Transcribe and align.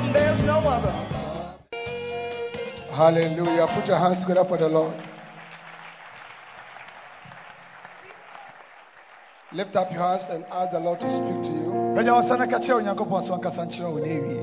Above 0.00 0.06
him, 0.06 0.12
there's 0.12 0.46
no 0.46 0.58
other. 0.58 0.92
Hallelujah. 2.90 3.66
Put 3.68 3.88
your 3.88 3.98
hands 3.98 4.20
together 4.20 4.44
for 4.44 4.56
the 4.56 4.68
Lord. 4.68 4.94
Lift 9.52 9.76
up 9.76 9.90
your 9.92 10.00
hands 10.00 10.24
and 10.30 10.44
ask 10.52 10.72
the 10.72 10.80
Lord 10.80 11.00
to 11.00 11.10
speak 11.10 11.42
to 11.42 11.50
you. 11.50 11.70
Pagya 11.96 12.14
wo 12.14 12.22
nsa 12.22 12.38
na 12.38 12.46
ka 12.46 12.58
kyerɛ 12.58 12.82
Onyankopɔn 12.82 13.22
so 13.24 13.36
ɔnkasa 13.36 13.66
nkyerɛ 13.66 13.90
wo 13.90 13.98
na 13.98 14.06
ewie. 14.06 14.40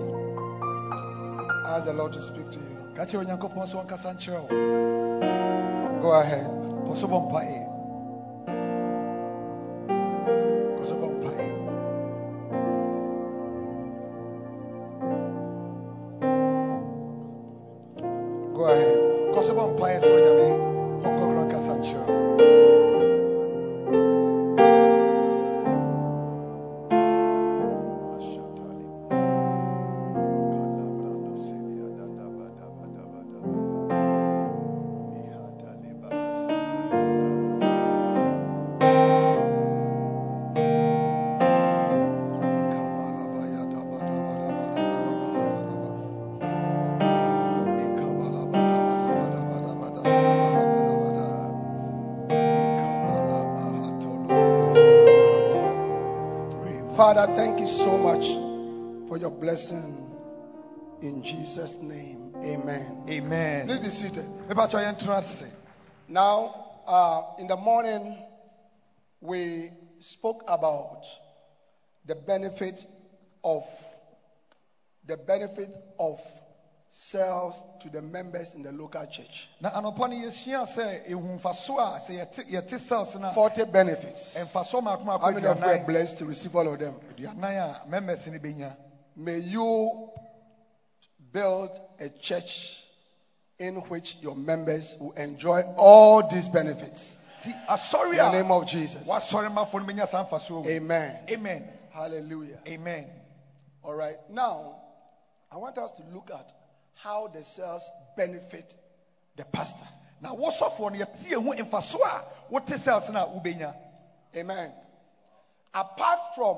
Ask 1.65 1.85
the 1.85 1.93
Lord 1.93 2.13
to 2.13 2.21
speak 2.21 2.51
to 2.51 2.59
you. 2.59 2.93
Ka 2.95 3.05
kyerɛ 3.05 3.23
Onyankopɔn 3.25 3.67
so 3.67 3.77
ɔnkasa 3.77 4.13
nkyerɛ 4.15 4.39
wo. 4.41 6.01
Go 6.01 6.11
ahead. 6.11 7.76
In 61.01 61.23
Jesus' 61.23 61.77
name, 61.77 62.31
amen. 62.37 63.05
Amen. 63.09 63.65
Please 63.65 63.79
be 63.79 63.89
seated. 63.89 64.25
Mepakyɛ 64.47 64.85
yɛntena 64.85 65.17
ase. 65.17 65.45
Now, 66.07 66.65
uh, 66.85 67.23
in 67.39 67.47
the 67.47 67.55
morning, 67.57 68.19
we 69.19 69.71
spoke 69.99 70.43
about 70.47 71.01
the 72.05 72.13
benefit 72.13 72.85
of 73.43 73.63
the 75.07 75.17
benefit 75.17 75.75
of 75.97 76.19
cells 76.89 77.59
to 77.81 77.89
the 77.89 78.01
members 78.03 78.53
in 78.53 78.61
the 78.61 78.71
local 78.71 79.07
church. 79.07 79.49
Na 79.59 79.71
anɔpa 79.71 80.07
no 80.07 80.15
yɛsua 80.27 80.67
sɛ 80.67 81.09
ɛhu 81.09 81.39
mfaso 81.41 81.79
a 81.79 81.99
sɛ 81.99 82.11
yɛte 82.19 82.47
yɛte 82.51 82.79
cells 82.79 83.15
no 83.15 83.31
40 83.31 83.65
benefits. 83.65 84.37
mfaso 84.37 84.81
maako 84.83 85.03
maako 85.03 85.19
How 85.21 85.31
many 85.31 85.47
of 85.47 85.59
you 85.59 85.65
are 85.65 85.83
blessed 85.83 86.17
to 86.17 86.25
receive 86.25 86.55
all 86.55 86.71
of 86.71 86.77
them? 86.77 86.93
aduanan 87.15 87.83
a 87.85 87.89
members 87.89 88.27
bɛnya. 88.27 88.75
May 89.17 89.39
you 89.39 90.09
build 91.33 91.71
a 91.99 92.09
church 92.09 92.77
in 93.57 93.77
which 93.89 94.15
your 94.21 94.35
members 94.35 94.95
will 94.99 95.13
enjoy 95.13 95.61
all 95.75 96.29
these 96.29 96.47
benefits. 96.47 97.15
Si 97.39 97.49
In 97.49 98.15
the 98.15 98.31
name 98.31 98.51
of 98.51 98.67
Jesus. 98.67 99.07
wasɔre 99.07 99.51
mafo 99.51 99.79
no 99.79 99.85
bɛnya 99.91 100.07
saa 100.07 100.23
mfaso 100.23 100.63
wɔ. 100.63 100.67
Amen. 100.67 101.19
Amen. 101.31 101.67
Hallelujah. 101.91 102.59
Amen. 102.67 103.09
All 103.83 103.95
right. 103.95 104.17
Now, 104.29 104.75
I 105.51 105.57
want 105.57 105.79
us 105.79 105.91
to 105.93 106.03
look 106.13 106.29
at 106.31 106.51
how 106.93 107.27
the 107.27 107.43
cells 107.43 107.89
benefit 108.15 108.75
the 109.35 109.45
pastor. 109.45 109.87
Now, 110.21 110.35
what's 110.35 110.61
no 110.61 110.67
yɛte 110.67 111.25
yɛn 111.25 111.43
ho 111.43 111.53
mfaso 111.53 111.99
a 112.05 112.23
wote 112.51 112.69
cells 112.69 113.09
no 113.09 113.23
a 113.23 113.27
wobɛnya. 113.27 113.73
Amen. 114.35 114.71
Apart 115.73 116.35
from 116.35 116.57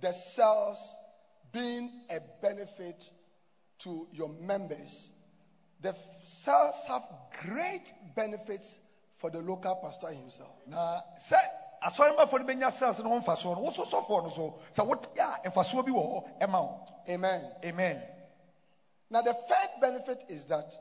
the 0.00 0.12
cells 0.12 0.96
being 1.52 1.90
a 2.10 2.20
benefit 2.40 3.10
to 3.80 4.08
your 4.12 4.28
members, 4.28 5.12
the 5.80 5.94
cells 6.24 6.84
have 6.88 7.02
great 7.44 7.92
benefits 8.14 8.78
for 9.16 9.30
the 9.30 9.38
local 9.38 9.74
pastor 9.76 10.08
himself. 10.08 10.54
Na 10.66 11.00
sɛ 11.20 11.36
asɔremafo 11.82 12.38
no 12.40 12.44
bɛnya 12.44 12.72
cells 12.72 13.00
no 13.00 13.10
ho 13.10 13.20
mfasoɔ 13.20 13.56
no 13.62 13.70
so 13.70 13.84
sɛ 14.72 14.86
wote 14.86 15.06
a 15.18 15.50
mfasoɔ 15.50 15.84
bi 15.84 15.92
wɔ 15.92 16.02
hɔ 16.02 16.40
ɛma 16.40 16.62
wo. 16.62 16.86
Amen. 17.08 17.52
Amen. 17.64 18.02
Now, 19.10 19.20
the 19.20 19.34
third 19.34 19.68
benefit 19.80 20.24
is 20.30 20.46
that 20.46 20.74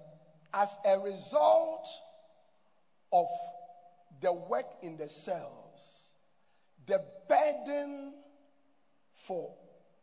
as 0.53 0.77
a 0.85 0.97
result 0.99 1.85
of 3.11 3.27
the 4.21 4.31
work 4.31 4.67
in 4.81 4.95
the 4.95 5.09
cells, 5.09 5.81
the 6.85 7.03
burden 7.27 8.13
for 9.27 9.53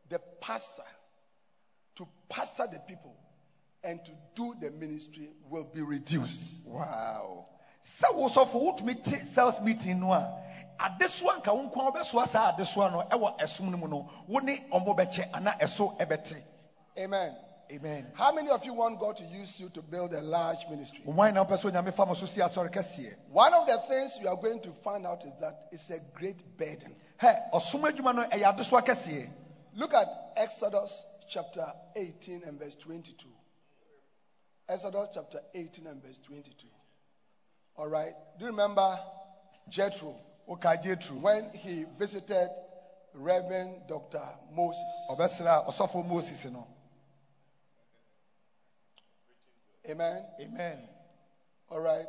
the 0.09 0.19
pastor 0.41 0.83
to 1.97 2.09
pastor 2.29 2.67
the 2.71 2.79
people 2.81 3.17
and 3.85 4.05
to 4.05 4.13
do 4.35 4.55
the 4.61 4.71
ministry 4.71 5.29
will 5.51 5.65
be 5.73 5.83
reduced. 5.83 6.55
Wow. 6.65 7.47
Sɛ 7.85 8.15
wosɔfo 8.15 8.55
wotumi 8.55 9.03
te 9.03 9.17
cells 9.19 9.61
meeting 9.61 10.01
no 10.01 10.13
a 10.13 10.43
adesoa 10.79 11.39
nka 11.41 11.55
wo 11.55 11.69
nko 11.71 11.93
wobɛsoa 11.93 12.29
saa 12.29 12.53
adesoa 12.53 12.93
no 12.93 13.03
ɛwɔ 13.11 13.39
ɛsom 13.41 13.71
no 13.71 13.77
mu 13.77 13.89
no 13.89 14.11
wo 14.27 14.41
ne 14.41 14.59
ɔmo 14.73 14.97
bɛkyɛ 14.97 15.31
anaa 15.33 15.59
ɛso 15.59 15.99
ɛbɛte. 15.99 16.43
Amen. 16.99 17.37
Amen. 17.71 18.11
How 18.15 18.33
many 18.33 18.49
of 18.49 18.65
you 18.65 18.73
want 18.73 18.99
God 18.99 19.19
to 19.19 19.25
use 19.25 19.61
you 19.61 19.69
to 19.71 19.83
build 19.83 20.15
a 20.15 20.23
large 20.23 20.67
ministry? 20.71 21.01
Wɔn 21.07 21.35
na 21.35 21.45
wopɛ 21.45 21.59
sɛ 21.59 21.71
onyame 21.73 21.93
fa 21.95 22.07
mo 22.07 22.15
so 22.15 22.27
si 22.27 22.41
asɔre 22.41 22.73
kɛseɛ. 22.73 23.15
One 23.31 23.53
of 23.55 23.67
the 23.67 23.79
things 23.89 24.19
you 24.21 24.29
are 24.29 24.37
going 24.37 24.61
to 24.63 24.73
find 24.85 25.07
out 25.07 25.25
is 25.25 25.33
that 25.41 25.69
it's 25.71 25.91
a 25.91 25.99
great 26.15 26.57
burden. 26.57 26.95
Hɛ 27.21 27.53
ɔsom 27.53 27.83
adwuma 27.83 28.15
no 28.15 28.23
ɛyɛ 28.25 28.57
adesoa 28.57 28.85
kɛseɛ. 28.85 29.31
Look 29.75 29.95
at 29.95 30.07
Exodus 30.37 31.05
chapter 31.29 31.67
18 31.97 32.43
and 32.47 32.59
verse 32.59 32.77
22. 32.77 33.29
Exodus 34.69 35.09
chapter 35.15 35.41
18 35.55 35.87
and 35.87 36.03
verse 36.03 36.19
22. 36.27 36.67
All 37.77 37.89
right. 37.89 38.13
Do 38.39 38.45
you 38.45 38.51
remember 38.51 38.99
Jethro 39.69 40.17
Woka 40.49 40.83
Jethro. 40.83 41.17
when 41.17 41.51
he 41.53 41.85
visited 41.99 42.49
Reverend 43.15 43.83
Dr. 43.89 44.23
Moses? 44.55 44.83
Ɔbɛsrɛ 45.11 45.69
a 45.69 45.71
ɔsɔfo 45.71 46.07
Moses 46.07 46.45
no. 46.47 46.67
Amen. 49.89 50.25
Amen. 50.41 50.89
All 51.71 51.81
right. 51.81 52.07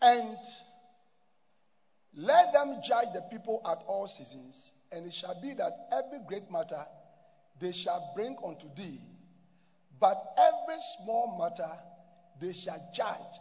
And 0.00 0.36
let 2.14 2.52
them 2.52 2.80
judge 2.82 3.08
the 3.14 3.22
people 3.22 3.60
at 3.66 3.78
all 3.86 4.06
seasons, 4.06 4.72
and 4.90 5.06
it 5.06 5.14
shall 5.14 5.40
be 5.40 5.54
that 5.54 5.72
every 5.92 6.18
great 6.26 6.50
matter 6.50 6.84
they 7.60 7.72
shall 7.72 8.12
bring 8.14 8.36
unto 8.44 8.66
thee, 8.74 9.00
but 9.98 10.16
every 10.38 10.80
small 10.96 11.38
matter 11.38 11.70
they 12.40 12.52
shall 12.52 12.82
judge. 12.94 13.40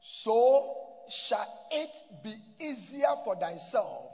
So 0.00 0.68
shall 1.08 1.46
it 1.70 1.90
be 2.22 2.36
easier 2.60 3.14
for 3.24 3.34
thyself, 3.36 4.12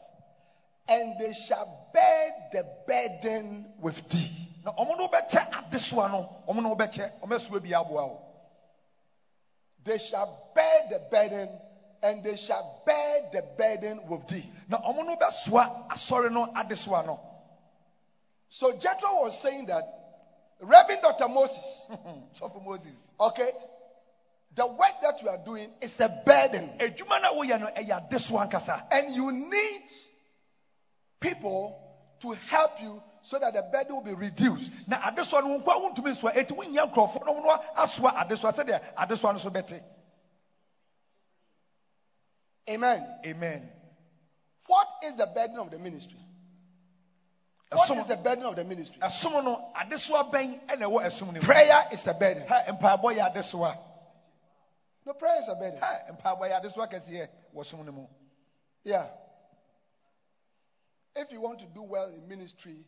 and 0.89 1.19
they 1.19 1.35
shall 1.35 1.91
bear 1.93 2.31
the 2.53 2.67
burden 2.87 3.69
with 3.79 4.09
thee. 4.09 4.31
Na 4.65 4.73
ɔmo 4.73 4.97
no 4.97 5.09
bɛkyɛ 5.09 5.41
adesoa 5.51 6.11
no 6.11 6.27
ɔmo 6.49 6.63
na 6.63 6.75
wɔbɛkyɛ 6.75 7.11
ɔmo 7.23 7.35
asua 7.35 7.61
bi 7.63 7.71
aboa 7.71 8.19
They 9.85 9.99
shall 9.99 10.53
bear 10.55 10.83
the 10.89 10.99
burden, 11.11 11.61
and 12.05 12.23
they 12.23 12.37
shall 12.37 12.83
bear 12.85 13.21
the 13.33 13.43
burden 13.57 13.99
with 14.07 14.27
thee. 14.29 14.45
na 14.69 14.79
ɔmo 14.79 15.05
no 15.07 15.17
asɔre 15.17 16.31
no 16.31 16.47
adesoa 16.55 17.05
no 17.05 17.19
So 18.51 18.73
Jethro 18.73 19.23
was 19.23 19.41
saying 19.41 19.67
that, 19.67 19.85
Reverend 20.61 21.03
Dr. 21.03 21.29
Moses, 21.29 21.87
sɔfo 22.39 22.63
moses 22.63 23.11
okay, 23.19 23.51
the 24.55 24.67
work 24.67 25.01
that 25.03 25.21
you 25.23 25.29
are 25.29 25.39
doing 25.39 25.71
is 25.81 25.99
a 26.01 26.09
burden, 26.09 26.77
adwuma 26.79 27.23
no 27.23 27.33
a 27.33 27.35
woyɛ 27.47 27.61
no 27.61 27.67
ɛyɛ 27.75 28.09
adesoa 28.09 28.49
nkasa 28.49 28.83
and 28.91 29.11
you 29.11 29.33
need 29.33 29.81
people 31.21 31.81
to 32.21 32.33
help 32.33 32.81
you 32.83 33.03
so 33.23 33.39
that 33.39 33.55
the 33.55 33.63
burden 33.63 33.95
will 33.95 34.03
be 34.03 34.13
reduced. 34.13 34.87
na 34.87 34.99
adesoa 34.99 35.43
no 35.43 35.49
wo 35.49 35.61
nkoa 35.61 35.81
wontumi 35.95 36.11
nsoa 36.13 36.35
eti 36.37 36.53
wonya 36.55 36.85
nkurɔfoɔ 36.93 37.25
no 37.25 37.59
adesoa 37.75 38.53
sɛdeɛ 38.53 38.81
adesoa 38.95 39.33
no 39.33 39.39
so 39.39 39.51
Amen. 42.69 43.07
amen 43.27 43.71
What 44.67 44.89
is 45.05 45.15
the 45.17 45.27
burden 45.27 45.57
of 45.59 45.71
the 45.71 45.79
ministry? 45.79 46.19
What 47.71 47.91
is 47.91 48.07
the 48.07 48.17
burden 48.17 48.45
of 48.45 48.57
the 48.57 48.65
ministry? 48.65 48.97
ɛsom 49.03 49.45
no 49.45 49.73
adesoa 49.77 50.31
bɛn 50.33 50.67
ɛna 50.67 50.83
ɛwɔ 50.89 51.05
ɛsom 51.07 51.27
no 51.27 51.33
mu 51.33 51.41
Prayer 51.41 51.85
is 51.93 52.07
a 52.07 52.15
burden. 52.15 52.47
ha 52.47 52.63
mpaebɔ 52.69 53.17
yɛ 53.17 53.33
adesoa 53.35 53.77
No, 55.07 55.13
prayer 55.13 55.41
is 55.41 55.49
a 55.49 55.55
burden. 55.55 55.79
ha 55.81 56.01
mpaebɔ 56.11 56.41
yɛ 56.51 56.63
adesoa 56.63 56.91
kɛseɛ 56.91 57.29
wɔ 57.55 57.65
som 57.67 57.85
no 57.85 57.93
mu 57.93 58.07
Yeah. 58.85 59.09
If 61.17 61.33
you 61.33 61.41
want 61.41 61.61
to 61.61 61.67
do 61.67 61.83
well 61.83 62.09
in 62.09 62.27
ministry, 62.29 62.85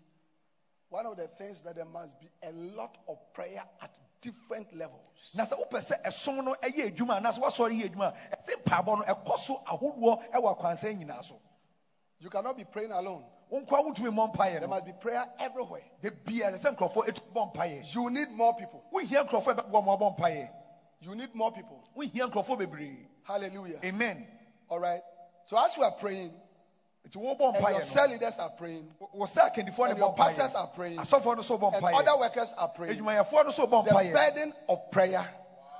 one 0.88 1.06
of 1.06 1.16
the 1.16 1.26
things 1.38 1.62
that 1.62 1.74
there 1.76 1.84
must 1.84 2.18
be 2.20 2.28
a 2.42 2.52
lot 2.52 2.96
of 3.08 3.18
prayer 3.34 3.62
at 3.80 3.90
different 4.26 4.74
levels. 4.74 5.30
na 5.34 5.44
sɛ 5.44 5.54
wopɛ 5.58 5.80
sɛ 5.80 6.02
ɛsom 6.02 6.44
no 6.44 6.54
ɛyɛ 6.62 6.92
adwuma 6.96 7.16
anaasɛ 7.20 7.38
woasɔre 7.40 7.72
yɛ 7.80 7.90
adwuma 7.90 8.12
a 8.32 8.36
ɛsɛ 8.36 8.62
mpaebɔ 8.62 8.98
no 8.98 9.02
ɛkɔ 9.14 9.38
so 9.38 9.62
ahodoɔ 9.66 10.32
ɛwɔ 10.32 10.56
akwansa 10.58 10.94
nyinaa 10.98 11.24
so 11.24 11.40
You 12.18 12.30
cannot 12.30 12.56
be 12.56 12.64
praying 12.64 12.92
alone. 12.92 13.24
wo 13.50 13.60
nkoa 13.60 13.94
mmɔ 13.94 14.34
mpaeɛ 14.34 14.52
There 14.52 14.60
no 14.62 14.66
must 14.68 14.84
be 14.86 14.92
prayer 14.92 15.26
everywhere. 15.38 15.84
da 16.02 16.10
bia 16.10 16.50
ɛsɛ 16.50 16.58
sɛ 16.58 16.76
nkurɔfoɔ 16.76 17.06
ɛtumi 17.08 17.32
bɔ 17.34 17.52
mpaeɛ 17.54 17.94
You 17.94 18.10
need 18.10 18.30
more 18.30 18.54
people. 18.56 18.82
wohia 18.92 19.24
nkurɔfoɔ 19.28 19.58
a 19.58 19.62
ɛbɛboa 19.62 19.84
ma 19.84 19.96
wɔbɔ 19.96 20.18
mpaeɛ 20.18 20.50
You 21.00 21.14
need 21.14 21.34
more 21.34 21.52
people. 21.52 21.84
wohia 21.96 22.30
nkurɔfoɔ 22.30 22.58
bebree 22.58 23.06
Hallelujah. 23.24 23.80
amen 23.84 24.26
All 24.68 24.80
right. 24.80 25.02
So 25.44 25.56
as 25.56 25.76
we 25.78 25.84
are 25.84 25.92
praying, 25.92 26.32
and 27.14 27.68
your 27.70 27.80
cell 27.80 28.08
leaders 28.08 28.38
are 28.38 28.50
praying, 28.50 28.88
wo 29.12 29.26
sɛ 29.26 29.52
akandifoɔ 29.52 29.90
and 29.90 29.98
your 29.98 30.14
pastors 30.14 30.54
are 30.54 30.66
praying, 30.66 30.98
asɔfoɔ 30.98 31.36
no 31.36 31.42
so 31.42 31.58
bɔ 31.58 31.74
and 31.74 31.84
other 31.84 32.18
workers 32.18 32.52
are 32.56 32.68
praying, 32.68 32.98
adwumayɛfoɔ 32.98 33.44
no 33.44 33.50
so 33.50 33.66
bɔ 33.66 33.84
the 33.84 34.12
burden 34.12 34.52
of 34.68 34.90
prayer 34.90 35.28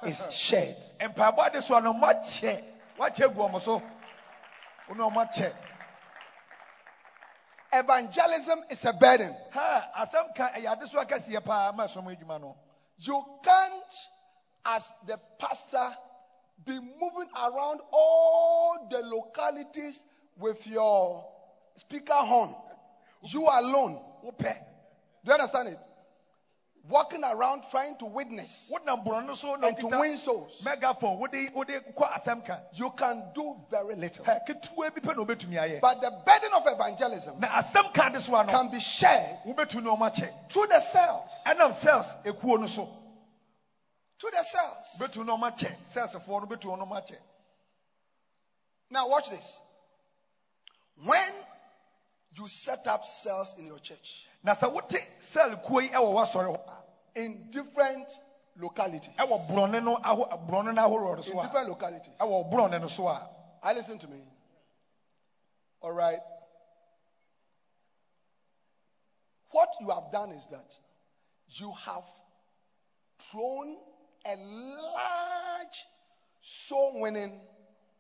is 0.05 0.27
shared. 0.31 0.77
mpaebɔ 1.01 1.51
adesoa 1.51 1.83
no 1.83 1.93
moakyɛ 1.95 2.63
woakyɛ 2.99 3.35
gu 3.35 3.41
ɔmo 3.43 3.61
so. 3.61 3.83
Wo 4.89 4.95
ne 4.95 5.03
ɔmo 5.03 5.27
akyɛ 5.27 5.53
Evangelism 7.73 8.65
is 8.71 8.85
a 8.85 8.93
burden. 8.93 9.37
ha 9.51 9.91
asɛm 9.99 10.35
ka 10.35 10.49
ɛyɛ 10.51 10.79
adesoa 10.79 11.05
kɛseɛ 11.07 11.45
paa 11.45 11.73
ma 11.73 11.87
ɛsom 11.87 12.05
adwuma 12.07 12.41
no. 12.41 12.57
You 12.99 13.23
can't, 13.43 14.09
as 14.65 14.91
the 15.07 15.19
pastor, 15.39 15.95
be 16.65 16.79
moving 16.79 17.29
around 17.37 17.81
all 17.93 18.87
the 18.91 19.01
localities 19.03 20.03
with 20.39 20.67
your 20.67 21.25
speaker 21.77 22.13
horn. 22.15 22.55
You 23.23 23.43
alone. 23.43 24.01
Do 24.23 24.45
you 25.25 25.33
understand 25.33 25.69
it? 25.69 25.79
Walking 26.89 27.25
around 27.25 27.65
trying 27.69 27.97
to 27.97 28.07
witness 28.07 28.71
wonam 28.73 29.05
borɔ 29.05 29.27
no 29.27 29.35
so 29.35 29.55
and 29.55 29.77
to 29.77 29.87
win 29.89 30.17
souls. 30.19 30.63
megaphone 30.65 31.19
wode 31.19 31.51
wode 31.53 31.67
kɔ 31.97 32.09
asɛm 32.13 32.45
ka 32.45 32.61
You 32.71 32.91
can 32.97 33.25
do 33.35 33.57
very 33.69 33.97
little. 33.97 34.25
Ha, 34.25 34.39
ketewa 34.47 34.95
bi 34.95 35.01
pɛ 35.01 35.17
na 35.17 35.25
wobɛtumi 35.25 35.55
ayɛ 35.55 35.81
But 35.81 36.01
the 36.01 36.13
burden 36.13 36.53
of 36.55 36.65
evangelism 36.65 37.41
na 37.41 37.49
asɛm 37.49 37.93
ka 37.93 38.09
can 38.45 38.69
be 38.69 38.79
shared 38.79 39.37
wobɛtumi 39.45 39.83
ne 39.83 39.91
ɔmo 39.91 40.09
akyɛ 40.09 40.31
through 40.49 40.67
the 40.69 40.79
cells. 40.79 41.43
ɛnam 41.45 41.75
cells 41.75 42.17
ekuo 42.25 42.61
no 42.61 42.67
so 42.67 42.89
Through 44.21 44.31
the 44.31 44.45
cells. 44.45 44.97
wobɛtumi 45.01 45.27
ne 45.27 45.33
ɔmo 45.33 45.51
akyɛ 45.53 45.77
cellsfoɔ 45.93 46.41
no 46.41 46.47
wobɛtumi 46.47 46.79
ne 46.79 46.85
ɔmo 46.85 47.03
akyɛ 47.03 47.19
Now, 48.91 49.09
watch 49.09 49.29
this. 49.29 49.59
When 51.05 51.33
you 52.37 52.49
set 52.49 52.87
up 52.87 53.05
cells 53.07 53.55
in 53.59 53.67
your 53.67 53.79
church. 53.79 54.27
Na 54.43 54.55
sɛ 54.55 54.73
wote 54.73 54.97
cell 55.19 55.57
kuo 55.57 55.81
yi 55.83 55.89
ɛwɔ 55.91 56.15
w'asɔre 56.15 56.57
hɔ. 56.57 56.61
In 57.17 57.51
different 57.51 58.07
localities, 58.57 59.15
ɛwɔ 59.17 59.49
borɔne 59.49 59.83
no 59.83 59.97
aho 59.97 60.27
borɔne 60.47 60.75
no 60.75 60.83
ahoroɔ 60.89 61.17
in 61.19 61.23
so 61.23 61.41
a. 61.41 61.43
different 61.43 61.69
localities, 61.69 62.15
ɛwɔ 62.21 62.51
borɔne 62.51 62.81
no 62.81 62.89
so 62.89 63.09
a. 63.09 63.29
I 63.63 63.73
listen 63.73 63.99
to 63.99 64.09
me. 64.09 64.23
All 65.81 65.93
right. 65.93 66.21
What 69.51 69.69
you 69.81 69.89
have 69.91 70.11
done 70.13 70.33
is 70.33 70.47
that 70.49 70.75
you 71.49 71.73
have 71.85 72.05
thrown 73.31 73.77
a 74.27 74.37
large 74.37 75.87
soul 76.43 77.01
winning 77.01 77.41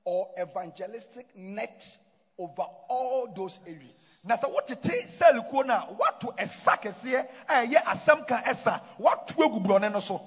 or 0.04 0.28
evangelistic 0.38 1.26
net 1.34 1.98
over 2.38 2.64
all 2.88 3.28
those 3.34 3.58
areas. 3.66 4.20
na 4.24 4.36
sɛ 4.36 4.52
wotete 4.52 5.08
cell 5.08 5.42
kuo 5.42 5.62
no 5.64 5.74
a 5.74 5.86
woato 5.94 6.34
ɛsa 6.36 6.76
kɛseɛ 6.80 7.24
a 7.48 7.52
ɛyɛ 7.66 7.82
asɛm 7.84 8.26
ka 8.26 8.40
ɛsa 8.42 8.80
woato 8.98 9.34
agu 9.44 9.60
borɔne 9.60 9.92
no 9.92 10.00
so 10.00 10.22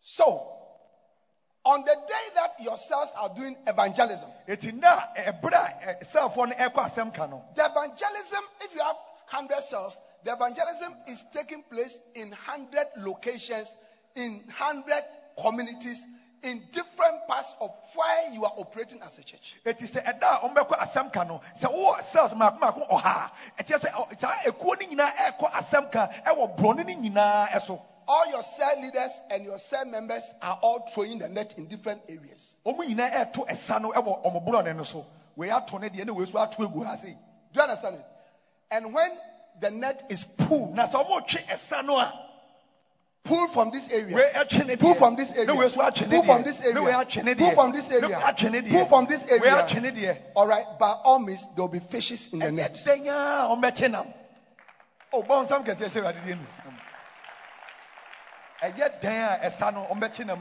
So, 0.00 0.44
on 1.64 1.82
the 1.84 1.94
day 2.06 2.34
that 2.34 2.50
your 2.58 2.76
cells 2.76 3.12
are 3.16 3.28
doing 3.28 3.56
evangelism, 3.66 4.30
eti 4.48 4.72
na 4.72 5.00
eh, 5.16 5.30
ɛberɛ 5.32 5.54
a 5.54 5.88
eh, 5.90 5.94
ɛ, 5.94 6.04
cellfoɔ 6.04 6.48
no 6.48 6.54
ɛkɔ 6.56 6.84
asɛm 6.86 7.14
ka 7.14 7.26
no 7.26 7.44
the 7.54 7.64
evangelism, 7.64 8.44
if 8.62 8.74
you 8.74 8.80
have 8.82 8.96
100 9.30 9.62
cells, 9.62 10.00
the 10.24 10.32
evangelism 10.32 10.96
is 11.06 11.22
taking 11.32 11.62
place 11.70 12.00
in 12.14 12.30
100 12.30 12.86
locations, 12.96 13.76
in 14.16 14.42
100 14.46 15.02
communities, 15.40 16.04
in 16.42 16.62
different 16.72 17.26
parts 17.28 17.54
of 17.60 17.70
where 17.94 18.30
you 18.32 18.44
are 18.44 18.52
operating 18.56 19.00
as 19.02 19.18
a 19.18 19.22
church. 19.22 19.54
sɛ 19.64 20.02
ɛda 20.04 20.22
a 20.22 20.48
ɔmbɛkɔ 20.48 20.78
asɛm 20.78 21.12
ka 21.12 21.22
no 21.24 21.40
sɛ 21.58 21.70
wowɔ 21.72 22.02
cells 22.02 22.34
mako 22.34 22.58
mako 22.58 22.80
ɔha 22.90 23.30
a 23.58 23.62
ɛkyerɛ 23.62 23.80
sɛ 23.80 23.90
ɔ- 23.92 24.18
saa 24.18 24.32
ekuo 24.46 24.78
no 24.80 24.86
nyinaa 24.86 25.10
ɛkɔ 25.10 25.50
asɛm 25.52 25.90
ka 25.92 26.08
ɛwɔ 26.26 26.56
borɔne 26.56 26.86
no 26.86 26.94
nyinaa 27.08 27.48
ɛso 27.48 27.80
All 28.08 28.26
your 28.26 28.42
cell 28.42 28.80
leaders 28.80 29.22
and 29.30 29.44
your 29.44 29.58
cell 29.58 29.84
members 29.84 30.34
are 30.42 30.58
all 30.62 30.80
throwing 30.80 31.18
the 31.18 31.28
net 31.28 31.54
in 31.58 31.66
different 31.66 32.02
areas. 32.08 32.56
ɔmo 32.66 32.78
nyinaa 32.86 33.10
ɛɛto 33.12 33.46
ɛsa 33.46 33.80
no 33.82 33.92
ɛwɔ 33.92 34.24
ɔmo 34.24 34.44
borɔne 34.46 34.74
no 34.76 34.82
so 34.82 35.06
wei 35.36 35.50
ato 35.50 35.76
ne 35.78 35.88
deɛ 35.90 36.06
ne 36.06 36.12
wei 36.12 36.24
so 36.24 36.38
ato 36.38 36.66
egu 36.66 36.84
ha 36.84 36.96
sei 36.96 37.12
Do 37.52 37.58
you 37.58 37.62
understand 37.62 37.96
it? 37.96 38.04
And 38.70 38.94
when 38.94 39.18
the 39.58 39.70
net 39.70 40.02
is 40.08 40.24
pulled, 40.24 40.74
na 40.74 40.86
sɛ 40.86 41.04
ɔmo 41.04 41.26
twe 41.28 41.42
ɛsa 41.44 41.84
no 41.84 41.98
a 41.98 42.14
pull 43.24 43.46
from 43.48 43.70
this 43.70 43.88
area. 43.90 44.16
wei 44.16 44.30
ɛtwe 44.34 44.66
ne 44.66 44.76
deɛ 44.76 44.80
Pull 44.80 44.94
from 44.94 45.16
this 45.16 45.32
area. 45.32 45.46
ne 45.46 45.52
wei 45.52 45.68
so 45.68 45.80
atwe 45.80 46.08
Pull 46.08 46.22
from 46.22 46.42
this 46.42 46.60
area. 46.60 46.74
Pull 46.74 47.52
from 47.54 47.72
this 47.72 47.90
area. 47.90 48.08
wei 48.08 48.22
atwe 48.22 48.50
ne 48.50 48.60
deɛ 48.62 48.70
Pull 48.70 48.86
from 48.86 49.06
this 49.06 49.24
area. 49.30 49.56
atwe 49.62 49.82
ne 49.82 49.90
deɛ 49.90 50.18
All 50.34 50.46
right, 50.46 50.66
by 50.78 50.90
all 51.04 51.18
means, 51.18 51.46
there 51.54 51.62
will 51.62 51.68
be 51.68 51.80
fishes 51.80 52.28
in 52.32 52.38
the 52.40 52.50
net. 52.50 52.74
ɛdɛn 52.74 53.06
a 53.06 53.48
ɔmbɛkye 53.56 53.90
nam 53.90 54.14
o 55.12 55.22
bɔn 55.22 55.46
nsɛm 55.46 55.64
kɛseɛ 55.64 55.88
hyɛ 55.88 56.02
ɛwɛde 56.02 56.22
deɛ 56.24 56.38
nu 56.38 56.46
ɛyɛ 58.62 59.00
dɛn 59.00 59.42
a 59.42 59.46
ɛsa 59.48 59.74
no 59.74 59.86
ɔmbɛkye 59.90 60.26
nam 60.26 60.40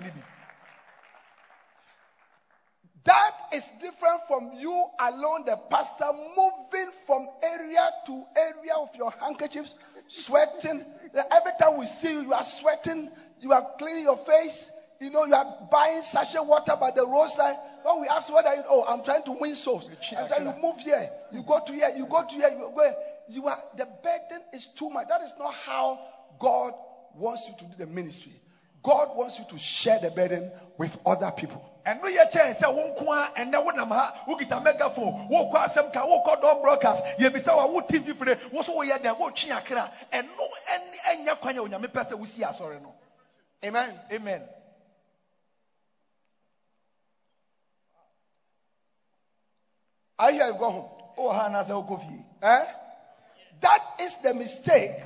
That 3.06 3.32
is 3.54 3.68
different 3.80 4.22
from 4.28 4.52
you 4.54 4.86
alone, 5.00 5.46
the 5.46 5.56
pastor, 5.56 6.12
moving 6.14 6.92
from 7.08 7.28
area 7.42 7.90
to 8.06 8.24
area 8.36 8.76
of 8.76 8.90
your 8.96 9.12
handkerchiefs, 9.20 9.74
sweating. 10.10 10.86
Every 11.32 11.52
time 11.60 11.78
we 11.78 11.86
see 11.86 12.12
you, 12.12 12.22
you 12.22 12.34
are 12.34 12.44
sweating, 12.44 13.10
you 13.40 13.54
are 13.54 13.66
cleaning 13.78 14.04
your 14.04 14.18
face. 14.18 14.72
You 15.00 15.10
know, 15.12 15.24
you 15.26 15.34
are 15.34 15.46
buying 15.72 16.02
sachet 16.02 16.42
water 16.42 16.76
by 16.76 16.92
the 16.92 17.08
roadside. 17.08 17.56
When 17.84 18.02
we 18.02 18.08
ask 18.10 18.32
whether 18.34 18.54
you, 18.54 18.64
oh, 18.70 18.84
I'm 18.86 19.02
trying 19.02 19.24
to 19.24 19.32
win 19.32 19.56
souls. 19.56 19.90
I'm 20.18 20.28
trying 20.28 20.44
to 20.44 20.54
move 20.62 20.82
here. 20.82 21.10
You 21.32 21.44
go 21.44 21.60
to 21.60 21.72
here, 21.74 21.90
you 21.96 22.06
go 22.06 22.22
to 22.24 22.36
here, 22.36 22.50
you 22.50 22.72
go 22.76 22.82
here. 22.84 22.96
You 23.28 23.48
are, 23.48 23.60
the 23.78 23.86
burden 24.04 24.44
is 24.52 24.68
too 24.68 24.90
much. 24.90 25.08
That 25.08 25.22
is 25.22 25.36
not 25.40 25.54
how 25.54 26.02
God 26.38 26.74
wants 27.14 27.48
you 27.48 27.54
to 27.56 27.66
do 27.66 27.78
the 27.78 27.88
ministry. 27.88 28.42
God 28.84 29.10
wants 29.16 29.40
you 29.40 29.46
to 29.46 29.58
share 29.58 30.00
the 30.00 30.12
burden 30.12 30.52
with 30.78 30.98
other 31.06 31.32
people. 31.32 31.72
ɛno 31.86 32.04
yɛ 32.06 32.30
kyɛn 32.32 32.56
sɛ 32.56 32.74
wo 32.74 32.92
nko 32.92 33.14
a 33.14 33.32
ɛnɛ 33.42 33.66
wonam 33.66 33.90
ha 33.90 34.14
wokita 34.28 34.62
megaphone 34.64 35.14
wokɔ 35.30 35.52
asɛm 35.66 35.94
ka 35.94 36.06
wokɔ 36.08 36.42
dɔm 36.42 36.62
broadcast 36.62 37.04
yɛbisa 37.20 37.56
wo 37.56 37.60
a 37.62 37.68
wo 37.68 37.82
tv 37.82 38.16
fire 38.18 38.38
wo 38.52 38.62
so 38.62 38.74
woyɛ 38.76 39.00
dɛn 39.00 39.18
wotwe 39.18 39.52
akra 39.52 39.90
ɛno 40.14 40.48
ɛn- 40.72 41.26
ɛnyɛ 41.26 41.40
kwan 41.40 41.58
a 41.58 41.62
onyame 41.62 41.88
pɛ 41.88 42.06
sɛ 42.08 42.20
wosi 42.20 42.40
asɔre 42.44 42.82
no 42.82 42.96
Amen. 43.66 44.02
amen 44.12 44.50
I 50.20 50.34
hear 50.34 50.48
you 50.48 50.56
go 50.56 50.72
home. 50.72 50.90
wowɔ 51.18 51.34
ha 51.34 51.50
anaasɛ 51.50 51.86
wokɔ 51.86 52.02
fie 52.02 52.26
Eh? 52.42 52.66
That 53.62 53.82
is 54.00 54.18
the 54.18 54.34
mistake 54.34 55.02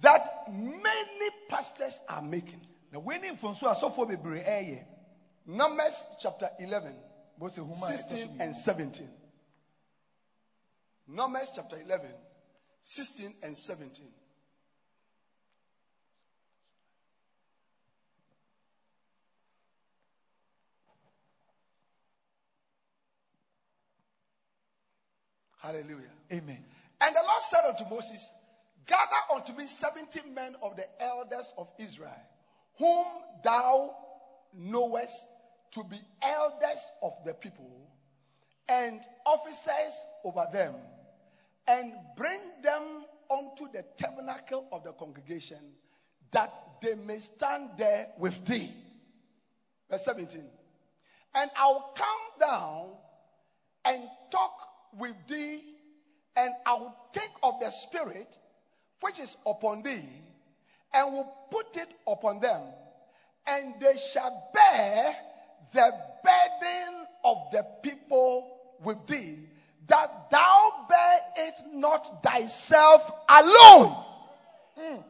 that 0.00 0.22
many 0.48 1.30
pastors 1.48 2.00
are 2.08 2.22
making. 2.22 2.64
Na 2.92 2.98
wei 3.00 3.18
ne 3.18 3.32
mfonso 3.32 3.66
asɔfoɔ 3.66 4.08
bebree 4.08 4.44
ɛɛyɛ 4.44 4.86
Numbers 5.46 6.06
chapter 6.18 6.50
11, 6.58 7.02
mose 7.36 7.56
homa 7.56 7.86
a 7.86 7.90
ɛtɔ 7.90 7.98
so 7.98 8.16
16 8.16 8.40
and 8.40 8.54
17. 8.56 9.12
Numbers 11.08 11.50
chapter 11.50 11.78
11, 11.78 12.16
16 12.82 13.34
and 13.42 13.58
17. 13.58 14.14
Hallelujah. 25.58 26.12
amen 26.32 26.64
And 27.00 27.16
the 27.16 27.22
Lord 27.22 27.42
said 27.42 27.64
unto 27.66 27.84
Moses, 27.84 28.32
Gather 28.86 29.16
unto 29.34 29.52
me 29.52 29.66
seventy 29.66 30.22
men 30.22 30.56
of 30.62 30.76
the 30.76 30.86
elders 31.00 31.52
of 31.56 31.68
Israel, 31.78 32.20
whom 32.78 33.06
thou 33.42 33.94
knowest 34.52 35.26
to 35.72 35.84
be 35.84 35.98
elders 36.22 36.90
of 37.02 37.14
the 37.24 37.34
people, 37.34 37.90
and 38.68 39.02
officers 39.26 40.04
over 40.24 40.46
them, 40.52 40.74
and 41.66 41.94
bring 42.16 42.40
them 42.62 43.04
unto 43.30 43.68
the 43.72 43.84
tabernacle 43.98 44.66
of 44.72 44.84
the 44.84 44.92
congregation, 44.92 45.58
that 46.32 46.52
they 46.80 46.94
may 46.94 47.18
stand 47.18 47.70
there 47.78 48.08
with 48.18 48.44
thee. 48.46 48.74
Verse 49.90 50.04
17. 50.04 50.44
And 51.34 51.50
I'll 51.56 51.92
come 51.96 52.48
down 52.48 52.96
and 53.86 54.10
talk 54.30 54.52
with 54.98 55.14
thee, 55.26 55.62
and 56.36 56.54
I'll 56.66 56.94
take 57.12 57.30
of 57.42 57.60
the 57.60 57.70
Spirit 57.70 58.36
which 59.00 59.18
is 59.18 59.36
upon 59.46 59.82
thee, 59.82 60.22
and 60.94 61.12
will 61.12 61.32
put 61.50 61.76
it 61.76 61.88
upon 62.06 62.40
them, 62.40 62.60
and 63.46 63.74
they 63.80 63.96
shall 63.96 64.50
bear 64.54 65.16
the 65.72 65.92
burden 66.24 67.06
of 67.24 67.36
the 67.52 67.64
people 67.82 68.56
with 68.82 69.06
thee, 69.06 69.38
that 69.86 70.30
thou 70.30 70.86
bear 70.88 71.20
it 71.36 71.54
not 71.72 72.22
thyself 72.22 73.10
alone. 73.28 73.96
Mm. 74.78 75.04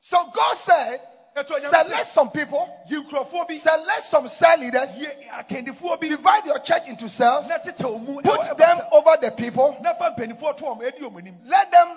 So 0.00 0.30
God 0.34 0.56
said, 0.56 1.00
select 1.46 2.06
some 2.06 2.30
people, 2.30 2.68
select 2.86 4.02
some 4.02 4.28
cell 4.28 4.58
leaders, 4.58 4.98
yi 5.00 5.06
akandifoɔ 5.32 6.00
bi. 6.00 6.08
Divide 6.08 6.46
your 6.46 6.58
church 6.60 6.88
into 6.88 7.08
cells, 7.08 7.48
na 7.48 7.58
kyekyɛ 7.58 7.84
wɔn 7.84 8.00
mu 8.06 8.22
put 8.22 8.56
them 8.58 8.80
over 8.92 9.16
the 9.20 9.30
people, 9.30 9.76
na 9.80 9.94
fa 9.94 10.14
mpanimfoɔ 10.16 10.56
to 10.56 10.64
wɔn 10.64 10.82
edi 10.82 11.00
wɔn 11.00 11.18
anim. 11.18 11.40
Let 11.44 11.70
them 11.70 11.88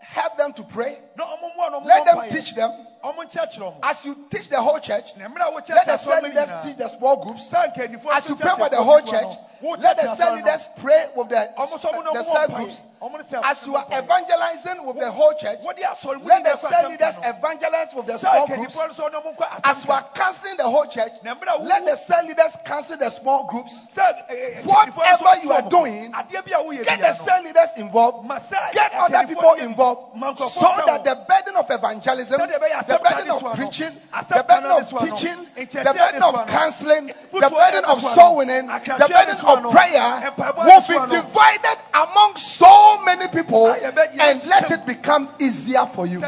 help 0.00 0.36
them 0.36 0.52
to 0.54 0.64
pray, 0.64 1.00
na 1.16 1.24
ɔmo 1.24 1.54
mu 1.56 1.62
a 1.62 1.70
na 1.70 1.80
ɔmo 1.80 1.86
let 1.86 2.04
them 2.04 2.28
teach 2.28 2.54
them. 2.54 2.70
ɔmo 3.04 3.18
nkyerɛkyerɛ 3.24 3.58
wɔn 3.58 3.74
As 3.82 4.04
you 4.04 4.16
teach 4.30 4.48
the 4.48 4.60
whole 4.60 4.78
church, 4.78 5.14
na 5.16 5.28
mmerɛ 5.28 5.68
a 5.70 5.74
let 5.74 5.86
the 5.86 5.96
cell 5.96 6.22
leaders 6.22 6.50
teach 6.62 6.76
the 6.76 6.88
small 6.88 7.16
groups. 7.16 7.52
As 7.52 8.28
you 8.28 8.36
pray 8.36 8.54
for 8.56 8.68
the 8.68 8.82
whole 8.82 9.00
church, 9.00 9.36
let 9.78 9.96
the 9.96 10.14
cell 10.14 10.34
leaders 10.34 10.68
pray 10.76 11.06
with 11.14 11.28
the, 11.28 11.48
Ɔmo 11.56 11.78
nso 11.78 11.92
ɔmo 11.92 12.04
na 12.04 12.12
the 12.12 12.22
cell 12.22 12.48
groups. 12.48 12.76
mpaeɛ. 12.80 12.84
Ɔmo 13.00 13.12
ne 13.18 13.22
sɛ- 13.24 13.44
As 13.44 13.64
you 13.66 13.76
are 13.76 13.84
ɔmo 13.84 13.88
bɔ 13.88 13.92
mpaeɛ. 13.92 14.04
evangelizing 14.04 14.84
with 14.84 14.98
the 14.98 15.10
whole 15.10 15.32
church, 15.34 15.58
Wɔde 15.60 15.78
asɔre 15.82 16.20
mu 16.20 16.26
let 16.28 16.44
the 16.44 16.56
cell 16.56 16.88
leaders 16.88 17.18
evangelize 17.22 17.94
with 17.94 18.06
the 18.06 18.18
small 18.18 18.46
groups. 18.46 18.74
nkandifoɔ 18.76 18.88
nso 18.90 19.12
na 19.12 19.20
ɔmo 19.20 19.36
nkɔ 19.36 19.60
As 19.64 19.84
you 19.84 19.92
are 19.92 20.04
counseling 20.14 20.56
the 20.56 20.68
whole 20.68 20.86
church, 20.86 21.12
Na 21.22 21.34
mmerɛ 21.34 21.58
a 21.60 21.62
let 21.62 21.84
the 21.84 21.96
cell 21.96 22.24
leaders 22.24 22.56
counsel 22.64 22.96
the 22.96 23.10
small 23.10 23.44
groups. 23.44 23.72
Eh, 23.96 24.12
eh, 24.28 24.62
Whatever 24.62 25.40
you 25.42 25.52
are 25.52 25.62
doing, 25.62 26.12
adeɛ 26.12 26.44
bi 26.44 26.52
a 26.58 26.62
woyɛ 26.62 26.84
Get 26.84 27.00
the 27.00 27.12
cell 27.12 27.42
leaders 27.42 27.74
involved. 27.76 28.28
Get 28.72 28.92
other 28.94 29.26
people 29.26 29.52
involved 29.54 29.87
so 29.94 30.68
that 30.86 31.04
the 31.04 31.14
burden 31.28 31.56
of 31.56 31.66
evangelism, 31.70 32.38
the 32.38 33.00
burden 33.02 33.30
of 33.30 33.54
preaching, 33.54 33.92
the 34.28 34.44
burden 34.48 34.70
of 34.70 34.88
teaching, 35.00 35.38
the 35.56 35.94
burden 35.96 36.22
of 36.22 36.46
counseling, 36.48 37.06
the 37.06 37.50
burden 37.50 37.84
of 37.84 38.02
soul 38.02 38.36
winning, 38.38 38.66
the 38.66 39.08
burden 39.08 39.36
of 39.44 39.70
prayer 39.72 40.32
will 40.36 40.80
be 40.88 40.98
divided 41.14 41.78
among 41.94 42.36
so 42.36 43.02
many 43.04 43.28
people 43.28 43.68
and 43.68 44.44
let 44.46 44.70
it 44.70 44.86
become 44.86 45.28
easier 45.38 45.86
for 45.86 46.06
you. 46.06 46.20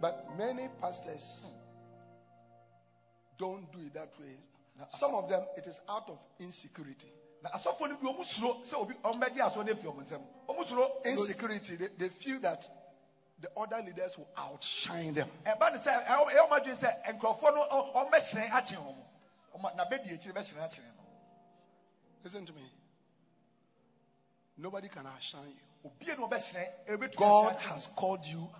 But 0.00 0.36
many 0.36 0.68
pastors 0.80 1.50
don't 3.38 3.70
do 3.72 3.78
it 3.86 3.94
that 3.94 4.10
way. 4.20 4.36
Some 4.90 5.14
of 5.14 5.28
them, 5.28 5.42
it 5.56 5.66
is 5.66 5.80
out 5.88 6.08
of 6.08 6.18
insecurity. 6.38 7.12
na 7.42 7.50
asɔfoɔ 7.50 7.88
no 7.88 7.96
bi 7.96 8.08
ɔmo 8.08 8.24
suro 8.24 8.56
sɛ 8.64 8.74
obi 8.80 8.94
ɔmo 9.04 9.20
bɛgye 9.20 9.38
asɔ 9.48 9.64
no 9.64 9.72
afi 9.72 9.84
ɔmo 9.86 10.02
nsam 10.02 10.20
ɔmo 10.48 10.64
suro 10.64 11.04
Insecurity, 11.04 11.76
they, 11.76 11.88
they 11.96 12.08
feel 12.08 12.40
that 12.40 12.66
the 13.40 13.48
other 13.56 13.80
leaders 13.82 14.16
will 14.18 14.28
outshine 14.36 15.14
them. 15.14 15.28
ɛba 15.44 15.72
ne 15.72 15.78
sɛ 15.78 16.04
ɛwɔ 16.04 16.30
ɛwɔ 16.30 16.48
ɔmo 16.48 16.58
adwene 16.60 16.76
sɛ 16.76 17.04
nkurɔfoɔ 17.16 17.54
no 17.54 17.64
ɔ- 17.64 17.92
ɔmo 17.94 18.10
bɛhyerɛn 18.10 18.50
akyere 18.50 18.80
wɔn 18.82 19.04
ɔmo 19.56 19.74
na 19.76 19.84
bɛdi 19.84 20.14
akyire 20.14 20.32
bɛhyerɛn 20.34 20.64
akyere 20.64 20.86
no 20.96 21.04
Listen 22.24 22.44
to 22.46 22.52
me. 22.52 22.62
Nobody 24.56 24.88
can 24.88 25.06
outshine 25.06 25.50
you. 25.50 25.90
obi 25.90 26.10
a 26.10 26.16
na 26.16 26.26
ɔbɛhyerɛn 26.26 26.68
ɛbɛtumi 26.88 27.16
God 27.16 27.56
has 27.60 27.86
called 27.94 28.24
you 28.26 28.50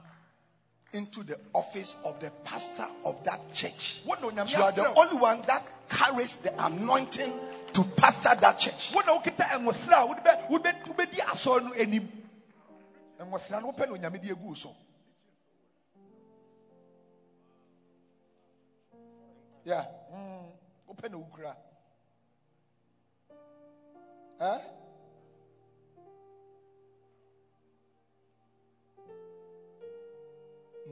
into 0.93 1.23
the 1.23 1.39
office 1.55 1.95
of 2.05 2.19
the 2.21 2.31
pastor 2.45 2.87
of 3.05 3.23
that 3.25 3.53
church. 3.55 4.01
wo 4.07 4.15
na 4.15 4.29
onyame 4.29 4.51
You 4.51 4.63
are 4.63 4.73
the 4.73 4.95
only 4.95 5.17
one 5.17 5.43
that 5.47 5.63
carries 5.89 6.37
the 6.37 6.53
anointing 6.65 7.33
to 7.75 7.85
pastor 7.97 8.35
that 8.41 8.59
church. 8.59 8.93
wo 8.95 9.01
na 9.07 9.19
wokita 9.19 9.45
ɛnwosra 9.53 10.09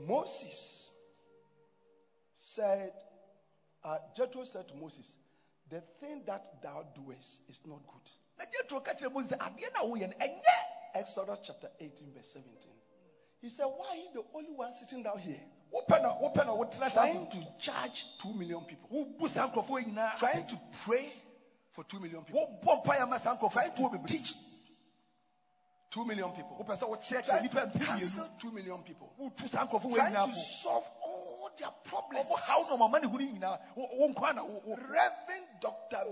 Moses 0.05 0.91
said, 2.35 2.91
uh, 3.83 3.97
Jethro 4.15 4.43
said 4.43 4.67
to 4.67 4.75
Moses, 4.75 5.11
The 5.69 5.81
thing 5.99 6.23
that 6.27 6.61
thou 6.61 6.85
doest 6.95 7.39
is 7.49 7.59
not 7.65 7.79
good. 7.87 8.09
na 8.37 8.45
gyetro 8.45 8.83
ka 8.83 8.93
kyerɛ 8.93 9.11
mu 9.11 9.21
adeɛ 9.23 9.73
no 9.73 9.81
a 9.81 9.85
woyɛ 9.85 10.09
no 10.09 10.15
ɛnyɛ 10.25 10.57
Exodus 10.93 11.39
chapter 11.43 11.69
18, 11.79 12.13
verse 12.13 12.27
17. 12.33 12.71
He 13.41 13.49
said, 13.49 13.65
Why 13.65 13.87
are 13.89 13.95
you 13.95 14.09
the 14.13 14.23
only 14.35 14.53
one 14.55 14.71
sitting 14.73 15.03
down 15.03 15.19
here 15.19 15.41
wopɛ 15.73 16.01
na 16.01 16.13
wopɛ 16.15 16.45
na 16.45 16.53
wotena 16.55 16.91
trying 16.93 17.29
saa 17.29 17.39
to 17.39 17.47
charge 17.59 18.05
2 18.21 18.33
million 18.33 18.63
people? 18.65 18.89
wobu 18.89 19.27
saa 19.29 19.49
nkurɔfoɔ 19.49 19.85
nyinaa 19.85 20.17
Trying 20.17 20.45
to 20.47 20.59
pray 20.85 21.11
for 21.71 21.83
2 21.85 21.99
million 21.99 22.23
people? 22.23 22.47
wobɔ 22.63 22.83
mpaeɛ 22.85 23.01
ama 23.01 23.19
saa 23.19 23.35
Trying 23.49 23.73
to 23.75 23.99
teach 24.07 24.35
2 25.91 26.05
million 26.05 26.31
people? 26.31 26.57
wopɛ 26.57 26.75
sɛ 26.75 26.89
wokyerɛkyerɛ 26.89 27.25
Trying 27.25 27.43
nnipa 27.49 27.71
to 27.71 27.77
mpe 27.79 27.85
cancel 27.85 28.29
2 28.39 28.51
million 28.51 28.83
people? 28.83 29.13
wotu 29.19 29.47
saa 29.47 29.65
nkurɔfoɔ 29.65 29.89
wɔ 29.91 29.95
Trying 29.95 30.13
nyinaa 30.13 30.25
to 30.33 30.39
solve 30.39 30.89
all 31.03 31.49
their 31.57 31.71
problems. 31.85 32.25
ɔmo 32.25 32.35
haw 32.39 32.63
no 32.69 32.77
ɔmama 32.77 33.01
ne 33.01 33.07
hu 33.07 33.17
no 33.17 33.25
nyinaa 33.39 33.59
wo 33.75 33.87
wo 33.93 34.07
nkwa 34.09 34.35
na 34.35 34.43
wo- 34.43 34.61
wo- 34.65 34.75
Reverend 34.75 35.47
Dr. 35.61 36.03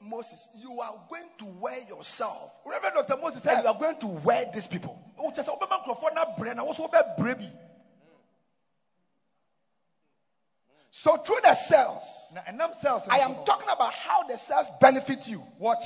Moses, 0.00 0.48
you 0.54 0.80
are 0.80 0.94
going 1.08 1.28
to 1.38 1.44
wear 1.46 1.78
yourself 1.80 2.52
reverend 2.64 2.94
dr 2.96 3.16
moses 3.20 3.44
and 3.46 3.62
you 3.62 3.68
are 3.68 3.74
going 3.74 3.96
to 3.96 4.06
wear 4.08 4.44
these 4.52 4.66
people. 4.66 5.00
wokyɛ 5.18 5.44
sɛ 5.44 5.58
wobɛma 5.58 5.84
nkurɔfoɔ 5.84 6.14
no 6.14 6.24
abrɛ 6.24 6.56
na 6.56 6.64
wo 6.64 6.72
so 6.72 6.86
wobɛbrɛ 6.88 7.38
bi 7.38 7.52
So, 10.92 11.16
through 11.18 11.38
the 11.44 11.54
cells, 11.54 12.26
na 12.34 12.40
ɛnam 12.42 12.74
cells 12.74 13.06
I 13.08 13.18
am 13.18 13.36
talking 13.44 13.68
about 13.70 13.92
how 13.94 14.24
the 14.24 14.36
cells 14.36 14.68
benefit 14.80 15.28
you. 15.28 15.38
kwan 15.56 15.76
a 15.76 15.78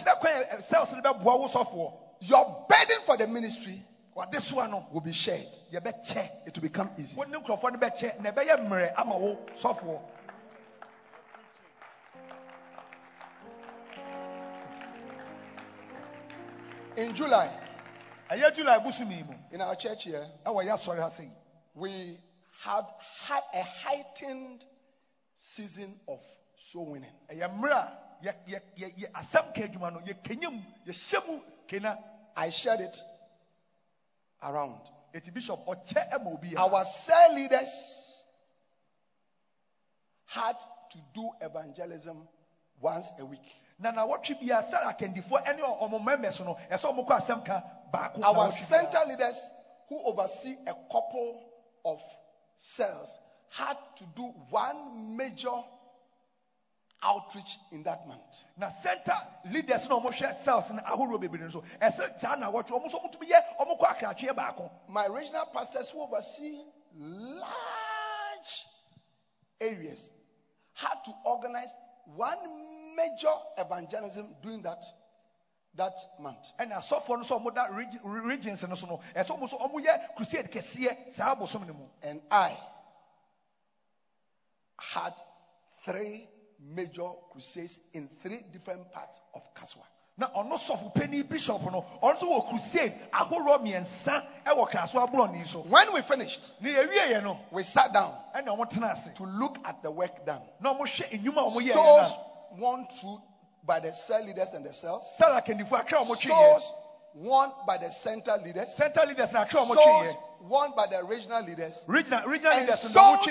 ɛ- 0.56 0.62
cells 0.62 0.92
no 0.94 1.02
bɛboa 1.02 1.38
wo 1.40 1.46
sɔfoɔ 1.46 1.92
Your 2.21 2.66
burden 2.68 3.02
for 3.04 3.16
the 3.16 3.26
ministry 3.26 3.85
wɔde 4.16 4.30
this 4.33 4.52
one 4.52 4.73
will 4.92 5.00
be 5.00 5.12
shared, 5.12 5.47
it 5.73 6.54
will 6.54 6.62
become 6.62 6.90
easy. 6.99 7.16
wo 7.16 7.25
ne 7.25 7.38
nkurɔfoɔ 7.38 7.73
no 7.73 7.78
bɛkyɛ 7.78 8.21
na 8.21 8.30
ɛbɛyɛ 8.30 8.66
mmerɛ 8.68 8.94
ama 8.97 9.16
wo 9.16 9.38
sɔfoɔ 9.54 10.00
In 16.97 17.12
July, 17.16 17.50
ɛyɛ 18.30 18.54
july 18.54 18.78
bosome 18.78 19.11
yi 19.11 19.23
mu 19.25 19.35
in 19.50 19.61
our 19.61 19.75
church 19.75 20.04
here, 20.04 20.30
ɛwɔ 20.47 20.64
yɛ 20.64 20.75
asɔre 20.75 21.00
ha 21.00 21.09
sɛ 21.09 21.28
we 21.75 22.16
had 22.62 22.85
a 23.52 23.62
heightened 23.62 24.64
season 25.37 25.99
of 26.06 26.25
soul 26.56 26.87
winning. 26.87 27.11
Kena 31.68 31.99
I 32.37 32.50
shared 32.50 32.80
it 32.80 33.00
around. 34.42 34.80
eti 35.14 35.30
bishop 35.30 35.64
ɔkyɛ 35.66 36.11
ɛma 36.12 36.33
obi 36.35 36.50
yɛ 36.50 36.59
Our 36.59 36.85
cell 36.85 37.35
leaders 37.35 38.25
had 40.26 40.56
to 40.90 40.99
do 41.12 41.30
evangelism 41.40 42.26
once 42.80 43.11
a 43.18 43.25
week. 43.25 43.54
na 43.78 43.90
na 43.90 44.06
wɔtwe 44.06 44.40
bia 44.40 44.62
sɛ 44.62 44.83
akandifoɔ 44.83 45.44
ɛne 45.44 45.61
ɔmo 45.80 46.02
members 46.04 46.40
no 46.40 46.54
ɛsɛ 46.71 46.92
ɔmo 46.92 47.06
kɔ 47.06 47.21
asɛm 47.21 47.44
ka 47.44 47.62
baako 47.92 48.23
Our 48.23 48.50
center 48.50 49.00
leaders, 49.06 49.40
who 49.88 50.02
oversee 50.04 50.56
a 50.66 50.75
couple 50.90 51.40
of 51.85 52.00
cells, 52.59 53.16
had 53.50 53.76
to 53.97 54.04
do 54.16 54.23
one 54.50 55.16
major 55.16 55.62
outreach 57.04 57.58
in 57.70 57.82
that 57.84 58.06
month. 58.06 58.20
na 58.56 58.70
center 58.70 59.14
leaders 59.44 59.88
na 59.88 59.96
ɔmo 60.00 60.11
hwɛ 60.12 60.34
cells 60.34 60.70
no 60.70 60.80
ahorow 60.87 61.18
bebree 61.18 61.40
no 61.40 61.49
so 61.50 61.62
ɛsɛ 61.80 62.18
saa 62.18 62.34
na 62.37 62.50
wɔtwe 62.50 62.70
ɔmo 62.70 62.87
nso 62.87 62.99
ɔmo 63.00 63.12
tumi 63.12 63.28
yɛ 63.30 63.40
ɔmo 63.61 63.78
kɔ 63.78 63.87
akratwe 63.96 64.34
baako 64.34 64.70
My 64.88 65.06
regional 65.06 65.46
pastors, 65.46 65.90
who 65.90 66.00
oversee 66.02 66.62
large 66.96 68.66
areas, 69.61 70.11
had 70.73 70.94
to 71.04 71.12
organize 71.25 71.73
one 72.06 72.38
major 72.96 73.34
evangelism 73.58 74.34
during 74.42 74.62
that, 74.62 74.82
that 75.75 75.96
month. 76.18 76.52
asɔfoɔ 76.58 77.08
no 77.08 77.16
nso 77.23 77.40
ɔmo 77.40 77.54
da 77.54 77.66
regi- 77.66 77.99
regions 78.02 78.62
no 78.62 78.75
so 78.75 78.87
no 78.87 79.00
ɛsɛ 79.14 79.26
ɔmo 79.38 79.42
nso 79.49 79.61
ɔmo 79.61 79.84
yɛ 79.84 80.00
crusade 80.16 80.50
kɛseɛ 80.50 80.96
saa 81.12 81.34
abosom 81.34 81.66
no 81.66 81.75
mu 81.75 81.87
And 82.02 82.20
I 82.30 82.56
had 84.78 85.14
three 85.84 86.28
major 86.64 87.09
crusades 87.33 87.78
in 87.92 88.09
three 88.23 88.42
different 88.52 88.90
parts 88.92 89.21
of 89.35 89.42
Kasoa. 89.54 89.85
na 90.16 90.28
ɔno 90.28 90.54
sɔfo 90.56 90.94
panyin 90.94 91.28
bishop 91.28 91.61
no 91.73 91.85
ɔno 92.02 92.14
nso 92.14 92.28
wɔ 92.28 92.49
crusade 92.49 92.94
ahorow 93.12 93.59
mmiɛnsa 93.59 94.25
ɛwɔ 94.47 94.71
kraso 94.71 94.99
aborɔni 95.04 95.44
so 95.47 95.61
When 95.62 95.92
we 95.92 96.02
finished, 96.02 96.52
ne 96.61 96.73
yɛwie 96.73 97.11
yɛ 97.12 97.23
no 97.23 97.38
we 97.50 97.62
sat 97.64 97.92
down 97.92 98.14
ɛna 98.35 98.47
ɔmo 98.56 98.71
tena 98.71 98.92
ase 98.92 99.09
to 99.16 99.25
look 99.25 99.59
at 99.64 99.83
the 99.83 99.90
work 99.90 100.25
done. 100.25 100.42
na 100.61 100.73
ɔmo 100.73 100.83
hwɛ 100.83 101.11
enyuma 101.11 101.50
ɔmo 101.52 101.61
yɛ 101.61 101.73
Souls 101.73 102.12
won 102.52 102.87
through 102.87 103.21
by 103.64 103.80
the 103.80 103.92
cell 103.92 104.23
leaders 104.25 104.52
and 104.52 104.64
the 104.64 104.73
cells. 104.73 105.02
na 105.18 105.26
sara 105.26 105.42
akandifo 105.42 105.73
akra 105.78 105.99
ɔmo 105.99 106.16
twe 106.16 106.28
Souls 106.30 106.73
won 107.14 107.52
by 107.66 107.78
the 107.78 107.90
center 107.90 108.37
leaders. 108.44 108.75
center 108.75 109.06
leaders 109.06 109.33
na 109.33 109.44
ɔmo 109.44 109.75
twe 109.75 109.75
Souls 109.75 110.09
yɛ 110.09 110.16
won 110.40 110.73
by 110.76 110.87
the 110.87 111.02
regional 111.04 111.42
leaders. 111.44 111.85
regional 111.87 112.28
regional 112.28 112.52
And 112.52 112.62
leaders 112.62 112.80
souls 112.80 113.26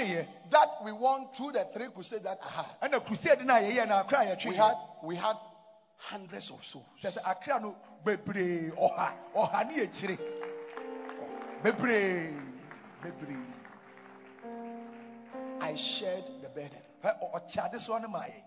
that 0.50 0.70
we 0.84 0.92
won 0.94 1.28
through 1.36 1.52
the 1.52 1.66
three 1.74 1.88
crusades 1.90 2.24
that 2.24 2.40
I 2.42 2.50
had. 2.50 2.92
ɛna 2.92 3.06
crusade 3.06 3.46
na 3.46 3.56
yɛyɛ 3.56 3.88
na 3.88 4.00
akra 4.00 4.20
yɛ 4.20 4.40
twe 4.40 4.52
We 4.52 4.56
had 4.56 4.76
we 5.04 5.16
had 5.18 5.38
hundreds 5.98 6.50
of 6.50 6.64
souls. 6.66 6.86
sɛ 7.02 7.18
akra 7.26 7.60
no 7.60 7.76
bebree 8.06 8.72
ɔha 8.72 9.14
ɔha 9.36 9.68
ne 9.68 9.86
yɛkyire 9.86 10.18
bebree 11.62 12.34
bebree 13.02 13.46
I 15.62 15.76
shared 15.76 16.26
the 16.42 16.50
burden. 16.50 16.82
Ɔkyɛ 17.04 17.72
adesoa 17.72 18.02
no 18.02 18.08
maa 18.08 18.24
yɛ 18.24 18.44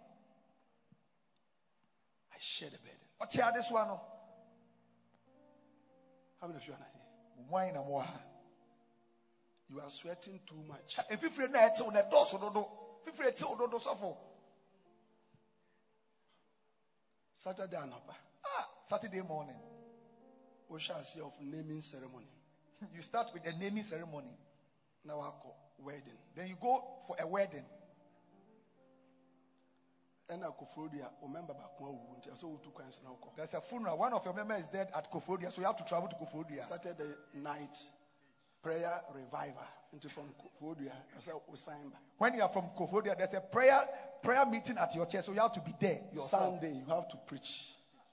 I 2.34 2.38
shared 2.38 2.72
the 2.72 2.78
burden. 2.78 3.06
ɔkyɛ 3.20 3.52
adesoa 3.54 3.86
no 3.86 4.00
How 6.40 6.46
many 6.46 6.58
of 6.58 6.66
you 6.66 6.72
are 6.74 6.76
here? 6.76 7.02
mo 7.36 7.44
wan 7.50 7.72
na 7.72 7.82
mo 7.82 8.00
wɔ 8.00 8.22
You 9.68 9.80
are 9.80 9.90
sweating 9.90 10.40
too 10.46 10.62
much. 10.68 10.96
efifire 11.10 11.50
na 11.50 11.68
ɛtew 11.68 11.92
na 11.92 12.02
ɛdɔɔso 12.02 12.40
dodo 12.40 12.68
fifire 13.04 13.34
tew 13.36 13.56
dodo 13.56 13.78
sɔfo 13.78 14.16
Saturday 17.34 17.76
anapa. 17.76 18.14
ah 18.44 18.68
saturday 18.84 19.22
morning 19.22 19.56
We 20.68 20.80
shall 20.80 21.04
see 21.04 21.20
of 21.20 21.32
naming 21.40 21.80
ceremony. 21.80 22.26
you 22.92 23.02
start 23.02 23.30
with 23.32 23.46
a 23.46 23.52
naming 23.52 23.82
ceremony 23.82 24.36
Now 25.04 25.20
I 25.20 25.30
call 25.42 25.56
wedding. 25.78 26.18
then 26.34 26.48
you 26.48 26.56
go 26.60 26.82
for 27.06 27.16
a 27.18 27.26
wedding 27.26 27.64
And 30.28 30.42
I 30.42 30.48
call 30.48 30.88
dia 30.88 31.06
remember 31.22 31.54
back 31.54 31.78
one 31.78 31.92
wound. 31.92 32.26
So 32.34 32.48
we 32.48 32.56
took 32.64 32.78
na 33.04 33.10
call. 33.20 33.32
there's 33.36 33.54
a 33.54 33.60
funeral 33.60 33.96
one 33.96 34.12
of 34.12 34.24
your 34.24 34.34
members 34.34 34.62
is 34.62 34.66
dead 34.66 34.88
at 34.94 35.10
koforidua 35.12 35.52
so 35.52 35.60
you 35.60 35.66
have 35.66 35.76
to 35.76 35.84
travel 35.84 36.08
to 36.08 36.16
koforidua 36.16 36.64
Saturday 36.64 37.14
night 37.34 37.78
prayer 38.60 39.00
revival 39.14 39.62
into 39.92 40.08
from 40.08 40.24
said 41.20 41.34
we 41.48 41.56
sign 41.56 41.88
back. 41.90 42.00
when 42.18 42.34
you 42.34 42.42
are 42.42 42.48
from 42.48 42.64
koforidua 42.76 43.16
there's 43.16 43.34
a 43.34 43.40
prayer 43.40 43.86
prayer 44.20 44.44
meeting 44.46 44.76
at 44.78 44.92
your 44.96 45.06
church 45.06 45.24
so 45.24 45.32
you 45.32 45.38
have 45.40 45.52
to 45.52 45.60
be 45.60 45.72
there 45.78 46.00
yourself. 46.12 46.60
Sunday 46.60 46.72
you 46.72 46.84
have 46.92 47.08
to 47.08 47.16
preach. 47.28 47.64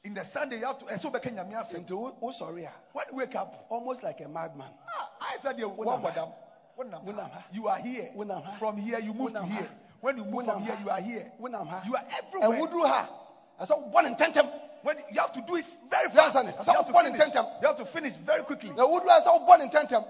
in 0.04 0.13
the 0.13 0.23
sunday 0.23 0.60
you 0.60 0.65
have 0.65 0.78
to 0.78 0.86
ɛsɛ 0.86 1.12
wobɛka 1.12 1.32
nyame 1.34 1.54
asɛm 1.56 1.78
Into 1.78 2.13
oh 2.21 2.32
sorry. 2.32 2.67
ah, 2.67 2.73
when 2.91 3.06
you 3.12 3.17
wake 3.17 3.34
up 3.36 3.65
Almost 3.69 4.04
like 4.04 4.21
a 4.21 4.28
madman. 4.30 4.69
ah, 4.99 5.10
I 5.19 5.38
said 5.39 5.58
you 5.58 5.67
ha. 5.69 5.97
madam 5.97 6.30
Wonam 6.78 7.04
Wonam 7.06 7.32
ha. 7.32 7.39
ha. 7.41 7.45
you 7.52 7.67
are 7.67 7.80
here 7.80 8.12
from 8.60 8.78
here 8.78 8.99
you 8.99 9.13
move 9.15 9.34
to 9.34 9.43
here 9.45 9.69
when 10.04 10.18
you 10.18 10.26
move 10.26 10.44
from 10.44 10.62
here 10.62 10.78
you 10.82 10.89
are 10.89 11.00
here 11.00 11.26
When 11.38 11.56
I'm 11.56 11.66
here. 11.66 11.82
you 11.86 11.96
are 11.96 12.04
everywhere 12.18 12.50
And 12.52 12.62
we 12.62 12.68
do 12.68 12.84
her. 12.86 13.10
I 13.58 13.66
said 13.66 13.78
one 13.89 14.06
in 14.06 14.16
ten 14.16 14.34
when 14.82 14.98
you 15.10 15.22
have 15.22 15.32
to 15.32 15.42
do 15.42 15.56
it 15.56 15.66
very 15.89 16.10
fast? 16.10 16.36
I 16.36 16.42
you 16.42 16.48
have, 16.74 16.86
to 16.86 16.92
one 16.92 17.06
in 17.06 17.13
finish. 17.13 17.32
ten 17.32 17.32
them. 17.32 17.48
you 17.62 17.68
have 17.68 17.78
to 17.78 17.86
finish 17.86 18.13
very 18.16 18.44
quickly 18.44 18.72
The 18.76 18.86
wood 18.86 19.04
I 19.10 19.20
said 19.22 19.32
one 19.46 19.62
in 19.62 19.70
ten 19.70 19.88
them. 19.88 20.04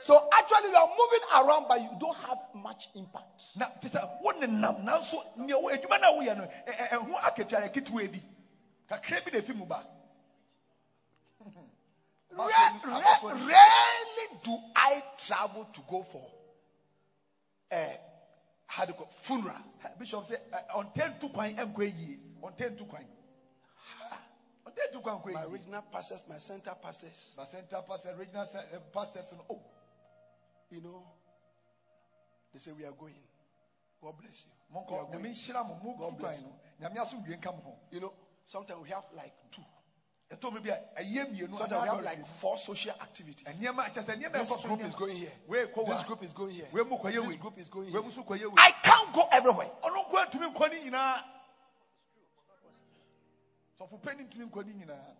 So 0.00 0.20
actually 0.34 0.68
you 0.70 0.76
are 0.76 0.86
moving 0.86 1.20
around 1.34 1.66
but 1.66 1.80
you 1.80 1.94
don't 1.98 2.16
have 2.18 2.38
much 2.52 2.88
impact. 2.94 3.24
na 3.56 3.66
te 3.80 3.88
sɛ 3.88 4.06
wo 4.20 4.32
nenam 4.32 4.84
nanso 4.84 5.16
nea 5.36 5.58
wo 5.58 5.70
adwuma 5.70 5.98
no 5.98 6.20
a 6.20 6.34
bi 8.08 8.22
na 8.90 8.96
ɛfi 8.98 9.66
ba 9.68 9.82
Rare- 12.36 12.48
rare- 12.84 13.00
Rarely 13.32 14.40
do 14.42 14.58
I 14.74 15.02
travel 15.16 15.64
to 15.72 15.80
go 15.88 16.02
for 16.02 16.30
a 17.72 17.98
how 18.66 18.84
do 18.84 18.90
you 18.90 18.94
call 18.94 19.06
funeral. 19.10 19.56
bishop 19.98 20.24
sɛ 20.26 20.36
ɛ, 20.52 20.66
ɔntɛ 20.74 21.16
ntu 21.18 21.32
kwan 21.32 21.54
ɛnkɔ 21.54 21.94
yie 21.94 22.18
ɔntɛ 22.42 22.70
ntu 22.76 22.86
kwan 22.88 23.06
ɔntɛ 24.66 24.90
ntu 24.90 25.02
kwan 25.02 25.20
My 25.24 25.30
nkɔ 25.32 25.46
yie 25.46 25.52
regional 25.52 25.82
pastors, 25.82 26.26
my 26.26 26.38
center 26.38 26.74
pastors, 26.74 27.34
na 27.36 27.44
center 27.44 27.82
pastor 27.82 28.14
regional 28.16 28.44
ce- 28.46 28.56
eh, 28.72 28.78
pastors 28.92 29.32
oh 29.48 29.62
you 30.70 30.80
know, 30.80 31.06
they 32.52 32.58
say 32.58 32.72
we 32.72 32.84
are 32.84 32.92
going. 32.92 33.14
God 34.02 34.18
bless 34.18 34.44
you. 34.44 34.52
We 34.70 34.96
are 34.98 35.06
going. 35.06 35.22
nhyira 35.24 35.64
mo 35.66 35.74
mo 35.76 35.94
God 35.96 36.16
bless 36.18 36.40
kwan 36.40 36.50
no 36.80 36.88
nyame 36.88 36.98
aso 37.00 37.16
wie 37.24 37.36
nka 37.36 37.52
mo 37.54 37.62
ho 37.62 37.78
You 37.90 38.00
know, 38.00 38.14
sometimes 38.44 38.80
we 38.82 38.88
have 38.90 39.04
like 39.12 39.32
two. 39.50 39.62
Ɛtɔ 40.30 40.52
mi 40.54 40.60
bi 40.60 40.70
a 40.70 40.78
ɛyɛ 41.00 41.30
mmienu 41.30 41.56
Sometimes 41.56 41.82
we 41.82 41.88
have 41.88 42.02
like 42.04 42.26
four 42.26 42.58
social 42.58 42.92
activities. 43.00 43.46
nneɛma 43.46 43.84
kyɛ 43.92 44.02
sɛ 44.02 44.16
nneɛma 44.20 44.32
This 44.32 44.48
so 44.48 44.56
group 44.68 44.82
is 44.84 44.94
going 44.94 45.16
here. 45.16 45.30
This 45.48 46.04
group 46.04 46.22
is 46.24 46.32
going 46.32 46.54
here. 46.54 46.68
wei 46.72 46.82
mu 46.82 46.96
kɔ 46.98 47.12
yɛ 47.12 47.26
This 47.28 47.36
group 47.36 47.58
is 47.58 47.68
going 47.68 47.88
here. 47.90 48.02
mu 48.02 48.10
so 48.10 48.22
kɔ 48.22 48.38
yɛ 48.40 48.52
I 48.58 48.72
can't 48.82 49.12
go 49.14 49.28
everywhere. 49.30 49.70
ɔno 49.84 50.08
nko 50.10 50.30
ntumi 50.30 50.52
nkɔ 50.54 50.70
ne 50.70 50.90
nyinaa 50.90 51.22
sɔfo 53.78 54.00
pɛ 54.00 54.16
ne 54.18 54.24
ntumi 54.24 54.50
nkɔ 54.50 54.66
ne 54.66 54.72
nyinaa 54.84 55.14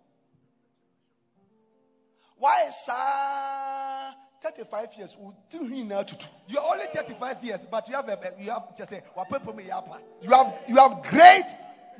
Why 2.38 2.68
uh, 2.88 4.12
35 4.42 4.94
years? 4.98 5.16
we 5.18 5.32
still 5.48 5.64
here 5.66 5.84
now 5.86 6.02
to 6.02 6.14
do. 6.16 6.26
you 6.48 6.58
are 6.58 6.74
only 6.74 6.84
thirty 6.92 7.14
five 7.14 7.42
years 7.42 7.64
but 7.70 7.88
you 7.88 7.94
have 7.94 8.08
a 8.08 8.32
you 8.38 8.50
have 8.50 8.76
just 8.76 8.92
a, 8.92 9.02
wapɛpɛ 9.16 9.54
mu 9.54 9.62
yɛ 9.62 9.70
apa 9.70 10.00
You 10.20 10.30
have 10.34 10.54
you 10.68 10.76
have 10.76 11.02
grade 11.04 11.46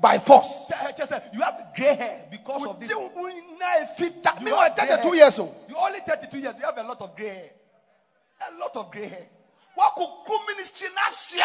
by 0.00 0.18
force. 0.18 0.70
kyɛ 0.70 0.96
kyɛ 0.96 1.06
sɛ 1.06 1.34
you 1.34 1.40
have 1.40 1.66
grey 1.74 1.94
hair 1.94 2.24
because 2.30 2.66
of 2.66 2.80
this 2.80 2.88
Me 2.88 2.94
You 2.96 4.54
were 4.54 4.60
have 4.60 4.76
grey 4.76 4.86
32 4.86 5.16
years 5.16 5.38
old. 5.38 5.54
you 5.68 5.76
only 5.76 6.00
thirty 6.00 6.26
two 6.26 6.38
years 6.38 6.54
you 6.58 6.64
have 6.64 6.78
a 6.78 6.82
lot 6.82 7.00
of 7.00 7.16
grey 7.16 7.28
hair 7.28 7.50
a 8.50 8.58
lot 8.60 8.76
of 8.76 8.90
grey 8.90 9.06
hair 9.08 9.26
What 9.74 9.94
could 9.96 10.40
ministry 10.48 10.88
last 10.94 11.34
year? 11.34 11.44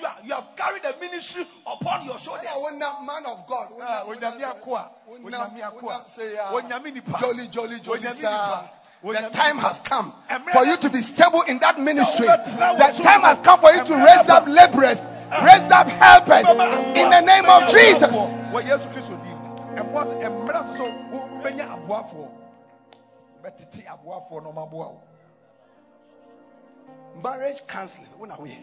you 0.00 0.06
are 0.06 0.16
you 0.24 0.34
have 0.34 0.48
carried 0.56 0.82
the 0.82 0.94
ministry 1.00 1.46
upon 1.66 2.04
your 2.04 2.18
shoulders. 2.18 2.44
man 2.78 3.24
of 3.26 3.46
God. 3.46 3.68
Ah, 3.80 4.04
onyame 4.06 4.42
akoa 4.42 4.90
onyame 5.08 5.60
akoa 5.62 6.04
onyame 6.52 6.92
nipa 6.94 7.18
Jolly, 7.20 7.48
jolly, 7.48 7.80
jolly, 7.80 8.00
Onyame 8.00 8.14
sir. 8.14 8.70
The 9.02 9.30
time 9.32 9.56
has 9.58 9.78
come 9.78 10.12
for 10.52 10.64
you 10.66 10.76
to 10.76 10.90
be 10.90 11.00
stable 11.00 11.42
in 11.42 11.58
that 11.60 11.80
ministry. 11.80 12.26
The 12.26 13.00
time 13.02 13.22
has 13.22 13.38
come 13.38 13.58
for 13.58 13.72
you 13.72 13.82
to 13.82 13.94
raise 13.94 14.28
up 14.28 14.46
laborers, 14.46 15.02
raise 15.44 15.70
up 15.70 15.86
helpers 15.88 16.48
in 16.48 17.10
the 17.10 17.20
name 17.20 17.46
of 17.46 17.70
Jesus. 17.70 18.14
wɔ 18.52 18.62
yesu 18.62 18.86
kristo 18.92 19.16
di 19.22 19.30
ɛmoa 19.80 20.20
mmerɛ 20.20 20.76
so 20.76 20.84
wo- 21.10 21.28
wobɛnya 21.32 21.68
aboafoɔ 21.70 22.28
bɛtete 23.42 23.84
aboafoɔ 23.86 24.42
na 24.42 24.50
ɔmaboa 24.50 24.70
wo 24.72 25.00
Marriage 27.22 27.66
counseling. 27.66 28.08
When 28.18 28.30
are 28.30 28.38
we? 28.40 28.56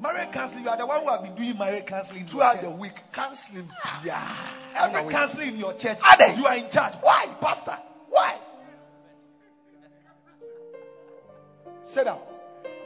marriage 0.00 0.32
counseling 0.32 0.64
you 0.64 0.70
are 0.70 0.76
the 0.76 0.86
one 0.86 1.02
who 1.02 1.10
have 1.10 1.22
been 1.22 1.34
doing 1.34 1.58
marriage 1.58 1.86
counseling 1.86 2.26
Throughout 2.26 2.60
the 2.62 2.70
week, 2.70 2.94
counseling. 3.12 3.68
Yeah. 4.04 4.20
every 4.76 5.10
counseling 5.12 5.48
in 5.48 5.56
your 5.58 5.74
church 5.74 5.98
they? 6.18 6.34
you 6.36 6.46
are 6.46 6.56
in 6.56 6.68
charge 6.70 6.94
why 7.02 7.26
pastor 7.40 7.76
Why? 8.08 8.36
Sit 11.84 12.04
down. 12.04 12.20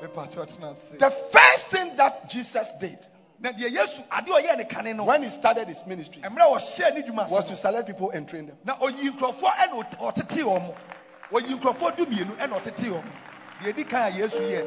The 0.01 1.11
first 1.11 1.67
thing 1.67 1.97
that 1.97 2.29
Jesus 2.31 2.73
did 2.81 2.99
na 3.39 3.53
deɛ 3.53 3.71
yesu 3.71 4.03
adeɛ 4.09 4.31
a 4.31 4.43
ɔyɛɛ 4.43 4.57
ne 4.59 4.65
kane 4.65 4.97
no. 4.97 5.05
when 5.05 5.23
he 5.23 5.31
started 5.31 5.69
his 5.69 5.85
ministry 5.87 6.23
mmerɛ 6.23 6.41
a 6.43 6.51
wɔhyɛɛ 6.57 6.95
ne 6.95 7.03
dwuma 7.03 7.31
was 7.31 7.45
to 7.47 7.57
select 7.57 7.87
people 7.87 8.11
and 8.11 8.29
train 8.29 8.47
them. 8.47 8.59
na 8.65 8.77
ɔyi 8.77 9.11
nkurɔfoɔ 9.11 9.51
ɛna 9.51 9.73
ɔt- 9.73 9.99
ɔtetee 9.99 10.43
wɔn 10.45 10.75
ɔyi 11.31 11.59
nkurɔfoɔ 11.61 11.97
du 11.97 12.07
mmienu 12.07 12.37
ɛna 12.39 12.61
ɔtetee 12.63 12.91
wɔn 12.91 13.05
deɛ 13.63 13.69
edi 13.69 13.85
kan 13.85 14.13
a 14.13 14.17
yesu 14.17 14.41
yɛ 14.41 14.67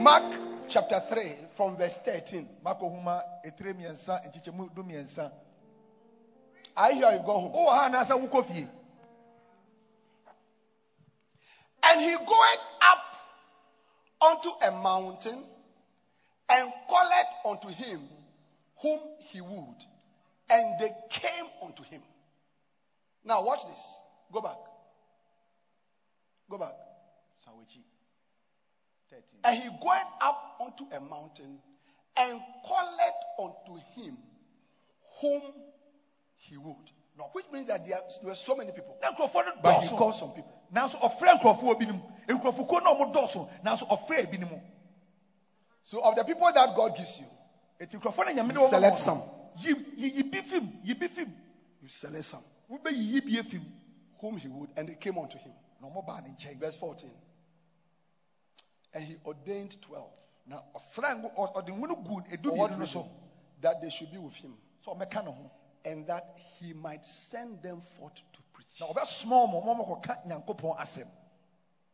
Mark 0.00 0.24
chapter 0.68 1.00
3 1.08 1.34
from 1.54 1.76
verse 1.76 1.96
13. 1.98 2.48
mako 2.62 2.88
homa 2.88 3.22
etire 3.44 3.74
mmiɛnsa 3.74 4.20
nkyekyɛmu 4.26 4.74
du 4.74 4.82
mmiɛnsa 4.82 5.30
I 6.78 6.92
hear 6.92 7.10
you 7.12 7.20
go 7.20 7.32
home. 7.40 7.52
Oh, 7.54 7.68
And 11.96 12.04
he 12.04 12.12
goeth 12.12 12.58
up 12.82 13.16
unto 14.20 14.50
a 14.62 14.70
mountain 14.70 15.42
and 16.50 16.72
called 16.86 17.12
unto 17.46 17.68
him 17.68 18.02
whom 18.82 19.00
he 19.30 19.40
would. 19.40 19.76
And 20.50 20.78
they 20.78 20.90
came 21.08 21.46
unto 21.62 21.82
him. 21.84 22.02
Now 23.24 23.42
watch 23.42 23.64
this. 23.66 23.80
Go 24.30 24.42
back. 24.42 24.58
Go 26.50 26.58
back. 26.58 26.74
sawechi 27.46 27.80
13 29.08 29.22
And 29.44 29.56
he 29.56 29.68
went 29.70 30.06
up 30.20 30.58
unto 30.60 30.84
a 30.94 31.00
mountain 31.00 31.58
and 32.18 32.40
called 32.62 33.00
unto 33.38 33.80
him 33.94 34.18
whom 35.22 35.40
he 36.36 36.58
would. 36.58 36.90
Now, 37.16 37.30
which 37.32 37.46
means 37.50 37.68
that 37.68 37.86
there, 37.86 38.00
were 38.22 38.34
so 38.34 38.54
many 38.54 38.72
people, 38.72 38.98
but 39.00 39.82
he 39.82 39.88
called 39.88 40.14
some 40.14 40.32
people. 40.32 40.55
Nanso 40.72 40.98
ɔfrɛ 40.98 41.38
nkurɔfoɔ 41.38 41.78
binom. 41.78 42.02
Nkurɔfokuo 42.28 42.82
na 42.82 42.94
ɔmo 42.94 43.12
dɔɔso 43.12 43.48
nanso 43.62 43.86
ɔfrɛ 43.88 44.30
binom 44.30 44.60
So, 45.82 46.00
of 46.00 46.16
the 46.16 46.24
people 46.24 46.50
that 46.52 46.74
God 46.74 46.96
gives 46.96 47.16
you, 47.20 47.26
eti 47.78 47.96
nkurɔfoɔ 47.96 48.26
na 48.26 48.42
nyame 48.42 48.54
de 48.54 48.58
wɔn 48.58 48.70
select 48.70 48.98
some. 48.98 49.22
yi 49.54 49.72
yi 49.96 50.08
yi 50.16 50.22
bi 50.22 50.40
fim 50.40 50.80
yi 50.82 50.94
bi 50.94 51.06
fim. 51.06 51.32
You 51.80 51.88
select 51.88 52.24
some. 52.24 52.42
Wobɛyiyi 52.68 53.24
bie 53.24 53.42
fim. 53.42 53.64
Whom 54.20 54.36
he 54.36 54.48
would, 54.48 54.70
and 54.76 54.88
they 54.88 54.94
came 54.94 55.16
unto 55.16 55.38
him. 55.38 55.52
na 55.80 55.88
ɔmo 55.88 56.04
baa 56.04 56.20
ne 56.20 56.30
nkyɛn. 56.30 56.58
Verse 56.58 56.76
14. 56.76 57.10
And 58.94 59.04
he 59.04 59.16
ordained 59.24 59.80
12 59.82 60.10
na 60.46 60.60
ɔsra 60.74 61.14
ngo 61.20 61.32
ɔde 61.54 61.68
ngono 61.68 62.04
gu 62.04 62.20
edu 62.34 62.50
mmienu 62.50 62.78
no 62.78 62.84
so. 62.84 63.08
that 63.60 63.80
they 63.80 63.90
should 63.90 64.10
be 64.10 64.18
with 64.18 64.34
him, 64.34 64.56
sɛ 64.84 64.96
ɔmɛka 64.96 65.24
ne 65.24 65.30
ho. 65.30 65.50
And 65.84 66.06
that 66.08 66.36
he 66.58 66.72
might 66.72 67.06
send 67.06 67.62
them 67.62 67.80
forth 67.80 68.16
to. 68.32 68.42
Na 68.80 68.86
ɔbɛsoma 68.86 69.36
ɔmo 69.44 69.62
ɔmo 69.62 69.74
ɔmo 69.74 69.84
kɔka 70.02 70.26
nyankopɔn 70.26 70.76
asɛm 70.78 71.08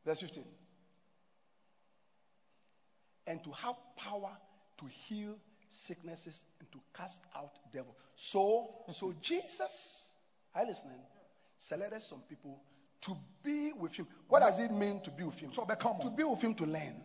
Verse 0.04 0.20
15. 0.20 0.44
And 3.28 3.42
to 3.44 3.52
have 3.52 3.76
power 3.96 4.36
to 4.78 4.86
heal 4.86 5.36
sicknesses 5.68 6.42
and 6.58 6.70
to 6.72 6.80
cast 6.92 7.20
out 7.36 7.52
devils. 7.72 7.94
So, 8.16 8.68
so 8.92 9.14
Jesus, 9.22 10.04
are 10.54 10.62
you 10.62 10.68
listening? 10.70 10.98
Selected 11.58 12.02
some 12.02 12.20
people 12.28 12.60
to 13.02 13.16
be 13.44 13.72
with 13.72 13.94
him. 13.94 14.08
What 14.28 14.40
does 14.40 14.58
it 14.58 14.72
mean 14.72 15.00
to 15.02 15.10
be 15.10 15.22
with 15.24 15.38
him? 15.38 15.52
sɛ 15.52 15.64
ɔbɛka 15.66 16.00
To 16.02 16.10
be 16.10 16.24
with 16.24 16.42
him 16.42 16.54
to 16.56 16.66
learn. 16.66 17.00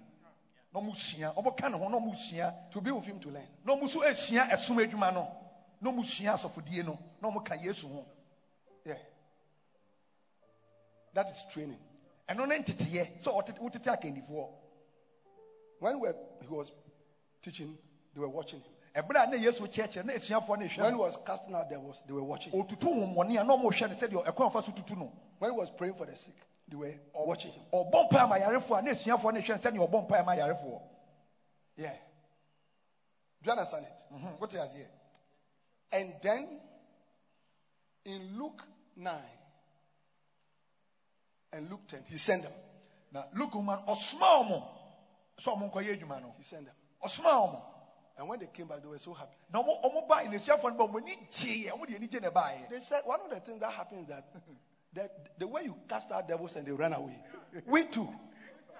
na 0.73 0.79
ɔmo 0.81 0.95
sua 0.95 1.33
ɔmo 1.33 1.55
ka 1.55 1.69
ne 1.69 1.77
ho 1.77 1.87
na 1.87 1.99
ɔmo 1.99 2.15
sua 2.15 2.51
To 2.71 2.81
be 2.81 2.91
with 2.91 3.05
him 3.05 3.19
to 3.19 3.29
learn. 3.29 3.47
na 3.63 3.73
ɔmo 3.75 3.83
nso 3.83 4.01
esua 4.03 4.49
ɛsom 4.49 5.13
no 5.13 5.31
na 5.81 5.91
ɔmo 5.91 6.03
sua 6.03 6.33
asɔfodie 6.33 6.83
no 6.83 6.97
na 7.21 7.29
ɔmo 7.29 7.45
ka 7.45 7.53
yesu 7.55 7.87
ho 7.87 8.05
Yeah. 8.85 8.97
That 11.17 11.32
is 11.32 11.43
training. 11.49 11.80
ɛno 12.30 12.47
ne 12.47 12.60
nteteyɛ 12.60 13.10
sɛ 13.19 13.34
ɔtete 13.34 13.58
wotete 13.60 13.89
akandifoɔ 13.89 14.47
When 15.80 15.99
we 15.99 16.10
he 16.41 16.47
was 16.47 16.71
teaching, 17.41 17.75
they 18.13 18.19
were 18.21 18.30
watching 18.30 18.62
him. 18.62 18.73
ɛberɛ 18.93 19.23
a 19.23 19.27
na 19.32 19.38
yesu 19.38 19.62
kyerɛkyerɛ 19.67 20.06
na 20.06 20.13
esuafoɔ 20.13 20.60
no 20.77 20.84
When 20.84 20.93
he 20.93 20.99
was 20.99 21.17
casting 21.25 21.56
out 21.56 21.67
devils, 21.71 22.03
they 22.06 22.13
were 22.13 22.21
watching 22.23 22.53
him. 22.53 22.62
otutu 22.62 22.86
honhommɔne 22.93 23.41
a 23.41 23.43
na 23.43 23.58
ɔmo 23.58 23.63
hwɛ 23.63 23.89
no 23.89 23.95
sɛdeɛ 23.95 24.25
ɛkwan 24.27 24.51
fa 24.51 24.62
so 24.62 24.71
tutu 24.71 24.95
no 24.95 25.12
When 25.39 25.49
he 25.53 25.58
was 25.58 25.71
praying 25.71 25.95
for 25.95 26.06
the 26.06 26.15
sick, 26.15 26.36
they 26.67 26.75
were 26.75 26.93
watching 27.15 27.51
him. 27.51 27.63
ɔbɔ 27.73 28.10
mpae 28.12 28.19
ama 28.19 28.36
yarefoɔ 28.36 28.77
a 28.77 28.82
na 28.84 28.91
esuafoɔ 28.91 29.34
no 29.34 29.39
ehwɛ 29.39 29.49
no 29.49 29.71
sɛdeɛ 29.71 29.89
ɔbɔ 29.89 30.08
mpae 30.08 30.19
ama 30.19 30.32
yarefoɔ 30.36 30.82
Yeah. 31.77 31.97
Do 33.41 33.47
you 33.47 33.51
understand 33.53 33.86
it? 33.88 34.03
Mhm, 34.13 34.39
wote 34.39 34.53
here? 34.53 34.91
And 35.91 36.13
then 36.21 36.62
in 38.06 38.38
Luke 38.38 38.62
9 38.95 39.37
and 41.53 41.69
Luke 41.69 41.88
10, 41.88 42.03
he 42.07 42.17
sent 42.17 42.43
them. 42.43 42.51
na 43.12 43.23
luke 43.36 43.55
ma 43.55 43.75
no 43.75 43.93
ɔsoma 43.93 44.27
ɔmo 44.41 44.63
sɛ 45.39 45.53
ɔmo 45.55 45.71
nkɔyɛ 45.71 45.97
adwuma 45.99 46.21
no 46.21 46.33
He 46.38 46.43
sent 46.43 46.65
them. 46.65 46.75
ɔsoma 47.03 47.31
ɔmo 47.31 47.62
And 48.19 48.27
when 48.27 48.39
they 48.39 48.47
came 48.47 48.67
back, 48.67 48.81
they 48.81 48.88
were 48.88 48.97
so 48.97 49.13
happy. 49.13 49.36
na 49.53 49.62
ɔmo 49.63 49.81
ɔmo 49.83 50.07
ba 50.07 50.15
esuafoɔ 50.25 50.71
no 50.71 50.77
ba 50.77 50.88
ɔmo 50.88 51.01
ani 51.01 51.15
gyeeɛ 51.29 51.71
ɔmo 51.71 51.88
de 51.88 51.95
ani 51.95 52.07
gye 52.07 52.19
na 52.19 52.29
ɛbaeɛ 52.29 52.69
They 52.69 52.79
said 52.79 53.01
one 53.05 53.21
of 53.21 53.29
the 53.29 53.39
things 53.39 53.60
that 53.62 53.71
happened 53.71 54.01
is 54.01 54.07
that 54.07 54.23
the, 54.93 55.10
the 55.38 55.47
way 55.47 55.63
you 55.63 55.75
cast 55.88 56.12
out 56.12 56.27
devils 56.27 56.55
and 56.55 56.65
they 56.67 56.71
ran 56.71 56.93
away, 56.93 57.21
we 57.65 57.86
too. 57.86 58.10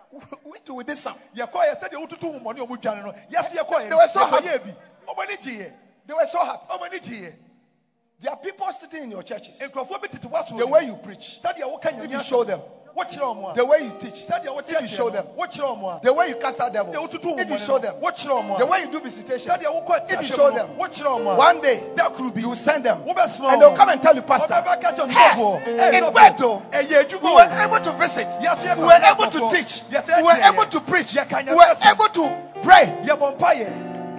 We 0.46 0.60
too, 0.66 0.76
we 0.76 0.84
did 0.86 0.98
some. 0.98 1.18
yɛkɔɛ 1.36 1.80
sɛdeɛ 1.80 1.96
wotutu 2.08 2.32
honhommɔne 2.32 2.62
a 2.62 2.66
ɔmo 2.66 2.78
dwane 2.82 3.04
no 3.04 3.12
yɛso 3.30 3.52
yɛkɔɛ 3.56 3.90
They 3.90 3.96
were 3.96 4.08
so 4.08 4.20
bi 4.30 4.76
ɔmo 5.08 5.20
ani 5.24 5.36
gyeeɛ 5.38 5.74
They 6.06 6.14
were 6.14 6.26
so 6.26 6.44
happy. 6.46 6.66
ɔmo 6.74 6.86
ani 6.86 7.00
gyeeɛ 7.00 7.36
There 8.20 8.32
are 8.32 8.38
people 8.38 8.66
sitting 8.72 9.04
in 9.04 9.12
your 9.12 9.22
churches. 9.22 9.60
nkurɔfoɔ 9.60 10.02
bi 10.02 10.08
tete 10.08 10.28
waso 10.28 10.58
The 10.58 10.66
way 10.66 10.86
you 10.86 10.96
preach, 10.96 11.40
if 11.44 12.12
you 12.12 12.20
show 12.22 12.44
them, 12.44 12.62
wokyerɛ 12.98 13.22
ɔmo 13.22 13.52
a. 13.52 13.54
The 13.54 13.64
way 13.64 13.82
you 13.82 13.92
teach, 14.00 14.24
if 14.28 14.82
you 14.82 14.88
show 14.88 15.10
them, 15.12 15.28
no 15.38 15.44
wokyerɛ 15.44 15.78
ɔmo 15.78 16.02
the 16.02 16.12
way 16.12 16.30
you 16.30 16.36
cast 16.36 16.60
out 16.60 16.74
devils, 16.74 16.96
if 17.14 17.50
you 17.52 17.58
show 17.60 17.78
them, 17.78 17.96
the 18.02 18.66
way 18.66 18.80
you 18.82 18.88
do 18.88 19.00
wokɔ 19.00 20.10
if 20.10 20.22
you 20.24 20.28
show 20.30 20.50
them, 20.50 20.76
no, 20.76 20.84
wokyerɛ 20.84 21.22
ɔmo 21.22 21.34
a. 21.34 21.36
One 21.38 21.62
day 21.62 21.84
you 22.42 22.48
will 22.50 22.56
send 22.56 22.84
them, 22.86 23.06
and 23.08 23.62
they'll 23.62 23.76
come 23.76 23.90
and 23.90 24.02
tell 24.02 24.16
you, 24.16 24.24
Pastor, 24.24 24.56
hey, 24.56 24.62
ɔsɔfoɔ, 24.62 25.64
"Hey, 25.64 25.98
it's 25.98 26.08
sɔfoɔ, 26.08 26.14
worked 26.14 26.38
though. 26.40 26.64
We 27.22 27.34
were 27.36 27.50
able 27.62 27.80
to 27.82 27.92
visit. 27.92 28.28
We 28.42 28.84
were 28.84 29.00
able 29.04 29.30
to 29.30 29.50
teach. 29.56 29.84
We 29.92 30.24
were 30.24 30.40
able 30.42 30.66
to 30.66 30.82
preach. 30.82 31.14
We 31.14 31.54
were 31.54 31.76
able 31.86 32.10
to 32.10 32.36
pray. 32.64 32.86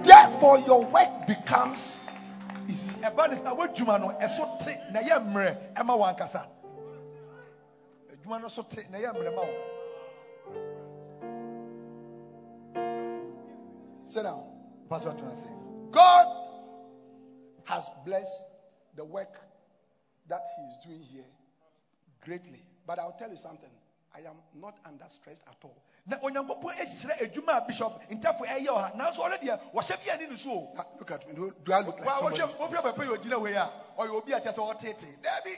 Therefore, 0.01 0.57
your 0.59 0.85
work 0.85 1.27
becomes 1.27 1.99
easy. 2.69 2.93
ɛba 3.01 3.29
ne 3.29 3.35
sɛ 3.35 3.55
woadwuma 3.57 3.99
no 3.99 4.07
ɛso 4.19 4.59
te 4.63 4.75
na 4.91 4.99
ɛyɛ 5.01 5.19
mmerɛ 5.25 5.73
ɛma 5.75 5.97
wo 5.97 6.05
ankasa 6.05 6.47
adwuma 8.11 8.41
no 8.41 8.47
so 8.47 8.63
te 8.63 8.83
na 8.89 8.97
ɛyɛ 8.99 9.13
mmerɛ 9.13 9.35
ma 9.35 9.41
wo 9.41 9.69
Sit 14.09 14.23
down. 14.23 14.41
Mpakyɛ 14.89 15.13
ɔtena 15.13 15.31
ase. 15.31 15.45
God 15.91 16.27
has 17.65 17.87
blessed 18.03 18.43
the 18.95 19.05
work 19.05 19.39
that 20.27 20.41
He 20.55 20.63
is 20.63 20.77
doing 20.83 21.03
here 21.03 21.29
greatly. 22.25 22.63
But 22.87 22.97
I'll 22.97 23.11
tell 23.19 23.29
you 23.29 23.37
something. 23.37 23.69
I 24.15 24.19
am 24.21 24.41
not 24.53 24.75
under 24.85 25.05
stress 25.09 25.39
at 25.47 25.57
all. 25.63 25.81
na 26.05 26.17
onyankopɔn 26.17 26.73
ahyira 26.81 27.17
adwuma 27.21 27.57
a 27.57 27.61
bishop 27.61 27.93
ntafo 28.09 28.45
ɛyɛ 28.45 28.67
wɔ 28.67 28.81
ha 28.81 28.91
nanso 28.95 29.19
ɔno 29.19 29.37
deɛ 29.39 29.59
wɔhyɛ 29.73 30.03
bi 30.05 30.11
ani 30.11 30.37
so 30.37 30.51
o 30.51 30.73
Look 30.99 31.11
at 31.11 31.27
me. 31.27 31.33
Do, 31.63 31.73
I 31.73 31.81
look 31.81 31.99
like 31.99 32.15
somebody? 32.15 32.41
wɔhwɛ 32.41 32.57
wɔhwɛ 32.57 32.81
papa 32.81 33.03
yi 33.05 33.09
ogyina 33.09 33.39
wei 33.41 33.53
a 33.55 33.71
ɔyɛ 33.97 34.09
obi 34.09 34.31
a 34.33 34.39
kyɛ 34.39 34.53
sɛ 34.53 34.75
ɔtete 34.75 35.21
daabi 35.21 35.55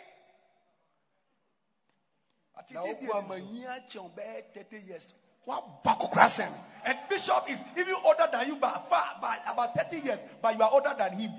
Na 2.72 2.82
Atete 2.82 3.00
bi 3.00 3.08
woku 3.08 3.18
ani 3.18 3.28
so. 3.28 3.34
amanyi 3.34 3.66
akyɛn 3.66 4.12
bɛyɛ 4.16 4.44
30 4.54 4.78
years. 4.86 5.14
Waba 5.48 5.98
kokora 5.98 6.26
sɛn. 6.28 6.54
and 6.86 6.98
bishop 7.10 7.50
is 7.50 7.64
even 7.78 7.96
older 8.04 8.28
than 8.32 8.48
you 8.48 8.56
by 8.58 8.80
far 8.90 9.16
by 9.22 9.38
about 9.48 9.74
thirty 9.74 10.00
years 10.00 10.20
but 10.42 10.56
you 10.56 10.62
are 10.64 10.70
older 10.72 10.94
than 10.98 11.14
him 11.14 11.34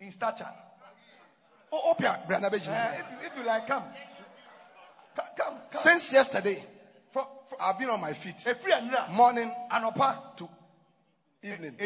in 0.00 0.10
stature 0.10 0.48
O- 1.72 1.94
Opia, 1.94 2.18
Brana 2.26 2.52
eh, 2.52 3.00
if 3.00 3.10
you 3.10 3.16
if 3.26 3.36
you 3.36 3.42
like 3.44 3.66
come 3.66 3.84
come 5.14 5.26
come. 5.36 5.60
Since 5.70 6.12
yesterday, 6.12 6.64
from 7.10 7.26
from 7.46 7.58
I've 7.60 7.78
been 7.78 7.90
on 7.90 8.00
my 8.00 8.12
feet. 8.12 8.46
Morning 9.10 9.52
anɔpa 9.70 10.36
to 10.36 10.48
evening. 11.42 11.76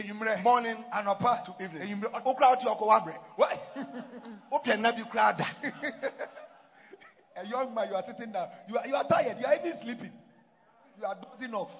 Morning 0.42 0.84
anɔpa 0.92 1.44
to 1.44 1.54
evening. 1.64 2.04
Okra 2.24 2.48
oti 2.50 2.66
oko 2.66 2.86
wabre. 2.86 3.14
Why? 3.36 3.58
Opia 4.52 4.76
nabi 4.76 5.08
kra 5.08 5.36
da. 5.36 5.44
a 7.36 7.46
young 7.46 7.74
man 7.74 7.88
you 7.88 7.94
are 7.94 8.02
sitting 8.02 8.32
down 8.32 8.48
you 8.66 8.78
are 8.78 8.86
you 8.86 8.94
are 8.94 9.04
tired 9.04 9.36
you 9.38 9.46
are 9.46 9.54
even 9.54 9.74
sleeping 9.74 10.12
you 10.98 11.04
are 11.04 11.14
dozing 11.14 11.54
off 11.54 11.70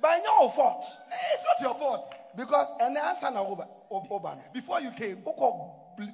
By 0.00 0.20
your 0.22 0.50
fault. 0.50 0.84
Eh, 1.10 1.16
it's 1.32 1.44
not 1.44 1.60
your 1.66 1.74
fault 1.74 2.12
Because 2.36 2.68
an 2.80 2.96
answer 2.96 3.30
na 3.30 3.40
oba 3.40 3.66
oba. 3.90 4.36
before 4.52 4.80
you 4.80 4.90
came 4.90 5.22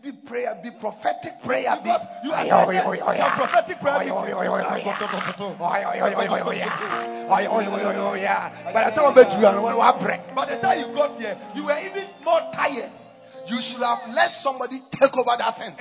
be 0.02 0.12
prayer, 0.12 0.58
be 0.62 0.70
prophetic 0.70 1.40
prayer, 1.42 1.76
be 1.82 1.90
you 2.24 2.32
are 2.32 2.44
Ayo, 2.44 2.66
oyo, 2.66 2.82
oyo, 2.84 2.96
your 2.96 3.14
yeah. 3.14 3.36
prophetic 3.36 3.80
prayer. 3.80 3.98
By 10.34 10.46
the 10.46 10.56
time 10.60 10.80
you 10.80 10.94
got 10.94 11.16
here, 11.18 11.38
you 11.54 11.64
were 11.66 11.78
even 11.78 12.06
more 12.24 12.40
tired. 12.52 12.90
You 13.50 13.60
should 13.60 13.82
have 13.82 14.02
let 14.14 14.30
somebody 14.30 14.80
take 14.90 15.16
over 15.16 15.36
that 15.36 15.58
thing. 15.58 15.74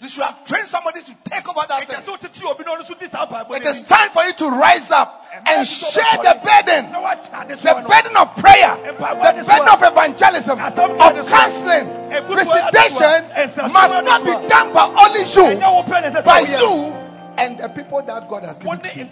You 0.00 0.08
should 0.08 0.22
have 0.22 0.44
trained 0.44 0.68
somebody 0.68 1.02
to 1.02 1.14
take 1.24 1.48
over 1.48 1.66
that 1.66 1.88
thing. 1.88 1.96
sɛ 1.96 2.18
wotete 2.18 2.44
obi 2.44 2.64
na 2.64 2.76
ɔno 2.76 2.82
nso 2.84 2.98
di 2.98 3.06
saa 3.06 3.26
mpaebɔ 3.26 3.56
It 3.56 3.66
is 3.66 3.80
time 3.88 4.10
for 4.10 4.22
you 4.24 4.32
to 4.34 4.50
rise 4.50 4.90
up 4.90 5.26
and 5.46 5.66
share 5.66 6.04
the 6.22 6.40
burden. 6.44 6.92
Na 6.92 7.00
wakyɛ 7.00 7.50
ade 7.50 7.58
so 7.58 7.80
The 7.80 7.88
burden 7.88 8.16
of 8.16 8.36
prayer, 8.36 8.76
the 8.84 8.92
burden 8.92 9.68
of 9.68 9.82
evangelism, 9.82 10.60
of 10.60 11.28
counseling, 11.28 11.88
visitation 12.10 13.72
must 13.72 14.04
not 14.04 14.24
be 14.24 14.48
done 14.48 14.72
by 14.74 14.84
only 14.86 15.24
you, 15.24 15.58
wo 15.58 15.82
pɛ 15.84 16.02
na 16.02 16.10
ɛsɛ 16.10 16.22
sɛ 16.22 16.24
by 16.24 16.40
you 16.40 17.00
and 17.36 17.58
the 17.58 17.68
people 17.68 18.00
that 18.02 18.28
God 18.28 18.44
has 18.44 18.58
given 18.58 18.80
you. 18.94 19.08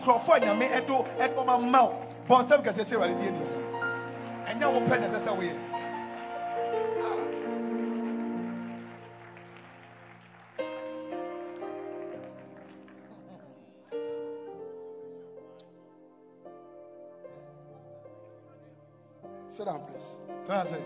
Sit 19.53 19.67
down, 19.67 19.85
please. 19.85 20.17
Ase. 20.49 20.81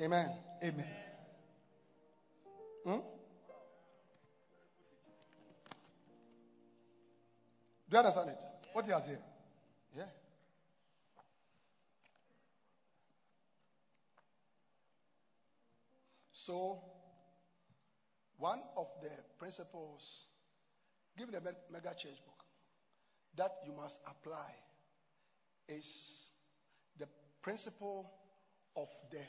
Amen. 0.00 0.28
Amen. 0.60 0.86
Hmm? 2.84 2.98
Do 7.88 7.92
you 7.92 7.98
understand 7.98 8.30
it? 8.30 8.38
What 8.72 8.88
you 8.88 8.94
are 8.94 9.00
saying? 9.00 9.18
Yeah. 9.96 10.02
So, 16.32 16.80
one 18.36 18.62
of 18.76 18.88
the 19.00 19.10
principles 19.38 20.24
given 21.16 21.34
the 21.34 21.40
mega 21.72 21.94
church 21.94 22.18
book 22.26 22.44
that 23.36 23.52
you 23.64 23.72
must 23.72 24.00
apply 24.10 24.65
is 25.68 26.30
the 26.98 27.06
principle 27.42 28.10
of 28.76 28.88
the 29.10 29.20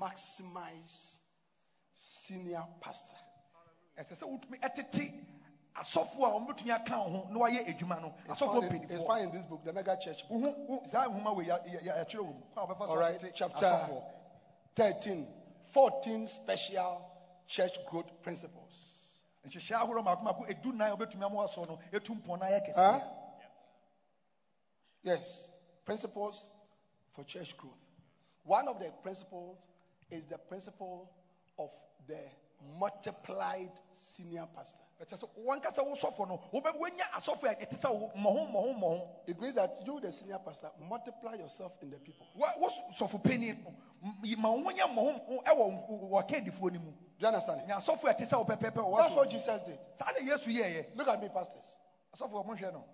maximize 0.00 1.18
senior 1.92 2.62
pastor. 2.80 3.16
ɛsɛ 3.98 4.14
sɛ 4.16 4.24
wotumi 4.28 4.60
ɛtete 4.60 5.12
asɔfoɔ 5.76 6.24
a 6.24 6.40
wɔbɛtumi 6.40 6.70
aka 6.74 6.96
wo 6.98 7.08
ho 7.08 7.28
na 7.30 7.38
wayɛ 7.40 7.66
adwuma 7.66 8.00
no 8.02 8.14
asɔfoɔ 8.28 8.60
found, 8.60 8.64
in, 8.74 8.82
it's 8.90 9.02
found 9.04 9.20
in 9.22 9.30
this 9.30 9.44
book, 9.46 9.64
the 9.64 9.72
mega 9.72 9.96
church 10.02 10.28
book. 10.28 10.54
wo 10.68 10.82
saa 10.86 11.06
nhoma 11.06 11.34
wei 11.36 11.46
yɛ- 11.46 11.64
yɛ- 11.66 11.82
yɛ- 11.82 12.04
yɛkyerɛ 12.04 12.20
wɔ 12.20 12.34
mu 12.34 12.42
kwan 12.54 12.66
wɔbɛfa 12.68 12.78
so 12.78 12.84
All 12.90 12.96
right, 12.98 13.18
atete 13.20 13.32
chapter 13.34 13.88
13, 14.74 15.26
14 15.64 16.26
special 16.26 17.10
church 17.46 17.72
growth 17.88 18.10
principles. 18.22 18.72
nhyehyɛ 19.46 19.74
ahorow 19.76 20.02
mako 20.02 20.22
mako 20.22 20.44
edu 20.46 20.72
nan 20.74 20.92
a 20.92 20.96
wɔbɛtumi 20.96 21.22
ama 21.24 21.36
wɔaso 21.36 21.66
no 21.68 21.78
etu 21.92 22.14
mpɔn 22.20 22.38
na 22.40 22.46
ayɛ 22.46 22.68
kɛseɛ 22.68 23.02
Yes, 25.06 25.48
principles 25.84 26.48
for 27.14 27.22
church 27.24 27.56
growth. 27.56 27.78
One 28.42 28.66
of 28.66 28.80
the 28.80 28.90
principles 29.04 29.56
is 30.10 30.26
the 30.26 30.36
principle 30.36 31.08
of 31.60 31.70
the 32.08 32.18
multiplied 32.76 33.70
senior 33.92 34.44
pastor. 34.52 34.82
It 35.00 35.12
means 39.40 39.54
that 39.54 39.70
you, 39.86 40.00
the 40.00 40.10
senior 40.10 40.38
pastor, 40.44 40.70
multiply 40.88 41.34
yourself 41.36 41.72
in 41.82 41.90
the 41.90 41.98
people. 41.98 42.26
wo 42.34 42.46
wo 42.58 42.68
sɔfo 42.92 43.22
panyin 43.22 43.62
no 43.62 43.74
m- 44.02 44.14
yi- 44.24 44.34
ma 44.36 44.50
wo 44.50 44.62
ho 44.64 44.70
nyɛ 44.72 44.86
mmɔho 44.88 45.12
mmɔho 45.22 45.44
ɛwɔ 45.44 45.88
wo- 45.88 46.08
wɔ 46.20 46.28
kɛndifoɔ 46.28 46.72
no 46.72 46.80
mu 46.80 46.90
Do 46.90 46.96
you 47.20 47.26
understand 47.28 47.60
it? 47.60 47.66
nya 47.68 47.76
asɔfo 47.76 48.10
a 48.10 48.14
ɛte 48.14 48.26
sɛ 48.26 48.36
wo 48.38 48.44
pɛpɛɛpɛ 48.44 48.82
wɔ 48.82 48.98
That's 48.98 49.14
what 49.14 49.30
Jesus 49.30 49.62
did. 49.62 49.78
saa 49.94 50.10
na 50.10 50.18
yesu 50.18 50.50
Look 50.96 51.06
at 51.08 51.20
me, 51.20 51.28
pastors. 51.28 51.78
asɔfo 52.12 52.44
ɔmo 52.44 52.58
hwɛ 52.58 52.72
no 52.72 52.84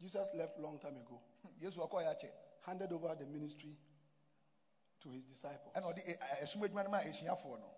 Jesus 0.00 0.28
left 0.34 0.58
long 0.58 0.78
time 0.78 0.96
ago, 0.96 1.20
hmm. 1.42 1.64
yesu 1.64 1.80
yɛ 1.80 1.88
akyɛ 2.14 2.30
handed 2.66 2.92
over 2.92 3.14
the 3.18 3.26
ministry 3.26 3.76
to 5.02 5.08
his 5.10 5.24
disciples. 5.24 5.72
asuafoɔ 5.74 5.98
eh, 6.06 6.16
eh, 6.42 7.58
no. 7.58 7.70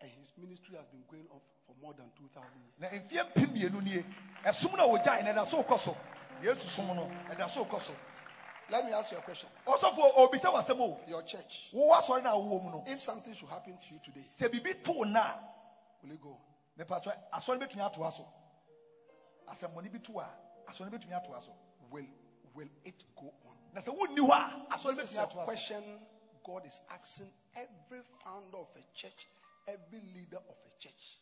And 0.00 0.10
his 0.10 0.32
ministry 0.38 0.76
has 0.76 0.86
been 0.88 1.02
going 1.10 1.26
on 1.32 1.40
for 1.66 1.74
more 1.82 1.92
than 1.94 2.06
2,000 2.16 2.50
years. 2.62 2.74
na 2.78 2.88
mfie 2.88 3.22
mpem 3.22 3.46
mmienu 3.50 3.82
nie. 3.82 4.04
Ɛsom 4.44 4.76
no 4.76 4.84
a 4.94 4.98
wɔgyae 4.98 5.24
no 5.24 5.32
ɛda 5.32 5.46
so 5.46 5.62
kɔ 5.62 5.78
so 5.78 5.96
yesu 6.42 6.68
som 6.68 6.86
no 6.86 7.10
ɛda 7.30 7.48
so 7.50 7.64
kɔ 7.64 7.80
so 7.80 7.94
Let 8.70 8.84
me 8.84 8.92
ask 8.92 9.10
you 9.12 9.18
a 9.18 9.22
question. 9.22 9.48
ɔsɔfo 9.66 10.14
obisa 10.16 10.52
w'asɛm 10.52 10.80
o 10.80 11.00
Your 11.08 11.22
church, 11.22 11.70
wowɔ 11.72 12.00
asɔre 12.02 12.22
no 12.22 12.30
a 12.30 12.34
wowɔ 12.42 12.62
mu 12.64 12.70
no 12.70 12.84
if 12.86 13.00
something 13.02 13.34
should 13.34 13.48
happen 13.48 13.76
to 13.78 13.94
you 13.94 14.00
today, 14.04 14.24
sɛ 14.38 14.48
biribi 14.48 14.82
too 14.84 15.04
no 15.04 15.20
a 15.20 15.40
will 16.02 16.10
you 16.12 16.18
go? 16.18 16.38
asɔre 16.78 17.58
bɛtumi 17.58 17.82
atoa 17.92 18.12
so 18.12 18.26
asɛmmɔne 19.48 19.90
bi 19.92 19.98
to 19.98 20.18
a 20.20 20.28
asɔre 20.68 20.90
bɛtumi 20.90 21.12
atoa 21.16 21.42
so 21.42 21.52
Will, 21.90 22.06
will 22.54 22.68
it 22.84 23.04
go 23.16 23.32
on? 23.46 23.56
na 23.74 23.80
sɛ 23.80 23.96
wonni 23.96 24.18
hɔ 24.18 24.30
a 24.30 24.74
asɔre 24.76 24.96
This 24.96 25.12
is 25.12 25.18
a 25.18 25.26
question 25.26 26.00
God 26.44 26.66
is 26.66 26.80
asking 26.90 27.30
every 27.56 28.02
founder 28.24 28.58
of 28.58 28.68
a 28.76 28.82
church, 28.94 29.28
every 29.66 30.00
leader 30.14 30.38
of 30.48 30.56
a 30.66 30.70
church. 30.82 31.18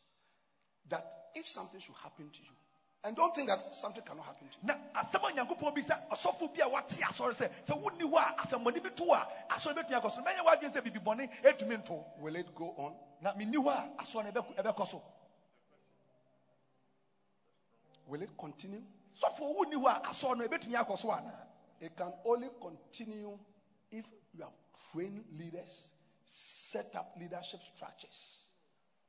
That 0.89 1.05
if 1.35 1.49
something 1.49 1.81
should 1.81 1.97
happen 1.97 2.31
to 2.31 2.43
you, 2.43 2.57
and 3.05 3.17
don't 3.17 3.35
think 3.35 3.49
that 3.49 3.75
something 3.75 4.03
cannot 4.05 4.25
happen 4.27 4.49
to 4.49 4.57
you. 4.63 4.67
na 4.69 4.75
asɛm 4.95 5.29
a 5.29 5.33
nyankopɔn 5.33 5.75
bi 5.75 5.81
sɛ 5.81 5.99
ɔsɔfo 6.11 6.55
bi 6.55 6.61
a 6.63 6.69
wate 6.69 6.89
asɔre 7.01 7.35
sɛ 7.35 7.51
sɛ 7.67 7.81
wonni 7.83 8.03
hɔ 8.05 8.17
a 8.19 8.35
asɛmmɔne 8.47 8.83
bi 8.83 8.91
to 8.91 9.05
a 9.13 9.27
asɔre 9.51 9.75
bɛtumi 9.75 10.01
akɔ 10.01 10.13
so 10.13 10.23
mɛnyɛ 10.23 10.45
w'adwene 10.45 10.73
sɛ 10.73 10.81
bibibɔne 10.83 11.29
ɛtumi 11.43 11.77
nto 11.83 12.05
Will 12.19 12.37
it 12.37 12.55
go 12.55 12.73
on? 12.79 12.97
na 13.21 13.33
menni 13.33 13.57
hɔ 13.57 13.69
a 13.69 14.03
asɔre 14.03 14.25
no 14.25 14.31
ɛbɛk- 14.43 14.55
ɛbɛkɔ 14.57 14.87
so 14.89 15.03
Will 18.07 18.23
it 18.23 18.31
continue? 18.39 18.83
Sɔfo 19.21 19.55
wonni 19.57 19.77
hɔ 19.77 19.87
a 19.87 20.37
no 20.37 20.47
ɛbɛtumi 20.49 20.75
akɔ 20.75 20.99
so 20.99 21.15
It 21.81 21.97
can 21.97 22.13
only 22.25 22.49
continue 22.61 23.39
if 23.91 24.07
you 24.33 24.43
have 24.43 24.53
trained 24.93 25.25
leaders, 25.39 25.89
set 26.25 26.95
up 26.97 27.13
leadership 27.21 27.61
structures. 27.75 28.45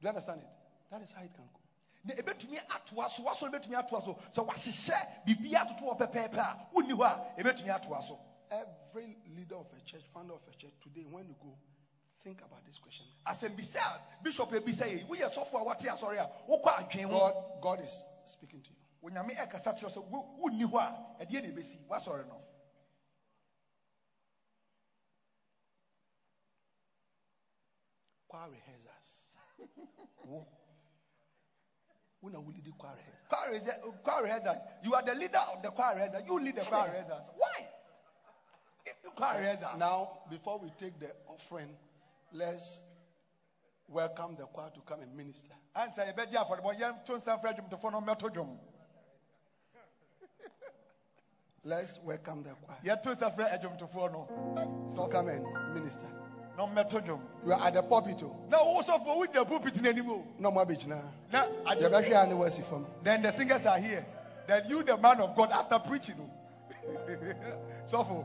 Do 0.02 0.06
you 0.06 0.10
understand 0.10 0.42
it? 0.42 0.50
That 0.92 1.02
is 1.02 1.12
how 1.12 1.24
it 1.24 1.34
can 1.34 1.46
go. 1.46 1.60
na 2.06 2.14
atoa 2.16 3.10
so 3.10 3.24
w'asɔre 3.24 3.52
bɛtumi 3.52 3.76
atoa 3.76 4.04
so 4.04 4.18
sɛ 4.34 4.46
wahyehyɛ 4.48 5.26
biribi 5.26 5.52
atoto 5.54 5.98
hɔ 5.98 5.98
pɛpɛɛpɛ 6.00 6.38
a 6.40 6.68
wonni 6.74 6.94
hɔ 6.94 7.04
a 7.04 7.42
ɛbɛtumi 7.44 7.70
atoa 7.70 8.04
so 8.08 8.20
Every 8.50 9.18
leader 9.36 9.56
of 9.56 9.68
a 9.76 9.82
church, 9.82 10.04
founder 10.14 10.34
of 10.34 10.42
a 10.48 10.56
church, 10.56 10.72
today, 10.82 11.06
when 11.10 11.28
you 11.28 11.36
go, 11.42 11.54
think 12.24 12.40
about 12.40 12.66
this 12.66 12.78
question. 12.78 13.06
asɛmbisa 13.26 13.80
a 13.80 14.24
bishop 14.24 14.50
ebisa 14.52 14.86
yɛ 14.86 15.06
woyɛ 15.08 15.34
sɔfo 15.34 15.60
a 15.60 15.64
wate 15.64 15.80
asɔre 15.80 16.18
a 16.18 16.30
wokɔ 16.50 16.78
adwen 16.78 17.04
ho 17.10 17.20
God, 17.20 17.62
God 17.62 17.82
is 17.82 18.04
speaking 18.26 18.62
to 18.62 18.70
you. 18.70 18.87
Onyame 19.04 19.36
ɛkasa 19.36 19.74
kyerɛ 19.78 19.90
sɛ 19.92 20.04
wo- 20.10 20.38
wonni 20.40 20.64
hɔ 20.66 20.78
a 20.80 21.26
ɛdeɛ 21.26 21.42
na 21.44 21.50
ɛbɛsi 21.50 21.88
w'asɔre 21.88 22.28
no 22.28 22.42
Choir 28.30 28.50
rehearsals. 28.50 29.24
Wo. 30.26 30.46
Una 32.24 32.40
will 32.42 32.52
lead 32.54 32.66
the 32.66 32.72
choir 32.72 32.96
rehearsal. 32.96 33.30
choir 33.30 33.52
rehearsal 33.52 33.92
choir 34.04 34.24
rehearsal 34.24 34.62
you 34.84 34.94
are 34.96 35.04
the 35.04 35.14
leader 35.16 35.40
of 35.54 35.62
the 35.62 35.70
choir 35.72 35.96
rehearsal 35.96 36.22
you 36.26 36.40
lead 36.40 36.56
the 36.56 36.62
choir 36.66 36.92
rehearsals 36.92 37.32
why 37.38 37.68
choir 39.16 39.40
rehearsals 39.40 39.80
Now, 39.80 40.24
before 40.30 40.60
we 40.60 40.72
take 40.72 41.00
the 41.00 41.16
offering, 41.28 41.78
let's 42.34 42.82
welcome 43.88 44.36
the 44.36 44.46
choir 44.48 44.72
to 44.72 44.82
come 44.82 45.02
and 45.02 45.16
minister. 45.16 45.54
ansa 45.76 46.04
yɛbɛgye 46.12 46.36
afɔrebɔ 46.46 46.76
yɛnto 46.78 47.16
nsa 47.18 47.38
mfrɛ 47.40 47.56
adwomtofoɔ 47.56 47.92
no 47.94 48.02
mmɛto 48.02 48.30
dwom 48.34 48.60
Let's 51.68 52.00
welcome 52.06 52.44
the 52.44 52.52
choir. 52.66 52.78
yɛto 52.86 53.14
nsa 53.14 53.36
frɛ 53.36 53.60
adwomtofoɔ 53.60 54.12
no 54.14 54.88
So 54.96 55.06
come 55.08 55.28
and 55.30 55.74
minister. 55.74 56.06
na 56.58 56.66
ɔmmɛto 56.66 57.06
dwom 57.06 57.20
You 57.46 57.52
are 57.54 57.60
at 57.68 57.74
the 57.74 57.82
pulpit. 57.84 58.24
oh. 58.24 58.34
na 58.50 58.64
wo 58.64 58.82
sɔfoɔ 58.82 59.18
wogyina 59.28 59.46
pulpit 59.48 59.74
n'anim 59.76 60.10
o 60.10 60.24
No 60.40 60.50
more 60.52 60.66
bitch 60.66 60.88
now. 60.88 61.02
na 61.32 61.44
You 61.44 61.52
adwom- 61.66 61.92
better 61.92 62.02
hear 62.08 62.18
any 62.20 62.34
words 62.36 62.58
from. 62.60 62.86
Then 63.04 63.22
the 63.22 63.32
singers 63.34 63.66
are 63.66 63.80
here. 63.80 64.06
Then 64.48 64.64
you, 64.70 64.82
the 64.82 64.96
man 64.96 65.20
of 65.20 65.36
God, 65.36 65.52
after 65.52 65.78
preaching. 65.80 66.16
so 67.86 68.02
for 68.06 68.24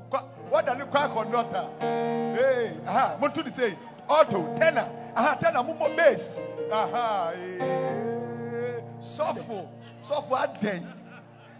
what 0.48 0.64
does 0.64 0.78
the 0.78 0.84
choir 0.84 1.08
conductor? 1.08 1.66
Hey, 1.80 2.76
aha, 2.86 3.16
Montu 3.20 3.52
say 3.52 3.76
alto, 4.08 4.54
tenor, 4.54 4.88
aha, 5.16 5.34
tenor, 5.34 5.64
mumo 5.64 5.96
bass, 5.96 6.38
aha, 6.70 7.32
eh, 7.34 8.80
sofo, 9.00 9.68
sofo 10.04 10.36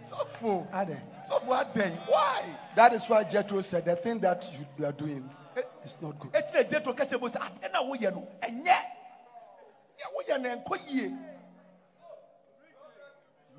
sofo, 0.03 0.67
Ade. 0.73 0.97
sofo 1.27 1.53
aden. 1.53 1.97
Why? 2.07 2.43
That 2.75 2.93
is 2.93 3.07
why 3.09 3.23
Jethro 3.23 3.61
said 3.61 3.85
the 3.85 3.95
thing 3.95 4.19
that 4.19 4.49
you 4.79 4.85
are 4.85 4.91
doing 4.91 5.29
eh, 5.57 5.61
is 5.85 5.95
not 6.01 6.19
good. 6.19 6.31
Eti 6.33 6.53
na 6.53 6.63
jeto 6.63 6.93
kɛse 6.95 7.19
mo 7.19 7.29
sɛ 7.29 7.41
aden 7.41 7.71
na 7.71 7.81
woyɛ 7.83 8.13
no 8.13 8.27
ɛnyɛ, 8.41 8.65
ya 9.99 10.07
woyɛ 10.17 10.41
no 10.41 10.55
ɛnkɔ 10.57 10.77
yie, 10.89 11.17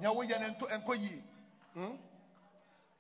ya 0.00 0.12
woyɛ 0.12 0.40
no 0.40 0.46
ɛnto- 0.48 0.70
ɛnkɔ 0.70 0.98
yie. 1.00 1.22
Hmm? 1.74 1.94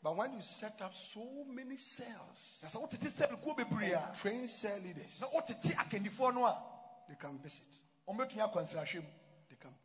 But 0.02 0.16
when 0.16 0.34
you 0.34 0.40
set 0.42 0.80
up 0.82 0.92
so 0.94 1.44
many 1.48 1.76
cells, 1.76 2.60
na 2.62 2.68
sɛ 2.68 2.80
wotete 2.82 3.08
sɛl 3.10 3.40
kuo 3.42 3.54
bebree 3.56 3.92
a 3.92 4.06
and 4.06 4.14
train 4.14 4.46
cell 4.48 4.78
leaders, 4.80 5.20
na 5.20 5.26
wotete 5.28 5.74
akandifoɔ 5.74 6.34
no 6.34 6.44
a 6.46 6.62
they 7.08 7.14
can 7.16 7.38
visit, 7.38 7.64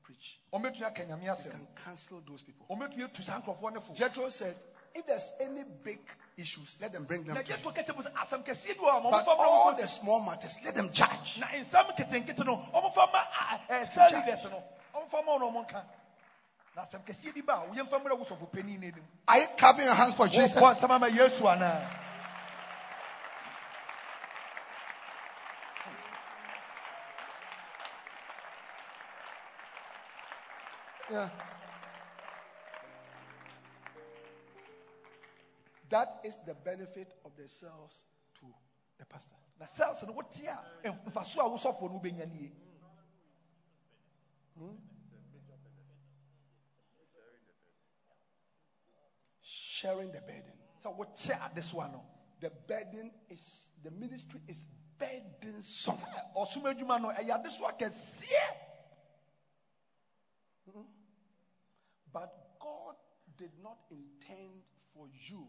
preach, 0.09 0.39
they 0.79 0.91
can 0.91 1.67
cancel 1.85 2.21
those 2.27 2.41
people. 2.41 2.65
ɔmbɛtumi 2.69 3.03
atu 3.05 3.21
saa 3.23 3.39
nkurɔfoɔ 3.39 3.73
no 3.73 3.79
fo 3.81 3.93
Jethro 3.93 4.29
said, 4.29 4.55
if 4.95 5.05
there's 5.05 5.31
any 5.39 5.63
big 5.83 5.99
issues, 6.37 6.75
let 6.81 6.91
them 6.91 7.03
bring 7.05 7.23
them 7.23 7.35
to 7.35 7.41
me. 7.41 7.47
gye 7.47 7.55
to 7.61 7.71
ka 7.71 7.81
kyɛ 7.81 7.95
mu 7.95 8.01
sɛ 8.01 8.11
asɛm 8.13 8.43
kɛseɛ 8.45 8.77
bi 8.77 8.83
wɔ 8.83 8.97
a 8.97 9.01
ma 9.03 9.09
But 9.11 9.27
all 9.27 9.75
the 9.75 9.87
small 9.87 10.19
matters, 10.21 10.57
let 10.65 10.75
them 10.75 10.91
judge. 10.91 11.37
na 11.39 11.45
nsɛm 11.47 11.95
nketenkete 11.95 12.45
no 12.45 12.57
ɔmfa 12.73 13.11
ma 13.13 13.19
a- 13.19 13.81
a- 13.81 13.85
sɛ 13.85 14.11
leaders 14.11 14.43
no 14.45 14.63
ɔmfa 14.95 15.25
ma 15.25 15.31
wo 15.33 15.37
na 15.37 15.45
ɔmo 15.45 15.67
nka 15.67 15.85
na 16.75 16.81
asɛm 16.85 17.03
kɛseɛ 17.05 17.33
bi 17.35 17.41
ba 17.41 17.53
a 17.63 17.67
woyɛmfa 17.67 18.01
mmrɛ 18.01 18.17
wo 18.17 18.25
sɔfo 18.25 18.51
panin 18.51 18.79
no 18.79 18.87
anim 18.87 19.07
Are 19.27 19.39
you 19.39 19.47
clapping 19.57 19.85
your 19.85 19.93
hands 19.93 20.15
for 20.15 20.27
Jesus? 20.27 20.55
wokɔ 20.61 20.75
nsɛm 20.75 20.89
ama 20.89 21.07
yesu 21.09 21.41
anaa 21.47 22.05
Yeah. 31.11 31.29
That 35.89 36.19
is 36.23 36.37
the 36.45 36.53
benefit 36.53 37.13
of 37.25 37.31
the 37.35 37.47
cells 37.47 38.03
to 38.39 38.45
the 38.99 39.05
pastor. 39.05 39.33
na 39.59 39.65
cells 39.65 40.03
no 40.05 40.13
wote 40.13 40.39
eh, 40.45 40.53
a 40.85 40.91
mf- 40.93 41.03
mfaso 41.11 41.41
a 41.41 41.49
wosɔfoɔ 41.49 41.89
no 41.89 41.99
wobɛnya 41.99 42.25
nie 42.31 42.51
hmm? 44.55 44.75
Sharing 49.41 50.11
the 50.11 50.21
burden. 50.21 50.53
sɛ 50.83 50.95
wokyɛ 50.95 51.39
adesoa 51.49 51.91
no 51.91 52.05
The 52.39 52.51
burden 52.51 53.11
is, 53.29 53.69
the 53.83 53.91
ministry 53.91 54.39
is 54.47 54.65
burdensome. 54.97 55.99
ɔsom 56.35 56.63
adwuma 56.63 57.01
no 57.01 57.09
ɛyɛ 57.09 57.31
adesoa 57.43 57.77
kɛseɛ 57.77 58.69
But 62.13 62.31
God 62.59 62.95
did 63.37 63.51
not 63.61 63.77
intend 63.91 64.63
for 64.93 65.07
you 65.27 65.45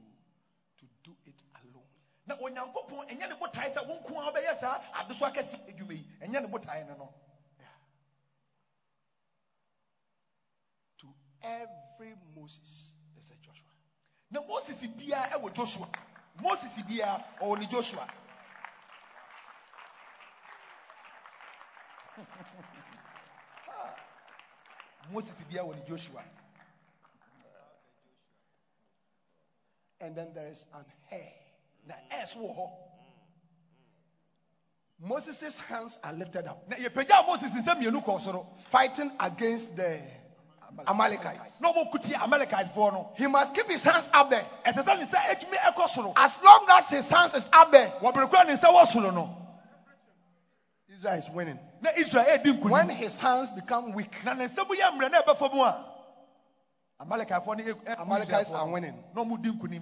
to 0.78 0.84
do 1.04 1.12
it 1.26 1.40
alone. 1.62 1.84
na 2.26 2.34
ne 2.36 2.42
a 2.42 2.44
yi. 6.78 6.84
Ne 6.84 6.94
no 6.98 7.08
To 10.98 11.06
every 11.42 12.14
Moses, 12.36 12.92
there's 13.14 13.30
a 13.30 13.34
Joshua. 13.44 13.70
na 14.30 14.40
moses 14.42 14.86
biara 14.86 15.30
ɛwɔ 15.38 15.52
joshua. 15.54 15.88
Moses 16.40 16.82
biara 16.82 17.24
ɔwɔ 17.40 17.58
ne 17.58 17.66
joshua. 17.66 18.06
Moses 25.10 25.42
biara 25.50 25.66
wɔ 25.66 25.86
joshua 25.88 26.22
And 30.00 30.16
then 30.16 30.28
there 30.34 30.46
is 30.48 30.64
an 30.74 30.84
Hur. 31.10 31.18
na 31.86 31.94
ɛs 32.12 32.34
mm. 32.36 32.40
wɔ 32.42 32.56
hɔ 32.56 32.66
mm. 32.66 32.72
mm. 35.02 35.08
Moses' 35.08 35.58
hands 35.58 35.98
are 36.02 36.12
lifted 36.12 36.46
up, 36.46 36.68
na 36.68 36.76
yɛpagyaa 36.76 37.26
moses 37.26 37.50
nsɛm 37.50 37.80
mmienu 37.82 38.04
kɔɔ 38.04 38.20
soro 38.20 38.46
fighting 38.58 39.12
against 39.20 39.76
the 39.76 40.00
Amalekites. 40.86 41.60
na 41.60 41.72
ɔmɔkuti 41.72 42.14
amalekitefoɔ 42.14 42.92
no. 42.92 43.12
He 43.16 43.26
must 43.26 43.54
keep 43.54 43.66
his 43.68 43.84
hands 43.84 44.08
up 44.12 44.30
there. 44.30 44.46
ɛsɛ 44.64 44.84
sɛ 44.84 44.98
ne 44.98 45.04
nsa 45.06 45.16
atumi 45.16 45.56
ɛkɔ 45.56 45.88
soro 45.88 46.12
As 46.16 46.38
long 46.42 46.66
as 46.70 46.88
his 46.88 47.08
hands 47.10 47.34
is 47.34 47.50
up 47.52 47.70
there, 47.72 47.90
wɔbere 48.00 48.30
kora 48.30 48.44
ne 48.44 48.54
nsa 48.54 48.68
wɔ 48.72 48.86
soro 48.86 49.12
no. 49.12 49.36
Israel 50.88 51.14
is 51.18 51.28
winning. 51.30 51.58
na 51.80 51.90
israel 51.96 52.24
ɛdi 52.24 52.58
When 52.70 52.88
his 52.88 53.18
hands 53.18 53.50
become 53.50 53.92
weak, 53.92 54.14
Eh, 57.00 57.04
Amalekites 57.06 58.50
Israelfoɔ 58.50 58.54
are 58.54 58.68
winning. 58.68 58.94
no, 59.14 59.24
na 59.24 59.36
ɔmodi 59.36 59.80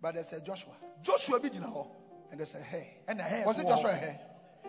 but 0.00 0.14
there's 0.14 0.32
a 0.32 0.40
Joshua 0.40 0.72
joshua 1.02 1.38
bi 1.38 1.48
gyina 1.48 1.72
hɔ 1.72 1.86
and 2.30 2.40
there's 2.40 2.54
a 2.54 2.58
Hur. 2.58 2.84
ɛna 3.08 3.20
Hur 3.20 3.46
Was 3.46 3.58
it. 3.58 3.66
Joshua 3.68 3.92
Hur? 3.94 4.18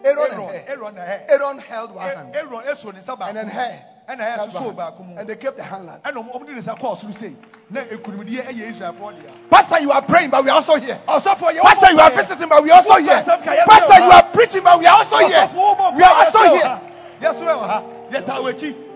Aaron 0.04 0.32
and 0.32 0.40
Aaron 0.70 0.96
Hur. 0.96 0.96
Aaron 0.96 0.96
Hur 0.96 1.26
Aaron 1.30 1.58
held 1.60 1.92
one 1.96 2.08
eh, 2.08 2.16
hand 2.16 2.36
Aaron 2.36 2.64
eso 2.68 2.92
ne 2.92 3.00
nsa 3.00 3.28
and 3.28 3.38
then 3.38 3.48
Hur. 3.50 3.82
ɛna 4.08 4.18
Hur 4.18 4.38
held 4.38 4.52
soso 4.52 4.66
one 4.68 4.76
baako 4.76 5.18
And 5.20 5.28
they 5.28 5.36
kept 5.36 5.58
the 5.58 5.64
hand 5.64 5.88
like. 5.88 6.04
ɛna 6.04 6.14
ɔmo 6.14 6.32
ɔmo 6.36 6.46
de 6.46 6.54
ne 6.54 6.60
nsa 6.62 6.78
kɔɔ 6.80 6.98
soro 6.98 7.14
sei 7.14 7.36
na 7.72 7.82
ekunimdiɛ 7.82 8.44
ɛyɛ 8.46 8.72
israelfoɔ 8.74 9.22
deɛ 9.22 9.50
Pastor, 9.50 9.80
you 9.80 9.92
are 9.92 10.02
praying, 10.04 10.30
but 10.30 10.44
we 10.44 10.50
are 10.50 10.56
also 10.56 10.76
here. 10.76 11.00
Pastor, 11.06 11.52
you 11.52 11.62
are 12.00 12.12
visiting, 12.12 12.50
but 12.50 12.64
we 12.64 12.72
are 12.72 12.76
also 12.76 12.96
here. 12.98 13.24
Pastor, 13.24 14.00
you 14.00 14.12
are 14.12 14.24
preaching, 14.32 14.64
but 14.64 14.80
we 14.80 14.86
are 14.86 14.98
also 14.98 15.18
here. 15.18 15.50
We 15.96 16.04
are 16.04 16.16
also 16.16 16.44
here. 16.56 16.82
yɛsɔ 17.22 17.44
yɛ 17.44 17.94
wɔ 18.14 18.89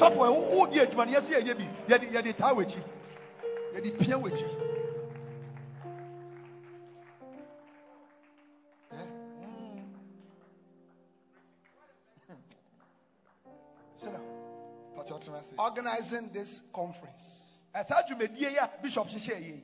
ha 0.00 0.08
yɛ 0.08 0.16
taa 0.16 0.16
wɔ 0.16 0.26
akyi 0.26 0.26
sɔfoɔ 0.26 0.26
yɛ 0.26 0.56
wo 0.56 0.66
di 0.66 0.78
adwuma 0.80 1.06
no 1.06 1.12
yɛsɔ 1.12 1.30
yɛ 1.30 1.40
yɛ 1.46 1.54
bi 1.58 1.64
yɛde 1.88 2.06
yɛde 2.12 2.36
taa 2.36 2.54
wɔ 2.54 2.62
akyi 2.62 2.82
yɛde 3.74 3.98
pia 3.98 4.16
wɔ 4.18 4.28
akyi 4.30 4.46
Sit 13.94 14.12
down. 14.12 14.22
pàtó 14.96 15.18
ɔtena 15.20 15.38
ase 15.38 15.54
Organizing 15.58 16.30
this 16.32 16.62
conference. 16.72 17.44
Eh, 17.74 17.82
ɛsaa 17.82 18.06
dwumadie 18.08 18.50
yi 18.50 18.56
a 18.56 18.70
bishop 18.82 19.08
hyehyɛ 19.08 19.36
yɛ 19.40 19.62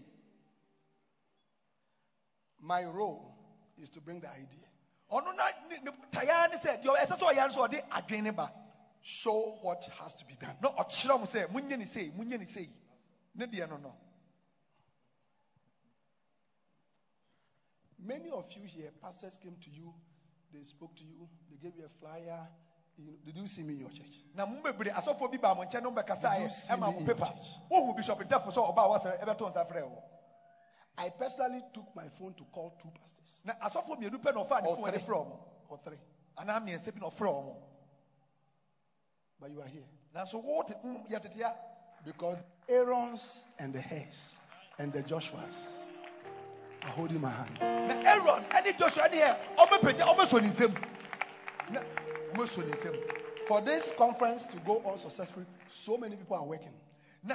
My 2.60 2.84
role 2.84 3.32
is 3.78 3.90
to 3.90 4.00
bring 4.00 4.20
the 4.20 4.28
idea, 4.28 4.66
ɔno 5.10 5.36
na 5.36 5.44
ne 5.68 5.78
ne 5.82 5.90
tayaa 6.10 6.50
ne 6.50 6.56
sɛ 6.56 6.82
deɛ 6.82 6.96
ɛsɛ 7.06 7.18
sɛ 7.18 7.32
ɔyɛ 7.32 7.48
no 7.48 7.54
sɛ 7.54 7.68
ɔde 7.68 7.88
adwene 7.90 8.34
ba 8.34 8.52
show 9.06 9.56
what 9.62 9.88
has 10.00 10.12
to 10.14 10.24
be 10.24 10.34
done. 10.34 10.56
na 10.60 10.68
ɔkyerɛ 10.70 11.18
mo 11.20 11.26
sɛ 11.26 11.46
munyɛ 11.48 11.78
ne 11.78 11.84
sei 11.86 12.10
munyɛ 12.10 12.38
ne 12.40 12.44
sei 12.44 12.68
ne 13.36 13.46
deɛ 13.46 13.68
no 13.68 13.76
no 13.76 13.94
Many 17.98 18.30
of 18.30 18.44
you 18.52 18.62
here, 18.66 18.90
pastors 19.02 19.36
came 19.36 19.56
to 19.64 19.70
you, 19.70 19.92
they 20.52 20.62
spoke 20.62 20.94
to 20.96 21.02
you, 21.04 21.28
they 21.50 21.56
gave 21.56 21.76
you 21.76 21.86
a 21.86 21.88
flyer. 21.88 22.46
You, 22.98 23.16
did 23.24 23.36
you 23.36 23.46
see 23.48 23.62
me 23.64 23.74
in 23.74 23.80
your 23.80 23.90
church? 23.90 24.22
na 24.34 24.44
mo 24.46 24.60
bebree 24.62 24.90
asɔfoɔ 24.92 25.30
bi 25.30 25.38
ba 25.38 25.54
mo 25.54 25.62
nkyɛn 25.62 25.82
no 25.82 25.90
mbɛkasa 25.92 26.42
yɛ 26.42 26.48
ɛma 26.70 26.92
mo 26.92 26.98
in 26.98 27.06
your 27.06 27.14
pepa 27.14 27.26
church? 27.28 27.46
wohu 27.70 27.94
bishop 27.96 28.18
ntafo 28.18 28.50
sɛ 28.50 28.74
ɔba 28.74 28.82
a 28.84 28.88
wasɛ 28.88 29.22
ɛbɛto 29.22 29.50
nsa 29.50 29.64
frɛ 29.68 29.88
wo 29.88 30.02
I 30.98 31.10
personally 31.10 31.62
took 31.72 31.94
my 31.94 32.08
phone 32.08 32.34
to 32.34 32.44
call 32.44 32.70
two 32.82 32.90
pastors 33.00 33.40
na 33.44 33.52
asɔfoɔ 33.54 33.98
mmienu 34.00 34.18
pɛ 34.18 34.34
na 34.34 34.42
ɔfaa 34.44 34.62
ne 34.62 34.74
fon 34.74 34.90
ɛde 34.90 34.98
frɛ 34.98 35.14
ɔmo 35.14 35.38
or 35.68 35.78
three, 35.78 35.98
anaa 36.38 36.60
mmiɛnsa 36.60 36.92
bi 36.94 37.00
na 37.00 37.06
ɔfrɛ 37.06 37.28
ɔmo 37.30 37.75
but 39.40 39.50
you 39.50 39.60
are 39.60 39.68
here 39.68 39.82
nanso 40.14 40.42
wote 40.42 40.74
mm, 40.84 41.08
yɛtete 41.10 41.40
a 41.42 41.54
because 42.04 42.38
Aaron's 42.68 43.44
and 43.58 43.72
the 43.72 43.80
Hurs 43.80 44.36
and 44.78 44.92
the 44.92 45.02
Joshua's 45.02 45.78
are 46.82 46.90
holding 46.90 47.20
my 47.20 47.30
hand. 47.30 47.58
na 47.60 47.94
aaron 48.10 48.44
any 48.52 48.72
joshua 48.72 49.08
ne 49.08 49.18
yɛ 49.20 49.36
ɔmɛpagya 49.56 50.04
ɔmɛsɔ 50.06 50.42
ne 50.42 50.48
nsam 50.48 50.74
na 51.70 51.80
ɔmɛsɔ 52.34 52.66
ne 52.66 52.72
nsam 52.76 53.26
For 53.46 53.60
this 53.60 53.92
conference 53.92 54.44
to 54.46 54.56
go 54.60 54.82
on 54.84 54.98
successfully, 54.98 55.46
so 55.70 55.96
many 55.96 56.16
people 56.16 56.36
are 56.36 56.44
working. 56.44 56.72
The 57.22 57.34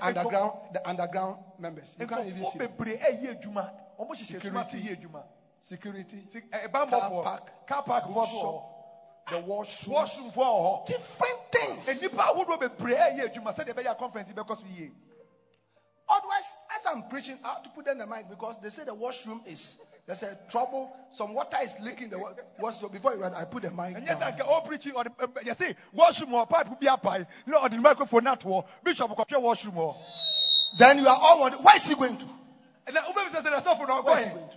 underground, 0.00 0.52
the 0.72 0.88
underground 0.88 1.38
members. 1.60 1.96
You 2.00 2.06
can't 2.08 2.26
even 2.26 2.42
nkɔfoɔ 2.42 2.50
see 2.52 2.58
them. 2.58 2.72
bebree 2.76 2.98
ɛyɛ 2.98 3.40
adwuma 3.40 3.70
ɔmo 4.00 4.10
hyehyɛ 4.10 4.42
suma 4.42 4.64
se 4.64 4.78
Security. 4.78 5.06
Yɛ 5.62 5.66
security, 5.66 6.16
ɛbammɔfoɔ 6.52 6.52
eh, 6.52 6.68
Car 6.68 7.22
park, 7.22 7.66
car 7.66 7.82
park 7.82 8.04
so 8.06 8.12
bookshop, 8.14 8.68
the 9.30 9.38
washroom, 9.38 9.94
washroom 9.94 10.30
wɔ 10.30 10.44
hɔ 10.44 10.86
different 10.86 11.38
things. 11.52 11.88
Eh, 11.88 11.94
nnipa 12.08 12.22
ahodoɔ 12.34 12.58
bebree 12.60 12.94
ɛyɛ 12.96 13.32
adwuma 13.34 13.54
sɛdeɛ 13.54 13.74
ɛbɛyɛ 13.74 13.90
a 13.90 13.94
conference 13.94 14.28
yi 14.28 14.34
bɛkɔ 14.34 14.58
so 14.60 14.66
yie 14.66 14.90
Otherwise, 16.08 16.52
as 16.76 16.86
I'm 16.86 17.04
preaching, 17.08 17.38
I 17.44 17.48
have 17.54 17.62
to 17.62 17.70
put 17.70 17.86
in 17.88 17.96
the 17.96 18.06
mic 18.06 18.28
because 18.28 18.58
they 18.60 18.68
say 18.68 18.84
the 18.84 18.92
washroom 18.92 19.40
is 19.46 19.78
there's 20.04 20.22
a 20.24 20.36
trouble. 20.50 20.94
Some 21.12 21.32
water 21.32 21.56
is 21.62 21.74
leaking. 21.80 22.10
The 22.10 22.18
wa- 22.18 22.32
wash. 22.58 22.76
So 22.78 22.88
before 22.88 23.14
you 23.14 23.20
run, 23.22 23.32
I 23.34 23.44
put 23.44 23.62
the 23.62 23.70
mic 23.70 23.96
ɛnyɛ 23.96 24.18
sɛ 24.18 24.20
down. 24.20 24.32
anka 24.32 24.40
ɔpreaching 24.66 24.92
ɔde 24.92 25.16
ɛm, 25.16 25.22
um, 25.24 25.32
yɛse 25.44 25.74
washroom 25.92 26.30
hɔ 26.30 26.48
pipe 26.50 26.66
bi 26.80 26.86
apae 26.88 27.26
na 27.46 27.60
ɔde 27.60 27.70
ne 27.72 27.78
microphone 27.78 28.24
no 28.24 28.32
ato 28.32 28.48
hɔ 28.48 28.64
bishop 28.82 29.10
kɔhwɛ 29.12 29.40
washroom 29.40 29.74
hɔ 29.76 29.96
Then 30.76 30.98
you 30.98 31.08
are 31.08 31.18
all 31.22 31.40
wondering, 31.40 31.62
where 31.62 31.76
is 31.76 31.86
he 31.86 31.94
going 31.94 32.18
to? 32.18 32.26
na 32.92 33.00
wobɛbi 33.02 33.28
sɛ 33.30 33.42
sɛ 33.42 33.44
na 33.44 33.60
sɔfo 33.60 33.86
na 33.88 34.02
Where 34.02 34.18
is 34.18 34.24
he 34.24 34.30
ɔkɔ 34.30 34.34
going 34.34 34.48
to? 34.50 34.56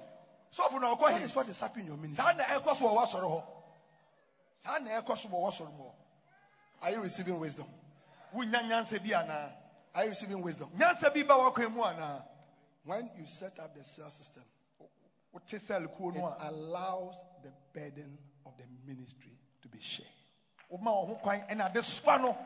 Sɔfo 0.58 0.80
na 0.82 0.96
ɔkɔ 0.96 1.00
What 1.02 1.18
he 1.18 1.24
is 1.24 1.36
what 1.36 1.48
is 1.50 1.60
happening 1.60 1.86
in 1.88 1.92
your 1.94 1.98
ministry? 2.02 2.26
na 2.36 2.44
ɛkɔ 2.44 2.76
so 2.78 2.86
wasɔre 2.96 3.24
hɔ 3.30 3.44
saa 4.60 4.80
na 4.80 5.02
ɛkɔ 5.02 5.18
so 5.18 5.30
wasɔre 5.30 5.72
mu 5.78 5.86
Are 6.82 6.92
you 6.92 7.02
receiving 7.02 7.40
wisdom? 7.40 7.68
wonya 8.34 8.62
nyansa 8.64 9.00
bi 9.04 9.10
anaa 9.14 9.52
Are 9.94 10.04
you 10.04 10.10
receiving 10.10 10.42
wisdom? 10.42 10.70
nyansa 10.78 11.14
bi 11.14 11.24
ba 11.24 11.34
wakwan 11.36 11.72
mu 11.74 11.82
anaa 11.84 12.24
When 12.86 13.10
you 13.18 13.26
set 13.26 13.58
up 13.60 13.76
the 13.76 13.84
cell 13.84 14.10
system, 14.12 14.44
wote 15.34 15.48
sɛl 15.48 15.88
kuo 15.98 16.10
it 16.12 16.18
no 16.18 16.26
a 16.28 16.50
allows 16.50 17.20
the 17.44 17.50
burden 17.74 18.18
of 18.46 18.54
the 18.58 18.64
ministry 18.86 19.32
to 19.64 19.68
be 19.68 19.80
shared. 19.82 20.08
wo 20.70 20.78
ho 20.78 21.16
kwan 21.22 21.42
ɛna 21.50 21.70
ade 21.72 21.84
soa 21.84 22.18
no 22.20 22.38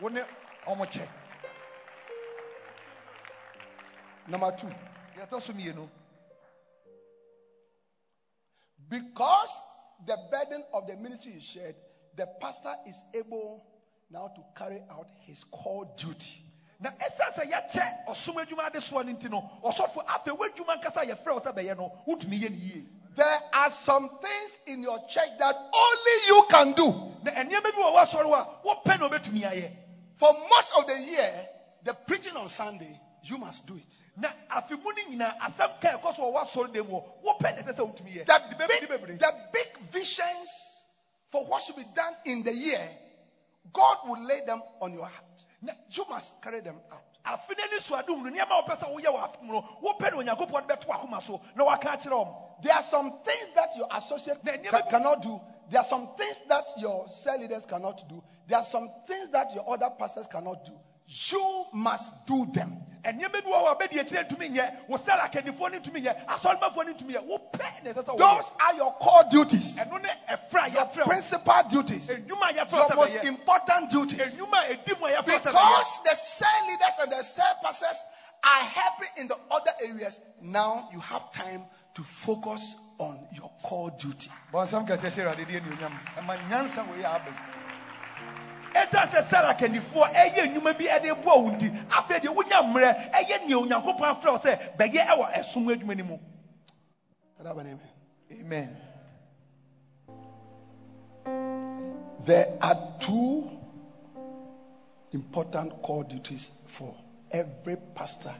wo 0.00 0.08
ne 0.08 0.22
ɔmo 0.66 0.86
kyɛ 0.86 1.06
Number 4.26 4.52
two, 4.56 4.68
deɛ 5.16 5.28
ɛtɔ 5.28 5.40
so 5.42 5.52
mmienu 5.52 5.88
because 8.88 9.64
the 10.06 10.16
burden 10.30 10.64
of 10.72 10.86
the 10.86 10.96
ministry 10.96 11.32
is 11.32 11.44
shared, 11.44 11.74
the 12.16 12.26
pastor 12.40 12.74
is 12.86 13.02
able 13.14 13.64
now 14.10 14.28
to 14.34 14.42
carry 14.56 14.80
out 14.90 15.08
his 15.26 15.44
core 15.44 15.88
duty. 15.96 16.40
na 16.80 16.90
ɛsiane 16.90 17.32
sɛ 17.34 17.50
yɛkyɛ 17.50 18.06
ɔsom 18.08 18.36
adwuma 18.44 18.66
ade 18.66 18.80
soɔ 18.80 19.06
no 19.06 19.12
nti 19.12 19.30
no 19.30 19.40
ɔsɔfo 19.64 20.04
afei 20.06 20.36
w'adwuma 20.36 20.80
nkasa 20.80 21.02
a 21.02 21.06
yɛfrɛ 21.06 21.32
wo 21.34 21.40
sɛ 21.40 21.52
bɛyɛ 21.54 21.76
no 21.76 21.92
wotumi 22.06 22.38
yɛ 22.40 22.50
ne 22.50 22.56
yie 22.56 22.84
There 23.16 23.40
are 23.54 23.70
some 23.70 24.18
things 24.20 24.58
in 24.66 24.82
your 24.82 24.98
church 25.08 25.30
that 25.38 25.54
only 25.72 26.26
you 26.26 26.42
can 26.50 26.72
do. 26.72 26.86
na 27.22 27.30
nneɛma 27.32 27.62
bi 27.62 27.70
wɔ 27.70 27.94
w'asɔre 27.94 28.24
hɔ 28.24 28.34
a 28.34 28.66
wopɛ 28.66 28.98
na 29.00 29.08
wobɛtumi 29.08 29.42
ayɛ 29.50 29.76
For 30.16 30.32
most 30.32 30.72
of 30.76 30.86
the 30.86 30.98
year, 30.98 31.48
the 31.82 31.94
preaching 31.94 32.36
on 32.36 32.48
Sunday, 32.48 33.00
you 33.24 33.38
must 33.38 33.66
do 33.66 33.76
it. 33.76 33.86
na 34.16 34.28
afe 34.50 34.72
mu 34.72 34.92
no 34.92 35.02
nyinaa 35.16 35.34
asɛm 35.40 35.80
ka 35.80 35.98
ɛkɔ 35.98 36.14
so 36.14 36.22
wɔ 36.24 36.34
w'asɔre 36.34 36.68
dɛm 36.72 36.88
hɔ 36.88 37.04
wopɛ 37.24 37.56
na 37.56 37.62
ɛsɛ 37.62 37.74
sɛ 37.76 37.94
wotumi 37.94 38.14
yɛ 38.18 38.26
The 38.26 38.66
big, 38.68 38.88
the 39.18 39.34
big 39.52 39.78
visions 39.92 40.86
for 41.32 41.44
what 41.46 41.62
should 41.62 41.76
be 41.76 41.84
done 41.84 42.16
in 42.24 42.42
the 42.44 42.54
year, 42.54 42.96
God 43.72 43.98
will 44.04 44.20
lay 44.22 44.40
them 44.42 44.62
on 44.80 44.94
your 44.94 45.06
heart. 45.06 45.24
Na- 45.62 45.72
You 45.88 46.04
must 46.08 46.40
carry 46.42 46.60
them 46.60 46.82
out. 46.92 47.04
afe 47.26 47.56
no 47.58 47.64
ani 47.64 47.80
so 47.80 47.96
adom 47.96 48.22
no 48.24 48.30
nneɛma 48.30 48.64
wopɛ 48.64 48.78
sɛ 48.78 48.92
woyɛ 48.94 49.06
wɔ 49.14 49.24
afe 49.24 49.40
mu 49.42 49.54
no 49.54 49.62
wopɛ 49.82 50.12
na 50.12 50.34
onyankopɔn 50.34 50.66
de 50.68 50.74
bɛto 50.76 50.88
akoma 50.94 51.22
so 51.22 51.40
na 51.54 51.64
waka 51.64 51.88
akyerɛ 51.88 52.12
wɔm 52.26 52.36
There 52.60 52.74
are 52.74 52.82
some 52.82 53.12
things 53.24 53.50
that 53.54 53.74
your 53.76 53.86
associate 53.92 54.38
ca- 54.70 54.82
cannot 54.82 55.20
do. 55.22 55.42
There 55.66 55.80
are 55.80 55.84
some 55.84 56.08
things 56.16 56.40
that 56.46 56.70
your 56.76 57.08
cell 57.08 57.38
leaders 57.38 57.66
cannot 57.66 58.02
do. 58.08 58.22
There 58.46 58.58
are 58.58 58.64
some 58.64 58.90
things 59.06 59.30
that 59.30 59.52
your 59.52 59.64
other 59.68 59.90
pastors 59.90 60.26
cannot 60.28 60.64
do. 60.64 60.80
You 61.06 61.66
must 61.72 62.14
do 62.26 62.46
them. 62.46 62.78
Nneɛma 63.12 63.32
bi 63.44 63.50
wɔ 63.50 63.62
hɔ 63.64 63.70
a 63.72 63.76
bɛdi 63.76 64.00
akyirɛ 64.00 64.26
ntumi 64.28 64.50
nyɛ 64.54 64.72
wo 64.88 64.96
sɛ 64.98 65.18
akannifoɔ 65.18 65.72
no 65.72 65.78
ntumi 65.78 66.02
nyɛ 66.04 66.26
asɔremafoɔ 66.26 66.86
no 66.86 66.92
ntumi 66.94 67.12
yɛ 67.14 67.26
wopɛ 67.28 67.82
na 67.82 67.92
ɛsɛ 67.92 68.04
sɛ 68.04 68.16
Those 68.16 68.52
are 68.60 68.74
your 68.74 68.92
core 68.94 69.24
duties. 69.24 69.76
ɛno 69.78 70.00
ne 70.02 70.08
ɛfrɛ 70.28 70.64
a 70.66 70.70
Your 70.70 70.84
yɛfrɛ 70.86 71.04
principal 71.04 71.62
duties. 71.68 72.08
edwuma 72.08 72.50
a 72.50 72.52
yɛfrɛ 72.54 72.72
wo 72.72 72.86
Your 72.88 72.96
most 72.96 73.14
important 73.24 73.90
duties. 73.90 74.34
edwuma 74.34 74.68
a 74.68 74.72
edi 74.72 74.94
mu 75.00 75.06
a 75.06 75.10
yɛfrɛ 75.10 75.26
wo 75.26 75.38
sɛ 75.38 75.52
bɛyɛ 75.52 75.52
Because 75.52 76.00
the 76.04 76.14
cell 76.16 76.66
leaders 76.68 76.98
and 77.00 77.12
the 77.12 77.22
cell 77.24 77.54
pastors 77.62 78.06
are 78.44 78.60
helping 78.60 79.08
in 79.16 79.28
the 79.28 79.36
other 79.50 79.70
areas, 79.80 80.20
now 80.40 80.86
you 80.92 81.00
have 81.00 81.30
time 81.32 81.66
to 81.94 82.02
focus 82.02 82.76
on 82.98 83.26
your 83.32 83.50
core 83.62 83.90
duty. 83.90 84.30
Ɛsiane 88.74 89.10
sɛ 89.10 89.24
sara 89.24 89.54
ɛyɛ 89.54 90.46
nnwuma 90.48 90.72
bi 90.78 90.84
ɛde 90.86 91.24
wo 91.24 91.50
nti 91.50 91.70
afei 91.88 92.20
deɛ 92.20 92.34
wonya 92.34 92.62
mmerɛ 92.62 93.10
ɛyɛ 93.12 93.46
nea 93.46 93.56
onyankopɔn 93.58 94.10
afrɛ 94.14 94.30
wo 94.32 94.38
sɛ 94.38 94.76
bɛyɛ 94.76 95.06
ɛwɔ 95.06 95.32
ɛsom 95.34 95.66
adwuma 95.72 95.96
no 95.96 96.04
mu. 96.04 96.18
Can 97.36 97.46
I 97.46 97.48
have 97.48 97.58
an 97.58 97.66
amen? 97.66 97.90
amen. 98.40 98.76
There 102.24 102.56
are 102.62 102.78
two 103.00 103.50
important 105.12 105.82
core 105.82 106.04
duties 106.04 106.50
for 106.66 106.94
every 107.30 107.76
pastor 107.94 108.34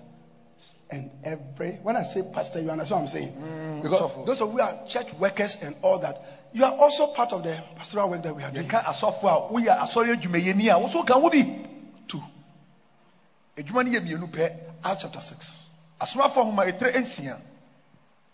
and 0.91 1.11
every. 1.25 1.73
When 1.83 1.97
I 1.97 2.03
say 2.05 2.23
pastor, 2.23 2.61
you 2.61 2.71
understand 2.71 3.03
what 3.03 3.03
I'm 3.03 3.09
saying? 3.09 3.33
Mm, 3.35 3.83
because 3.83 3.99
so- 3.99 4.23
those 4.25 4.41
of 4.41 4.49
you 4.51 4.59
who 4.59 4.61
are 4.63 4.87
church 4.89 5.13
workers 5.15 5.57
and 5.63 5.77
all 5.83 5.99
that, 5.99 6.21
you 6.53 6.65
are 6.65 6.73
also 6.73 7.09
part 7.09 7.33
of 7.33 7.43
the 7.43 7.57
pastoral 7.77 8.11
work 8.11 8.23
that 8.23 8.35
we 8.35 8.43
are 8.45 8.51
doing. 8.51 8.69
asɔfo 8.69 9.25
a 9.25 9.53
woyɛ 9.53 9.77
asɔre 9.79 10.15
adwumayɛni 10.17 10.73
a 10.73 10.79
wo 10.79 10.87
so 10.87 11.03
ka 11.03 11.19
wo 11.19 11.29
bi 11.31 11.43
Two. 12.07 12.23
adwuma 13.57 13.85
no 13.85 13.91
yɛ 13.91 14.01
mmienu 14.01 14.31
pɛ 14.31 14.53
Acts 14.85 15.03
chapter 15.03 15.21
6. 15.21 15.71
asomafoɔ 16.01 16.45
nhoma 16.53 16.65
ɛtire 16.73 16.93
nsia 16.95 17.33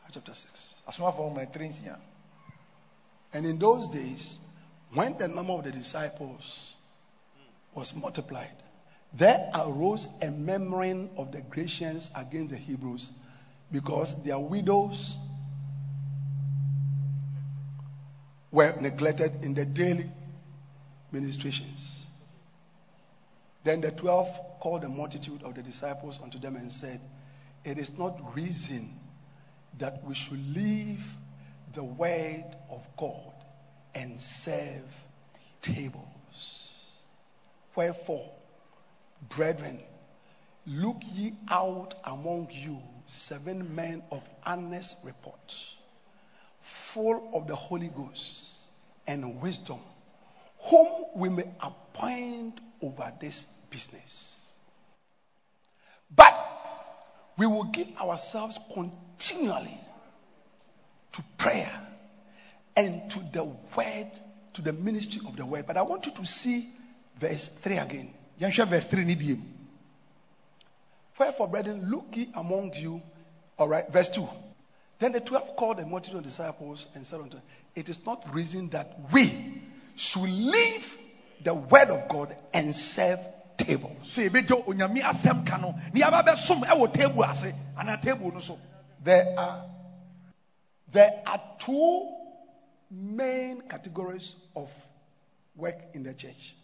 Acts 0.04 0.14
chapter 0.14 0.34
6. 0.34 0.74
asomafoɔ 0.88 1.32
nhoma 1.34 1.46
ɛtire 1.50 1.68
nsia 1.68 1.96
And 3.32 3.46
in 3.46 3.58
those 3.58 3.88
days, 3.88 4.38
when 4.92 5.16
the 5.16 5.28
number 5.28 5.52
of 5.52 5.62
the 5.64 5.70
disciples 5.70 6.74
was 7.74 7.94
multiplied, 7.94 8.50
there 9.12 9.50
arose 9.54 10.08
a 10.22 10.30
murmuring 10.30 11.10
of 11.16 11.32
the 11.32 11.40
Grecians 11.40 12.10
against 12.14 12.50
the 12.50 12.56
Hebrews 12.56 13.12
because 13.72 14.20
their 14.22 14.38
widows 14.38 15.16
were 18.52 18.76
neglected 18.80 19.44
in 19.44 19.54
the 19.54 19.64
daily 19.64 20.10
ministrations. 21.12 22.06
Then 23.64 23.80
the 23.80 23.90
twelve 23.90 24.28
called 24.60 24.82
the 24.82 24.88
multitude 24.88 25.42
of 25.42 25.54
the 25.54 25.62
disciples 25.62 26.18
unto 26.22 26.38
them 26.38 26.56
and 26.56 26.72
said, 26.72 27.00
It 27.64 27.78
is 27.78 27.96
not 27.98 28.34
reason 28.34 28.98
that 29.78 30.02
we 30.04 30.14
should 30.14 30.54
leave 30.54 31.04
the 31.74 31.84
word 31.84 32.44
of 32.70 32.82
God 32.96 33.32
and 33.94 34.20
serve 34.20 35.04
tables. 35.62 36.84
Wherefore, 37.74 38.28
brethren, 39.28 39.78
look 40.66 40.96
ye 41.14 41.34
out 41.48 41.94
among 42.04 42.48
you 42.50 42.80
seven 43.06 43.74
men 43.74 44.02
of 44.10 44.28
honest 44.44 44.96
report, 45.04 45.54
full 46.62 47.30
of 47.34 47.46
the 47.46 47.54
Holy 47.54 47.88
Ghost 47.88 48.58
and 49.06 49.40
wisdom, 49.40 49.80
whom 50.58 50.88
we 51.14 51.28
may 51.28 51.48
appoint 51.60 52.60
over 52.82 53.12
this 53.20 53.46
business. 53.70 54.38
But 56.14 56.36
we 57.36 57.46
will 57.46 57.64
give 57.64 57.88
ourselves 57.98 58.58
continually 58.74 59.78
to 61.12 61.22
prayer 61.38 61.72
and 62.76 63.10
to 63.10 63.20
the 63.32 63.44
word, 63.44 64.10
to 64.54 64.62
the 64.62 64.72
ministry 64.72 65.20
of 65.26 65.36
the 65.36 65.46
word. 65.46 65.66
But 65.66 65.76
I 65.76 65.82
want 65.82 66.06
you 66.06 66.12
to 66.12 66.24
see 66.24 66.68
verse 67.18 67.48
3 67.48 67.78
again. 67.78 68.14
Yɛnhwɛ 68.40 68.68
verse 68.68 68.86
3 68.86 69.04
no 69.04 69.14
biem 69.14 69.42
Wherefore, 71.20 71.48
brethren, 71.48 71.90
look 71.90 72.16
ye 72.16 72.30
among 72.34 72.72
you. 72.76 73.02
All 73.58 73.68
right, 73.68 73.86
verse 73.92 74.08
2. 74.08 74.26
Then 74.98 75.12
the 75.12 75.20
twelve 75.20 75.54
called 75.54 75.76
the 75.76 75.84
multitude 75.84 76.18
of 76.18 76.24
disciples 76.24 76.88
and 76.94 77.06
said 77.06 77.20
unto 77.20 77.36
them, 77.36 77.42
It 77.74 77.90
is 77.90 78.04
not 78.06 78.34
reason 78.34 78.70
that 78.70 78.98
we 79.12 79.62
should 79.96 80.30
leave 80.30 80.96
the 81.42 81.54
word 81.54 81.90
of 81.90 82.08
God 82.08 82.34
and 82.54 82.74
serve 82.74 83.18
tables. 83.58 84.16
sɛ 84.16 84.30
yɛbɛgya 84.30 84.64
onyame 84.66 85.02
asɛm 85.02 85.46
ka 85.46 85.58
no 85.58 85.74
ne 85.92 86.00
yɛaba 86.00 86.24
bɛsom 86.24 86.92
table 86.92 87.24
ase 87.24 87.52
anaa 87.78 88.00
table 88.00 88.32
no 88.32 88.40
so 88.40 88.58
There 89.02 89.34
are 89.38 89.64
there 90.92 91.22
are 91.26 91.40
two 91.58 92.14
main 92.90 93.62
categories 93.68 94.34
of 94.56 94.70
work 95.56 95.76
in 95.94 96.02
the 96.02 96.14
church. 96.14 96.54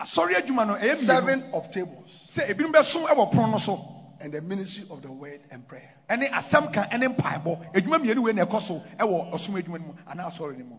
Asɔre 0.00 0.34
adwuma 0.36 0.66
no 0.66 0.74
ɛyɛ 0.74 0.94
mmienu 0.94 0.96
Seven 1.06 1.44
of 1.52 1.70
tables 1.70 2.10
sɛ 2.28 2.48
ebinom 2.48 2.72
bɛsom 2.72 3.06
ɛwɔ 3.06 3.30
pono 3.32 3.50
no 3.52 3.58
so 3.58 3.96
and 4.20 4.32
the 4.34 4.40
ministry 4.42 4.84
of 4.90 5.00
the 5.02 5.10
word 5.10 5.40
and 5.50 5.66
prayer. 5.68 5.94
ɛne 6.08 6.28
asɛm 6.30 6.72
ka 6.72 6.84
ɛne 6.90 7.14
mpaebɔ 7.16 7.72
adwuma 7.74 7.98
mmienu 8.02 8.22
wei 8.22 8.32
na 8.32 8.44
ɛkɔ 8.44 8.60
so 8.60 8.82
ɛwɔ 8.98 9.32
ɔsom 9.32 9.60
adwuma 9.62 9.78
no 9.80 9.86
mu 9.86 9.94
anaa 10.08 10.30
asɔre 10.30 10.56
no 10.58 10.64
mu 10.64 10.78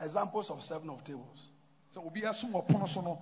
Examples 0.00 0.50
of 0.50 0.62
seven 0.62 0.90
of 0.90 1.02
tables. 1.04 1.50
sɛ 1.94 2.04
obi 2.06 2.20
asom 2.22 2.52
wɔ 2.52 2.66
pono 2.68 2.86
so 2.88 3.00
no 3.00 3.18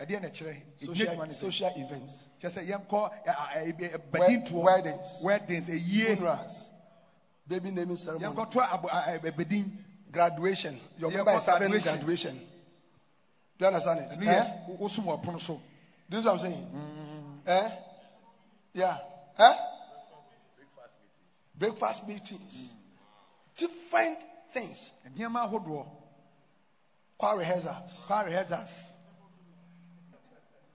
ɛdeɛ 0.00 0.20
na 0.22 0.28
ɛgyina 0.28 0.56
Social, 0.76 1.06
adwuma 1.08 1.26
no 1.26 1.30
so 1.32 1.50
social 1.50 1.72
events. 1.76 2.30
kyerɛ 2.40 2.52
sɛ 2.52 2.66
yɛnkɔ 2.68 3.10
ɛ- 3.26 3.34
ɛ- 3.34 3.76
ɛ- 3.76 3.80
Wed- 3.80 4.12
badintoɔ 4.12 4.62
weddings. 4.62 5.20
weddings 5.22 5.68
ɛyie 5.68 6.16
Funerals. 6.16 6.70
Baby 7.48 7.70
naming 7.70 7.96
ceremony. 7.96 8.34
yɛnkɔtɔ 8.34 8.62
abo- 8.62 8.88
ɛ- 8.90 9.20
ɛ- 9.20 9.32
badin 9.36 9.72
Graduation. 10.12 10.80
Your 10.98 11.10
member 11.10 11.32
is 11.32 11.44
having 11.46 11.68
graduation. 11.70 11.96
graduation. 11.98 12.40
Do 13.58 13.64
you 13.64 13.66
understand 13.68 14.00
it? 14.00 14.26
Eh? 14.26 14.50
wosom 14.78 15.04
wɔ 15.04 15.60
This 16.08 16.20
is 16.20 16.24
what 16.26 16.32
I'm 16.34 16.38
saying. 16.38 17.42
Eh? 17.46 17.70
Yeah. 18.74 18.98
Eh? 19.38 19.54
Breakfast 21.58 22.06
meetings. 22.06 22.72
Different 23.56 24.18
things. 24.52 24.92
nneɛma 25.16 25.48
ahodoɔ 25.50 25.86
Choir 27.18 27.38
rehearsals. 27.38 28.04
choir 28.06 28.26
rehearsals 28.26 28.90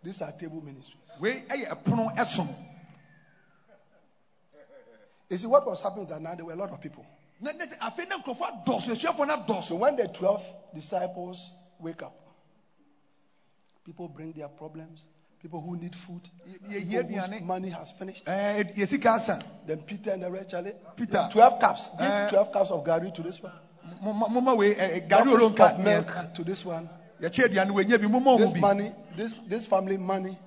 These 0.03 0.21
are 0.23 0.31
table 0.31 0.61
ministries. 0.61 1.11
wei 1.19 1.43
ɛyɛ 1.47 1.67
ɛpono 1.69 2.15
ɛsom 2.15 2.47
You 5.29 5.37
see, 5.37 5.47
what 5.47 5.65
was 5.65 5.81
happening 5.81 6.03
is 6.05 6.09
that 6.09 6.21
now 6.21 6.35
there 6.35 6.43
were 6.43 6.51
a 6.51 6.57
lot 6.57 6.71
of 6.71 6.81
people. 6.81 7.05
na 7.39 7.51
ne 7.51 7.65
afei 7.65 8.07
na 8.09 8.17
nkurɔfoɔ 8.17 8.65
adɔso 8.65 8.91
asuafoɔ 8.95 9.47
no 9.47 9.61
So 9.61 9.75
when 9.75 9.95
the 9.95 10.07
12 10.07 10.43
disciples 10.73 11.51
wake 11.79 12.01
up, 12.01 12.13
people 13.83 14.07
bring 14.07 14.31
their 14.33 14.47
problems, 14.49 15.05
people 15.41 15.61
who 15.61 15.75
need 15.75 15.95
food, 15.95 16.21
people 16.45 17.03
whose 17.07 17.41
money 17.41 17.69
has 17.69 17.91
finished. 17.91 18.27
Eh, 18.27 18.31
eh, 18.59 18.63
ɛɛ 18.63 18.99
yɛ 18.99 19.43
Then 19.65 19.81
Peter 19.81 20.11
and 20.11 20.23
the 20.23 20.31
rest, 20.31 20.49
Charlie, 20.49 20.73
Peter. 20.95 21.27
12 21.31 21.59
cups. 21.59 21.89
Give 21.97 22.07
Eh. 22.07 22.29
12 22.29 22.51
cups 22.51 22.71
of 22.71 22.83
gari 22.83 23.13
to 23.13 23.23
this 23.23 23.41
one. 23.41 23.51
moma 24.01 24.27
moma 24.29 24.55
wei 24.55 24.73
ɛ- 24.75 25.01
ɛ, 25.01 25.07
gari 25.07 25.59
of 25.59 25.77
milk 25.77 26.33
to 26.33 26.43
this 26.43 26.63
one. 26.65 26.89
yɛkyɛ 27.19 27.47
aduane 27.49 27.71
wei 27.71 27.83
nyɛ 27.85 27.99
bi 28.01 28.07
moma 28.07 28.37
This 28.37 28.55
money, 28.55 28.93
this, 29.15 29.33
this 29.47 29.65
family 29.65 29.97
money. 29.97 30.37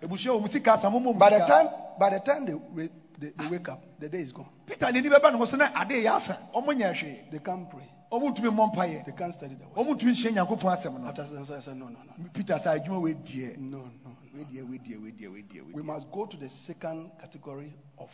ebusua 0.00 0.36
wɔ 0.36 0.40
mu 0.42 0.48
sika 0.48 0.72
asa 0.72 0.88
moma 0.88 1.12
ɔmo 1.12 1.18
By 1.18 1.30
the 1.30 1.40
time 1.40 1.70
by 1.96 2.10
the 2.10 2.20
time 2.20 2.44
they, 2.46 2.88
they, 3.18 3.30
they 3.36 3.46
wake 3.48 3.68
up, 3.68 3.80
the 3.98 4.08
day 4.08 4.20
is 4.20 4.30
gone. 4.32 4.48
peter 4.66 4.86
n'ani 4.86 5.08
bɛba 5.10 5.32
ne 5.32 5.38
ho 5.38 5.44
so 5.44 5.56
na 5.56 5.68
ade 5.74 5.90
yɛ 6.04 6.14
asa 6.14 6.38
ɔmo 6.54 7.20
They 7.30 7.38
can't 7.40 7.68
pray. 7.68 7.90
Mpaeɛ. 8.10 9.04
They 9.04 9.12
can't 9.12 9.32
study 9.32 9.54
the 9.54 9.66
word. 9.68 9.86
ɔmo 9.86 9.94
ntumi 9.98 10.12
nhyia 10.12 10.32
nyankopɔn 10.46 10.76
asɛm 10.76 11.00
no. 11.00 11.56
I 11.56 11.60
said, 11.60 11.76
no, 11.76 11.88
no, 11.88 11.98
no. 12.18 12.24
peter 12.32 12.54
sɛ 12.54 12.78
adwuma 12.84 13.00
wei 13.02 13.14
deɛ 13.14 13.56
No, 13.58 13.78
no. 14.04 14.16
wei 14.34 14.44
deɛ 14.44 14.68
wei 14.68 14.78
deɛ 14.78 15.02
wei 15.02 15.12
deɛ 15.12 15.32
wei 15.32 15.42
deɛ 15.42 15.72
We 15.74 15.82
must 15.82 16.10
go 16.10 16.26
to 16.26 16.36
the 16.36 16.48
second 16.48 17.10
category 17.20 17.74
of 17.98 18.10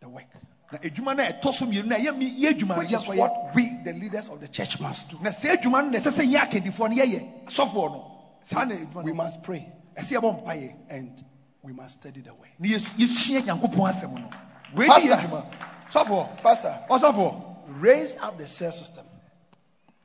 the 0.00 0.08
work, 0.08 0.24
na 0.72 0.78
adwuma 0.78 1.16
no 1.16 1.22
a 1.24 1.26
ɛtɔ 1.32 1.52
so 1.52 1.66
mmienu 1.66 1.84
na 1.86 1.96
ɛyɛ 1.96 2.16
mi- 2.16 2.42
yɛ 2.42 2.54
adwuma 2.58 2.68
no 2.68 2.78
which 2.78 2.92
is 2.92 3.02
yɛ 3.04 3.16
what 3.16 3.54
we, 3.54 3.82
the 3.84 3.92
leaders 3.92 4.28
of 4.28 4.40
the 4.40 4.48
church, 4.48 4.80
must 4.80 5.10
do. 5.10 5.18
na 5.20 5.30
sɛ 5.30 5.56
adwuma 5.56 5.82
no 5.84 5.90
na 5.90 5.98
ɛsɛ 5.98 6.10
sɛ 6.10 6.32
nyɛ 6.32 6.48
akadifoɔ 6.48 6.90
no 6.96 7.02
yɛyɛ 7.04 7.44
asɔfoɔ 7.46 7.90
no 7.92 8.04
saa 8.42 8.64
na 8.64 8.74
adwuma 8.74 9.04
We 9.04 9.10
no 9.10 9.14
must 9.16 9.42
pray. 9.42 9.70
Ɛsɛ 9.98 10.18
yɛbɔ 10.20 10.44
mpaeɛ. 10.46 10.74
And 10.88 11.24
we 11.62 11.72
must 11.74 11.98
study 12.00 12.22
the 12.22 12.32
word. 12.32 12.48
na 12.58 12.68
yɛs- 12.68 12.94
yɛsua 12.96 13.42
nyankopɔn 13.42 13.90
asɛm 13.90 14.14
no. 14.14 14.30
Wei 14.74 14.86
yɛ 14.86 14.88
Pastor. 14.88 15.08
adwuma. 15.28 15.44
Sɔfoɔ. 15.92 16.36
Pastor, 16.42 16.78
ɔsɔfoɔ 16.88 17.49
raise 17.80 18.16
up 18.16 18.38
the 18.38 18.46
cell 18.46 18.72
system. 18.72 19.04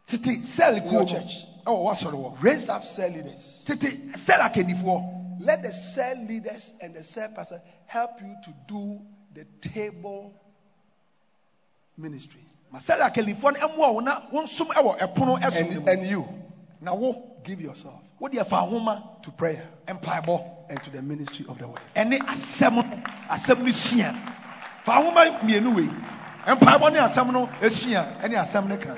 tete 0.07 0.41
sɛl 0.43 0.77
In 0.85 0.91
your 0.91 1.05
church. 1.05 1.45
ɛwɔ 1.65 1.83
wasɔre 1.85 2.13
wɔ 2.13 2.41
Raise 2.41 2.69
up 2.69 2.83
cell 2.83 3.09
leaders. 3.09 3.63
tete 3.65 4.11
sɛl 4.13 4.39
akandifoɔ 4.39 5.39
Let 5.41 5.63
the 5.63 5.73
cell 5.73 6.15
leaders 6.25 6.73
and 6.81 6.95
the 6.95 7.03
cell 7.03 7.29
pastor 7.35 7.61
help 7.87 8.11
you 8.21 8.35
to 8.45 8.53
do 8.67 9.01
the 9.33 9.45
table 9.69 10.33
ministry. 11.97 12.41
ma 12.71 12.79
sɛl 12.79 12.99
akandifoɔ 13.01 13.53
no 13.59 13.67
ɛmoa 13.67 13.93
wo 13.93 13.99
na 13.99 14.19
wonsom 14.31 14.67
ɛwɔ 14.67 14.97
ɛpono 14.99 15.39
ɛsom 15.41 15.71
no 15.73 15.79
And, 15.79 15.89
and 15.89 16.07
you. 16.07 16.27
Na 16.81 16.93
wo. 16.93 17.31
Give 17.43 17.61
yourself. 17.61 18.01
Wode 18.19 18.33
ɛfa 18.33 18.57
ahoma 18.67 19.21
to 19.23 19.31
prayer. 19.31 19.67
Mpaebɔ 19.87 20.69
and 20.69 20.81
to 20.83 20.89
the 20.89 21.01
ministry 21.01 21.45
of 21.47 21.59
the 21.59 21.67
word. 21.67 21.79
ɛne 21.95 22.17
asɛm 22.19 22.75
no 22.75 22.81
asɛm 23.29 23.59
no 23.63 23.71
sua 23.71 24.13
fa 24.83 24.91
ahoma 24.93 25.41
mmienu 25.41 25.75
wei 25.75 25.89
mpaebɔ 26.45 26.91
ne 26.93 26.99
asɛm 26.99 27.31
no 27.31 27.47
asua 27.61 28.21
ɛne 28.21 28.35
asɛm 28.37 28.67
no 28.67 28.77
ka 28.77 28.95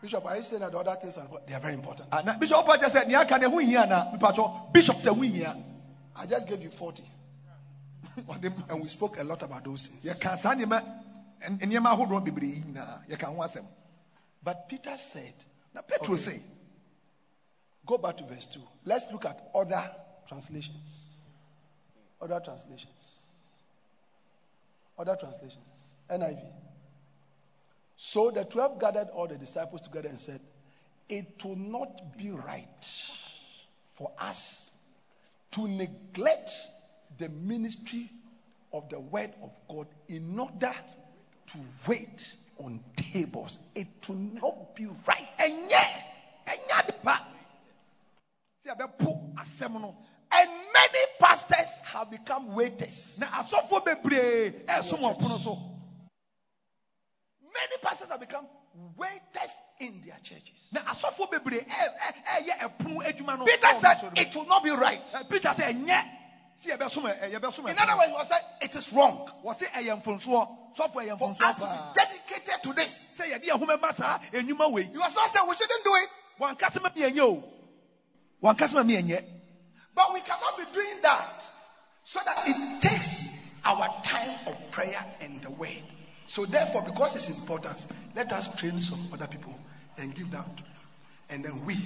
Bishop, 0.00 0.26
are 0.26 0.36
you 0.36 0.42
saying 0.42 0.58
that 0.62 0.72
the 0.72 0.78
other 0.78 0.96
things 1.00 1.16
are? 1.16 1.28
They 1.46 1.54
are 1.54 1.60
very 1.60 1.74
important. 1.74 2.08
Ah, 2.10 2.22
na 2.22 2.36
bishop 2.36 2.66
kyɛ 2.66 2.88
sɛ 2.90 3.06
nea 3.06 3.20
aka 3.20 3.38
ne 3.38 3.46
ho 3.46 3.58
hia 3.58 3.86
na 3.86 4.10
mpatwɔ 4.12 4.72
bishop 4.72 4.96
sɛ 4.98 5.14
ho 5.14 5.20
hia 5.22 5.56
I 6.16 6.26
just 6.26 6.46
gave 6.48 6.60
you 6.60 6.70
40. 6.70 7.02
And 8.68 8.82
we 8.82 8.88
spoke 8.88 9.18
a 9.18 9.24
lot 9.24 9.42
about 9.42 9.64
those 9.64 9.86
things. 9.86 10.04
yɛka 10.04 10.36
saa 10.38 10.54
nneɛma 10.54 10.82
nneɛma 11.48 11.96
ahodoɔ 11.96 12.24
bebree 12.24 12.46
yi 12.56 12.62
nyinaa 12.62 13.06
yɛka 13.08 13.24
ho 13.26 13.36
asɛm 13.42 13.64
But 14.42 14.68
Peter 14.68 14.96
said, 14.96 15.34
na 15.72 15.82
petro 15.82 16.14
Okay. 16.14 16.22
se 16.22 16.42
go 17.86 17.96
back 17.98 18.16
to 18.16 18.24
verse 18.24 18.46
2. 18.46 18.60
Let's 18.84 19.06
look 19.12 19.24
at 19.24 19.40
other 19.54 19.88
translations. 20.28 21.06
Other 22.20 22.40
translations. 22.40 23.21
Other 24.98 25.16
translations. 25.16 25.94
NIV. 26.10 26.42
So 27.96 28.30
the 28.30 28.44
12 28.44 28.80
gathered 28.80 29.08
all 29.08 29.26
the 29.26 29.36
disciples 29.36 29.82
together 29.82 30.08
and 30.08 30.18
said, 30.18 30.40
It 31.08 31.44
will 31.44 31.56
not 31.56 32.16
be 32.18 32.30
right 32.30 32.86
for 33.96 34.10
us 34.18 34.70
to 35.52 35.68
neglect 35.68 36.50
the 37.18 37.28
ministry 37.28 38.10
of 38.72 38.88
the 38.88 38.98
word 38.98 39.30
of 39.42 39.50
God 39.68 39.86
in 40.08 40.38
order 40.38 40.72
to 40.72 41.58
wait 41.86 42.34
on 42.58 42.80
tables. 42.96 43.58
It 43.74 43.88
will 44.08 44.16
not 44.16 44.74
be 44.74 44.86
right. 45.06 45.28
ɛnyɛ 45.38 46.86
de 46.86 46.92
pa 47.04 47.20
sɛ 50.32 50.40
yɛbɛpo 50.40 50.40
asɛm 50.40 50.40
no 50.40 50.40
And 50.40 50.50
many 50.74 51.06
pastors 51.20 51.80
have 51.84 52.10
become 52.10 52.54
waiters. 52.54 53.18
na 53.20 53.26
asɔfoɔ 53.28 53.84
bebree 53.84 54.66
ɛsom 54.66 55.00
ɔpono 55.00 55.40
so. 55.40 55.58
Many 57.42 57.78
pastors 57.82 58.08
have 58.08 58.20
become 58.20 58.48
waiters 58.96 59.60
in 59.80 60.00
their 60.02 60.18
churches. 60.22 60.68
Peter 63.46 63.74
said 63.74 63.98
it 64.16 64.36
will 64.36 64.46
not 64.46 64.62
be 64.64 64.70
right. 64.70 65.02
Peter 65.30 65.48
sɛ 65.48 65.72
ɛnyɛ 65.72 66.02
sɛ 66.62 66.78
yɛbɛsom 66.78 67.04
ɛ- 67.20 67.32
yɛbɛsom 67.32 67.70
In 67.70 67.78
other 67.78 67.96
words, 67.96 68.08
he 68.08 68.12
was 68.14 68.28
saying 68.28 68.42
it 68.62 68.76
is 68.76 68.92
wrong. 68.92 69.28
Wɔse 69.44 69.68
ɛyɛ 69.70 70.02
mfonsoɔ. 70.02 70.48
Sɔfo 70.76 70.92
ɛyɛ 70.94 71.18
for 71.18 71.36
us 71.44 71.56
to 71.56 71.62
be 71.62 71.66
dedicated 71.94 72.62
to 72.62 72.72
this. 72.74 73.10
sɛ 73.18 73.32
yɛde 73.32 73.44
yɛn 73.44 73.58
ho 73.58 73.66
bɛma 73.66 73.94
saa 73.94 74.18
enwuma 74.32 74.72
wei 74.72 74.84
He 74.86 74.98
was 74.98 75.14
not 75.14 75.30
saying 75.30 75.48
we 75.48 75.54
shouldn't 75.56 75.84
do 75.84 75.94
it, 75.96 76.10
but 79.94 80.12
we 80.12 80.20
cannot 80.20 80.58
be 80.58 80.64
doing 80.72 81.00
that 81.02 81.42
so 82.04 82.20
that 82.24 82.42
it 82.46 82.82
takes 82.82 83.50
our 83.64 83.88
time 84.02 84.38
of 84.46 84.70
prayer 84.70 85.04
and 85.20 85.42
the 85.42 85.50
word. 85.50 85.82
So 86.26 86.46
therefore, 86.46 86.82
because 86.82 87.16
it's 87.16 87.28
important, 87.28 87.84
let 88.14 88.32
us 88.32 88.48
train 88.56 88.80
some 88.80 89.10
other 89.12 89.26
people 89.26 89.58
and 89.98 90.14
give 90.14 90.30
them. 90.30 90.44
And 91.28 91.44
then 91.44 91.64
we, 91.64 91.76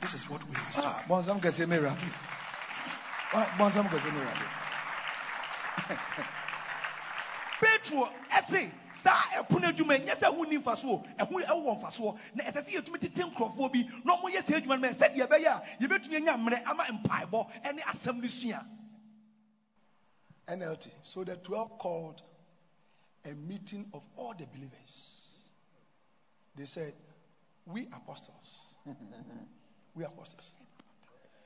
this 0.00 0.14
is 0.14 0.28
what 0.30 0.44
we 0.44 0.52
must 0.52 0.76
do. 0.76 0.82
Ah, 0.84 1.02
awurade 1.08 2.12
Ah, 3.32 3.46
bɔnsɛm 3.58 3.88
kɛseɛ 3.90 4.06
ma 4.12 4.16
awurade 4.20 6.26
petro 7.60 8.08
ɛse 8.30 8.72
saa 8.94 9.42
ɛpono 9.42 9.68
adwuma 9.68 9.98
nyɛ 9.98 10.14
sɛ 10.16 10.34
ho 10.34 10.42
ni 10.44 10.58
mfasoɔ 10.58 11.16
ɛho 11.18 11.44
ɛwɔ 11.46 11.80
mfasoɔ 11.80 12.18
na 12.34 12.44
ɛsɛ 12.44 12.64
sɛ 12.64 12.70
yɛtumi 12.76 13.00
tete 13.00 13.22
nkurɔfoɔ 13.22 13.72
bi 13.72 13.88
na 14.04 14.16
ɔmoyɛ 14.16 14.42
saa 14.42 14.56
adwuma 14.58 14.80
no 14.80 14.88
ma 14.88 14.88
sɛdeɛ 14.88 15.26
ɛbɛyɛ 15.26 15.46
a 15.46 15.62
yɛbɛtumi 15.80 16.16
anya 16.16 16.36
mmerɛ 16.36 16.66
ama 16.66 16.84
mpaebɔ 16.84 17.62
ɛne 17.64 17.80
asɛm 17.82 18.22
no 18.22 18.28
sua 18.28 18.66
NLT. 20.48 20.88
So 21.02 21.22
the 21.22 21.36
12 21.36 21.78
called 21.78 22.22
a 23.24 23.34
meeting 23.34 23.86
of 23.94 24.02
all 24.16 24.34
the 24.36 24.46
believers. 24.46 25.28
They 26.56 26.64
said, 26.64 26.94
We 27.66 27.82
apostles, 27.82 28.58
we 29.94 30.04
apostles, 30.04 30.50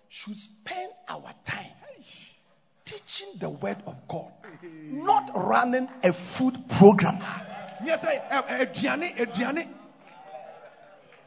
should 0.08 0.38
spend 0.38 0.92
our 1.08 1.34
time 1.44 1.72
teaching 2.84 3.28
the 3.38 3.48
word 3.48 3.82
of 3.86 3.96
God, 4.08 4.30
not 4.90 5.30
running 5.34 5.88
a 6.02 6.12
food 6.12 6.68
program. 6.68 7.18
ɛ- 8.30 8.46
ɛ- 8.46 8.60
eh, 8.60 9.24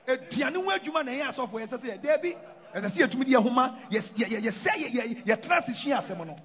eh, 0.08 0.18
aduane 0.18 0.56
ho 0.56 0.72
adwuma 0.72 1.04
na 1.06 1.12
ɛyɛ 1.12 1.26
asɔfoɔ 1.34 1.68
yɛsɛ 1.68 1.78
sɛ 1.80 2.02
yɛdaa 2.02 2.22
bi 2.22 2.36
ɛsɛ 2.76 2.88
sɛ 2.90 2.98
yɛtumi 3.08 3.26
de 3.26 3.32
yɛ 3.32 3.44
homa 3.44 3.76
yɛs- 3.92 4.14
yɛ- 4.14 4.30
yɛ- 4.30 4.42
yɛsɛ 4.42 4.72
yɛ- 4.78 4.92
yɛ- 4.92 5.26
yɛtena 5.26 5.58
ase 5.58 5.74
sua 5.76 5.98
asɛm 5.98 6.26
no 6.26 6.36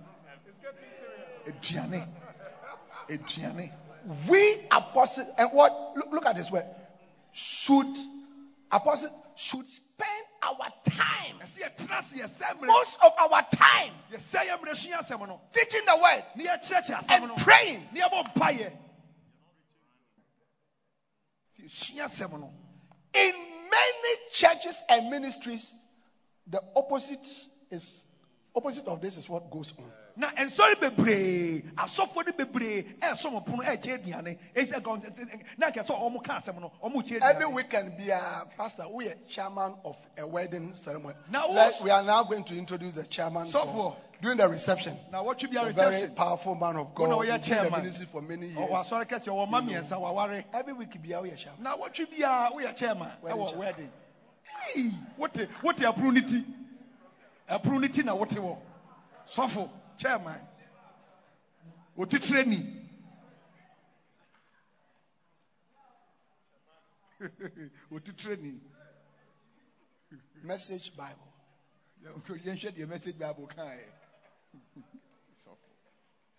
aduane 1.46 2.06
aduane 3.08 3.70
We 4.28 4.66
apostles, 4.72 5.28
and 5.38 5.46
eh, 5.46 5.50
what? 5.52 5.92
Look, 5.94 6.12
look 6.12 6.26
at 6.26 6.34
this 6.34 6.50
word. 6.50 6.66
Should 7.30 7.96
apostles 8.70 9.12
should 9.36 9.68
spend 9.68 10.11
our 10.42 10.68
time, 10.84 11.38
ɛsɛ 11.40 11.58
yɛtena 11.62 11.98
ase 11.98 12.12
yɛsɛ 12.12 12.58
mmerɛ 12.58 12.66
most 12.66 12.98
of 13.02 13.12
our 13.18 13.42
time, 13.50 13.94
yɛsɛ 14.10 14.46
yɛ 14.46 14.58
mmerɛ 14.60 14.76
sua 14.76 14.96
asɛm 14.98 15.28
no. 15.28 15.40
Teaching 15.52 15.84
the 15.86 15.96
word. 15.96 16.24
Ne 16.34 16.44
yɛkyerɛkyerɛ 16.44 16.98
asɛm 17.06 17.30
and 17.30 17.36
praying. 17.38 17.88
ne 17.92 18.00
yɛbɔ 18.00 18.34
mpayɛ 18.34 18.72
sɛ 21.56 21.64
yɛsua 21.64 22.04
asɛm 22.04 22.40
no. 22.40 22.52
In 23.14 23.70
many 23.70 24.16
churches 24.32 24.82
and 24.88 25.10
ministries, 25.10 25.72
the 26.46 26.62
opposite 26.76 27.26
is 27.70 28.04
opposite 28.54 28.86
of 28.86 29.00
this 29.00 29.16
is 29.16 29.28
what 29.28 29.50
goes 29.50 29.72
on. 29.78 29.92
Na 30.16 30.28
nsɔre 30.28 30.74
bebree 30.80 31.62
asɔfoɔ 31.76 32.26
no 32.26 32.32
bebree 32.32 32.82
ɛɛsɔm 33.00 33.42
ɔpono 33.44 33.62
ɛɛkyɛ 33.64 33.94
aduane 34.02 34.38
ɛsɛ 34.54 34.80
gɔn 34.82 35.42
na 35.58 35.70
nkɛ 35.70 35.84
sɛ 35.86 35.98
ɔmo 36.00 36.22
ka 36.22 36.38
asɛm 36.40 36.60
no 36.60 36.72
ɔmo 36.82 37.02
kyɛ 37.02 37.20
Every 37.22 37.44
aduane 37.46 37.52
weekend, 37.54 37.96
be 37.96 38.10
a 38.10 38.46
pastor, 38.56 38.86
we 38.88 39.08
are 39.08 39.14
chairman 39.28 39.74
of 39.84 39.96
a 40.18 40.26
wedding 40.26 40.74
ceremony. 40.74 41.14
Now, 41.30 41.48
Let- 41.48 41.72
who's- 41.74 41.82
we 41.82 41.90
are 41.90 42.02
now 42.02 42.22
going 42.24 42.44
to 42.44 42.56
introduce 42.56 42.94
the 42.94 43.04
chairman 43.04 43.46
for- 43.46 43.96
during 44.20 44.36
the 44.38 44.48
reception. 44.48 44.96
na 45.10 45.22
wɔtwe 45.22 45.52
bi 45.52 45.60
a 45.60 45.68
a 45.68 45.72
very 45.72 46.08
powerful 46.08 46.54
man 46.54 46.76
of 46.76 46.96
Wo 46.96 47.06
na 47.06 47.14
God. 47.16 47.26
woyɛ 47.26 47.36
He's 47.38 47.48
been 47.48 47.58
in 47.66 47.72
the 47.72 47.76
ministry 47.78 48.06
for 48.06 48.22
many 48.22 48.46
years. 48.48 48.58
ɔwɔ 48.58 48.84
asɔre 48.84 49.04
kɛseɛ 49.06 49.28
ɔwɔ 49.32 49.48
ma 49.50 49.60
mmiɛnsa 49.62 49.98
waware 50.00 50.44
Every 50.52 50.72
week, 50.74 51.00
be 51.02 51.12
a 51.12 51.22
chairman. 51.36 51.62
na 51.62 51.76
wɔtwe 51.76 52.10
bi 52.10 52.16
a 52.24 52.50
woyɛ 52.52 52.76
chairman 52.76 53.10
Wedding 53.22 53.38
ɛwɔ 53.40 53.48
chairman. 53.48 53.58
wedding 53.66 53.90
wote 55.16 55.48
wote 55.62 55.76
ɛpono 55.78 56.12
ne 56.12 56.20
ti 56.20 56.44
ɛpono 57.50 57.80
ne 57.80 57.88
ti 57.88 58.02
na 58.02 58.14
wote 58.14 58.30
wɔ 58.36 58.58
sɔfo 59.28 59.68
chairman 59.96 60.40
otitire 61.96 62.44
ni 62.46 62.78
otitire 67.92 68.36
ni 68.36 68.60
Message 70.42 70.90
Bible. 70.96 71.32
yɛnhwɛ 72.02 72.74
deɛ 72.74 72.88
message 72.88 73.18
bible 73.18 73.48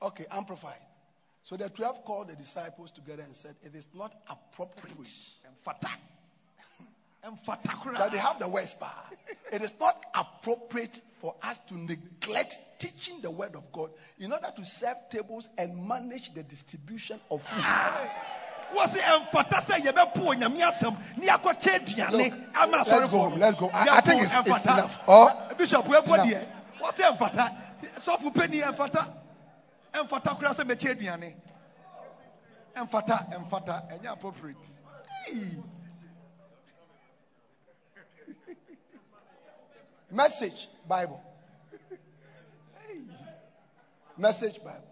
Okay, 0.01 0.25
amplified. 0.31 0.81
So 1.43 1.55
the 1.55 1.69
12 1.69 2.03
called 2.03 2.27
the 2.27 2.35
disciples 2.35 2.91
together 2.91 3.23
and 3.23 3.33
said, 3.33 3.55
It 3.63 3.73
is 3.73 3.87
not 3.93 4.13
appropriate 4.27 4.97
ɛmfata 4.97 5.87
Ɛmfata 5.87 5.97
that 7.23 8.11
they 8.11 8.17
have 8.17 8.39
the 8.39 8.47
worst 8.47 8.79
power. 8.79 8.91
It 9.51 9.61
is 9.61 9.73
not 9.79 9.95
appropriate 10.13 10.99
for 11.21 11.35
us 11.41 11.57
to 11.69 11.77
neglect 11.77 12.57
teaching 12.79 13.21
the 13.21 13.31
word 13.31 13.55
of 13.55 13.71
God 13.71 13.91
in 14.19 14.33
order 14.33 14.51
to 14.55 14.65
serve 14.65 14.97
tables 15.09 15.47
and 15.57 15.87
manage 15.87 16.33
the 16.33 16.43
distribution 16.43 17.19
of 17.31 17.41
food. 17.41 17.63
wɔsi 18.73 18.97
ɛmfata 18.99 19.61
sɛ 19.61 19.81
yɛbɛpo 19.85 20.17
onyame 20.35 20.59
asɛm 20.61 20.97
ne 21.17 21.27
yɛakɔkyɛ 21.27 21.85
aduane 21.85 22.11
Look, 22.11 22.33
let's 22.87 22.89
go 23.11 23.19
home, 23.19 23.39
let's 23.39 23.55
go. 23.55 23.69
I- 23.69 23.97
I 23.97 24.01
think 24.01 24.23
it's- 24.23 24.47
it's 24.47 24.65
enough. 24.65 24.99
Oh. 25.07 25.27
Uh, 25.27 25.53
bishop 25.53 25.85
ɛbɔ 25.85 26.13
enough. 26.13 26.27
deɛ 26.27 26.47
wɔsi 26.81 27.17
ɛmfata 27.17 27.55
sɔfo 27.99 28.33
panyin 28.33 28.63
ɛmfata 28.63 29.13
ɛmfata 29.93 30.39
koraa 30.39 30.53
sɛ 30.55 30.63
mɛkyɛ 30.65 30.97
aduane 30.97 31.35
ɛmfata 32.75 33.31
ɛmfata 33.31 33.91
ɛnyɛ 34.01 34.11
appropriate 34.11 34.57
Hey. 35.25 35.55
Message 40.13 40.67
Bible. 40.87 41.19
Message 44.17 44.63
Bible. 44.63 44.85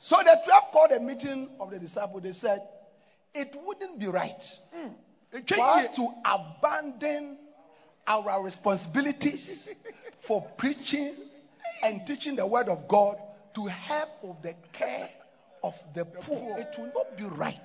So 0.00 0.16
the 0.18 0.40
12 0.44 0.64
called 0.72 0.90
a 0.90 1.00
meeting 1.00 1.48
of 1.60 1.70
the 1.70 1.78
disciples. 1.78 2.22
They 2.22 2.32
said, 2.32 2.60
It 3.34 3.54
wouldn't 3.64 4.00
be 4.00 4.08
right 4.08 4.42
Ntwa 5.32 5.56
for 5.56 5.62
us 5.62 5.88
to 5.96 6.08
abandon 6.24 7.38
our 8.06 8.42
responsibilities 8.42 9.68
for 10.20 10.42
preaching 10.56 11.14
and 11.84 12.06
teaching 12.06 12.36
the 12.36 12.46
word 12.46 12.68
of 12.68 12.88
God 12.88 13.18
to 13.54 13.66
help 13.66 14.10
of 14.24 14.42
the 14.42 14.54
care 14.72 15.08
of 15.62 15.78
the 15.94 16.04
poor. 16.04 16.58
It 16.58 16.74
will 16.78 16.92
not 16.94 17.16
be 17.16 17.24
right. 17.24 17.58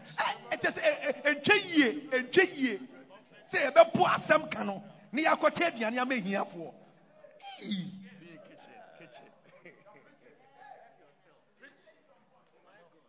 Ne 5.12 5.24
yɛakɔkyɛ 5.24 5.66
aduane 5.68 5.98
ama 6.00 6.14
ahiafoɔ. 6.16 6.74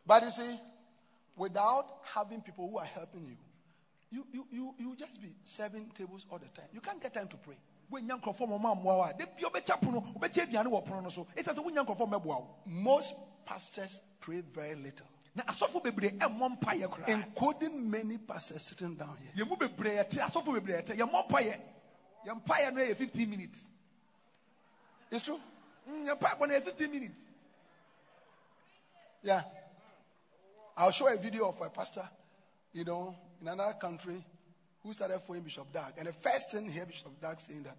But 0.04 0.24
you 0.24 0.30
see, 0.32 0.60
without 1.36 1.86
having 2.02 2.42
people 2.42 2.68
who 2.68 2.78
are 2.78 2.84
helping 2.84 3.24
you, 3.26 3.36
you, 4.10 4.26
you, 4.32 4.46
you, 4.52 4.74
you 4.78 4.96
just 4.96 5.22
be 5.22 5.34
serving 5.44 5.90
tables 5.96 6.26
all 6.30 6.38
the 6.38 6.48
time. 6.48 6.68
You 6.72 6.80
can't 6.80 7.00
get 7.00 7.14
time 7.14 7.28
to 7.28 7.36
pray. 7.36 7.56
wonya 7.90 8.16
nkurɔfoɔ 8.20 8.48
ma 8.48 8.56
ɔma 8.56 8.74
mmoa 8.76 8.96
wo 8.96 9.02
a 9.04 9.12
da 9.12 9.26
bia 9.26 9.48
wobɛkya 9.48 9.80
pono 9.80 10.00
wobɛkyɛ 10.14 10.46
aduane 10.48 10.66
wɔ 10.70 10.84
pono 10.84 11.02
no 11.02 11.08
so? 11.10 11.26
Ɛsiane 11.36 11.54
sɛ 11.56 11.64
wonya 11.64 11.84
nkurɔfoɔ 11.84 12.08
mmɛboa 12.08 12.24
wo 12.24 12.48
Most 12.66 13.14
pastors 13.44 14.00
pray 14.20 14.40
very 14.40 14.74
little, 14.74 15.06
na 15.34 15.42
asɔfo 15.44 15.82
bebree 15.82 16.10
ɛmmɔ 16.18 16.58
mpayɛ 16.58 16.88
koraa 16.90 17.08
including 17.08 17.90
many 17.90 18.18
pastors 18.18 18.62
sitting 18.62 18.94
down 18.96 19.16
here. 19.18 19.44
Yɛmu 22.26 22.40
bebree 22.44 22.44
yɛte 22.44 22.44
asɔfo 22.44 22.44
bebree 22.44 22.44
yɛte 22.44 22.44
yɛmmɔ 22.44 22.44
mpayɛ 22.44 22.64
yɛn 22.64 22.74
mpayɛ 22.74 22.88
no 22.88 22.94
15 22.94 23.30
minutes 23.30 23.64
It's 25.10 25.22
true. 25.22 25.40
Mm, 25.88 26.06
mpayɛ 26.18 26.38
bɔ 26.38 26.48
no 26.48 26.60
15 26.60 26.90
minutes 26.90 27.18
Yeah. 29.22 29.42
I'll 30.76 30.90
show 30.90 31.06
a 31.06 31.16
video 31.16 31.48
of 31.48 31.60
a 31.60 31.70
pastor, 31.70 32.08
you 32.72 32.84
know, 32.84 33.14
in 33.40 33.48
another 33.48 33.74
country 33.74 34.24
who 34.82 34.92
started 34.92 35.20
following 35.20 35.44
Bishop 35.44 35.72
Dag. 35.72 35.94
And 35.98 36.08
the 36.08 36.12
first 36.12 36.50
thing 36.50 36.68
he 36.68 36.78
heard 36.78 36.88
Bishop 36.88 37.20
Dag 37.20 37.38
saying 37.40 37.62
that 37.64 37.76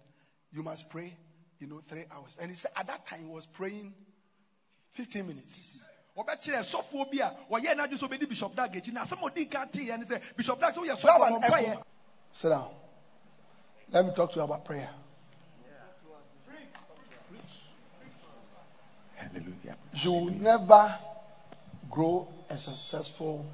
you 0.52 0.62
must 0.62 0.88
pray, 0.88 1.14
you 1.58 1.66
know, 1.66 1.82
three 1.86 2.04
hours. 2.10 2.38
And 2.40 2.50
he 2.50 2.56
said 2.56 2.70
at 2.76 2.86
that 2.86 3.06
time 3.06 3.26
he 3.26 3.30
was 3.30 3.46
praying 3.46 3.92
15 4.92 5.26
minutes. 5.26 5.78
wɔbɛkyerɛ 6.16 6.62
sɔfoɔ 6.62 7.10
bi 7.10 7.18
a 7.18 7.30
wɔyɛ 7.50 7.74
n'adwe 7.74 7.98
sɛ 7.98 8.08
ɔbɛdi 8.08 8.28
bishop 8.28 8.54
dag 8.54 8.72
akyi 8.72 8.92
na 8.92 9.02
asɛm 9.04 9.18
a 9.18 9.30
ɔdi 9.30 9.48
nka 9.50 9.72
teeɛ 9.72 9.98
ne 9.98 10.04
sɛ 10.04 10.36
bishop 10.36 10.60
dag 10.60 10.72
sɛ 10.72 10.78
woyɛ 10.78 10.96
sɔfoɔ 10.96 11.26
an 11.26 11.32
bɔ 11.32 11.48
mpayɛ 11.48 11.72
echo. 11.72 11.86
Sit 12.30 12.48
down. 12.50 12.70
Let 13.92 14.06
me 14.06 14.12
talk 14.14 14.32
to 14.32 14.38
you 14.40 14.44
about 14.44 14.64
prayer. 14.64 14.90
hallelujah. 19.16 19.76
You 19.94 20.12
will 20.12 20.30
never 20.30 20.96
grow 21.90 22.28
a 22.50 22.58
successful 22.58 23.46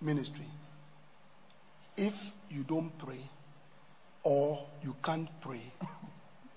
ministry 0.00 0.46
if 1.96 2.32
you 2.50 2.64
don't 2.64 2.96
pray, 2.98 3.20
or 4.22 4.64
you 4.82 4.94
can't 5.02 5.28
pray, 5.40 5.62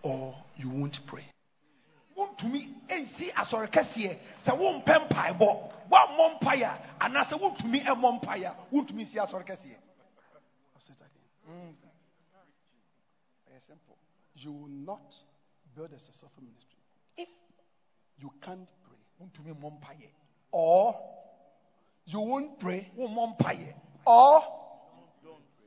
or 0.02 0.36
you 0.58 0.70
won't 0.70 1.06
pray. 1.06 1.24
wontumi 2.18 2.70
nsi 2.90 3.30
asɔre 3.34 3.68
kɛseɛ 3.68 4.18
sɛ 4.40 4.56
wompɛ 4.58 5.10
mpaebɔ 5.10 5.50
woammɔ 5.92 6.40
mpaeɛ 6.40 6.64
a 6.64 7.04
anaasɛ 7.04 7.38
wontumi 7.38 7.84
mmɔ 7.84 8.22
mpaeɛ 8.22 8.46
a 8.46 8.56
wontumi 8.74 9.04
nsi 9.04 9.20
asɔre 9.20 9.46
kɛseɛ 9.46 9.76
I'll 9.76 9.85
say 11.46 11.52
it 11.52 11.60
again. 13.60 13.80
You 14.36 14.52
will 14.52 14.68
not 14.68 15.16
build 15.76 15.91
a 15.93 16.00
successful 16.00 16.43
ministry 16.43 16.80
if 17.18 17.30
you 18.20 18.32
can't 18.41 18.68
pray, 18.84 18.98
wontumi 19.20 19.54
mmɔ 19.54 19.80
mpaeɛ 19.80 20.10
or 20.52 20.96
you 22.06 22.20
won't 22.20 22.60
pray, 22.60 22.91
wommɔ 22.98 23.38
mpaeɛ 23.38 23.74
or 24.06 24.43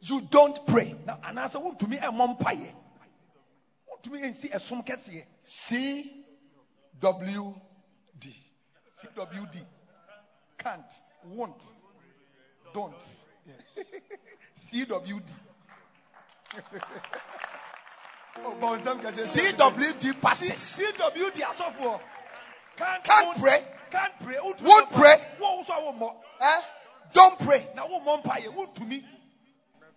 you 0.00 0.20
don't 0.20 0.66
pray. 0.66 0.94
na 1.06 1.16
anaasɛ 1.16 1.60
wontumi 1.62 1.98
mmɔ 1.98 2.38
mpaeɛ 2.38 2.74
wontumi 3.88 4.20
nsi 4.22 4.50
ɛsom 4.50 4.84
kɛseɛ 4.84 5.26
CWD. 5.44 6.24
cwd 9.00 9.66
can't. 10.58 10.92
Won't. 11.24 11.62
Don't. 12.74 12.94
Yes. 13.46 13.86
cwd 14.70 14.88
bɔ 14.92 15.06
nsɛm 15.06 15.22
kɛseɛ. 15.22 15.57
CWD 19.34 20.20
pastors 20.20 20.80
can't, 22.76 23.02
Can't 23.04 23.38
pray. 23.38 23.64
can't 23.90 24.12
pray 24.20 24.36
Won't 24.40 24.90
pray. 24.90 25.16
mpaeɛ. 25.16 25.40
wo 25.40 25.62
nso 25.62 26.14
eh, 26.40 26.60
don't 27.12 27.38
pray. 27.38 27.68
na 27.74 27.86
wommɔ 27.86 28.22
mpaeɛ 28.22 28.48
wontumi 28.54 29.04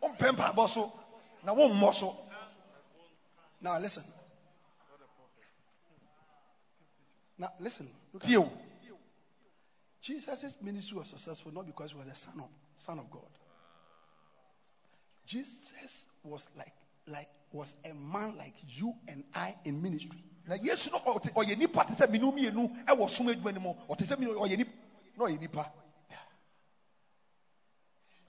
wompɛ 0.01 0.31
mpaebɔ 0.35 0.69
so 0.69 0.91
na 1.43 1.53
wommɔ 1.53 1.93
so 1.93 2.17
Now 3.61 3.77
listen. 3.77 4.03
Now 7.37 7.49
listen. 7.59 7.87
Look 8.11 8.25
at 8.25 8.49
Jesus' 10.01 10.57
ministry 10.61 10.97
was 10.97 11.09
successful 11.09 11.51
not 11.51 11.67
because 11.67 11.91
he 11.91 11.97
was 11.97 12.07
the 12.07 12.15
son 12.15 12.39
of 12.39 12.49
son 12.75 12.97
of 12.97 13.09
God. 13.11 13.21
Jesus 15.27 16.05
was 16.23 16.47
like 16.55 16.73
like 17.07 17.27
was 17.51 17.75
a 17.85 17.93
man 17.93 18.35
like 18.37 18.53
you 18.61 18.93
and 19.07 19.23
I 19.33 19.55
in 19.65 19.81
ministry. 19.81 20.19
na 20.47 20.55
yesu 20.55 20.91
no 20.91 20.99
ɔyɛ 20.99 21.57
nipa 21.57 21.85
te 21.85 21.93
sɛ 21.93 22.09
menu 22.09 22.31
mmienu 22.31 22.69
ɛwɔ 22.87 23.09
som 23.09 23.27
adwuma 23.27 23.53
no 23.53 23.59
mu 23.59 23.73
ɔte 23.89 24.05
sɛ 24.05 24.17
menu 24.17 24.33
ɔyɛ 24.35 24.57
nipa 24.57 24.71
na 25.17 25.25
ɔyɛ 25.25 25.39
nipa 25.39 25.69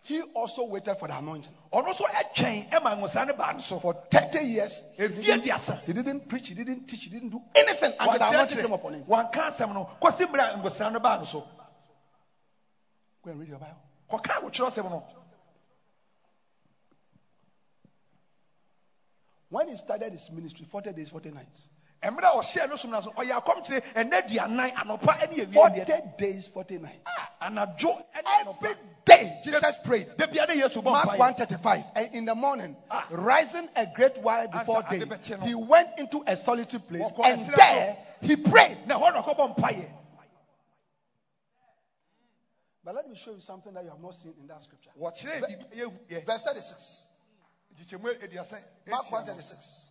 He 0.05 0.21
also 0.35 0.65
waited 0.65 0.97
for 0.97 1.07
the 1.07 1.17
anointing. 1.17 1.55
ɔno 1.73 1.87
nso 1.95 2.05
ɛtwɛn 2.05 2.69
ɛma 2.71 2.97
nwosaa 2.99 3.25
ne 3.27 3.33
baa 3.35 3.57
so 3.59 3.79
For 3.79 3.95
30 4.11 4.41
years, 4.41 4.83
he 4.97 5.05
efie 5.05 5.23
didn't, 5.43 5.87
he 5.87 5.93
didn't 5.93 6.29
preach, 6.29 6.49
he 6.49 6.55
didn't 6.55 6.89
teach, 6.89 7.05
he 7.05 7.11
didn't 7.11 7.29
do 7.31 7.41
anything 7.55 7.93
until 8.01 8.19
the 8.19 8.29
anointing 8.29 8.59
came 8.63 8.73
upon 8.73 8.95
him. 8.95 9.05
wanka 9.05 9.51
asɛm 9.51 9.73
no 9.73 9.89
kɔsi 10.03 10.27
mmerɛ 10.27 10.55
a 10.55 10.57
nwosaa 10.59 10.93
no 10.93 10.99
baa 10.99 11.19
no 11.19 11.25
so 11.25 11.47
Go 13.23 13.31
and 13.31 13.39
read 13.39 13.49
your 13.51 13.59
Bible. 13.59 13.81
kɔka 14.11 14.43
wotwerɛ 14.43 14.67
asɛm 14.73 14.91
no 14.91 15.05
When 19.53 19.69
he 19.69 19.77
started 19.77 20.13
his 20.15 20.31
ministry, 20.31 20.65
40 20.71 20.93
days, 20.95 21.11
40 21.11 21.31
nights. 21.31 21.69
mmerɛ 22.03 22.25
a 22.25 22.37
ɔhyɛɛ 22.39 22.69
no 22.71 22.77
som 22.77 22.91
no 22.91 23.01
so 23.03 23.11
ɔyɛ 23.13 23.43
akɔmkyerɛ 23.43 23.83
ɛnɛ 23.93 24.27
duanan 24.27 24.71
anɔpa 24.73 25.13
ɛne 25.13 25.35
awia 25.47 25.53
40 25.53 25.81
deɛ 25.83 26.17
days, 26.17 26.49
40 26.49 26.79
nights. 26.79 27.11
anadwo 27.43 28.03
ɛne 28.15 28.49
Every 28.49 28.75
day, 29.05 29.41
Jesus 29.45 29.77
prayed. 29.85 30.17
da 30.17 30.27
bia 30.27 30.47
ne 30.47 30.55
yesu 30.55 30.81
bɔ 30.83 30.85
Mark 30.93 31.07
mpaeɛ 31.11 31.19
135. 31.19 31.85
And 31.95 32.15
in 32.15 32.25
the 32.25 32.35
morning, 32.35 32.75
Ah. 32.91 33.07
rising 33.11 33.69
a 33.77 33.85
great 33.87 34.17
while 34.19 34.49
before 34.49 34.83
day, 34.85 35.05
he 35.45 35.55
went 35.55 35.91
into 35.99 36.25
a 36.27 36.35
solitary 36.35 36.83
place 36.83 37.13
and 37.23 37.47
there 37.55 37.99
he 38.23 38.37
prayed. 38.37 38.87
na 38.87 38.99
ɛhɔ 38.99 39.13
na 39.13 39.23
ɔkɔbɔ 39.23 39.55
mpaeɛ 39.59 39.91
But 42.85 42.95
let 42.97 43.07
me 43.09 43.15
show 43.17 43.33
you 43.33 43.41
something 43.41 43.75
that 43.75 43.85
you 43.85 43.91
have 43.91 44.01
not 44.01 44.15
seen 44.15 44.35
in 44.41 44.47
that 44.47 44.63
scripture. 44.63 44.91
wɔkyerɛ 44.99 45.41
Ve- 45.47 45.57
bi 45.57 45.77
yɛhu 45.77 45.93
yɛ 46.09 46.25
Verse 46.25 46.41
36. 46.43 47.07
Mark 48.89 49.11
136. 49.11 49.89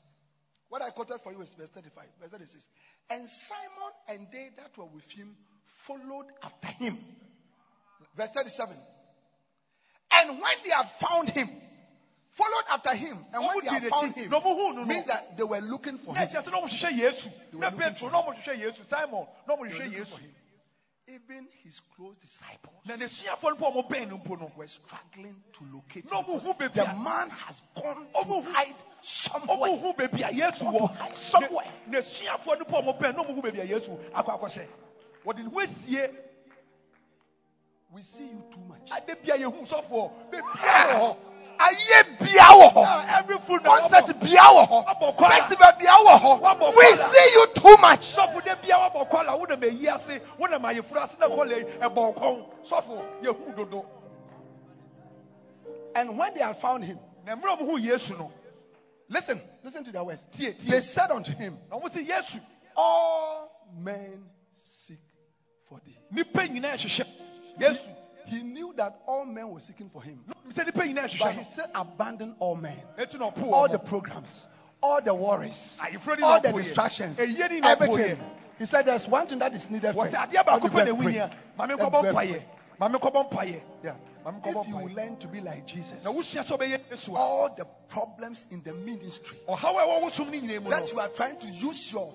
What 0.69 0.81
I 0.81 0.89
quoted 0.91 1.19
for 1.21 1.33
you 1.33 1.41
is 1.41 1.53
verse 1.53 1.69
35. 1.69 2.03
Verse 2.19 2.29
36. 2.29 2.67
And 3.09 3.29
Simon 3.29 3.91
and 4.07 4.27
they 4.31 4.49
that 4.57 4.77
were 4.77 4.85
with 4.85 5.09
him 5.11 5.35
followed 5.65 6.27
after 6.43 6.67
him. 6.67 6.97
Verse 8.15 8.29
37. 8.29 8.77
And 10.13 10.29
when 10.29 10.57
they 10.63 10.69
had 10.71 10.87
found 10.87 11.29
him, 11.29 11.49
followed 12.31 12.63
after 12.71 12.95
him, 12.95 13.17
and 13.33 13.45
when 13.45 13.63
they 13.63 13.69
had 13.69 13.83
found 13.87 14.15
him, 14.15 14.29
na 14.29 14.39
ɔmo 14.39 14.55
huu 14.55 14.73
no 14.75 14.81
no. 14.81 14.85
means 14.85 15.05
that 15.05 15.37
they 15.37 15.43
were 15.43 15.59
looking 15.59 15.97
for 15.97 16.15
him. 16.15 16.27
ɛkyerɛ 16.27 16.43
sɛ 16.43 16.51
na 16.51 16.61
ɔmohwehwɛ 16.61 16.97
yesu 16.97 17.29
were 17.53 17.59
na 17.59 17.69
looking 17.69 17.79
petro 17.79 18.09
na 18.09 18.21
ɔmohwehwɛ 18.21 18.57
yesu 18.59 18.85
simon 18.85 19.27
na 19.47 19.55
They 19.55 19.61
were 19.61 19.69
looking 19.69 20.05
for 20.05 20.19
him. 20.19 20.35
Even 21.13 21.47
his 21.63 21.81
close 21.95 22.17
disciples 22.17 22.75
na 22.85 22.95
n'asuafoɔ 22.95 23.43
no 23.43 23.55
mpo 23.55 23.67
a 23.67 23.71
wɔbɛn 23.83 24.07
no 24.09 24.17
mpo 24.17 24.39
no 24.39 24.51
were 24.55 24.67
struggling 24.67 25.35
to 25.53 25.65
locate 25.73 26.05
him. 26.05 26.11
ɔmo 26.11 26.41
hu 26.41 26.53
baabi 26.53 26.73
The 26.73 26.85
man 27.03 27.29
has 27.29 27.61
gone 27.75 28.07
to 28.13 28.41
hide 28.53 28.75
somewhere. 29.01 29.77
hu 29.77 29.93
baabi 29.93 30.21
a 30.21 30.31
yesu 30.33 30.63
Want 30.65 30.77
to 30.77 30.85
hide 30.97 31.15
somewhere. 31.15 31.65
Na- 31.87 31.99
n'asuafoɔ 31.99 32.59
no 32.59 32.65
mpo 32.65 32.79
a 32.79 32.81
wɔbɛn 32.93 33.15
na 33.15 33.23
ɔmo 33.23 33.35
hu 33.35 33.41
baabi 33.41 33.59
a 33.61 33.65
yesu 33.67 33.97
akɔ 34.13 34.39
akɔhyɛ 34.39 34.67
wɔde 35.25 35.43
ne 35.43 35.49
ho 35.49 35.59
asie 35.59 36.09
We 37.93 38.03
see 38.03 38.23
you 38.23 38.41
too 38.49 38.61
much. 38.69 38.89
Ade 41.61 42.17
bia 42.19 42.27
yɛhu 42.27 42.27
sɔfoɔ 42.27 42.31
bebia 42.31 42.47
wɔ 42.51 42.73
hɔ 42.73 42.81
Aye 42.81 42.81
bia 42.81 42.81
wɔ 42.81 42.85
hɔ. 43.05 43.19
Every 43.19 43.37
food 43.39 43.63
na 43.63 43.77
Concert 43.77 44.19
bia 44.19 44.41
wɔ 44.41 44.67
hɔ. 44.67 45.17
Festival 45.29 45.71
bia 45.79 45.91
wɔ 45.91 46.19
hɔ. 46.19 46.75
We 46.75 46.95
see 46.95 47.33
you 47.33 47.47
too 47.55 47.77
much. 47.81 48.15
sɔfo 48.15 48.43
de 48.43 48.55
bia 48.61 48.75
wabɔ 48.75 49.09
kɔla 49.09 49.39
wo 49.39 49.45
na 49.45 49.55
ma 49.55 49.65
eyi 49.67 49.87
ase 49.93 50.19
wo 50.37 50.47
na 50.47 50.57
ma 50.59 50.69
ayeforo 50.69 51.03
ase 51.03 51.17
na 51.19 51.27
kɔla 51.27 51.57
yi 51.57 51.63
ɛbɔ 51.79 52.15
kɔn 52.15 52.45
sɔfo 52.67 53.05
yehu 53.23 53.55
dodo 53.55 53.85
And 55.93 56.17
when 56.17 56.33
they 56.33 56.39
had 56.41 56.55
found 56.57 56.85
him, 56.85 56.99
na 57.25 57.35
mmerɛ 57.35 57.57
ɔmo 57.59 57.65
hu 57.69 57.77
yesu 57.77 58.17
no 58.17 58.31
listen, 59.09 59.41
listen 59.63 59.83
to 59.83 59.91
their 59.91 60.03
words. 60.03 60.25
tie 60.31 60.51
tie 60.51 60.71
They 60.71 60.81
said 60.81 61.11
unto 61.11 61.31
him, 61.33 61.57
na 61.69 61.77
ɔmo 61.77 61.89
sɛ 61.89 62.07
yesu 62.07 62.39
All 62.75 63.51
men 63.77 64.23
seek 64.53 64.99
for 65.67 65.79
thee. 65.85 65.97
nipa 66.11 66.39
nyinaa 66.47 66.77
hyehyɛ 66.77 67.05
yesu 67.59 67.89
He 68.31 68.43
knew 68.43 68.73
that 68.77 69.01
all 69.07 69.25
men 69.25 69.49
were 69.49 69.59
seeking 69.59 69.89
for 69.89 70.01
him. 70.01 70.19
sɛ 70.49 70.65
nipa 70.65 70.79
nyinaa 70.87 71.19
But 71.19 71.33
he 71.35 71.43
said, 71.43 71.69
Abandon 71.75 72.35
all 72.39 72.55
men. 72.55 72.77
eti 72.97 73.17
na 73.17 73.29
ɔpo 73.29 73.51
All 73.51 73.67
the 73.67 73.77
programs, 73.79 74.47
all 74.81 75.01
the 75.01 75.13
worries, 75.13 75.77
all 76.23 76.39
the 76.41 76.51
distractions, 76.53 77.19
na 77.19 77.67
everything. 77.69 78.19
He 78.57 78.65
said, 78.65 78.85
There's 78.85 79.07
one 79.07 79.27
thing 79.27 79.39
that 79.39 79.53
is 79.53 79.69
needed 79.69 79.93
first. 79.93 80.13
sɛ 80.15 80.29
adeɛ 80.29 80.45
baako 80.45 80.63
Let 80.63 80.63
me 80.63 80.69
pɛ 80.69 80.71
go 80.71 80.77
na 80.77 80.89
and 80.91 80.97
ewu 80.99 81.03
pray. 81.03 81.11
nia 81.13 81.31
maame 81.59 81.69
Let 81.69 81.79
me 81.79 81.85
nkɔbɔ 81.85 81.91
go 81.91 82.07
and 82.07 82.17
mpaeɛ 82.17 82.31
pray. 82.31 82.45
maame 82.79 82.99
nkɔbɔ 83.01 83.29
mpaeɛ 83.31 83.61
Yeah. 83.83 83.95
If 84.23 84.67
you 84.67 84.77
learn 84.95 85.17
to 85.17 85.27
be 85.27 85.41
like 85.41 85.65
Jesus, 85.65 86.03
na 86.05 86.11
wusua 86.11 86.41
sɛ 86.45 86.57
ɔbɛyɛ 86.57 86.79
yesu 86.91 87.13
a 87.15 87.17
all 87.17 87.49
the 87.55 87.65
problems 87.89 88.45
in 88.51 88.61
the 88.63 88.71
ministry 88.73 89.37
ɔhaw 89.47 89.75
a 89.75 89.87
ɛwɔ 89.87 90.01
wosom 90.03 90.29
ne 90.29 90.39
nyinaa 90.41 90.63
mu 90.63 90.69
no 90.69 90.79
that 90.79 90.91
you 90.91 90.99
are 90.99 91.09
trying 91.09 91.37
to 91.37 91.47
use 91.47 91.91
your 91.91 92.13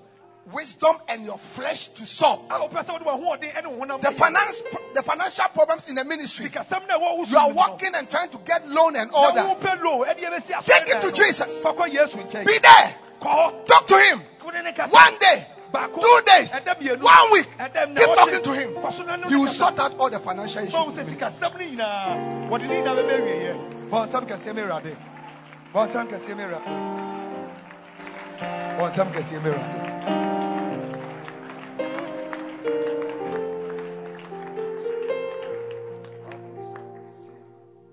wisdom 0.52 0.96
and 1.08 1.24
your 1.24 1.38
flesh 1.38 1.88
to 1.88 2.06
solve, 2.06 2.40
a 2.50 2.54
wopɛ 2.54 2.84
sɛ 2.84 2.92
wode 2.92 3.04
wɔhoɔden 3.04 3.52
ɛne 3.52 3.66
wo 3.66 3.84
honam 3.84 4.00
the 4.00 4.10
finance, 4.12 4.62
the 4.94 5.02
financial 5.02 5.44
problems 5.48 5.88
in 5.88 5.94
the 5.96 6.04
ministry, 6.04 6.48
sikasɛm 6.48 6.86
na 6.86 6.98
ɛwɔ 6.98 7.18
wosom 7.18 7.30
you 7.30 7.38
are 7.38 7.52
working 7.52 7.94
and 7.94 8.08
trying 8.08 8.28
to 8.28 8.38
get 8.38 8.68
loan 8.68 8.96
and 8.96 9.10
all 9.12 9.32
that. 9.34 9.58
wopɛ 9.58 9.82
lo 9.82 10.04
ɛdeɛ 10.04 10.30
bɛsi 10.30 10.52
asɔre 10.52 10.64
Take 10.64 10.88
it 10.88 11.00
to. 11.02 11.12
Jesus. 11.12 11.60
Fakɔ 11.60 11.90
yesu 11.92 12.16
nkyɛn 12.18 12.46
Be 12.46 12.58
there. 12.58 12.94
Talk 13.20 13.86
to 13.86 13.98
him. 13.98 14.22
Wo 14.44 14.50
ne 14.50 14.62
ne 14.62 14.72
kasa. 14.72 14.90
One 14.90 15.18
day, 15.18 15.46
two 15.72 16.20
days, 16.26 16.52
one 17.00 17.32
week. 17.32 17.48
Ɛda 17.58 17.88
mu 17.88 17.94
na 17.94 18.00
Keep 18.00 18.14
talking 18.14 18.42
to 18.42 18.52
him. 18.52 18.74
Kɔ 18.74 18.92
so 18.92 19.02
na 19.04 19.16
ne 19.16 19.28
He 19.28 19.36
will 19.36 19.46
sort 19.48 19.78
out 19.78 19.98
all 19.98 20.10
the 20.10 20.20
financial 20.20 20.62
issues. 20.62 20.74
Bɔn 20.74 20.92
sɛ 20.94 21.04
sikasɛm 21.04 21.58
ne 21.58 21.76
nyinaa 21.76 22.48
wɔde 22.48 22.66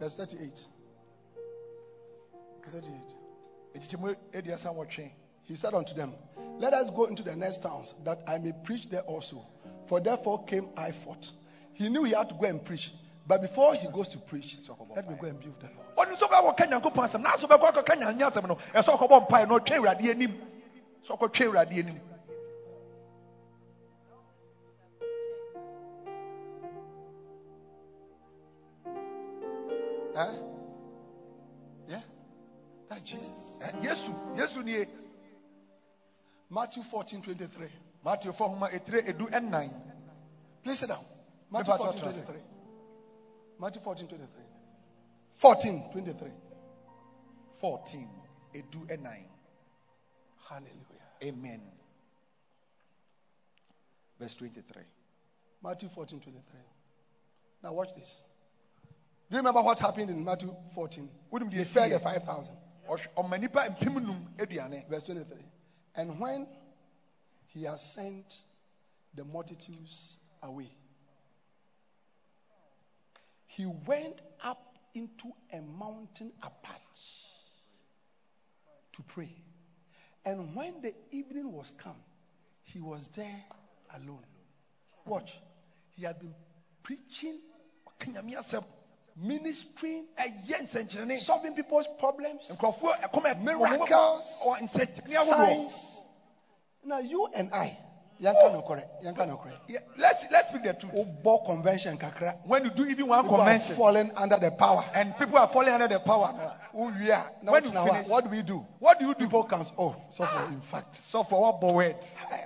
Verse 0.04 0.16
38. 0.18 0.68
Verse 2.62 2.74
38. 2.74 3.16
Ekyikyɛmu 3.74 4.16
eduasa 4.34 4.70
nwɔtwe. 4.74 5.12
He 5.43 5.56
said 5.56 5.74
unto 5.74 5.93
them, 5.93 6.14
Let 6.60 6.74
us 6.74 6.89
go 6.89 7.06
into 7.06 7.24
the 7.24 7.34
next 7.34 7.62
towns, 7.62 7.95
that 8.04 8.22
I 8.28 8.38
may 8.38 8.51
preach 8.66 8.89
there 8.89 9.04
also. 9.04 9.45
For 9.86 10.01
therefore 10.01 10.43
came 10.43 10.68
I 10.76 10.91
forth. 10.91 11.32
He 11.72 11.88
knew 11.88 12.04
he 12.04 12.12
had 12.12 12.28
to 12.28 12.36
go 12.36 12.47
and 12.47 12.66
preach. 12.66 12.93
But 13.26 13.41
before 13.41 13.76
he 13.76 13.88
goes 13.88 14.10
to 14.10 14.18
preach, 14.18 14.58
let 14.93 15.10
me 15.10 15.16
go 15.22 15.28
and 15.28 15.39
build 15.39 15.62
the 15.62 15.70
Lord. 15.95 16.10
ɔno 16.10 16.18
Huh? 30.16 30.34
Yeah? 31.88 32.01
That's 32.89 33.01
Jesus. 33.01 33.32
Ɛ, 33.59 33.82
yesu 33.84 34.14
yesu 34.38 34.64
nie 34.64 34.86
Matthew 36.49 36.84
14 36.84 37.22
23. 37.22 37.68
mateo 38.03 38.32
fɔ 38.32 38.49
homa 38.49 38.68
etire 38.70 39.01
edu 39.01 39.28
ɛnan 39.30 39.72
Please 40.64 40.80
sit 40.80 40.89
down. 40.89 41.03
Matthew 41.51 41.74
Never 41.74 41.84
14 41.84 42.01
23. 42.01 42.41
Matthew 43.59 43.82
14 43.82 44.07
23. 44.07 44.43
14 45.34 45.91
23. 45.91 46.32
fourteen 47.59 48.09
edu 48.53 48.86
ɛnan 48.88 49.26
Hallelujah. 50.49 51.07
amen 51.24 51.61
verse 54.20 54.36
twenty-three. 54.36 54.84
Matthew 55.64 55.89
14 55.89 56.20
23. 56.20 56.59
Now 57.64 57.74
watch 57.74 57.95
this. 57.95 58.24
Do 59.30 59.36
you 59.36 59.38
remember 59.38 59.61
what 59.61 59.80
happened 59.80 60.09
in 60.09 60.24
Matthew 60.24 60.55
14? 60.76 61.09
Wonim 61.32 61.49
deɛ 61.49 61.53
He 61.53 61.59
ɛsii 61.61 61.65
fed 61.65 61.91
the 61.91 61.99
5,000. 61.99 62.57
Ɔhwɛ- 62.88 63.13
ɔma 63.15 63.39
nipa 63.39 63.59
mpem 63.69 64.01
num 64.03 64.86
Verse 64.89 65.03
23. 65.03 65.45
And 65.95 66.19
when 66.19 66.47
he 67.47 67.63
has 67.63 67.82
sent 67.93 68.39
the 69.13 69.24
multitudes 69.24 70.17
away, 70.41 70.69
he 73.47 73.65
went 73.65 74.21
up 74.43 74.78
into 74.93 75.32
a 75.51 75.61
mountain 75.61 76.32
apart 76.41 76.82
to 78.93 79.03
pray. 79.03 79.32
And 80.26 80.55
when 80.55 80.82
the 80.82 80.93
evening 81.11 81.51
was 81.51 81.71
come, 81.71 82.01
he 82.63 82.80
was 82.80 83.07
there 83.09 83.43
alone. 83.95 84.26
Watch. 85.05 85.34
He 85.91 86.03
had 86.03 86.19
been 86.19 86.36
preaching, 86.82 87.39
ɔka 87.88 88.13
nyame 88.13 88.36
asɛm 88.38 88.65
ministering, 89.16 90.05
solving 91.18 91.53
people's 91.55 91.88
problems, 91.99 92.49
Miracles, 93.80 94.41
signs. 95.26 96.01
Now, 96.86 96.99
you 96.99 97.28
and 97.34 97.49
I, 97.53 97.78
Yanka 98.24 98.49
no 98.53 98.61
correct. 98.61 98.88
Yanka 99.03 99.26
no 99.26 99.36
correct. 99.36 99.59
Yeah, 99.67 99.80
let's 99.97 100.26
let's 100.32 100.47
speak 100.47 100.63
the 100.63 100.74
truth 100.74 100.93
Obo 100.95 101.39
convention 101.39 101.97
kakra. 101.97 102.36
when 102.45 102.63
you 102.63 102.71
do 102.71 102.86
even 102.86 103.07
one 103.07 103.21
People 103.24 103.41
are 103.41 103.59
falling 103.59 104.11
under 104.15 104.38
the 104.38 104.49
power. 104.51 104.86
and 104.93 105.15
people 105.17 105.38
are 105.38 105.47
falling 105.47 105.74
under 105.74 105.89
the 105.89 105.99
power 105.99 106.34
Who 106.71 106.86
we 106.97 107.11
are. 107.11 107.30
Now, 107.41 107.51
When 107.51 107.63
what, 107.63 107.65
you 107.65 107.71
now, 107.74 107.86
finish- 107.86 108.07
what 108.07 108.24
do 108.24 108.30
we 108.30 108.41
do? 108.41 108.65
what 108.80 108.97
do 108.97 109.05
you 109.07 109.13
do 109.13 109.26
People 109.26 109.43
comes. 109.43 109.74
Oh, 109.78 109.95
so 110.09 110.24
for 110.24 110.47
in 110.47 110.61
fact. 110.61 110.95
so 110.95 111.24
for 111.24 111.41
what 111.41 111.61
word 111.61 111.95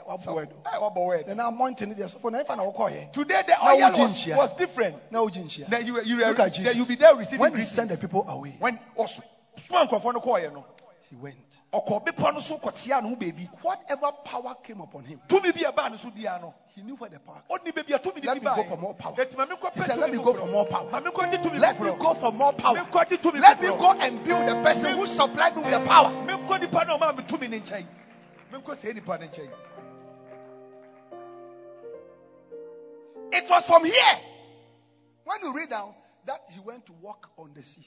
what 0.05 0.25
word? 0.25 0.49
what 0.79 0.95
word 0.95 1.25
Then 1.27 1.39
I'm 1.39 1.57
wanting 1.59 1.91
it. 1.91 2.09
So 2.09 2.17
for 2.17 2.31
never 2.31 2.55
now, 2.55 2.65
okay. 2.79 3.09
today 3.13 3.43
the 3.45 3.63
oil 3.63 3.77
we 3.77 3.99
was, 3.99 4.27
was 4.27 4.53
different 4.53 5.11
Now, 5.11 5.27
you 5.27 6.01
you 6.01 6.17
Look 6.25 6.39
at 6.39 6.53
Jesus. 6.55 6.75
you 6.75 6.85
be 6.85 6.95
there 6.95 7.15
receiving 7.15 7.39
when 7.41 7.55
he 7.55 7.61
send 7.63 7.91
the 7.91 7.97
people 7.97 8.25
away, 8.27 8.55
when 8.59 8.79
oh, 8.97 9.03
ɔso 9.03 9.21
soma 11.11 11.15
nkurɔfoɔ 11.15 11.15
no 11.15 11.15
kɔɔyɛ 11.15 11.15
no 11.15 11.15
he 11.15 11.15
went. 11.15 11.37
ɔkɔ 11.73 12.05
bepɔ 12.05 12.33
no 12.33 12.39
so 12.39 12.57
kɔkyea 12.57 13.03
ne 13.03 13.09
ho 13.09 13.15
baabi 13.15 13.49
Whatever 13.61 14.11
power 14.23 14.55
came 14.63 14.81
upon 14.81 15.03
him, 15.05 15.21
tumi 15.27 15.51
bi 15.53 15.67
a 15.67 15.71
ɛbaa 15.71 15.91
ne 15.91 15.97
so 15.97 16.09
biara 16.09 16.41
no 16.41 16.53
he 16.75 16.81
knew 16.81 16.95
where 16.95 17.09
the 17.09 17.19
power. 17.19 17.41
baabi 17.49 18.25
Let 18.25 18.37
me 18.37 18.41
go 18.43 18.63
for 18.63 18.77
more 18.77 18.93
power. 18.93 19.15
Enti 19.15 19.37
ma 19.37 19.45
menkɔ 19.45 19.73
He 19.73 19.81
said, 19.81 19.97
"Let 19.99 20.11
me 20.11 20.17
go 20.17 20.33
for 20.33 20.47
more 20.47 20.65
power. 20.65 20.89
ma 20.91 21.01
menkɔ 21.01 21.31
gye 21.31 21.37
tumi 21.37 21.59
Let 21.59 21.79
me 21.79 21.91
go 21.97 22.13
for 22.13 22.31
more 22.31 22.53
power. 22.53 22.73
Let 22.73 23.61
me 23.61 23.67
go 23.67 23.91
and 23.91 24.23
build 24.23 24.47
the 24.47 24.55
person 24.63 24.97
who 24.97 25.07
supplied 25.07 25.55
me 25.55 25.63
with 25.63 25.71
the 25.71 25.85
power." 25.85 26.09
menkɔ 26.09 26.59
nipa 26.61 26.85
na 26.85 26.97
ɔma 26.97 27.17
me 27.17 27.23
tumi 27.23 27.49
ne 27.49 27.59
nkyɛn 27.59 27.85
menkɔ 28.51 28.75
sɛ 28.75 28.93
nipa 28.95 29.17
ne 29.17 29.27
nkyɛn 29.27 29.51
It 33.29 33.49
was 33.49 33.65
from 33.65 33.83
here. 33.83 33.93
When 35.25 35.41
you 35.43 35.53
read 35.53 35.69
down 35.69 35.93
that 36.25 36.41
he 36.49 36.59
went 36.61 36.85
to 36.85 36.93
walk 36.93 37.29
on 37.37 37.53
the 37.53 37.61
sea. 37.61 37.85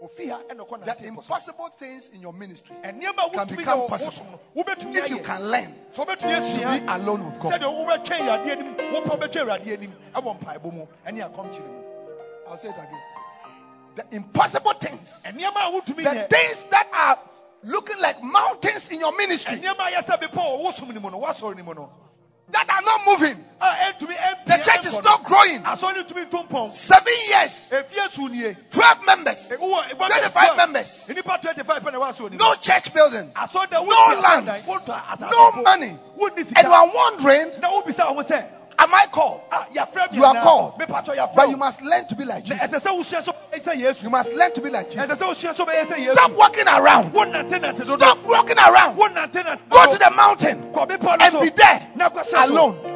The 0.00 0.06
nante 0.06 0.64
ɛpo 0.86 0.98
so 0.98 1.08
impossible 1.08 1.68
things 1.78 2.08
in 2.10 2.20
your 2.22 2.32
ministry, 2.32 2.74
can 2.82 2.98
become 2.98 3.86
possible. 3.86 4.10
wosom 4.10 4.30
no 4.30 4.40
wobɛtumi 4.64 4.96
if 4.96 5.10
you 5.10 5.18
can 5.18 5.42
learn 5.42 5.74
to 5.94 6.06
be 6.06 6.86
alone 6.88 7.30
with 7.30 7.40
God, 7.40 7.52
sɛdeɛ 7.52 7.86
wobɛtwɛn 7.86 8.20
awurade 8.20 8.50
anim 8.50 8.74
wopɛ 8.94 9.18
wobɛtwɛn 9.18 9.44
awurade 9.44 9.72
anim 9.72 9.92
ɛwɔ 10.14 10.40
mpaebɔ 10.40 10.72
mu 10.72 10.86
ɛne 11.06 11.30
akɔmkyere 11.30 11.66
mu 11.66 11.84
I'll 12.48 12.56
say 12.56 12.68
it 12.68 12.74
again. 12.74 13.02
The 13.94 14.06
impossible 14.16 14.72
things, 14.72 15.22
nneɛma 15.26 15.68
a 15.68 15.80
wotumi 15.80 16.02
the 16.02 16.26
things 16.34 16.64
that 16.70 16.88
are 16.92 17.18
looking 17.62 18.00
like 18.00 18.22
mountains 18.22 18.90
in 18.90 19.00
your 19.00 19.14
ministry, 19.16 19.60
that 22.52 22.68
are 22.70 22.82
not 22.82 23.00
moving. 23.06 23.44
a 23.60 23.64
ɛntumi 23.64 24.16
ɛmpie 24.16 24.46
The 24.46 24.58
church 24.70 24.86
is 24.86 25.02
not 25.02 25.22
no. 25.22 25.28
growing. 25.28 25.62
asɔre 25.62 26.04
ntumi 26.06 26.28
nto 26.30 26.48
mpɔn 26.48 26.70
Seven 26.70 27.12
years, 27.28 27.70
efie 27.72 28.10
su 28.10 28.28
nie 28.28 28.56
12 28.70 29.04
members, 29.06 29.48
25 29.48 30.56
members, 30.56 31.08
nipa 31.08 31.38
twenty 31.40 31.62
five 31.62 31.82
pɛ 31.82 31.92
na 31.92 31.98
wa 31.98 32.12
no 32.32 32.54
church 32.56 32.92
building, 32.94 33.32
no 33.34 34.20
lands, 34.22 34.68
no 34.68 35.52
money. 35.62 35.96
And 36.56 36.66
you 36.66 36.72
are 36.72 36.90
wondering, 36.94 37.50
na 38.90 38.90
wo 38.90 38.90
bisa 38.90 38.90
wɔn 38.90 38.94
sɛ 38.94 38.94
am 38.94 38.94
I 38.94 39.06
called? 39.06 39.40
ah 39.52 39.66
You 40.12 40.24
are 40.24 40.34
called. 40.42 40.78
me 40.78 40.84
patɔ 40.86 41.16
yafrɛ 41.16 41.34
But 41.36 41.48
you 41.50 41.56
must 41.56 41.82
learn 41.82 42.06
to 42.08 42.14
be 42.14 42.24
like 42.24 42.44
Jesus. 42.44 42.62
ɛsɛ 42.62 42.80
sɛ 42.80 42.98
wosua 42.98 43.22
so 43.22 43.32
bɛyɛ 43.52 43.60
sɛ 43.62 43.74
yesu 43.80 44.02
You 44.04 44.10
must 44.10 44.32
learn 44.34 44.52
to 44.52 44.60
be 44.60 44.70
like 44.70 44.90
Jesus. 44.90 45.18
sɛ 45.18 45.26
wosua 45.28 45.54
so 45.54 45.66
bɛyɛ 45.66 45.86
sɛ 45.86 45.96
yesu 45.98 46.12
Stop 46.12 46.32
walking 46.32 46.68
around. 46.68 47.12
wo 47.12 47.24
nante 47.24 47.60
nante 47.60 47.78
dodo 47.86 47.96
Stop 47.96 48.18
walking 48.24 48.58
around. 48.58 48.96
wo 48.96 49.08
nante 49.08 49.42
nante 49.44 49.68
Go 49.68 49.92
to 49.92 49.98
the 49.98 50.10
mountain 50.10 50.72
kɔ 50.72 50.88
bepɔ 50.88 51.18
no 51.18 51.24
and 51.24 51.40
be 51.40 51.50
there 51.56 51.86
na 51.96 52.08
kɔ 52.08 52.20
sɛ 52.20 52.24
so 52.24 52.44
alone. 52.52 52.94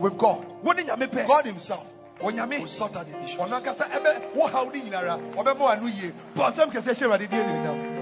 with 0.00 0.18
God. 0.18 0.44
wo 0.62 0.72
ne 0.72 0.82
nyame 0.84 1.06
pɛ 1.08 1.26
God 1.26 1.44
Himself 1.46 1.84
onyame 2.22 2.66
sort 2.68 2.96
out 2.96 3.06
the 3.10 3.24
issue. 3.24 3.38
ɔno 3.38 3.60
ankasa 3.62 3.88
ɛbɛ 3.90 4.34
wo 4.34 4.46
haw 4.46 4.64
ne 4.64 4.80
nyinara 4.80 5.18
ɔbɛbɔ 5.34 5.58
wa 5.58 5.74
no 5.76 5.86
yie 5.86 6.12
bɔ 6.34 6.52
nsɛm 6.52 6.72
kɛsɛ 6.72 6.94
hyɛ 6.94 7.06
awurade 7.06 7.28
deɛ 7.28 7.46
ne 7.46 7.62
nam 7.64 7.95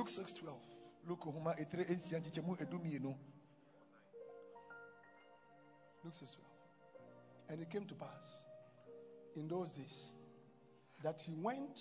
Luke 0.00 0.08
6:12. 0.08 0.54
luke 1.06 1.24
homa 1.24 1.52
ɛtire 1.52 1.84
nsia 1.90 2.18
nkyekyɛmu 2.20 2.56
edu 2.62 2.78
mmienu 2.78 3.14
Luke 6.02 6.14
6:12. 6.16 6.38
And 7.50 7.60
it 7.60 7.68
came 7.68 7.84
to 7.86 7.94
pass 7.94 8.44
in 9.36 9.46
those 9.46 9.72
days 9.72 10.12
that 11.02 11.20
he 11.20 11.34
went 11.34 11.80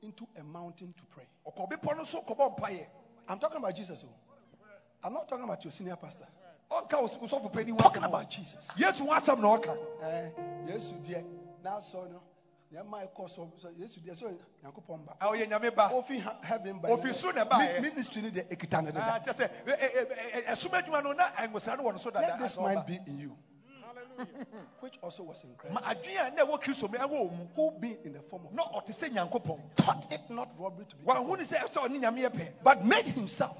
into 0.00 0.28
a 0.36 0.44
mountain 0.44 0.92
to 0.92 1.04
pray. 1.06 1.26
ɔkɔ 1.44 1.68
bepɔ 1.70 1.96
no 1.96 2.04
so 2.04 2.22
kɔbɔ 2.22 2.56
mpaeɛ 2.56 2.86
I'm 3.28 3.40
talking 3.40 3.56
about 3.58 3.74
Jesus. 3.74 4.04
oh. 4.04 4.14
I'm 5.02 5.12
not 5.12 5.26
talking 5.28 5.42
about 5.44 5.64
your 5.64 5.72
senior 5.72 5.96
pastor. 5.96 6.28
ɔnka 6.70 7.00
wo 7.02 7.08
sɔfo 7.26 7.52
panyin 7.52 7.70
I'm 7.72 7.78
talking 7.78 8.04
about. 8.04 8.30
Jesus. 8.30 8.68
yesu 8.76 9.04
ho 9.06 9.12
asɛm 9.12 9.40
na 9.40 9.58
ɔka 9.58 10.02
Eh, 10.02 10.30
yes, 10.68 10.90
dear. 11.02 11.24
Now, 11.64 11.80
so 11.80 12.04
no. 12.06 12.22
Ɔyɛ 15.20 15.48
nyame 15.48 15.74
ba. 15.74 15.88
Ofi 15.92 17.12
soro 17.12 17.34
na 17.34 17.44
Ah, 19.00 19.20
sɛ 19.32 19.50
eh, 19.66 19.72
eh, 19.80 20.04
eh, 20.34 20.54
adwuma 20.54 21.02
no 21.02 21.12
na 21.12 21.30
no 21.76 21.82
wɔ 21.84 21.92
no 21.92 21.98
so 21.98 22.10
dada. 22.10 22.26
Let 22.28 22.38
this 22.38 22.58
mind 22.58 22.84
be 22.86 22.98
in 23.06 23.18
you, 23.18 23.36
hmm. 24.18 24.24
which 24.80 24.98
also 25.02 25.22
was 25.22 25.42
in 25.44 25.54
Christ, 25.56 25.74
ma 25.74 25.80
adwene 25.80 26.26
a 26.26 26.30
na 26.34 26.44
ɛwɔ 26.44 26.62
kristo 26.62 26.90
mu 26.90 26.98
ɛwɔ 26.98 27.36
mu 27.38 27.46
who 27.54 27.70
being 27.78 27.98
in 28.04 28.12
the 28.12 28.20
form 28.22 28.46
of 28.46 28.52
na 28.52 28.64
ɔte 28.64 28.92
sɛ 28.94 29.10
nyankopɔn. 29.12 29.60
Thought 29.76 30.12
it 30.12 30.28
not 30.30 30.50
robbery 30.58 30.86
to 30.86 30.96
be, 30.96 31.04
wahu 31.04 31.36
ne 31.38 31.44
sɛ 31.44 31.58
ɛsɛ 31.58 31.88
ɔne 31.88 32.00
nyame 32.00 32.20
yɛ 32.28 32.30
pɛ. 32.30 32.52
But 32.62 32.84
made 32.84 33.06
himself 33.06 33.56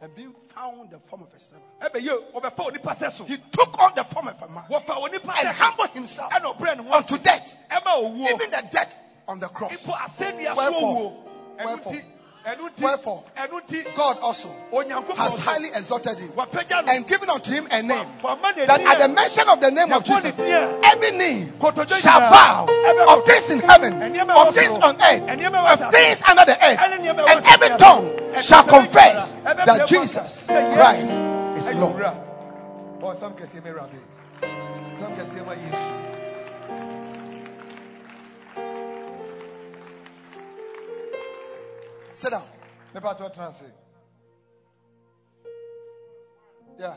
na 0.00 0.06
ebo 0.06 0.14
ɔbrɛ 0.16 0.24
ne 0.24 0.26
ho 0.26 0.32
ase 0.32 0.32
and 0.32 0.32
being 0.32 0.34
found 0.54 0.90
the 0.90 0.98
form 1.00 1.22
of 1.22 1.34
a 1.34 1.40
servant. 1.40 1.64
ɛbɛyɛ 1.80 2.32
ɔbɛfa 2.34 2.70
onipa 2.70 2.96
sɛ 2.96 3.12
so 3.12 3.24
He 3.24 3.36
took 3.50 3.78
on 3.80 3.94
the 3.94 4.04
form 4.04 4.28
of 4.28 4.40
a 4.42 4.48
man 4.48 4.64
and 4.70 5.48
humbled 5.48 5.90
himself 5.90 6.32
ɛna 6.32 6.56
ɔbrɛ 6.56 6.76
ne 6.78 6.82
ho 6.88 6.96
unto 6.96 7.18
death, 7.18 7.56
even 7.70 8.50
the 8.50 8.68
death 8.70 8.94
on 9.26 9.40
the 9.40 9.48
cross. 9.48 9.72
mpo 9.72 9.94
asɛnnua 9.96 10.54
so 10.54 10.70
Wherefore? 10.70 11.24
Wherefore? 11.64 12.02
Wherefore? 12.80 13.24
God 13.96 14.18
also 14.20 14.54
has 15.16 15.44
highly 15.44 15.68
exalted 15.68 16.18
him 16.18 16.32
and 16.88 17.06
given 17.06 17.28
unto 17.28 17.50
him 17.50 17.68
a 17.70 17.82
name 17.82 18.06
that 18.22 18.80
at 18.80 18.98
the 18.98 19.08
mention 19.08 19.48
of 19.48 19.60
the 19.60 19.70
name 19.70 19.92
of 19.92 20.04
Jesus, 20.04 20.34
every 20.38 21.10
knee 21.12 21.48
shall 22.00 22.20
bow 22.20 22.66
of 23.08 23.24
things 23.26 23.50
in 23.50 23.60
heaven, 23.60 23.94
of 24.30 24.54
things 24.54 24.72
on 24.72 24.96
earth, 25.00 25.82
of 25.82 25.90
things 25.92 26.22
under 26.26 26.44
the 26.44 26.56
earth, 26.64 26.78
Ɛne 26.78 26.98
nneɛma 26.98 27.24
ɛwɔ 27.24 27.36
and 27.36 27.46
every 27.46 27.78
tongue 27.78 28.42
shall 28.42 28.64
confess 28.64 29.34
that 29.44 29.88
Jesus 29.88 30.46
Christ 30.46 31.12
is 31.58 31.70
Lord. 31.74 31.96
owura. 31.96 32.14
Bɔ 33.00 33.14
nsɛm 33.14 33.34
kɛseɛ 33.34 33.62
ma 33.64 33.70
Awurade. 33.70 34.00
Nsɛm 34.96 35.12
kɛseɛ 35.16 36.07
Sit 42.18 42.30
down. 42.30 42.42
Mepa 42.92 43.16
to 43.16 43.48
ase. 43.48 43.70
Yeah. 46.76 46.96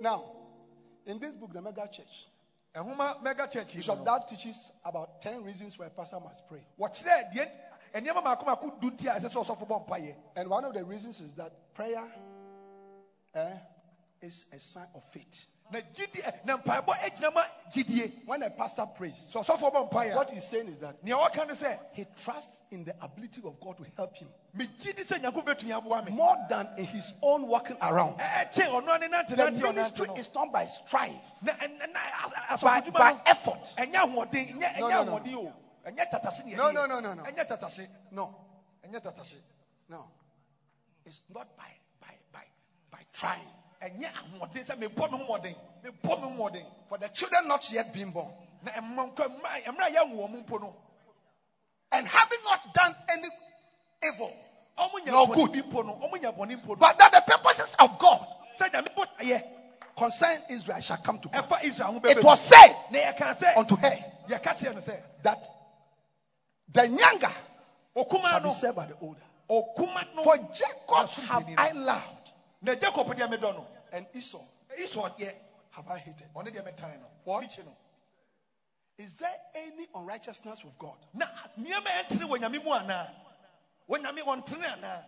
Now, 0.00 0.22
in 1.04 1.18
this 1.18 1.34
book, 1.34 1.52
the 1.52 1.60
Mega 1.60 1.88
Church, 1.92 2.28
mega 3.24 3.48
church 3.52 3.74
Bishop 3.74 4.04
Dag 4.04 4.28
teaches 4.28 4.70
about 4.84 5.20
10 5.20 5.42
reasons 5.42 5.76
why 5.76 5.86
a 5.86 5.90
pastor 5.90 6.20
must 6.20 6.46
pray. 6.48 6.64
wɔkyerɛ 6.78 7.34
deɛ 7.34 7.50
nneɛma 7.94 8.22
mako 8.22 8.44
mako 8.46 8.70
du 8.80 8.92
nti 8.92 9.08
a 9.08 9.18
ɛsɛ 9.18 9.28
sɛ 9.28 9.44
ɔsɔfo 9.44 9.66
bɔ 9.66 9.88
mpaeɛ. 9.88 10.14
And 10.36 10.48
one 10.48 10.64
of 10.64 10.74
the 10.74 10.84
reasons 10.84 11.20
is 11.20 11.34
that 11.34 11.74
prayer 11.74 12.06
eh, 13.34 13.56
is 14.20 14.44
a 14.52 14.60
sign 14.60 14.86
of 14.94 15.02
faith. 15.10 15.46
Na 15.70 15.80
gyidie 15.80 16.22
ɛ, 16.22 16.44
na 16.44 16.56
mpaebɔ 16.58 16.94
gyina 17.16 17.30
ma 17.34 17.42
gyidie. 17.72 18.24
When 18.26 18.42
a 18.42 18.50
pastor 18.50 18.86
prays, 18.86 19.14
Sɛ 19.32 19.44
ɔsɔfo 19.44 19.72
bɔ 19.72 19.90
mpaeɛ 19.90 20.14
what 20.14 20.30
he's 20.30 20.44
saying 20.44 20.68
is 20.68 20.78
that 20.80 21.02
nea 21.02 21.16
ɔka 21.16 21.46
ne 21.48 21.78
he 21.92 22.04
trusts 22.22 22.60
in 22.70 22.84
the 22.84 22.94
ability 23.02 23.42
of 23.44 23.58
God 23.60 23.76
to 23.78 23.86
help 23.96 24.14
him 24.16 24.28
megye 24.56 24.94
di 24.94 25.02
sɛ 25.02 25.20
Nyankopɔn 25.20 25.44
bɛtumi 25.44 25.76
aboa 25.82 26.04
me. 26.04 26.12
more 26.12 26.36
than 26.48 26.68
in 26.76 26.84
his 26.86 27.12
own 27.22 27.48
walking 27.48 27.76
around. 27.82 28.18
Ɛ- 28.18 28.48
ɛkyɛn 28.52 28.68
ɔno 28.68 28.94
ane 28.94 29.10
nante 29.10 29.36
The 29.36 29.50
ministry 29.72 30.08
is 30.16 30.32
not 30.34 30.52
by 30.52 30.66
strife, 30.66 31.32
Na 31.42 31.52
ɛ- 31.52 31.78
ɛ- 31.80 31.92
na 31.92 32.00
as- 32.50 32.60
by, 32.60 32.80
by 32.90 33.20
effort. 33.26 33.74
ɛnyɛ 33.76 33.94
ahoɔden, 33.94 34.58
ɛnyɛ 34.60 34.78
No, 34.78 34.88
no, 34.88 35.02
no. 35.04 35.18
ahoɔden 35.18 35.34
o. 35.34 35.52
Ɛnyɛ 35.84 36.10
tatase 36.10 36.44
ne 36.44 36.54
No, 36.54 36.70
no, 36.70 36.86
no, 36.86 37.00
no, 37.00 37.14
no. 37.14 37.24
No, 38.12 38.34
no. 39.88 40.10
It's 41.04 41.22
not 41.32 41.56
by, 41.56 41.70
by, 42.00 42.14
by, 42.32 42.44
by 42.90 42.98
trying. 43.12 43.52
Ɛnyɛ 43.82 44.06
ahoɔden 44.12 44.64
sɛ 44.64 44.76
mebɔ 44.78 45.10
me 45.10 45.18
ho 45.18 45.24
mmɔden. 45.24 45.56
Mebɔ 45.84 46.16
me 46.20 46.22
ho 46.22 46.30
mmɔden. 46.30 46.66
For 46.88 46.98
the 46.98 47.08
children 47.10 47.48
not 47.48 47.68
yet 47.70 47.92
being 47.92 48.12
born, 48.12 48.32
Na 48.62 48.72
ɛmma 48.72 49.12
nkwa 49.14 49.28
mma 49.28 49.64
mmerɛ 49.64 49.86
a 49.86 49.92
yɛnwo 49.92 50.28
wɔn 50.30 50.46
mpo 50.46 50.60
no. 50.60 50.76
and 51.92 52.06
having 52.08 52.38
not 52.44 52.72
done 52.72 52.96
any 53.08 53.28
evil, 54.04 54.32
No 55.06 55.26
good. 55.26 55.52
bi 55.52 55.60
mpo 55.62 55.84
no. 55.86 55.96
Ɔmo 56.02 56.20
nya 56.20 56.32
bɔne 56.36 56.56
mpo 56.60 56.68
no. 56.68 56.76
but 56.76 56.98
that 56.98 57.12
the 57.12 57.22
purposes 57.22 57.70
of 57.78 57.98
God 57.98 58.26
Sɛ 58.58 58.70
Nyame 58.70 58.88
bɔ 58.96 59.06
ayɛ. 59.20 59.42
concerning 59.96 60.42
Israel 60.48 60.80
shall 60.80 60.98
come 60.98 61.18
to 61.20 61.28
pass. 61.28 61.44
Ɛfa 61.46 61.64
Israel 61.64 61.92
ho 61.92 62.00
It 62.04 62.24
was 62.24 62.40
said 62.40 62.76
Na 62.90 62.98
yɛka 63.00 63.36
sɛ 63.36 63.56
unto 63.58 63.76
her 63.76 63.98
yɛka 64.28 64.54
kyerɛ 64.58 64.74
no 64.74 64.80
sɛ 64.80 65.02
that 65.22 65.38
the 66.68 66.88
younger 66.88 67.32
shall 67.96 68.40
be 68.40 68.50
served 68.50 68.76
by 68.76 68.86
the 68.86 68.94
older. 69.00 69.22
For 70.24 70.36
Jacob 70.52 71.08
have 71.28 71.44
I 71.58 71.70
loved, 71.72 72.15
na 72.62 72.74
Jacob 72.74 73.06
deɛ 73.08 73.28
medɔ 73.28 73.54
no. 73.54 73.66
and 73.92 74.06
Esau 74.14 74.42
Esau 74.78 75.08
deɛ 75.08 75.34
have 75.70 75.88
I 75.88 75.98
hated. 75.98 76.28
ɔne 76.34 76.48
deɛ 76.54 76.64
metan 76.64 77.00
no. 77.00 77.06
No. 77.64 77.76
Is 78.98 79.14
there 79.14 79.36
any 79.54 79.86
unrighteousness 79.94 80.64
with 80.64 80.78
God? 80.78 80.96
Na 81.12 81.26
nneɛma 81.58 81.86
ɛntene 81.86 82.28
wɔ 82.28 82.38
Nyame 82.40 82.64
mu 82.64 82.70
anaa? 82.70 83.10
Wɔ 83.88 84.02
Nyame 84.02 84.22
wɔntene 84.22 84.64
anaa? 84.64 85.04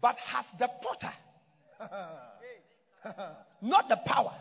But 0.00 0.18
has 0.18 0.50
the 0.52 0.68
potter 0.68 1.12
not 3.60 3.88
the 3.88 3.96
power 3.96 4.34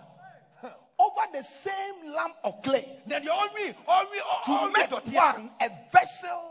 over 0.99 1.21
the 1.33 1.43
same 1.43 1.95
lump 2.05 2.35
of 2.43 2.61
clay 2.61 2.85
Na 3.05 3.19
deɛ 3.19 3.29
ɔnwe 3.29 3.75
ɔnwe 3.85 4.45
to 4.45 4.71
make 4.71 4.91
one 5.13 5.51
a 5.59 5.69
vessel 5.91 6.50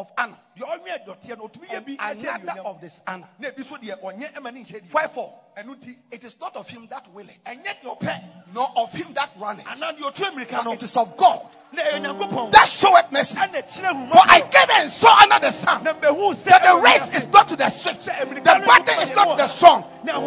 of 0.00 0.10
honor. 0.16 0.36
Deɛ 0.58 0.64
ɔnwe 0.64 1.06
dɔteɛ 1.06 1.38
no 1.38 1.48
otumi 1.48 1.68
yɛ 1.68 1.96
and 2.00 2.24
another 2.24 2.62
of 2.62 2.80
dishonor? 2.80 3.28
Na 3.38 3.48
ebi 3.48 3.64
so 3.64 3.76
deɛ 3.76 4.00
ɔnyɛ 4.02 4.32
ɛma 4.34 4.52
ne 4.52 4.60
nhyɛ 4.62 4.80
deɛ. 4.82 4.92
Wherefore, 4.92 5.34
it 6.10 6.24
is 6.24 6.40
not 6.40 6.56
of 6.56 6.68
him 6.68 6.86
that 6.90 7.06
willeth, 7.14 7.36
ɛnyɛ 7.44 7.82
deɛ 7.82 7.98
ɔpɛ 7.98 8.22
nor 8.54 8.68
of 8.76 8.92
him 8.92 9.12
that 9.14 9.30
runneth, 9.38 9.66
anaa 9.66 9.96
deɛ 9.96 10.12
ɔtu 10.12 10.30
mmirika 10.30 10.64
but 10.64 10.74
it 10.74 10.82
is 10.82 10.96
of 10.96 11.16
God. 11.16 11.46
Na 11.72 11.82
ɛyɛ 11.82 12.02
Nyankopɔn. 12.02 12.50
that 12.52 12.68
showeth 12.68 13.12
mercy. 13.12 13.34
For 13.34 13.42
I 13.42 14.40
came 14.40 14.70
and 14.80 14.90
saw 14.90 15.14
under 15.22 15.38
the 15.46 15.52
sun 15.52 15.84
na 15.84 15.92
mbehu 15.92 16.34
sɛ 16.34 16.44
that 16.44 16.62
the 16.62 16.80
race 16.82 17.14
is 17.14 17.28
not 17.28 17.48
to 17.48 17.56
the 17.56 17.68
swift, 17.68 18.04
the 18.04 18.10
battle 18.44 19.02
is 19.02 19.10
not 19.14 19.30
to 19.30 19.36
the 19.36 19.46
strong, 19.48 19.84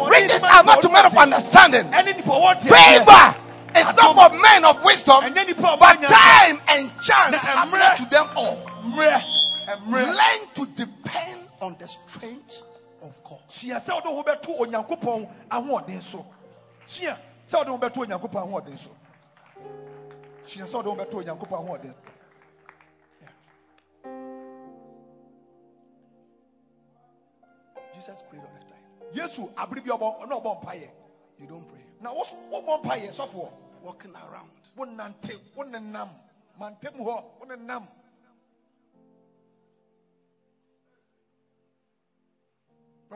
riches 0.08 0.42
are 0.42 0.64
not 0.64 0.82
to 0.82 0.88
men 0.88 1.06
of 1.06 1.16
understanding, 1.16 1.84
ɛne 1.90 2.16
nipa 2.16 2.30
ɔwɔ 2.30 2.60
teɛ 2.60 2.68
teɛ. 2.70 2.98
favor 2.98 3.40
is 3.76 3.86
not 3.96 4.14
for 4.14 4.38
men 4.38 4.64
of 4.64 4.84
wisdom, 4.84 5.22
ɛnyɛ 5.22 5.46
nipa 5.48 5.62
ɔbɔ 5.62 5.78
but 5.78 6.00
time 6.02 6.60
and 6.68 6.90
chance 7.02 7.44
are 7.44 7.96
to 7.96 8.04
them 8.06 8.28
all. 8.36 9.33
Learn 9.66 10.48
to 10.54 10.66
depend 10.66 11.48
on 11.60 11.76
the 11.78 11.86
strength 11.88 12.62
of 13.02 13.22
God. 13.24 13.40
sua 13.48 13.76
sɛ 13.76 14.00
ɔde 14.00 14.06
ho 14.06 14.22
bɛto 14.22 14.58
onyankopɔn 14.60 15.28
ahoɔden 15.50 16.02
so 16.02 16.24
sua 16.86 17.18
sɛ 17.46 17.64
ɔde 17.64 17.68
ho 17.68 17.78
bɛto 17.78 18.06
onyankopɔn 18.06 18.42
ahoɔden 18.44 18.78
so 18.78 18.90
sua 20.42 20.64
sɛ 20.64 20.82
ɔde 20.82 20.84
ho 20.84 20.96
bɛto 20.96 21.14
onyankopɔn 21.22 21.58
ahoɔden 21.60 21.94
Jesus 27.94 28.22
prayed 28.28 28.42
all 28.42 28.50
the 28.58 28.64
time. 28.66 28.84
yesu 29.12 29.48
abere 29.56 29.80
bi 29.84 29.90
ɔbɔ 29.90 30.20
ɔna 30.22 30.42
ɔbɔ 30.42 30.62
mpaeɛ 30.62 30.90
You 31.38 31.46
don't 31.46 31.68
pray. 31.68 31.80
na 32.00 32.12
wo 32.12 32.22
so 32.22 32.36
wobɔ 32.50 32.82
mpaeɛ 32.82 33.12
sɔfoɔ 33.14 33.48
walking 33.82 34.14
around. 34.14 34.50
wonante 34.76 35.38
wonenam 35.56 36.08
mantam 36.58 36.94
hɔ 36.98 37.24
wonenam 37.40 37.86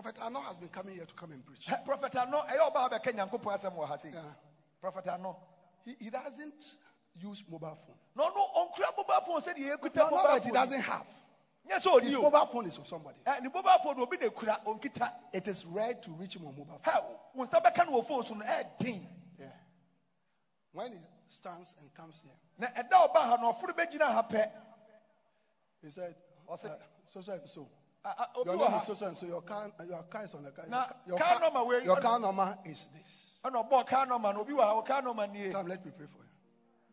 Prophet 0.02 0.18
Arno 0.22 0.40
has 0.42 0.56
been 0.58 0.68
coming 0.68 0.94
here 0.94 1.04
to 1.04 1.14
come 1.14 1.32
and 1.32 1.44
preach. 1.44 1.66
Prophet 1.84 2.14
ano 2.14 2.42
ɛyɛ 2.48 2.70
ɔba 2.72 2.86
a 2.86 2.90
bɛka 3.00 3.12
nyankopɔn 3.12 3.52
asɛm 3.54 3.74
wɔ 3.74 3.88
ha 3.88 3.96
sei 3.96 4.10
Yeah. 4.10 4.22
prophet 4.80 5.08
ano 5.08 5.36
He, 5.84 5.96
he 5.98 6.08
doesn't 6.10 6.76
use 7.16 7.42
mobile 7.48 7.74
phone. 7.74 7.96
No, 8.14 8.30
ɔno 8.30 8.54
ɔnkura 8.54 8.96
mobile 8.96 9.20
phone 9.22 9.40
sɛdeɛ 9.40 9.76
yɛkuta 9.76 9.96
No, 9.96 10.02
not 10.02 10.10
mobile 10.12 10.34
that 10.34 10.44
he 10.44 10.52
doesn't 10.52 10.80
have. 10.82 11.06
nyɛ 11.68 11.80
sɛ 11.80 12.00
His 12.02 12.14
mobile 12.16 12.46
phone 12.46 12.66
is 12.66 12.76
for 12.76 12.84
somebody. 12.84 13.18
Ɛ, 13.26 13.42
ne 13.42 13.48
mobile 13.52 13.78
phone 13.82 13.96
no 13.96 14.02
obi 14.04 14.18
na 14.18 14.26
ekura 14.28 14.62
ɔnkita 14.64 15.12
It 15.32 15.48
is 15.48 15.66
rare 15.66 15.94
to 15.94 16.12
reach 16.12 16.36
him 16.36 16.46
on 16.46 16.56
mobile 16.56 16.78
phone. 16.78 17.16
nsa 17.48 17.60
bɛka 17.60 17.86
no 17.90 18.00
wɔ 18.00 18.04
phone 18.06 18.22
so 18.22 18.34
no 18.34 18.44
ɛɛden 18.44 19.04
Yeah. 19.36 19.46
When 20.70 20.92
he 20.92 20.98
stands 21.26 21.74
and 21.80 21.92
comes 21.92 22.20
here, 22.22 22.36
na 22.56 22.68
ɛda 22.68 23.10
ɔba 23.12 23.16
ha 23.16 23.36
no 23.40 23.52
ha 23.52 24.22
pɛ 24.22 24.52
he 25.82 25.90
said, 25.90 26.14
uh, 26.48 26.56
so 26.56 27.20
so 27.20 27.32
and 27.32 27.48
so. 27.48 27.68
A- 28.18 28.44
Your 28.44 28.56
name 28.56 28.74
is 28.80 28.98
so 28.98 29.06
and 29.06 29.16
so. 29.16 29.26
Your 29.26 29.42
car, 29.42 29.70
your 29.86 30.02
car 30.04 30.24
is 30.24 30.34
on 30.34 30.42
the 30.44 30.50
car. 30.50 30.64
Your 31.06 31.18
car 31.18 31.34
car, 31.34 31.40
number 31.40 31.64
where- 31.64 31.82
your 31.82 31.96
car 32.00 32.18
number 32.18 32.56
is 32.64 32.86
this. 32.94 33.40
ɛna 33.44 33.68
ɔbɔ 33.68 33.86
kaa 33.86 34.06
nɔma 34.06 34.34
no 34.34 34.40
obi 34.40 34.52
wɔ 34.52 34.60
ha 34.62 34.82
ɔkaa 34.82 35.02
nɔma 35.04 35.52
Come, 35.52 35.68
let 35.68 35.84
me 35.84 35.90
pray 35.96 36.06
for 36.06 36.18
you. 36.22 36.28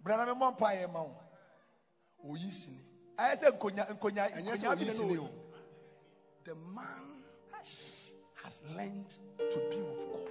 brana 0.04 0.26
me 0.28 0.34
mmɔ 0.40 0.58
mpaeɛ 0.58 0.92
ma 0.92 1.02
wo 1.04 1.16
Oyi 2.28 2.52
sini. 2.52 2.82
ayɛ 3.18 3.38
sɛ 3.40 3.58
nkonya 3.58 3.88
nkonya 3.98 4.32
nkonya 4.34 4.78
Oyi 4.78 4.92
sini. 4.92 5.18
o. 5.18 5.30
The 6.44 6.56
man 6.56 7.24
has 8.44 8.62
learned 8.76 9.10
to 9.52 9.60
be 9.70 9.78
with 9.78 10.12
God. 10.12 10.30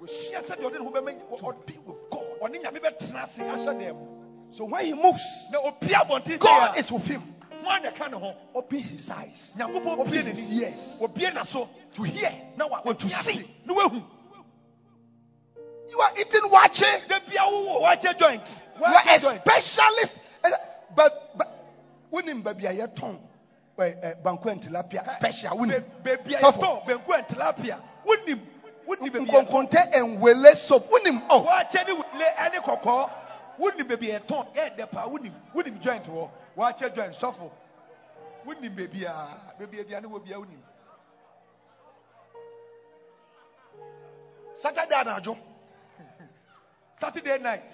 wɔhyia 0.00 0.42
sɛdeɛ 0.42 0.62
ɔde 0.70 0.78
ne 0.78 0.84
ho 0.84 0.90
bɛma 0.90 1.38
To 1.38 1.52
be 1.66 1.78
with 1.78 2.10
God. 2.10 2.40
ɔne 2.40 2.62
nyame 2.62 2.78
bɛtena 2.80 3.22
ase 3.24 3.38
ahyɛ 3.38 3.74
dɛm 3.80 4.54
So 4.54 4.64
when 4.64 4.84
he 4.86 4.92
moves, 4.94 5.48
na 5.50 5.58
obi 5.60 5.88
abɔnten 5.88 6.38
God 6.38 6.78
is 6.78 6.90
with 6.92 7.06
him. 7.06 7.35
Ho 7.66 7.78
na 7.82 7.90
ɛka 7.90 8.10
ne 8.10 8.18
ho 8.18 8.34
Open 8.54 8.78
his 8.78 9.10
eyes. 9.10 9.54
Nyankopɔn 9.58 9.98
Open 9.98 10.10
bie 10.10 10.22
his 10.22 10.50
ears. 10.50 10.98
Obie 11.02 11.26
n'aso. 11.30 11.68
To 11.96 12.02
hear. 12.02 12.32
na 12.56 12.66
wa 12.66 12.80
to 12.92 13.08
see. 13.08 13.44
na 13.64 13.74
wahu. 13.74 14.02
You 15.90 16.00
are 16.00 16.12
eating 16.18 16.42
wache. 16.50 17.08
da 17.08 17.18
bia 17.20 17.40
wakyɛ 17.40 18.18
joint. 18.18 18.66
You 18.78 18.84
are 18.84 19.02
a 19.06 19.18
specialist. 19.18 20.18
Eh, 20.44 20.50
But 20.94 21.36
but 21.36 21.64
wonim 22.12 22.42
baabi 22.42 22.64
a 22.64 22.86
yɛtɔn 22.86 23.18
eh, 23.78 24.14
banku 24.22 24.46
and 24.50 24.62
tilapia 24.62 25.08
special 25.10 25.50
wonim. 25.58 25.84
baabi 26.02 26.34
a 26.34 26.38
yɛtɔn 26.38 26.86
banku 26.86 27.18
and 27.18 27.28
tilapia 27.28 27.80
wonim 28.06 28.40
wonim 28.88 29.10
baabi 29.12 29.26
yɛtɔn. 29.26 29.46
Nkonkonte 29.48 29.94
and 29.94 30.20
wele 30.20 30.54
soap 30.54 30.90
wonim. 30.90 31.22
Oh, 31.30 31.44
wakyɛ 31.44 31.86
ne 31.86 31.92
wule 31.92 32.26
ɛne 32.36 32.54
kɔkɔɔ. 32.64 33.10
Wonim 33.60 33.88
baabi 33.88 34.06
yɛtɔn 34.08 34.54
ɛɛdɛ 34.54 34.90
paa 34.90 35.06
wonim 35.08 35.32
wonim 35.54 35.80
joint 35.80 36.04
wɔ 36.04 36.28
wakyɛ 36.56 36.94
joint 36.94 37.14
sɔfo 37.14 37.50
wonim 38.46 38.74
baabi 38.74 39.04
a 39.04 39.54
baabi 39.58 39.78
a 39.80 39.84
aduane 39.84 40.06
wɔ 40.06 40.24
bia 40.24 40.36
wonim 40.38 40.62
Saturday 44.54 44.94
anajo. 44.94 45.36
saturday 46.98 47.38
night 47.38 47.70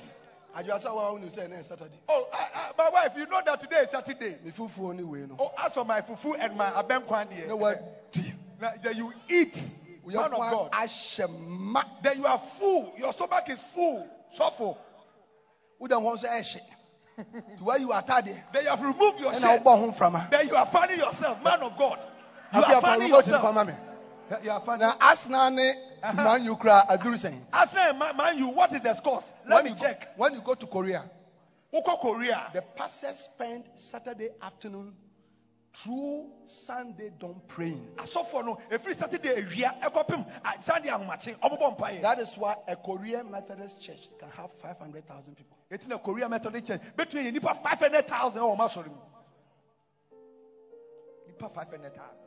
Ajo 0.55 0.72
asa 0.74 0.93
wa 0.93 1.12
wonim 1.12 1.30
say 1.30 1.47
next 1.47 1.68
Saturday. 1.68 1.99
oh 2.09 2.28
I, 2.33 2.49
I, 2.55 2.72
my 2.76 2.91
wife 2.91 3.12
you 3.16 3.26
know 3.26 3.41
that 3.47 3.61
today 3.61 3.76
is 3.85 3.91
saturday 3.91 4.37
Me 4.45 4.51
fufu 4.51 4.95
ni 4.95 5.03
we 5.05 5.20
no. 5.20 5.37
oh 5.39 5.53
as 5.64 5.74
for 5.74 5.85
my 5.85 6.01
fufu 6.01 6.35
and 6.39 6.57
my 6.57 6.70
abenkwan 6.70 7.30
eh. 7.33 7.47
No 7.47 7.57
deɛ 7.57 7.59
what 7.61 8.12
di. 8.12 8.33
na 8.61 8.70
then 8.83 8.97
you 8.97 9.12
eat 9.28 9.62
man 10.05 10.24
of 10.24 10.30
god 10.39 10.72
ashema. 10.72 11.85
then 12.03 12.18
you 12.18 12.26
are 12.26 12.39
full 12.39 12.93
your 12.99 13.12
stomach 13.12 13.49
is 13.49 13.61
full 13.61 14.07
sɔfo 14.37 14.76
Wo 15.78 15.87
dem 15.89 16.01
ho 16.03 16.16
so 16.16 16.26
ehye. 16.28 16.61
To 17.17 17.65
where 17.65 17.79
you 17.79 17.93
are 17.93 18.03
tired. 18.03 18.27
then 18.53 18.65
you 18.65 18.71
have 18.71 18.81
removed 18.81 19.21
your 19.21 19.33
And 19.33 19.45
I 19.45 19.57
shirt. 19.57 19.65
bo 19.65 19.77
ho 19.77 19.93
frama. 19.93 20.31
then 20.31 20.49
you 20.49 20.55
are 20.55 20.67
finding 20.67 20.99
yourself 20.99 21.43
man 21.43 21.61
of 21.61 21.77
god. 21.79 21.99
You 22.55 22.63
are 22.63 22.81
finding 22.81 23.11
wo 23.11 23.17
go 23.17 23.23
to 23.23 23.31
yourself. 23.31 23.43
fama 23.55 23.79
you 24.43 24.51
are 24.51 24.61
finding 24.61 24.89
Na 24.89 24.95
Arsenal 25.01 25.51
ne 25.51 25.73
uh-huh. 26.03 26.25
Man 26.25 26.45
U 26.45 26.57
kra 26.57 26.87
aduru 26.89 27.19
sen. 27.19 27.47
Arsenal 27.53 27.93
man, 27.95 28.17
man 28.17 28.39
you 28.39 28.49
what 28.49 28.73
is 28.73 28.81
the 28.83 28.95
scores 28.95 29.31
let 29.47 29.57
When 29.57 29.65
me 29.65 29.71
you 29.71 29.77
go, 29.77 29.83
check. 29.83 30.09
when 30.17 30.35
you 30.35 30.41
go 30.41 30.55
to 30.55 30.67
Korea, 30.67 31.09
wokɔ 31.73 31.99
korea? 32.01 32.51
the 32.53 32.63
pastors 32.63 33.19
spend 33.19 33.65
Saturday 33.75 34.31
afternoon 34.41 34.95
through 35.75 36.31
Sunday 36.45 37.11
dawn 37.18 37.41
praying. 37.49 37.87
asɔfoɔ 37.97 38.45
no 38.45 38.59
ɛfiri 38.70 38.95
saturday 38.95 39.41
awia 39.43 39.81
ɛkɔpem 39.81 40.41
ah, 40.45 40.57
sunday 40.61 40.89
ahomakye 40.91 41.35
ɔmobɔ 41.41 41.77
mpaeɛ 41.79 42.03
That 42.03 42.18
is 42.20 42.37
why 42.37 42.57
a 42.68 42.77
Korean 42.77 43.31
Methodist 43.31 43.81
church 43.83 44.09
can 44.18 44.29
have 44.31 44.51
500,000 44.61 45.35
people. 45.37 45.57
ɛti 45.70 45.89
na 45.89 45.99
korean 45.99 46.31
methodist 46.31 46.66
church 46.66 46.81
bɛtumi 46.97 47.25
yɛ 47.25 47.33
nipa 47.33 47.55
500000 47.55 48.43
ɛwɔ 48.43 48.57
ɔma 48.57 48.68
sɔre 48.68 48.87
mu 48.89 48.99
nipa 51.29 51.49
500000 51.49 52.18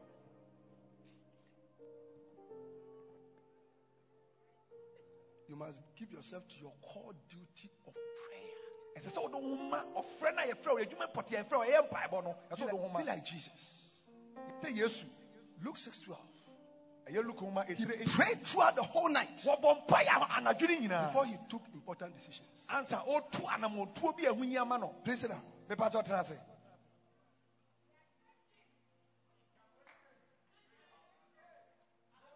You 5.47 5.55
must 5.55 5.81
give 5.95 6.11
yourself 6.11 6.47
to 6.47 6.59
your 6.59 6.73
core 6.81 7.13
duty 7.29 7.69
of 7.85 7.93
prayer. 7.93 8.54
Ɛsɛ 8.95 9.09
sɛ 9.11 9.21
wode 9.21 9.33
wo 9.35 9.55
ma 9.55 9.83
ɔfrɛ 9.95 10.35
no 10.35 10.41
a 10.41 10.45
yɛfrɛ 10.47 10.67
wo 10.73 10.77
adwuma 10.83 11.07
pɔte 11.13 11.29
yɛfrɛ 11.35 11.57
wo 11.57 11.65
ɛyɛ 11.65 11.89
mpaebɔ 11.89 12.23
no 12.23 12.35
ɛsɛ 12.51 12.61
wode 12.61 12.73
wo 12.73 12.83
like, 12.83 12.93
ma 12.93 12.99
be 12.99 13.05
like 13.05 13.25
Jesus. 13.25 13.91
sɛ 14.61 14.75
yesu 14.75 15.05
Luke 15.61 15.77
6:12. 15.77 16.17
ɛyɛ 17.09 17.35
woma 17.35 17.65
He 17.67 18.05
prayed 18.05 18.45
throughout 18.45 18.75
the 18.75 18.83
whole 18.83 19.09
night 19.09 19.37
wɔbɔ 19.37 19.87
mpaeɛ 19.87 20.07
a 20.07 20.53
nyinaa 20.55 21.07
before 21.07 21.25
he 21.25 21.37
took 21.49 21.61
important 21.73 22.15
decisions. 22.15 22.65
ansa 22.69 23.05
ɔtu 23.05 23.45
anammɔntuo 23.47 24.15
bi 24.17 24.23
a 24.25 24.33
ɛho 24.33 24.45
hia 24.45 24.63
ma 24.65 24.77
no 24.77 24.87
Please 25.03 25.19
sit 25.21 25.29
down. 25.29 25.41
mepatɛ 25.69 26.03
ɔtena 26.03 26.19
ase 26.21 26.37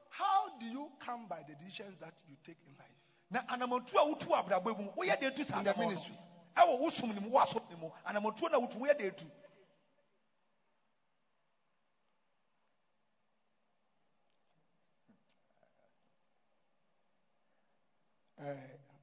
How 0.10 0.50
do 0.60 0.66
you 0.66 0.92
come 1.06 1.28
by 1.28 1.40
the 1.48 1.56
decisions 1.56 1.98
that 2.02 2.14
you 2.28 2.36
take 2.46 2.58
in 2.68 2.74
life? 2.78 2.88
na 3.32 3.42
anammɔntuo 3.44 3.96
a 3.96 4.16
wotu 4.16 4.28
abrabɔ 4.36 4.78
mu 4.78 4.92
woyɛ 4.92 5.20
de 5.20 5.32
tu 5.32 5.44
saa 5.46 5.60
In 5.60 5.66
the 5.66 5.74
ministry. 5.78 6.18
Ɛwɔ 6.56 6.80
wo 6.80 6.90
som 6.90 7.10
ne 7.10 7.20
mu 7.20 7.30
woasom 7.30 7.64
ne 7.70 7.76
mu 7.76 7.92
anammɔntuo 8.06 8.52
na 8.52 8.60
wotu 8.60 8.78
woyɛ 8.80 8.98
de 8.98 9.12
tu 9.12 9.26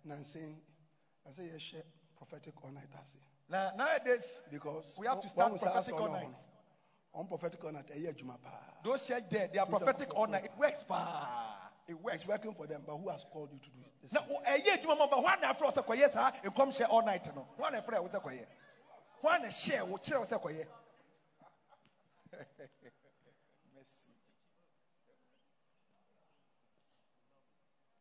Nancy, 0.05 0.39
I 1.29 1.33
say 1.33 1.51
yes, 1.53 1.61
share 1.61 1.83
prophetic 2.17 2.55
all 2.63 2.71
night. 2.71 2.89
I 2.95 3.05
say 3.05 3.19
na 3.49 3.71
nowadays 3.77 4.43
because 4.51 4.97
We 4.99 5.07
have 5.07 5.21
to 5.21 5.29
start 5.29 5.51
prophetic 5.51 5.77
ask 5.77 5.93
on- 7.15 7.29
prophetic 7.29 7.65
all 7.65 7.73
night, 7.73 7.91
eh, 7.95 8.13
juma 8.13 8.37
pa. 8.43 8.51
those 8.85 9.07
church 9.07 9.25
there 9.31 9.49
they 9.53 9.59
are 9.59 9.67
prophetic 9.67 10.09
prophetic. 10.11 10.17
honor 10.17 10.39
it 10.45 10.51
works 10.59 10.83
paa 10.83 11.56
it 11.89 11.95
works. 11.95 12.17
It's 12.23 12.29
working 12.29 12.55
for 12.55 12.67
them, 12.67 12.83
but 12.87 12.97
who 12.97 13.09
has 13.11 13.25
called 13.33 13.51
you 13.53 13.59
to 13.59 13.71
do 13.71 13.81
it? 13.85 14.13
na 14.13 14.21
wo- 14.29 14.43
ɛyɛ 14.47 14.81
adwuma 14.83 14.99
ma 14.99 15.07
ba 15.07 15.17
hwan 15.17 15.41
na 15.41 15.53
afrɛ 15.55 15.63
wo 15.63 15.71
sɛ 15.71 15.85
kɔyɛ 15.87 16.11
saa 16.13 16.31
nkɔmhyɛ 16.33 16.89
all 16.91 17.03
night 17.03 17.35
no? 17.35 17.43
Hwan 17.57 17.73
na 17.73 17.81
ɛfrɛ 17.81 18.01
wo 18.03 18.09
sɛ 18.09 18.23
kɔyɛ 18.23 18.47
hwan 19.23 19.43
na 19.43 19.49
hyɛ 19.49 19.89
wo 19.89 19.97
kyerɛ 19.99 20.19
wo 20.19 20.25
sɛ 20.27 20.43
kɔyɛ 20.43 20.67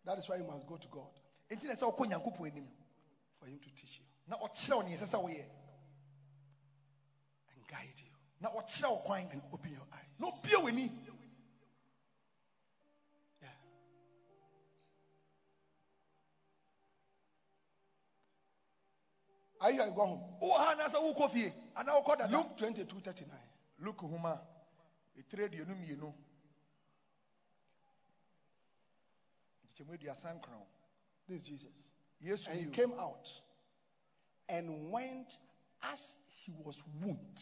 That 0.06 0.20
is 0.20 0.30
why 0.30 0.38
you 0.38 0.44
must 0.44 0.68
go 0.68 0.78
to 0.78 0.88
God. 0.88 1.10
Enti 1.52 1.66
na 1.66 1.74
sɛ 1.74 1.92
wokɔ 1.96 2.08
nyankopɔn 2.12 2.52
anim 2.52 2.68
for 3.40 3.48
Him 3.48 3.60
to 3.60 3.70
teach 3.76 4.00
you. 4.00 4.06
Na 4.28 4.38
ɔkyerɛ 4.38 4.84
neɛ 4.86 4.98
ɛsɛ 4.98 5.08
sɛ 5.08 5.24
woyɛ 5.24 5.46
and 7.56 7.68
guide 7.68 7.94
you. 7.98 8.12
Na 8.42 8.50
ɔkyerɛ 8.52 8.90
wo 8.92 8.98
kwan 8.98 9.28
and 9.32 9.42
open 9.54 9.72
your 9.72 9.88
eyes. 9.94 10.06
na 10.20 10.28
obie 10.28 10.58
w'ani 10.58 11.05
Are 19.66 19.72
you 19.72 19.80
going 19.80 19.94
home? 19.96 20.24
wowɔ 20.42 20.58
ha 20.58 20.76
anaasɛ 20.76 20.98
wokɔ 21.02 21.30
fie 21.32 21.54
anaa 21.76 22.00
wokɔ 22.04 22.18
dada 22.20 22.38
Luke 22.38 22.56
22 22.56 23.00
39. 23.00 23.40
luke 23.80 24.02
homa 24.02 24.40
ɛtire 25.18 25.46
aduonu 25.50 25.76
mmienu 25.76 26.14
nkyekyɛmu 29.66 29.94
aduasa 29.94 30.34
nkron 30.40 30.66
This 31.28 31.42
is 31.42 31.48
Jesus. 31.48 31.92
yesu 32.22 32.48
And 32.52 32.60
he 32.60 32.66
came 32.68 32.94
out 33.00 33.28
and 34.48 34.92
went 34.92 35.40
as 35.82 36.18
he 36.28 36.52
was 36.64 36.84
wont 37.02 37.42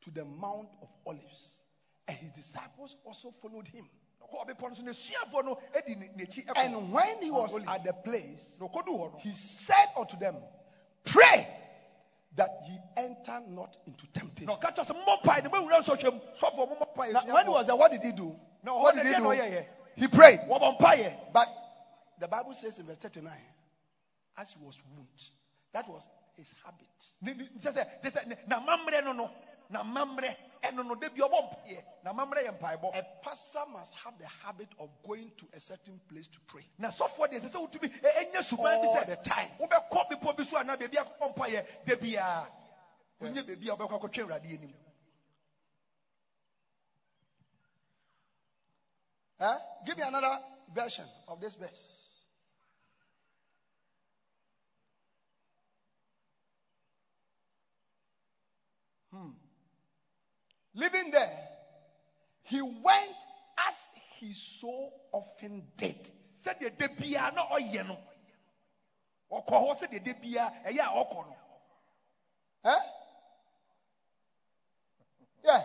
to 0.00 0.10
the 0.10 0.24
Mount 0.24 0.70
of 0.80 0.88
Olives. 1.04 1.60
And 2.08 2.16
his 2.16 2.30
disciples 2.32 2.96
also 3.04 3.30
followed 3.30 3.68
him. 3.68 3.86
Ɔkɔ 4.22 4.46
ɔbepɔ 4.46 4.68
no 4.68 4.74
so 4.74 4.82
na 4.82 4.92
suafoɔ 4.92 5.44
no 5.44 5.58
adi 5.76 5.94
ne- 5.94 6.08
n'akyi 6.16 6.46
ɛkɔ 6.46 6.56
And 6.56 6.92
when 6.92 7.22
he 7.22 7.30
was 7.30 7.54
at 7.66 7.84
the 7.84 7.92
place, 7.92 8.56
na 8.60 8.66
ɔkɔduu 8.68 8.86
hɔ 8.98 9.12
no 9.12 9.18
he 9.18 9.32
said 9.32 9.88
unto 9.96 10.16
them, 10.16 10.36
Pray 11.04 11.48
that 12.36 12.50
ye 12.68 12.78
enter 12.96 13.40
not 13.48 13.76
into 13.86 14.06
temptation. 14.08 14.46
na 14.46 14.56
ɔka 14.56 14.74
kyerɛ 14.74 14.86
sɛ 14.86 15.04
mmɔ 15.04 15.22
mpae 15.22 15.42
ne 15.42 15.48
mawura 15.48 15.80
nsɔhwɛ 15.82 16.12
mu 16.14 16.20
sɔfoɔ 16.34 16.68
mommɔ 16.68 16.94
mpae 16.94 17.12
Now, 17.12 17.34
when 17.34 17.46
he 17.46 17.52
was 17.52 17.66
there, 17.66 17.76
what 17.76 17.90
did 17.92 18.02
he 18.02 18.12
do? 18.12 18.36
What 18.62 18.94
did 18.94 19.06
he 19.06 19.14
do? 19.14 19.64
he 19.96 20.08
prayed. 20.08 20.40
But 21.32 21.48
the 22.18 22.28
Bible 22.28 22.54
says 22.54 22.78
in 22.78 22.86
verse 22.86 22.98
39, 22.98 23.32
as 24.36 24.52
he 24.52 24.58
was 24.64 24.80
wounded, 24.94 25.22
that 25.72 25.88
was 25.88 26.06
his 26.36 26.54
habit. 26.64 26.86
Ne- 29.70 29.78
ne- 29.78 29.78
sɛ 29.78 29.78
sɛ 29.78 29.78
te 29.78 29.78
sɛ 29.78 29.78
ne- 29.78 29.78
na 29.78 29.84
mammerɛ 29.84 30.36
no 30.74 30.82
no 30.82 30.84
na 30.84 30.84
mammerɛ 30.84 30.84
ɛno 30.84 30.86
no 30.86 30.94
da 30.96 31.08
bi 31.10 31.20
ɔbɔ 31.20 31.50
mpaeɛ 31.50 31.84
na 32.02 32.12
mammerɛ 32.14 32.44
yɛ 32.46 32.58
mpaebɔ 32.58 32.96
A 32.96 33.04
pastor 33.22 33.66
must 33.66 33.94
have 33.94 34.18
the 34.18 34.28
habit 34.28 34.74
of 34.78 35.02
going 35.02 35.32
to 35.38 35.48
a 35.52 35.60
certain 35.60 36.00
place 36.08 36.28
to 36.28 36.40
pray. 36.48 36.70
na 36.78 36.88
sɔfoɔ 36.90 37.28
deɛ 37.28 37.40
ɛsɛ 37.40 37.50
sɛ 37.50 37.60
wotumi 37.70 37.88
ɛnyɛ 38.02 38.42
suban 38.44 38.80
bi 38.80 38.88
All 38.88 38.94
sɛ 38.96 39.06
the 39.06 39.16
time. 39.18 39.58
wobɛkɔ 39.60 40.08
bepɔ 40.10 40.36
bi 40.36 40.44
so 40.44 40.58
anaa 40.58 40.76
baabi 40.78 40.96
akɔkɔ 40.98 41.34
mpaeɛ 41.34 41.66
da 41.84 41.96
biaa 41.96 42.50
wonyɛ 43.20 43.44
baabi 43.46 43.68
a 43.70 43.76
wobɛkɔ 43.76 44.00
akɔtwe 44.00 44.22
awurade 44.24 44.54
anim 44.54 44.76
Huh? 49.38 49.60
Give 49.84 49.96
me 49.98 50.02
another 50.04 50.38
version 50.68 51.12
of 51.28 51.40
this 51.40 51.56
verse. 51.56 52.26
Hmm. 59.12 59.32
Living 60.80 61.10
there, 61.10 61.30
he 62.44 62.62
went 62.62 63.26
as 63.68 63.88
he 64.18 64.32
so 64.32 64.88
often 65.12 65.62
did. 65.76 65.96
Said 66.42 66.56
na 66.60 67.46
ɔyɛ 67.52 67.86
no 67.86 68.00
ɔkɔ 69.30 69.46
hɔ 69.46 69.76
sɛdeɛ 69.78 70.02
da 70.02 70.14
biaa 70.14 70.50
ɛyɛ 70.64 70.80
a 70.80 71.04
ɔkɔ 71.04 71.26
no 71.26 71.36
Huh? 72.64 72.80
Yeah. 75.44 75.62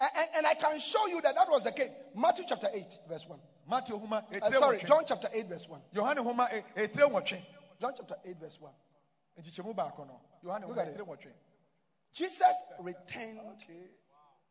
And, 0.00 0.10
and, 0.36 0.46
I 0.46 0.54
can 0.54 0.78
show 0.78 1.06
you 1.08 1.20
that 1.20 1.34
that 1.34 1.48
was 1.48 1.62
the 1.64 1.72
case. 1.72 1.90
Matthew 2.14 2.44
chapter 2.48 2.68
8, 2.72 2.98
verse 3.08 3.26
1. 3.26 3.40
Matthew 3.68 3.96
Uh, 4.42 4.50
sorry, 4.52 4.78
John 4.84 5.04
chapter 5.06 5.28
8, 5.32 5.46
verse 5.48 5.68
1. 5.68 5.80
yohane 5.94 6.18
homa 6.18 6.48
ɛ- 6.52 6.64
ɛtire 6.76 7.10
nwɔtwe 7.10 7.42
John 7.80 7.92
chapter 7.96 8.16
8, 8.24 8.36
verse 8.38 8.60
1. 8.60 8.72
nkyekyɛmu 9.40 9.74
baako 9.74 10.06
no 10.06 10.20
yohane 10.44 10.68
Look 10.68 10.78
at 10.78 10.88
it. 10.88 11.34
Jesus 12.12 12.64
returned 12.78 13.40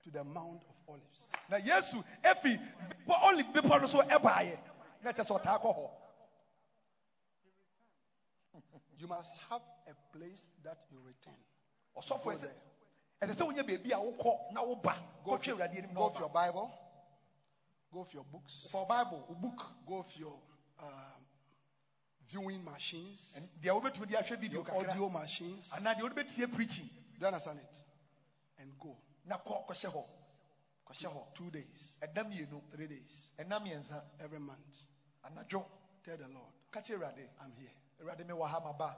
to 0.08 0.14
the 0.18 0.24
Mount 0.24 0.62
of 0.70 0.76
Olives. 0.88 1.28
Now, 1.50 1.58
efi 2.24 2.60
bepɔ 3.08 3.24
olive 3.24 3.48
bepɔ 3.54 3.82
no 3.82 3.88
so 3.88 4.02
ɛbaeɛ 4.02 4.58
na 5.04 5.12
kyɛ 5.12 5.26
sɛ 5.26 5.40
ɔtaa 5.42 5.62
kɔ 5.62 5.76
hɔ 5.76 5.90
You 9.00 9.08
must 9.08 9.32
have 9.50 9.62
a 9.88 9.94
place 10.18 10.42
that 10.64 10.78
you 10.92 10.98
return. 11.06 11.38
ɔsɔfo 11.96 12.24
Go 12.24 12.30
ɛsɛ 12.32 12.42
there. 12.42 13.30
ɛsɛ 13.30 13.36
sɛ 13.36 13.48
wonyɛ 13.48 13.64
baabi 13.68 13.92
a 13.92 13.98
wokɔ 13.98 14.54
na 14.54 14.62
woba 14.64 14.96
Go 15.24 15.32
kɔtwe 15.32 15.44
for, 15.44 15.52
awurade 15.52 15.78
anim 15.78 15.94
na 15.94 16.00
go 16.00 16.10
for 16.10 16.20
your 16.22 16.30
Bible. 16.30 16.72
Go 17.94 18.04
for 18.04 18.14
your 18.14 18.26
books. 18.26 18.68
for 18.72 18.86
bible 18.86 19.38
book 19.42 19.66
Go 19.88 20.04
for 20.04 20.20
your 20.20 20.40
um, 20.80 20.90
viewing 22.30 22.64
machines. 22.64 23.34
and 23.36 23.48
deɛ 23.62 23.82
wobɛtumi 23.82 24.08
de 24.08 24.16
ahwɛ 24.16 24.40
video 24.40 24.64
Your 24.64 24.66
kakra 24.66 24.90
audio 24.90 25.10
machines. 25.10 25.70
And 25.76 25.86
wode 26.02 26.16
bɛtie 26.16 26.52
preaching 26.54 26.86
Do 26.86 27.20
you 27.22 27.28
understand 27.28 27.60
it? 27.60 27.76
And 28.60 28.72
go. 28.80 28.98
Na 29.28 29.38
kɔ 29.38 29.66
kɔhyɛ 29.68 29.90
hɔ. 29.92 30.04
Kɔhyɛ 30.86 31.08
hɔ. 31.14 31.34
Two 31.34 31.52
days, 31.52 31.98
ɛda 32.02 32.24
mmienu. 32.24 32.62
Three 32.72 32.88
days, 32.88 33.32
ɛna 33.38 33.60
mmiɛnsa. 33.60 34.04
Every 34.20 34.40
month. 34.40 34.86
anadwo. 35.24 35.66
Tell 36.04 36.18
the 36.18 36.28
Lord, 36.28 36.54
ka 36.72 36.80
kyerɛ 36.82 36.98
awurade. 37.00 37.30
I'm 37.42 37.52
here. 37.54 37.72
awurade 38.02 38.26
mewɔ 38.26 38.48
ha 38.48 38.60
maba. 38.60 38.96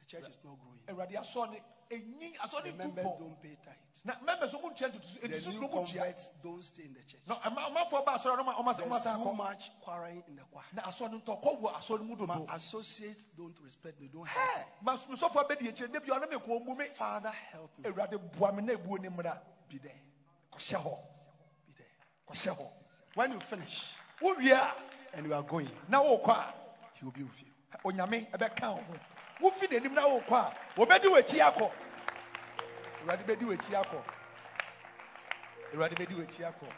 The 0.00 0.04
church 0.06 0.28
is 0.28 0.38
not 0.44 0.58
growing. 0.58 0.80
awurade 0.86 1.16
asɔ 1.16 1.50
ne 1.50 1.62
ɛnyi 1.90 2.36
asɔ 2.38 2.62
The 2.62 2.62
ne 2.64 2.70
tu 2.72 2.76
members 2.78 3.06
bɔ 3.06 3.18
don't 3.18 3.40
pay 3.42 3.56
tithe. 3.62 3.76
na 4.04 4.14
members 4.22 4.52
ɔmo 4.52 4.70
ntua 4.76 4.88
ntutu 4.90 5.20
The 5.20 5.50
new 5.50 5.60
no 5.60 5.68
mo 5.68 5.68
tua 5.68 5.84
converts 5.86 6.30
don't 6.42 6.62
stay 6.64 6.84
in 6.84 6.94
the 6.94 7.02
church. 7.02 7.20
na 7.26 7.38
ɛma- 7.40 7.70
ɔmanfoɔ 7.70 8.04
ba 8.04 8.12
asɔre 8.18 8.36
no 8.36 8.44
ɔma 8.44 8.54
ɔma 8.56 8.74
ɔma 8.74 9.02
san 9.02 9.22
too 9.22 9.32
much 9.32 9.70
quarreling 9.80 10.22
in 10.28 10.36
the 10.36 10.42
choir. 10.50 10.64
na 10.72 10.82
asɔ 10.82 11.10
no 11.10 11.18
ntɔkɔ 11.20 11.60
wɔ 11.60 11.72
asɔ 11.74 11.98
no 11.98 12.04
mu 12.04 12.16
My 12.26 12.34
dodo 12.36 12.46
associates 12.52 13.26
don't 13.36 13.58
respect 13.60 14.00
me, 14.00 14.08
don't 14.08 14.26
Hɛ, 14.26 14.32
help 14.32 14.66
me. 14.66 14.72
ma 14.80 14.96
mesɔfoɔ 14.96 15.48
bɛdi 15.48 15.68
akyire 15.68 15.88
ne 15.92 15.98
bi 16.00 16.06
ɔno 16.08 16.28
me 16.30 16.36
kɔn 16.36 16.64
mu 16.64 16.74
me 16.74 16.86
Father, 16.88 17.30
help 17.30 17.78
me. 17.78 17.84
awurade 17.90 18.18
boa 18.36 18.52
me 18.52 18.62
na 18.62 18.72
ebuo 18.74 18.98
ne 19.00 19.08
mmra 19.08 19.38
Be 19.68 19.78
there. 19.78 20.00
kɔhyɛ 20.52 20.82
hɔ 20.82 20.98
Be 21.66 21.72
there. 21.72 21.86
kɔhyɛ 22.28 22.56
hɔ 22.56 22.70
When 23.14 23.32
you 23.32 23.40
finish 23.40 23.82
wowie 24.20 24.52
a 24.52 24.76
and 25.16 25.26
you 25.26 25.34
are 25.34 25.42
going, 25.42 25.70
na 25.88 26.00
a 26.02 26.54
he 26.94 27.04
will 27.04 27.12
be 27.12 27.22
with 27.22 27.42
you. 27.42 27.52
onyame 27.84 28.30
ɛbɛka 28.32 28.74
wo 28.76 28.82
ho 28.82 28.94
wofi 29.40 29.66
n'anim 29.68 29.94
na 29.94 30.02
wokɔ 30.06 30.34
a 30.34 30.54
wɔbɛdi 30.76 31.08
w'akyi 31.08 31.40
akɔ 31.40 31.70
awurade 33.00 33.24
bɛdi 33.26 33.44
w'akyi 33.44 33.74
akɔ 33.82 33.98
awurade 35.72 35.94
bɛdi 35.96 36.14
w'akyi 36.16 36.44
akɔ 36.44 36.68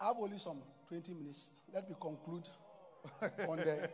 I 0.00 0.08
have 0.08 0.18
only 0.18 0.38
some 0.38 0.60
20 0.88 1.14
minutes. 1.14 1.50
Let 1.72 1.88
me 1.88 1.96
conclude 1.98 2.46
on 3.48 3.56
the 3.56 3.88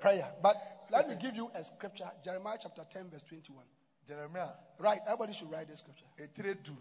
prayer. 0.00 0.26
But 0.42 0.56
let 0.90 1.08
me 1.08 1.14
give 1.14 1.36
you 1.36 1.52
a 1.54 1.62
scripture 1.62 2.10
Jeremiah 2.24 2.58
chapter 2.60 2.82
10, 2.90 3.10
verse 3.10 3.22
21. 3.22 3.62
Jeremiah. 4.08 4.48
Right, 4.80 4.98
everybody 5.06 5.34
should 5.34 5.52
write 5.52 5.68
this 5.68 5.78
scripture. 5.78 6.06
ɛtire 6.18 6.60
du 6.64 6.76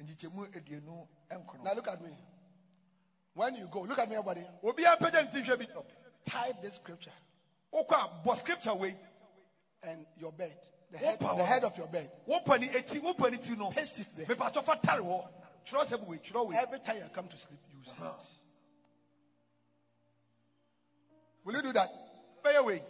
nkyekyɛmu 0.00 0.46
aduonu 0.54 1.08
nkono 1.32 1.64
Now 1.64 1.74
look 1.74 1.88
at 1.88 2.00
me. 2.02 2.16
When 3.34 3.56
you 3.56 3.66
go, 3.66 3.80
look 3.80 3.98
at 3.98 4.08
me, 4.08 4.14
everybody. 4.14 4.46
Obiara 6.24 6.30
mpagya 6.30 6.30
ne 6.30 6.30
ti 6.30 6.30
hwɛ 6.30 6.30
bi 6.30 6.30
Type 6.30 6.60
this 6.60 6.74
scripture 6.74 7.12
bɔ 8.24 8.36
scripture 8.36 8.74
wei 8.74 8.96
and 9.82 10.06
your 10.16 10.32
bed, 10.32 10.56
the 10.90 10.98
head, 10.98 11.18
the 11.18 11.44
head 11.44 11.64
of 11.64 11.76
your 11.76 11.88
bed. 11.88 12.10
wopɛ 12.26 12.60
ne 12.60 12.68
eti 12.68 13.00
wopɛ 13.00 13.30
ne 13.30 13.38
ti 13.38 13.54
no 13.56 13.70
Paste 13.70 14.00
it 14.00 14.06
there. 14.16 14.26
mepatɔ 14.26 14.64
fa 14.64 14.76
tare 14.76 15.00
hɔ 15.00 15.26
twerɛ 15.66 15.84
sɛm 15.86 16.06
wei 16.06 16.18
twerɛ 16.18 16.46
wei 16.48 16.56
Every 16.56 16.78
time 16.80 16.96
you 16.98 17.08
come 17.10 17.28
to 17.28 17.38
sleep, 17.38 17.60
you 17.70 17.84
see 17.84 18.00
Uh-huh. 18.02 18.14
it. 18.18 18.26
Will 21.44 21.54
you 21.56 21.62
do 21.62 21.72
that? 21.72 21.90
bɛyɛ 22.44 22.64
wei 22.64 22.84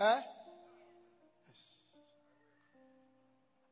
Eh? 0.00 0.22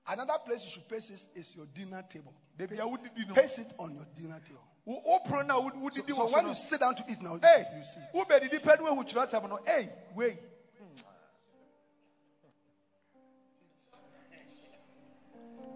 Another 0.09 0.39
place 0.39 0.65
you 0.65 0.71
should 0.71 0.89
paste 0.89 1.09
this 1.09 1.29
is 1.35 1.55
your 1.57 1.67
dinner 1.67 2.03
table. 2.09 2.35
baabi 2.57 2.79
a 2.79 2.87
wodidi 2.87 3.27
no 3.27 3.35
Paste 3.35 3.59
it 3.61 3.73
on 3.79 3.95
your 3.95 4.05
dinner 4.15 4.41
table. 4.41 4.63
Wo 4.87 5.03
wo 5.05 5.19
pono 5.19 5.43
no 5.47 5.59
a 5.59 5.61
wod- 5.61 6.07
So, 6.07 6.15
so 6.15 6.33
when 6.33 6.49
you 6.49 6.55
sit 6.55 6.81
down 6.81 6.95
to 6.95 7.05
eat 7.09 7.21
now, 7.21 7.39
Hey, 7.43 7.67
you 7.77 7.83
see. 7.85 8.01
wobɛdidi 8.15 8.61
pɛ 8.63 8.79
no 8.79 8.85
wahu 8.95 9.05
twerɛ 9.05 9.27
sɛm 9.29 9.41
hmm. 9.43 9.49
no 9.51 9.59
ei 9.67 9.89
wei 10.15 10.39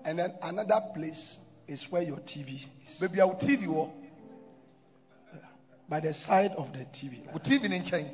And 0.04 0.18
then 0.18 0.32
another 0.42 0.80
place 0.94 1.38
is 1.68 1.90
where 1.92 2.02
your 2.02 2.16
TV 2.18 2.60
is. 2.86 3.02
a 3.02 3.26
wo 3.26 3.34
tv 3.34 3.66
wɔ 3.66 3.90
By 5.88 6.00
the 6.00 6.14
side 6.14 6.52
of 6.54 6.72
the 6.72 6.84
TV. 6.86 7.26
wo 7.32 7.38
tv 7.38 7.68
ne 7.68 7.80
nkyɛn 7.80 8.08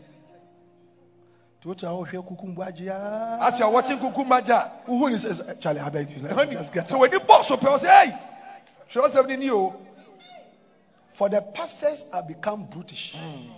To 1.62 1.74
to 1.74 1.86
our 1.88 2.06
kukumbu 2.06 2.56
ajia. 2.58 3.38
as 3.40 3.58
you 3.58 3.64
are 3.66 3.70
watching 3.70 3.98
kukumba 3.98 4.70
Who 4.86 5.16
says 5.18 5.42
Charlie? 5.60 5.80
I 5.80 5.90
beg 5.90 6.10
you. 6.10 6.22
Let 6.22 6.48
me 6.48 6.54
just 6.54 6.72
get 6.72 6.88
so 6.88 6.98
w'ani 6.98 7.18
bɔ 7.18 7.44
so 7.44 7.56
pɛ 7.56 7.68
ɔ 7.68 7.78
sɛ 7.78 7.88
ei 7.88 8.18
twerɛ 8.90 9.08
sɛm 9.10 9.28
no 9.28 9.34
ni 9.36 9.50
o 9.50 9.85
For 11.16 11.30
the 11.30 11.40
pastors 11.40 12.04
have 12.12 12.28
become 12.28 12.66
brutish 12.66 13.14
mm. 13.16 13.48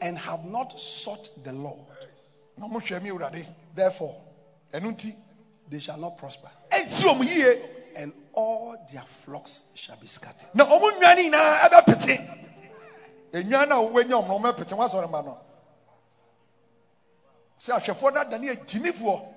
and 0.00 0.18
have 0.18 0.44
not 0.44 0.80
sought 0.80 1.28
the 1.44 1.52
Lord. 1.52 1.78
na 2.58 2.66
mohwɛ 2.66 3.00
me 3.00 3.10
awurade. 3.10 3.46
Therefore, 3.72 4.16
they 4.72 5.78
shall 5.78 5.96
not 5.96 6.18
prosper, 6.18 6.50
ɛnsi 6.70 7.04
ɔmo 7.04 7.24
yie 7.24 7.62
and 7.94 8.12
all 8.32 8.84
their 8.92 9.02
flocks 9.02 9.62
shall 9.74 9.94
be 9.96 10.08
scattered. 10.08 10.48
na 10.54 10.64
ɔmo 10.64 10.90
nnwa 10.90 11.14
no 11.14 11.22
nyinaa 11.22 11.58
ɛbɛpete. 11.68 12.48
Nnwa 13.32 13.68
no 13.68 13.86
a 13.86 13.90
wowanya 13.92 14.24
ɔmo 14.24 14.28
no 14.42 14.52
ɔmɛpete 14.52 14.76
woasɔre 14.76 15.08
ma 15.08 15.20
no. 15.20 15.38
Sɛ 17.60 17.78
ahwɛfoɔ 17.78 18.12
no 18.14 18.20
adane 18.24 18.56
agyimifoɔ. 18.56 19.34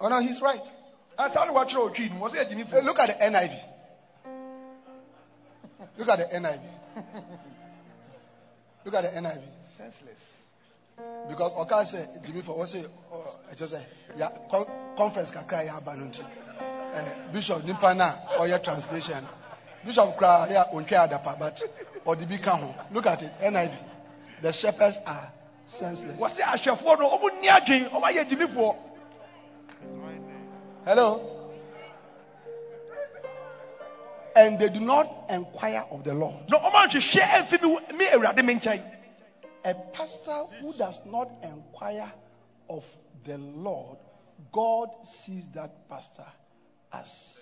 Oh 0.00 0.08
no, 0.08 0.18
he's 0.18 0.42
right. 0.42 0.68
Ansa 1.18 1.44
ne 1.46 1.52
woatwerɛ 1.52 1.90
ɔtwii 1.90 2.10
no 2.12 2.20
wɔ 2.20 2.30
sɛ 2.30 2.34
Hey, 2.36 2.44
agyimifoɔ 2.44 2.84
look 2.84 2.98
at 2.98 3.06
the 3.18 3.24
NIV. 3.24 3.54
Look 5.98 6.08
at 6.08 6.18
the 6.18 6.36
NIV. 6.36 6.60
Look 8.84 8.94
at 8.94 9.02
the 9.02 9.20
NIV. 9.20 9.42
senseless 9.62 10.44
Because 11.28 11.52
Oka 11.56 11.84
said, 11.84 12.08
Jimmy, 12.24 12.42
for 12.42 12.56
what 12.56 12.68
say, 12.68 12.84
oh, 13.12 13.36
I 13.50 13.54
just 13.54 13.72
say, 13.72 13.84
yeah, 14.16 14.30
con- 14.50 14.66
conference 14.96 15.30
kakra 15.30 15.64
ya 15.64 15.80
banunti. 15.80 16.22
Uh, 16.22 17.32
Bishop 17.32 17.62
Nimpana 17.62 18.38
or 18.38 18.46
your 18.46 18.58
translation. 18.58 19.26
Bishop 19.84 20.16
Kra 20.16 20.48
ya 20.50 20.66
untwe 20.72 20.96
adapa, 21.08 21.38
but 21.38 21.62
or 22.04 22.14
the 22.16 22.26
big 22.26 22.46
Look 22.92 23.06
at 23.06 23.22
it, 23.22 23.32
NIV. 23.40 23.72
The 24.42 24.52
shepherds 24.52 24.98
are 25.06 25.32
senseless. 25.66 26.18
wɔ 26.20 26.28
sɛ 26.28 26.42
ahwɛfoɔ 26.42 26.98
no 26.98 27.18
nni 27.18 27.48
adwen 27.48 27.90
ɔmo 27.90 28.02
ayɛ 28.02 28.24
agyimifoɔ 28.26 28.76
Hello? 30.84 31.22
And 34.36 34.58
they 34.58 34.68
do 34.68 34.80
not 34.80 35.08
inquire 35.30 35.84
of 35.90 36.04
the 36.04 36.12
Lord. 36.12 36.34
na 36.50 36.58
ɔmo 36.58 36.74
anhwehwɛ 36.84 37.22
ɛmfi 37.22 37.62
me 37.62 37.96
me 37.96 38.06
awurade 38.08 38.44
me 38.44 38.54
nkyɛn 38.54 38.82
A 39.64 39.74
pastor 39.94 40.44
who 40.60 40.74
does 40.74 41.00
not 41.06 41.28
inquire 41.42 42.12
of 42.68 42.84
the 43.24 43.38
Lord, 43.38 43.96
God 44.52 44.90
sees 45.02 45.46
that 45.54 45.70
pastor 45.88 46.26
as 46.92 47.38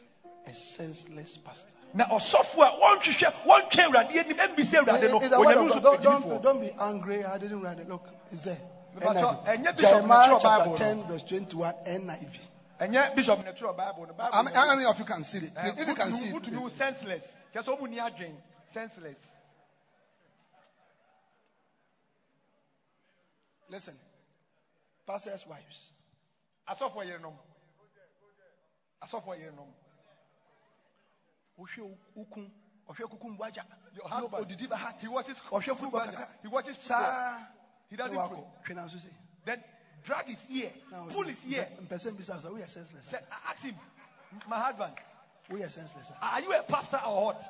a 0.47 0.55
senseless 0.55 1.37
pastor. 1.39 1.75
Now, 1.95 2.05
ɔsɔfo 2.05 2.63
a 2.63 2.79
wɔnhwehwɛ 2.79 3.33
wɔntwɛn 3.45 3.87
awurade 3.89 4.17
anim 4.19 4.37
ɛmbisa 4.37 4.85
awurade 4.85 5.11
no 5.11 5.19
It's 5.21 5.31
the 5.31 5.41
word 5.41 5.57
onyame 5.57 5.71
of 5.77 5.77
nso 5.77 5.83
God. 5.83 6.03
Don't, 6.03 6.23
agyidifoɔ 6.23 6.29
don't, 6.29 6.43
don't 6.43 6.61
be 6.61 6.73
angry. 6.79 7.25
I 7.25 7.39
didn't 7.39 7.61
write 7.61 7.81
it. 7.81 7.89
Look, 7.89 8.09
it's 8.31 8.43
there. 8.43 8.59
NIV. 9.01 9.39
and 9.47 9.65
yet 9.65 9.77
Bishop 9.77 9.91
Jeremiah 9.91 10.39
chapter 10.41 10.77
10, 10.77 11.05
verse 11.05 11.23
21, 11.23 11.75
NIV. 11.87 12.39
Ɛnyɛ 12.83 13.15
bishop 13.15 13.45
ne 13.45 13.53
twerɛ 13.53 13.77
bible 13.77 14.07
no 14.07 14.13
bible 14.15 14.33
How 14.33 14.43
many, 14.43 14.57
how 14.57 14.67
many 14.75 14.85
of 14.85 14.99
you 14.99 15.05
can 15.05 15.23
see 15.25 15.39
it? 15.39 15.53
Eh, 15.57 15.73
If 15.79 15.89
you 15.89 15.95
can 15.95 16.13
see 16.13 16.29
it. 16.29 16.35
wotumi 16.35 16.71
senseless 16.71 17.37
kyɛ 17.53 17.63
sɛ 17.63 17.79
ɔmu 17.79 17.89
ni 17.89 17.99
adwen 17.99 18.37
senseless 18.65 19.37
Listen. 23.69 23.99
Pastors' 25.07 25.47
wives. 25.47 25.93
asɔfoɔ 26.69 27.07
yerenom 27.07 27.35
asɔfoɔ 29.03 29.39
yerenom 29.39 29.73
Ohwe 31.59 31.97
ukun. 32.17 32.51
Ohwe 32.89 33.09
kukum 33.09 33.39
waja. 33.39 33.63
your 33.95 34.09
husband 34.09 34.45
Odidi 34.47 34.67
bahat. 34.69 35.01
he 35.01 35.09
watches 35.09 35.41
Ohwe 35.51 35.91
Baja. 35.93 36.29
he 36.43 36.49
watches 36.49 36.77
Saa. 36.81 37.39
he 37.89 37.97
doesn't 37.97 38.15
pray 38.17 38.23
wako. 38.27 38.53
Hwe 38.67 38.75
na 38.75 38.87
then 39.45 39.63
drag 40.05 40.27
his 40.27 40.47
ear 40.51 40.73
Na 40.91 41.05
pull 41.07 41.25
his 41.25 41.45
ear 41.47 41.69
Mpɛsɛ 41.81 42.13
mbisa 42.13 42.41
sɛ 42.41 42.51
woyɛ 42.51 42.69
senseless. 42.69 43.07
say 43.07 43.19
ask 43.49 43.63
him 43.65 43.79
my 44.49 44.59
husband 44.59 44.95
We 45.51 45.63
are 45.63 45.69
senseless. 45.69 46.11
are 46.21 46.41
you 46.41 46.53
a 46.53 46.63
pastor 46.63 47.01
or 47.07 47.27
what 47.27 47.43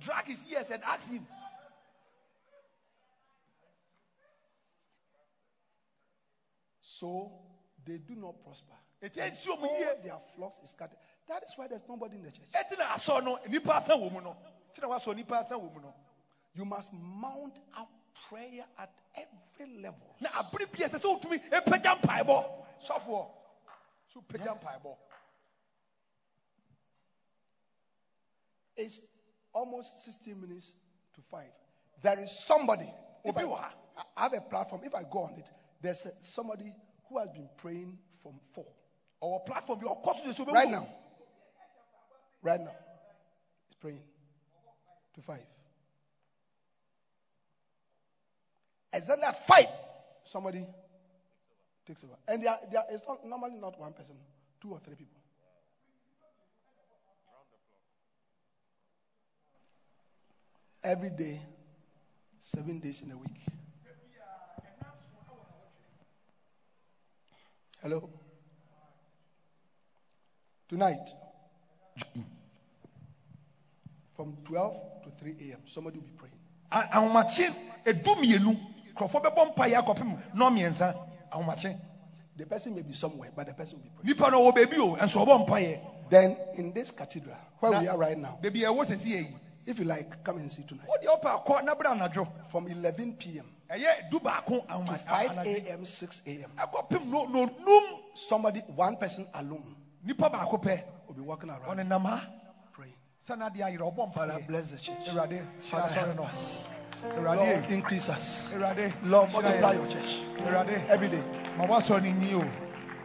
drag 0.00 0.26
his 0.26 0.44
ears 0.50 0.70
and 0.70 0.82
ask 0.84 1.08
him 1.08 1.26
So 6.80 7.32
they 7.84 7.98
do 7.98 8.14
not 8.14 8.42
prosper. 8.42 8.74
omu 9.02 9.62
All 9.62 9.94
their 10.02 10.18
flocks 10.34 10.58
is 10.62 10.70
scattered. 10.70 10.96
That 11.28 11.42
is 11.42 11.52
why 11.56 11.66
there's 11.66 11.82
nobody 11.88 12.16
in 12.16 12.22
the 12.22 12.30
church. 12.30 12.48
eti 12.54 12.76
na 12.78 12.84
asɔ 12.94 13.22
no 13.24 13.38
nipa 13.48 13.74
asan 13.74 13.98
wɔ 13.98 14.12
mu 14.12 14.20
no 14.20 14.36
ti 14.72 14.80
na 14.80 14.88
wasɔ 14.88 15.14
nipa 15.14 15.36
asan 15.36 15.58
wɔ 15.58 15.74
mu 15.74 15.92
You 16.54 16.64
must 16.64 16.92
mount 16.92 17.58
up 17.76 17.88
prayer 18.28 18.64
at 18.78 18.90
every 19.16 19.80
level. 19.80 20.14
na 20.20 20.28
abiri 20.30 20.66
bi 20.66 20.84
ɛsɛ 20.84 20.98
sɛ 20.98 21.20
otumi 21.20 21.38
epagya 21.50 22.00
mpaebɔ 22.00 22.44
sɔfoɔ 22.80 23.30
so 24.12 24.20
pagya 24.22 24.54
mpaebɔ 24.54 24.96
It's 28.76 29.00
almost 29.52 30.04
16 30.04 30.40
minutes 30.40 30.74
to 31.14 31.20
5. 31.30 31.44
There 32.02 32.18
is 32.18 32.30
somebody. 32.30 32.92
If 33.24 33.36
I, 33.36 33.42
Obi 33.44 33.52
wɔ 33.52 33.58
ha. 33.58 33.72
I 34.16 34.22
have 34.22 34.32
a 34.32 34.40
platform. 34.40 34.82
If 34.84 34.94
I 34.94 35.04
go 35.04 35.20
on 35.20 35.34
it, 35.38 35.48
there's 35.80 36.04
a, 36.06 36.12
somebody 36.20 36.72
who 37.08 37.18
has 37.18 37.28
been 37.30 37.48
praying 37.58 37.96
from 38.22 38.32
4. 38.54 38.64
Our 39.22 39.40
platform 39.40 39.80
so 39.80 40.24
de 40.24 40.34
so 40.34 40.44
Right 40.46 40.68
now. 40.68 40.88
Right 42.42 42.60
now. 42.60 42.74
He's 43.68 43.76
praying 43.80 44.00
to 45.14 45.22
5. 45.22 45.38
Exactly 48.94 49.24
at 49.24 49.44
5, 49.44 49.66
somebody 50.22 50.64
takes 51.84 52.04
over. 52.04 52.14
And 52.28 52.42
there, 52.44 52.56
there 52.70 52.84
is 52.92 53.02
not, 53.08 53.26
normally 53.26 53.56
not 53.60 53.78
one 53.78 53.92
person, 53.92 54.14
two 54.62 54.70
or 54.70 54.78
three 54.78 54.94
people. 54.94 55.20
Every 60.84 61.10
day, 61.10 61.42
seven 62.38 62.78
days 62.78 63.02
in 63.02 63.10
a 63.10 63.16
week. 63.16 63.40
Hello? 67.82 68.08
Tonight, 70.68 71.10
from 74.14 74.36
12 74.44 74.76
to 75.04 75.10
3 75.18 75.36
a.m., 75.50 75.60
somebody 75.66 75.98
will 75.98 76.06
be 76.06 76.12
praying. 76.16 76.38
A- 78.96 79.00
ahomakye 79.00 79.10
edu 79.10 79.10
mmienu 79.10 79.10
nkurɔfoɔ 79.10 79.22
bɛbɔ 79.22 79.46
mpa 79.48 79.68
yɛ 79.68 79.82
akɔpem 79.82 80.18
nɔɔ 80.34 80.94
ahomakye 81.32 81.76
The 82.36 82.46
person 82.46 82.74
may 82.74 82.82
be 82.82 82.92
somewhere, 82.94 83.30
but 83.32 83.46
the 83.46 83.54
person 83.54 83.78
will 83.78 83.84
be 83.84 83.90
praying. 83.90 84.08
nipa 84.16 84.30
no 84.30 84.40
wɔ 84.40 84.54
beebi 84.54 84.78
o 84.78 84.96
nso 84.96 85.24
ɔbɔ 85.24 85.46
mpa 85.46 85.56
yɛ 85.60 85.80
Then, 86.10 86.36
in 86.52 86.72
this 86.72 86.90
cathedral, 86.90 87.36
where 87.60 87.72
Na- 87.72 87.80
we 87.80 87.88
are 87.88 87.96
right 87.96 88.18
now, 88.18 88.38
beebi 88.42 88.60
ɛwɔ 88.62 88.84
sɛsi 88.84 89.06
yɛ 89.06 89.22
yi 89.30 89.36
if 89.66 89.78
you 89.78 89.84
like, 89.86 90.22
come 90.22 90.38
and 90.38 90.50
see 90.52 90.62
tonight. 90.64 90.86
wɔde 90.88 91.06
ɔpa 91.20 91.42
akɔ 91.44 91.62
n'abere 91.62 91.86
anadwo 91.92 92.28
From 92.44 92.66
11 92.68 93.14
p.m. 93.14 93.50
ɛyɛ 93.70 94.10
du 94.10 94.18
baako 94.20 94.66
to 94.66 94.72
ahomakye 94.74 94.98
5 94.98 95.46
a.m., 95.46 95.84
6 95.86 96.22
a.m., 96.26 96.50
akɔpem 96.58 97.06
no 97.06 97.24
no 97.24 97.44
num 97.46 98.00
somebody, 98.14 98.62
one 98.66 98.96
person 98.96 99.26
alone, 99.34 99.76
nipa 100.02 100.28
baako 100.28 100.60
pɛ 100.60 100.82
will 101.06 101.14
be 101.14 101.20
walking 101.22 101.50
around 101.50 101.78
ɔne 101.78 101.86
nam 101.86 102.04
ha 102.04 102.20
praying. 102.72 102.96
sani 103.22 103.44
adi 103.44 103.60
ayerɛ 103.60 103.94
ɔbɔ 103.94 104.08
mpa 104.08 104.12
Father, 104.14 104.40
bless 104.46 104.70
the 104.72 104.78
church. 104.78 105.06
awurade 105.08 105.46
Father, 105.62 105.94
help 105.94 106.16
no 106.16 106.24
us. 106.24 106.68
Lord, 107.12 107.70
increase 107.70 108.08
us. 108.08 108.50
Lord, 109.02 109.32
multiply 109.32 109.72
your 109.74 109.86
church 109.86 110.16
every 110.88 111.08
day. 111.08 111.22
ma 111.56 111.66
wasɔ 111.66 112.02
ne 112.02 112.12
nyi 112.12 112.34
o 112.34 112.40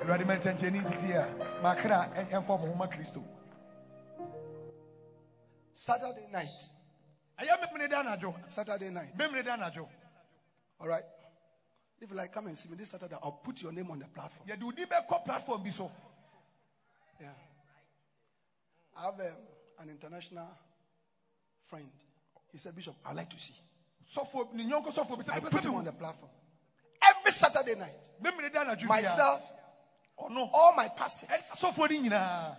awurade 0.02 0.26
ma 0.26 0.36
nsɛnkyerɛnne 0.36 0.82
nsisi 0.84 1.14
a 1.14 1.28
makra 1.62 2.10
ɛ- 2.16 2.30
ɛmfa 2.32 2.48
mo 2.48 2.58
ho 2.58 2.74
ma 2.76 2.88
kristo 2.88 3.24
Saturday 5.74 6.28
night. 6.32 6.50
ɛyɛ 7.40 7.60
memene 7.62 7.90
da 7.90 8.04
anadwo 8.04 8.34
Saturday 8.48 8.90
night. 8.90 9.16
memene 9.18 9.44
da 9.44 9.56
anadwo 9.58 9.88
All 10.82 10.88
right. 10.88 11.04
If 12.02 12.10
you 12.10 12.16
like, 12.16 12.32
come 12.32 12.48
and 12.48 12.58
see 12.58 12.70
me 12.70 12.78
this 12.78 12.90
Saturday. 12.90 13.18
I'll 13.22 13.34
put 13.34 13.62
your 13.62 13.74
name 13.74 13.92
on 13.92 14.00
the 14.00 14.06
platform. 14.06 14.48
yɛde 14.48 14.64
wo 14.64 14.72
din 14.72 14.88
bɛkɔ 14.88 15.24
platform 15.26 15.64
bi 15.64 15.70
so 15.70 15.92
Yeah. 17.20 17.28
I 18.98 19.04
have 19.06 19.20
um, 19.20 19.36
an 19.80 19.90
international 19.90 20.48
friend. 21.68 21.90
He 22.52 22.58
said, 22.58 22.76
Bishop, 22.76 22.96
I'd 23.06 23.16
like 23.16 23.30
to 23.30 23.40
see. 23.40 23.54
Sɔfo 24.16 24.54
ne 24.54 24.64
nyɔnko 24.66 24.92
sɔfo 24.92 25.18
bi 25.18 25.24
sɛ 25.24 25.34
I 25.34 25.40
put 25.40 25.64
him 25.66 25.76
on 25.76 25.86
the 25.86 25.92
platform. 25.94 26.32
Every 27.02 27.32
Saturday 27.32 27.76
night. 27.76 27.96
memene 28.22 28.52
da 28.52 28.64
anadwo 28.66 28.88
Myself, 28.88 29.42
all 30.18 30.74
my 30.76 30.88
pastors. 30.90 31.30
ɛne 31.30 31.52
asɔfoɔ 31.52 32.10
no 32.10 32.56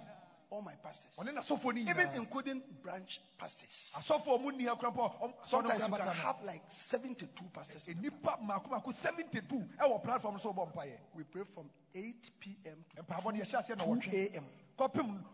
All 0.53 0.63
my 0.63 0.75
pastors. 0.83 1.15
ɔne 1.17 1.29
n'asɔfoɔ 1.35 1.75
no 1.75 1.91
Even 1.91 2.09
including 2.15 2.63
branch 2.83 3.21
pastors. 3.39 3.93
asɔfoɔ 3.97 4.41
mu 4.41 4.51
nni 4.53 4.67
ha 4.67 4.75
kora 4.77 4.91
mpo 4.93 5.13
ɔm- 5.21 5.35
Sometimes 5.47 5.87
you 5.87 5.95
can 5.95 6.09
have 6.09 6.43
like 6.43 6.63
72 6.69 7.45
pastors. 7.53 7.87
nnipa 7.87 8.41
mako 8.43 8.71
mako 8.71 8.91
72 8.93 9.69
ɛwɔ 9.79 10.03
platform 10.03 10.37
We 11.15 11.25
pray 11.25 11.45
from 11.55 11.71
8 11.95 12.31
p.m. 12.41 12.85
to 12.97 13.03
mpaebɔ 13.03 13.25
no 13.25 13.41
yɛhyɛ 13.41 13.59
aseɛ 13.59 13.77
na 13.77 13.85
2 13.85 14.11
a.m. 14.13 14.45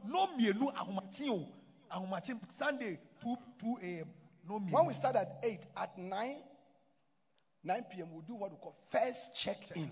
no 0.05 0.27
mmienu 0.27 0.73
ahomakye 0.75 1.31
o 1.31 1.47
sunday 2.51 2.99
2 3.23 3.37
2 3.61 3.79
am 4.01 4.13
no 4.49 4.59
When 4.59 4.87
we 4.87 4.95
start 4.95 5.17
at 5.17 5.39
8, 5.43 5.67
at 5.77 5.99
9, 5.99 6.37
9 7.65 7.85
p.m., 7.91 8.09
we'll 8.13 8.23
do 8.23 8.35
what 8.35 8.51
we 8.51 8.57
call 8.59 8.77
first 8.91 9.35
check 9.35 9.59
in. 9.75 9.91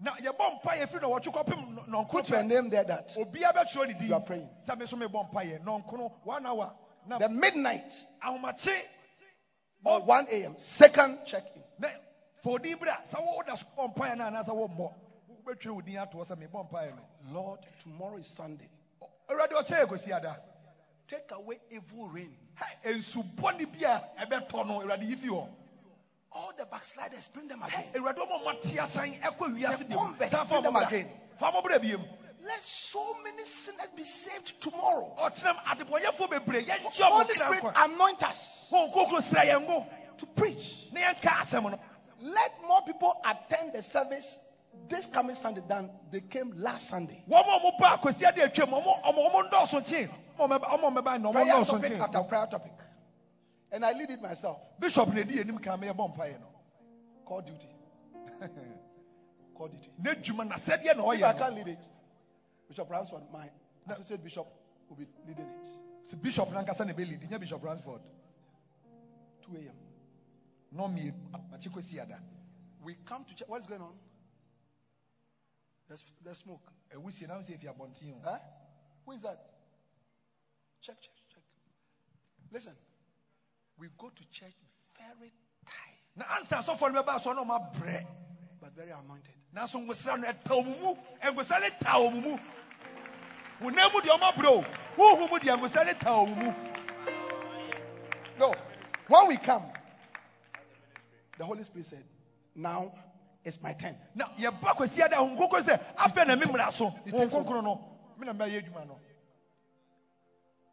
na 0.00 0.12
yɛbɔ 0.12 0.60
mpayɛ 0.62 0.88
firi 0.88 1.02
na 1.02 1.08
wɔtwe 1.08 1.32
kɔpem 1.32 1.88
nɔnko 1.88 2.08
Put 2.08 2.28
your 2.30 2.42
name 2.44 2.70
there 2.70 2.84
that 2.84 3.08
obiara 3.16 3.52
bɛtwerɛ 3.54 3.88
ne 3.88 3.94
din 3.94 4.08
You 4.08 4.14
are 4.14 4.20
praying. 4.20 4.48
sɛ 4.66 4.78
me 4.78 4.86
so 4.86 4.96
mebɔ 4.96 5.30
mpayɛ 5.32 5.64
nɔnkono 5.64 6.12
one 6.24 6.46
hour 6.46 6.72
na 7.06 7.18
the 7.18 7.28
midnight 7.28 7.92
ahomakye 8.24 8.80
or 9.84 10.00
1 10.02 10.26
a.m. 10.30 10.54
Second 10.58 11.18
check 11.24 11.44
in. 11.56 11.62
na 11.78 11.88
fa 12.42 12.50
odin 12.50 12.76
berɛ 12.78 13.04
a 13.04 13.08
sɛ 13.08 13.24
woda 13.24 13.56
so 13.56 13.66
bɔ 13.76 13.94
mpayɛ 13.94 14.16
no 14.18 14.24
anaasɛ 14.24 14.48
wommɔ 14.54 14.94
wobɛtwerɛ 15.30 15.74
wo 15.74 15.80
din 15.80 15.94
atoɔ 15.96 16.26
sɛ 16.26 16.36
mebɔ 16.48 16.70
mpayɛ 16.70 16.96
no 16.96 17.02
Lord, 17.32 17.60
tomorrow 17.82 18.16
is 18.16 18.26
Sunday. 18.26 18.68
Take 21.08 21.30
away 21.32 21.58
evil 21.70 22.06
rain. 22.08 22.36
Hey, 22.82 22.92
nsubɔne 22.92 23.64
bi 23.72 23.86
a 23.86 24.26
ɛbɛtɔ 24.26 24.66
no 24.66 24.80
awurade 24.80 25.02
yi 25.22 25.28
All 26.30 26.52
the 26.56 26.66
backsliders, 26.66 27.28
bring 27.32 27.48
them 27.48 27.62
again. 27.62 27.90
awurade 27.94 28.16
ɔma 28.18 28.42
ɔmate 28.44 28.78
asan 28.78 29.14
ɛkɔ 29.14 29.58
wiase 29.58 29.88
The 29.88 29.94
converts, 29.94 30.44
bring 30.44 30.62
them 30.62 30.76
again. 30.76 31.10
fa 31.38 31.50
mo 31.50 31.62
berɛ 31.62 31.78
biem 31.82 32.06
Let 32.40 32.62
so 32.62 33.14
many 33.24 33.44
sinners 33.46 33.88
be 33.96 34.04
saved 34.04 34.60
tomorrow. 34.60 35.14
ɔkyerɛm 35.18 35.56
adebɔnyɛfoɔ 35.64 36.30
bebree 36.30 36.64
yɛnkyɛ 36.66 36.90
ɔmo 36.90 37.08
Holy 37.08 37.34
Spirit, 37.34 37.64
anoint 37.76 38.22
us 38.24 38.66
hon 38.70 38.90
kokoro 38.90 39.20
sra 39.22 39.42
to 40.18 40.26
preach. 40.26 40.88
Let 42.20 42.52
more 42.66 42.82
people 42.82 43.14
attend 43.24 43.72
the 43.72 43.82
service 43.82 44.38
this 44.88 45.06
coming 45.06 45.34
Sunday 45.34 45.62
than 45.68 45.90
they 46.10 46.20
came 46.20 46.52
last 46.56 46.88
Sunday. 46.88 47.22
Prayer 47.28 47.44
topic 51.64 51.92
after 52.00 52.22
prayer 52.22 52.46
topic. 52.46 52.72
And 53.70 53.84
I 53.84 53.92
lead 53.92 54.10
it 54.10 54.22
myself. 54.22 54.58
bishop 54.80 55.12
na 55.12 55.20
edi 55.20 55.40
anim 55.40 55.58
kan 55.58 55.78
mɛ 55.78 55.94
bɔ 55.94 56.16
mpaeɛ 56.16 56.40
no 56.40 56.46
Call 57.26 57.42
duty. 57.42 57.68
Call 59.54 59.68
duty. 59.68 59.90
ne 59.98 60.14
dwuma 60.14 60.48
na 60.48 60.56
sɛdeɛ 60.56 60.96
na 60.96 61.10
If 61.10 61.22
I 61.22 61.32
no 61.32 61.38
can't 61.38 61.54
lead 61.54 61.68
it, 61.68 61.86
Bishop 62.68 62.88
Ransford, 62.90 63.22
my 63.32 63.50
associate 63.90 64.22
bishop, 64.24 64.46
will 64.88 64.96
be 64.96 65.06
leading 65.26 65.44
it. 65.44 66.22
bishop 66.22 66.48
nankasa 66.48 66.86
na 66.86 66.92
ebe 66.92 66.98
lead 67.06 67.30
nye 67.30 67.38
bishop 67.38 67.62
ransford 67.62 68.00
2 69.42 69.56
a.m. 69.56 69.76
kɔsi 71.72 72.00
ada 72.00 72.18
We 72.82 72.94
come 73.04 73.24
to 73.24 73.34
check. 73.34 73.48
What 73.48 73.60
is 73.60 73.66
going 73.66 73.82
on? 73.82 73.92
There's, 75.88 76.04
there's 76.22 76.38
smoke. 76.38 76.70
ewusie 76.94 77.26
nam 77.26 77.40
sɛ 77.42 77.58
efi 77.58 77.66
abɔnten 77.66 78.12
o 78.14 78.20
Huh? 78.24 78.38
Who 79.06 79.12
is 79.12 79.22
that? 79.22 79.38
Check, 80.82 81.00
check, 81.00 81.12
check. 81.32 81.42
Listen, 82.52 82.74
we 83.78 83.88
go 83.98 84.10
to 84.10 84.22
church 84.30 84.54
very 84.98 85.32
tired, 85.66 85.98
na 86.16 86.24
ansa 86.36 86.58
asɔfo 86.58 86.92
no 86.92 87.02
bɛba 87.02 87.18
asɔ 87.18 87.34
na 87.34 87.44
ɔma 87.44 87.74
brɛ 87.74 88.06
but 88.60 88.72
very 88.72 88.90
anointed. 88.90 89.34
nanso 89.54 89.84
ngosira 89.84 90.20
no 90.20 90.28
ɛta 90.28 90.52
ɔmo 90.62 90.76
eh, 90.76 90.80
mu 90.82 90.96
eh, 91.22 91.30
ngosira 91.32 91.60
no 91.60 91.68
ta 91.80 91.92
ɔmo 91.98 92.22
mu 92.22 92.38
honam 93.60 93.92
mu 93.92 94.00
deɛ 94.00 94.18
ɔma 94.18 94.32
brɛ 94.34 94.46
o 94.46 94.62
huhu 94.96 95.30
mu 95.30 95.38
deɛ 95.38 95.58
ngosira 95.58 95.86
no 95.86 95.92
ta 95.94 96.10
ɔmo 96.10 96.36
mu 96.36 96.68
No, 98.38 98.54
when 99.08 99.26
we 99.28 99.36
come, 99.36 99.64
the 101.38 101.44
Holy 101.44 101.64
Spirit 101.64 101.86
said, 101.86 102.04
Now 102.54 102.92
it's 103.48 103.62
my 103.62 103.72
turn. 103.72 103.96
na 104.14 104.26
yɛba 104.38 104.76
kwasi 104.76 105.02
ada 105.02 105.16
ahom 105.16 105.36
kokoro 105.36 105.62
sɛ 105.62 105.80
afei 105.96 106.26
na 106.26 106.36
me 106.36 106.46
mmara 106.46 106.72
so 106.72 106.94
It 107.04 107.12
wɔn 107.14 107.18
takes 107.18 107.34
over. 107.34 107.44
kokoro 107.44 107.62
no. 107.62 107.80
Me 108.18 108.26
na 108.26 108.32
mɛyɛ 108.32 108.62
adwuma 108.64 108.86
no. 108.86 108.98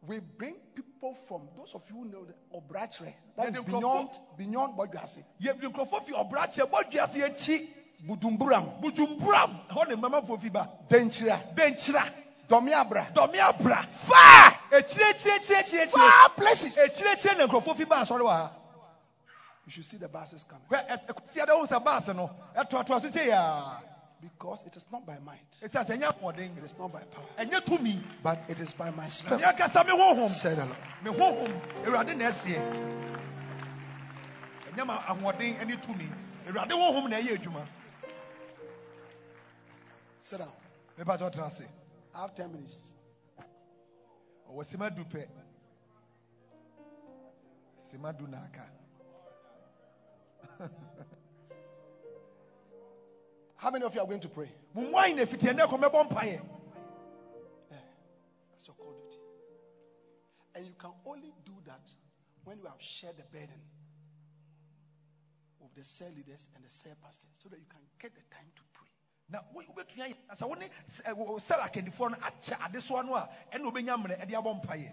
We 0.06 0.20
bring 0.20 0.54
people 0.74 1.14
from 1.26 1.48
those 1.56 1.74
of 1.74 1.82
you 1.90 1.96
who 1.96 2.04
know 2.04 2.24
the 2.24 2.34
Obrachre. 2.54 3.12
That 3.36 3.48
is 3.48 3.58
beyond 3.60 4.10
beyond 4.36 4.76
what 4.76 4.92
you 4.92 5.00
are 5.00 5.06
saying. 5.06 5.26
yɛbi 5.42 5.72
nkurɔfoɔ 5.72 6.02
fi 6.04 6.12
ɔbra 6.12 6.46
kyɛ 6.54 6.70
bɔdua 6.70 7.02
ase 7.02 7.16
akyi 7.16 7.68
Budumburam, 8.06 8.78
butumburam 8.82 9.66
hɔ 9.70 9.88
ne 9.88 9.94
mmamafoɔ 9.94 10.38
fi 10.40 10.50
ba. 10.50 10.68
Denkyira, 10.88 11.40
bɛnkyira 11.54 12.12
Domiabra, 12.48 13.12
dɔme 13.12 13.38
abra 13.40 13.82
faa 13.90 14.52
akyire 14.70 15.04
akyire 15.10 15.34
akyire 15.34 15.58
akyire 15.58 15.82
akyire 15.82 15.90
far 15.90 16.30
places. 16.36 16.78
akyire 16.78 17.12
akyire 17.12 17.38
na 17.38 17.46
nkurɔfoɔ 17.46 17.76
fi 17.76 17.84
ba 17.84 17.96
wɔ 18.04 18.28
ha 18.28 18.52
You 19.66 19.72
should 19.72 19.84
see 19.84 19.96
the 19.96 20.08
buses 20.08 20.44
coming. 20.44 20.64
Because 24.20 24.62
it 24.66 24.76
is 24.76 24.86
not 24.90 25.04
by 25.06 25.18
might. 25.24 25.40
It 25.60 26.64
is 26.64 26.74
not 26.78 26.92
by 26.92 27.02
power. 27.02 27.26
But 28.22 28.38
it 28.48 28.60
is 28.60 28.72
by 28.72 28.90
my 28.90 29.08
spirit. 29.08 29.40
Said 30.30 30.56
the 30.56 30.64
Lord. 30.64 30.78
Sit 40.20 40.38
down. 40.38 40.48
I 42.14 42.20
have 42.22 42.34
10 42.34 42.52
minutes. 42.52 42.80
Sima 47.92 48.12
du 48.16 48.26
naka. 48.26 48.64
How 53.56 53.70
many 53.70 53.84
of 53.84 53.94
you 53.94 54.00
are 54.00 54.06
going 54.06 54.20
to 54.20 54.28
pray? 54.28 54.50
mo 54.74 54.82
nwan 54.82 55.16
na 55.16 55.24
fiti 55.26 55.46
ɛnɛ 55.48 55.66
kɔ 55.68 55.78
mɛbɔ 55.80 56.08
mpaeɛ 56.08 56.40
eh, 57.72 57.76
That's 58.50 58.66
your 58.68 58.76
call 58.76 58.94
duty. 58.94 59.18
And 60.54 60.66
you 60.66 60.74
can 60.78 60.92
only 61.06 61.32
do 61.44 61.54
that 61.66 61.82
when 62.44 62.58
you 62.58 62.66
have 62.66 62.80
shared 62.80 63.16
the 63.18 63.24
burden 63.24 63.62
of 65.62 65.74
the 65.74 65.84
cell 65.84 66.10
leaders 66.16 66.48
and 66.54 66.64
the 66.64 66.70
cell 66.70 66.94
pastors 67.02 67.30
so 67.38 67.48
that 67.48 67.58
you 67.58 67.66
can 67.68 67.80
get 68.00 68.14
the 68.14 68.22
time 68.34 68.52
to 68.56 68.62
pray. 68.74 68.90
na 69.28 69.40
wo- 69.52 69.62
wobɛtumi 69.62 70.02
ayɛ 70.08 70.14
na 70.28 70.34
sɛ 70.34 70.48
wo 70.48 70.54
ne 70.54 70.68
s- 70.88 71.02
ɛ, 71.06 71.14
wo- 71.16 71.32
wo 71.32 71.38
sɛl 71.38 71.60
akandifoɔ 71.60 72.10
no 72.12 72.16
akyɛ 72.18 72.58
adesoa 72.60 73.04
no 73.06 73.14
a 73.16 73.28
ɛna 73.52 73.64
wobɛnya 73.72 73.96
mmerɛ 73.98 74.20
ɛde 74.20 74.32
abɔ 74.42 74.62
mpaeɛ 74.62 74.92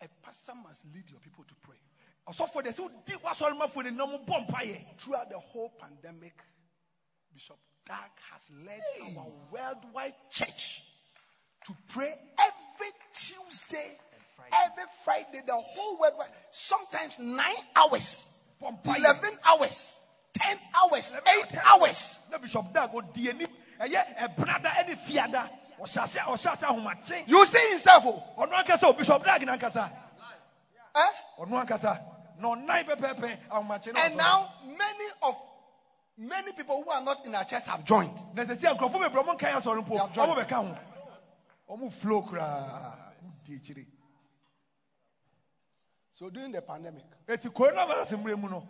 A 0.00 0.08
pastor 0.22 0.54
must 0.54 0.84
lead 0.94 1.10
your 1.10 1.20
people 1.20 1.44
to 1.44 1.54
pray. 1.62 1.80
Ɔsɔfoɔ 2.28 2.62
deɛ 2.62 2.72
sɛ 2.72 2.80
wodi 2.82 3.14
w'asɔremafoɔ 3.22 3.92
no 3.92 4.06
nam 4.06 4.26
bɔ 4.26 4.46
mpaeɛ. 4.46 4.98
Throughout 4.98 5.30
the 5.30 5.38
whole 5.38 5.70
pandemic, 5.80 6.34
Bishop 7.32 7.58
Dag 7.86 8.10
has 8.32 8.50
led 8.66 8.80
our 9.16 9.26
worldwide 9.50 10.14
church 10.30 10.82
to 11.64 11.74
pray 11.88 12.14
every 12.38 12.92
Tuesday, 13.14 13.98
every 14.52 14.84
Friday, 15.04 15.42
the 15.46 15.54
whole 15.54 15.98
worldwide, 15.98 16.28
sometimes 16.50 17.18
nine 17.18 17.56
hours, 17.74 18.26
11 18.60 19.38
hours, 19.46 19.98
10 20.34 20.58
hours, 20.74 21.14
8 21.14 21.58
hours. 21.64 22.18
na 22.30 22.36
bishop 22.38 22.72
dag 22.74 22.92
ɔdi 22.92 23.30
anim 23.30 23.48
ɛyɛ 23.80 24.18
ɛbenada 24.18 24.86
ne 24.86 24.94
fiada. 24.96 25.48
Ɔhyɛ 25.80 26.02
ase 26.02 26.18
ɔhyɛ 26.18 26.66
ahomakye. 26.66 27.26
You 27.28 27.46
see 27.46 27.70
himself, 27.70 28.04
oh, 28.04 28.22
ɔno 28.36 28.52
ankasa 28.52 28.84
o 28.84 28.92
bishop 28.92 29.24
dag 29.24 29.46
no 29.46 29.56
ankasa 29.56 29.90
eh? 30.94 31.10
ɔno 31.38 31.64
ankasa 31.64 31.98
na 32.38 32.48
ɔnan 32.48 32.84
pɛpɛɛpɛ 32.84 33.38
ahomakye 33.50 33.92
no 33.94 34.00
And 34.00 34.16
now 34.16 34.52
many 34.64 35.04
of 35.22 35.34
many 36.16 36.52
people 36.52 36.82
who 36.82 36.90
are 36.90 37.00
not 37.02 37.24
in 37.26 37.34
our 37.34 37.44
church 37.44 37.66
have 37.66 37.84
joined. 37.84 38.16
na 38.34 38.44
sɛ 38.44 38.56
sɛ 38.56 38.76
nkurɔfoɔ 38.76 39.10
bebrɛ 39.10 39.24
ɔmo 39.24 39.38
nkan 39.38 39.52
asɔre 39.60 39.84
mpo 39.84 39.88
They 39.90 39.96
have 39.98 40.12
joined. 40.12 40.30
ɔmo 40.32 40.44
bɛka 40.44 40.76
ho 41.68 41.76
ɔmo 41.76 41.92
flow 41.92 42.22
koraa 42.22 42.96
wodi 43.24 43.56
akyire 43.60 43.86
So 46.14 46.28
during 46.30 46.50
the 46.50 46.60
pandemic, 46.62 47.04
eti 47.28 47.48
coronavirus 47.48 48.12
mmerɛ 48.18 48.38
mu 48.40 48.48
no 48.48 48.68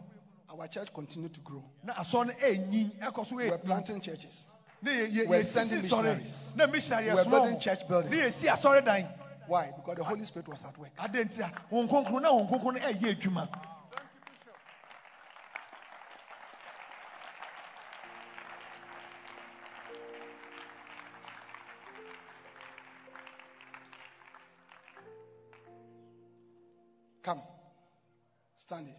our 0.51 0.67
church 0.69 0.93
continued 0.95 1.35
to 1.35 1.41
grow. 1.41 1.65
na 1.83 1.95
asɔre 1.95 2.27
no 2.27 2.33
ɛnyin 2.35 2.99
ɛkɔ 3.01 3.27
so 3.27 3.37
We 3.37 3.51
were 3.51 3.59
planting 3.59 4.01
churches. 4.01 4.47
ne 4.83 4.91
yɛ 4.91 5.13
yɛ 5.13 5.29
We're 5.29 5.43
sending 5.43 5.83
missionaries. 5.83 6.53
na 6.57 6.67
missionary 6.67 7.09
We 7.11 7.15
were 7.15 7.25
building 7.25 7.61
church 7.61 7.87
buildings. 7.89 8.43
Ne 9.49 9.55
yɛ 9.55 9.67
si 9.67 9.73
asɔre 9.73 9.73
dan 9.73 9.73
Why? 9.73 9.73
Because 9.77 9.97
the 9.97 10.05
Holy 10.05 10.25
Spirit 10.25 10.49
was 10.49 10.63
at 10.63 10.79
work. 10.79 10.91
ade 10.99 11.25
nti 11.25 11.41
a 11.41 11.53
wɔn 11.73 11.89
nkonkron 11.89 12.23
na 12.23 12.31
wɔn 12.31 12.49
nkonkron 12.49 12.75
no 12.75 12.81
ɛyɛ 12.81 13.21
adwuma 13.21 13.49
Come. 27.29 27.43
Stand 28.57 28.87
here. 28.87 28.95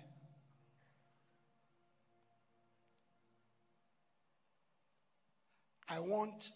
I 5.89 5.99
want 5.99 6.51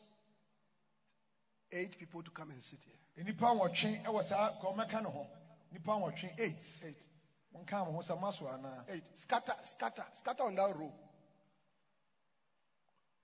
eight 1.74 1.98
people 1.98 2.22
to 2.24 2.32
come 2.32 2.52
and 2.52 2.62
sit 2.64 2.80
here. 2.84 3.26
nipa 3.26 3.46
nwɔtwe 3.46 4.04
ɛwɔ 4.04 4.24
saa 4.24 4.52
kɔmɛka 4.62 5.02
ne 5.04 5.10
ho 5.10 5.28
nipa 5.72 5.92
nwɔtwe 5.92 6.40
eight 6.40 6.64
Eight. 6.86 7.08
wɔn 7.56 7.66
kan 7.68 7.86
mo 7.86 7.92
ho 7.94 8.00
sɛ 8.00 8.20
maso 8.20 8.46
anaa 8.48 8.86
Eight. 8.90 9.04
Scatter, 9.18 9.56
scatter, 9.64 10.06
scatter 10.14 10.44
on 10.44 10.56
that 10.56 10.76
row. 10.76 10.94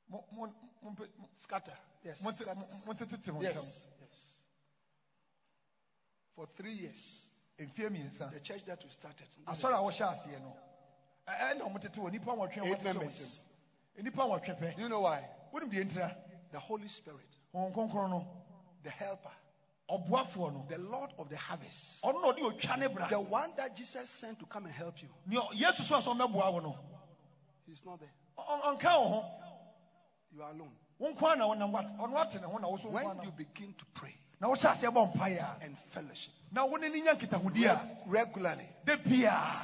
mo 0.09 0.25
mo 0.31 0.53
mo 0.81 0.95
mo 1.17 1.29
Scatter. 1.35 1.77
Yes. 2.03 2.21
mo 2.23 2.31
te 2.31 3.05
tete 3.05 3.31
Yes. 3.41 3.55
ntam 3.55 3.65
Yes. 4.01 4.35
For 6.35 6.45
three 6.55 6.73
years, 6.73 7.31
mfie 7.59 7.89
mmiɛnsa 7.89 8.31
the 8.31 8.39
church 8.39 8.63
that 8.65 8.83
we 8.83 8.89
started. 8.91 9.27
asɔre 9.45 9.73
a 9.73 9.83
wɔhyɛ 9.83 10.07
aseɛ 10.13 10.41
no 10.41 10.55
ɛna 11.27 11.61
wɔn 11.61 11.81
tete 11.81 11.95
wɔ 11.99 12.11
nipa 12.11 12.31
nwɔtwe 12.31 12.57
a 12.57 12.65
Eight 12.65 12.79
wɔtete 12.79 12.83
members. 12.95 13.41
ntam 13.95 14.03
nipa 14.03 14.21
nwɔtwe 14.21 14.59
pɛ 14.59 14.75
Do 14.75 14.81
you 14.81 14.89
know 14.89 15.01
why? 15.01 15.27
wɔn 15.53 15.69
deɛ 15.71 15.83
ntira 15.89 16.15
The 16.51 16.59
Holy 16.59 16.87
Spirit, 16.87 17.37
wɔn 17.53 17.71
nkonkron 17.73 18.09
no 18.09 18.38
the 18.83 18.89
helper, 18.89 19.31
the 20.67 20.77
Lord 20.77 21.11
of 21.17 21.29
the 21.29 21.37
harvest, 21.37 22.01
ɔno 22.03 22.21
na 22.21 22.31
ɔde 22.31 22.39
otwa 22.41 22.77
ne 22.77 22.87
bra. 22.87 23.07
The 23.07 23.19
one 23.19 23.51
that 23.57 23.75
Jesus 23.75 24.09
sent 24.09 24.39
to 24.39 24.45
come 24.45 24.65
and 24.65 24.73
help 24.75 25.01
you. 25.01 25.09
nea 25.27 25.41
yesu 25.53 25.83
so 25.83 25.97
asɔ 25.97 26.15
mɛboa 26.17 26.53
wo 26.53 26.59
no. 26.59 26.75
He's 27.65 27.83
not 27.85 27.99
there. 27.99 28.11
ɔ- 28.37 28.45
ɔ- 28.47 28.79
ɔnka 28.79 29.25
You 30.31 30.43
are 30.43 30.51
alone. 30.51 30.75
wo 30.99 31.11
nko 31.11 31.33
a 31.33 31.35
na 31.35 31.45
wɔnam 31.47 31.71
wat- 31.71 31.97
ɔno 31.97 32.21
ate 32.21 32.35
ne 32.41 32.47
ho 32.47 32.57
na 32.57 32.67
wo 32.67 32.77
so 32.77 32.89
nko 32.89 32.99
a 33.01 33.07
When 33.15 33.21
you 33.23 33.31
begin 33.31 33.73
to 33.73 33.85
pray 33.95 34.15
na 34.39 34.47
wohyɛ 34.47 34.69
aseɛ 34.71 34.93
bɔ 34.93 35.11
mpaeɛ 35.13 35.39
a. 35.39 35.57
and 35.65 35.77
fellowship. 35.91 36.33
Na 36.51 36.65
wo 36.65 36.75
ne 36.77 36.87
ne 36.89 37.01
nya 37.01 37.15
nkitahodi 37.15 37.65
a. 37.65 37.85
Regularly, 38.05 38.69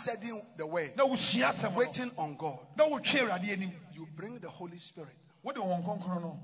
studying 0.02 0.42
the 0.56 0.66
word, 0.66 0.96
na 0.96 1.06
wosua 1.06 1.50
asɛm 1.50 1.72
no. 1.72 1.78
Waiting 1.78 2.12
on 2.18 2.36
God, 2.36 2.60
na 2.76 2.86
wotwe 2.88 3.22
awurade 3.22 3.52
anim. 3.52 3.74
You 3.94 4.08
bring 4.08 4.40
the 4.40 4.50
Holy 4.50 4.78
Spirit 4.80 5.16
wode 5.44 5.56
wɔn 5.58 5.84
nkonkron 5.84 6.22
no 6.22 6.22
wotwa 6.22 6.22
wura 6.22 6.22
no 6.22 6.40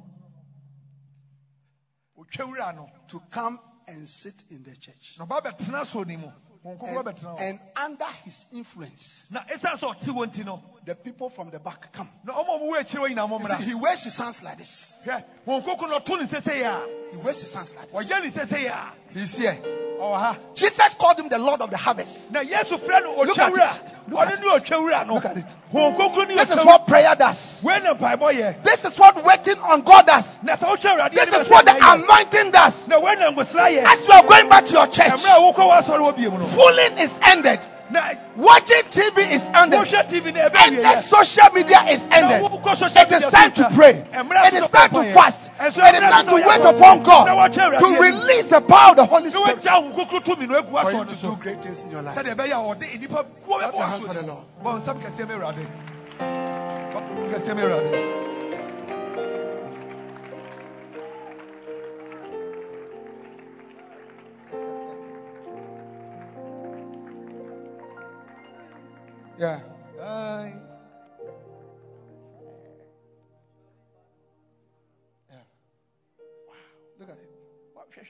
to 3.08 3.22
come 3.32 3.60
and 3.88 4.08
sit 4.08 4.36
in 4.50 4.64
the 4.64 4.76
church. 4.76 5.16
na 5.20 5.26
ɔba 5.26 5.42
bɛtena 5.44 5.86
so 5.86 6.04
ni 6.04 6.18
mu 6.18 6.28
wɔn 6.66 6.78
nkonkron 6.78 7.40
And, 7.40 7.40
and 7.40 7.60
under 7.76 8.06
his 8.24 8.46
influence, 8.54 9.28
na 9.32 9.42
ɛsiane 9.42 9.80
sɛ 9.80 9.96
ɔte 9.96 10.08
wɔ 10.14 10.26
nti 10.32 10.46
no 10.46 10.64
the 10.86 10.96
people 10.96 11.30
from 11.30 11.50
the 11.50 11.60
back 11.60 11.92
come. 11.94 12.10
na 12.24 12.34
ɔma 12.34 12.60
ɔmo 12.60 12.72
wɔ 12.72 12.80
akyire 12.80 13.10
hɔ 13.10 13.16
nyinaa 13.16 13.58
see, 13.58 13.64
he 13.66 13.74
waves 13.74 14.04
his 14.04 14.18
hands 14.18 14.44
like 14.44 14.58
this. 14.58 14.94
hwɛ 15.06 15.24
wɔn 15.48 15.64
nkonkron 15.64 15.90
no 15.90 16.00
ɔto 16.00 16.20
ne 16.20 17.12
He 17.12 17.18
waves 17.18 17.42
his 17.42 17.54
hands 17.54 17.76
like 17.76 17.92
this. 17.92 18.08
ɔyɛ 18.08 18.24
ne 18.24 18.30
sɛsɛyɛ 18.32 18.72
a 18.72 19.14
He's 19.14 19.36
here. 19.38 19.91
Ha 20.02 20.38
Jesus 20.56 20.94
called 20.96 21.20
him 21.20 21.30
the 21.30 21.38
Lord 21.40 21.62
of 21.62 21.70
the 21.70 21.78
harvest. 21.78 22.32
na 22.32 22.42
yesu 22.42 22.78
frɛ 22.80 23.02
Look 23.28 23.38
at 23.38 23.52
it. 23.54 23.82
Look 24.10 24.20
at 24.28 24.40
ne 24.42 24.48
ɔtwa 24.50 24.78
wura 24.82 25.08
no 25.08 25.14
Look 25.16 25.26
at 25.26 25.38
it. 25.38 25.46
wɔn 25.74 25.96
nkonkron 25.96 26.28
ne 26.28 26.36
This 26.36 26.52
is 26.52 26.66
what 26.66 26.88
prayer 26.88 27.16
does. 27.16 27.62
wei 27.64 27.80
na 27.80 27.94
mpaebɔ 27.94 28.34
yɛ 28.34 28.64
This 28.64 28.86
is 28.86 28.98
what 29.00 29.24
waiting 29.24 29.60
on 29.60 29.82
God 29.82 30.06
does. 30.08 30.38
na 30.44 30.56
sɛ 30.56 30.68
wotwa 30.78 30.98
awurade 30.98 31.12
This 31.14 31.32
is 31.34 31.50
what 31.50 31.66
the 31.66 31.76
anointing 31.80 32.52
does. 32.52 32.88
na 32.88 33.00
wei 33.00 33.16
na 33.16 33.32
ngosra 33.32 33.70
yɛ 33.72 33.84
As 33.86 34.08
you 34.08 34.14
are 34.14 34.24
going 34.24 34.50
back 34.50 34.66
to 34.66 34.74
your 34.74 34.88
church, 34.88 35.12
mmerɛ 35.12 35.38
a 35.38 35.54
wokɔ 35.54 35.72
w'asɔre 35.72 36.00
wɔ 36.00 36.16
bio 36.18 36.32
mu 36.32 36.38
no 36.40 36.46
fooling 36.46 36.98
is 37.00 37.20
ended. 37.24 37.60
Na 37.92 38.14
Watching 38.36 38.84
TV 38.92 39.32
is 39.32 39.48
ended. 39.54 39.80
wohwɛ 39.80 40.08
tv 40.10 40.34
na 40.34 40.50
ɛbɛ 40.50 40.68
Endless 40.68 41.02
wieyɛ 41.02 41.04
social 41.04 41.50
media 41.54 41.84
is 41.90 42.08
ended. 42.12 42.42
It 42.42 43.12
is 43.12 43.30
time 43.30 43.52
to 43.54 43.70
pray. 43.74 44.06
It 44.12 44.54
is 44.54 44.70
time 44.70 44.90
to 44.92 45.04
fast. 45.14 45.52
It 45.60 45.68
is 45.68 45.76
time 45.76 46.26
to 46.28 46.36
wait 46.36 46.66
upon 46.66 47.04
God 47.04 47.28
na 47.28 47.36
wɔkyerɛ 47.36 47.78
Awurade 47.78 47.80
to 47.80 48.02
release 48.02 48.48
the 48.48 48.62
power 48.62 48.92
of 48.92 48.96
the 48.98 49.06
Holy 49.06 49.30
Spirit 49.30 49.60
wɔagya 49.60 49.82
wo 49.84 49.92
nkokoro 50.06 50.24
tumi 50.24 50.48
no 50.48 50.62
agu 50.62 50.82
for 50.82 50.92
you 50.92 50.98
no 50.98 51.04
to 51.06 51.16
do 51.16 51.36
great 51.36 51.62
things 51.62 51.82
in 51.84 51.92
your 51.92 52.02
life. 52.02 52.16
sɛdeɛ 52.18 52.36
ɛbɛyɛ 52.36 52.52
a 52.52 52.76
ɔde 52.76 52.86
nnipa 53.00 53.26
kuo 53.46 53.60
Clap 53.60 53.74
your 53.74 53.84
hands 53.84 54.04
asuo 54.04 54.08
for 54.08 54.14
the. 54.14 54.22
Lord. 57.68 58.21
Bɔ 69.42 69.48
nsɛm 69.48 69.50
kɛseɛ 69.50 69.50
ma 69.50 69.50
awurade 69.50 69.50
Bɔ 69.50 69.50
kɛseɛ 69.50 69.50
ma 69.50 69.50
awurade 69.50 69.50
Yeah. 69.50 69.62
Aye. 70.02 70.54
Yeah. 75.30 75.46
Look 77.00 77.10
at 77.10 77.18
it. 77.18 77.32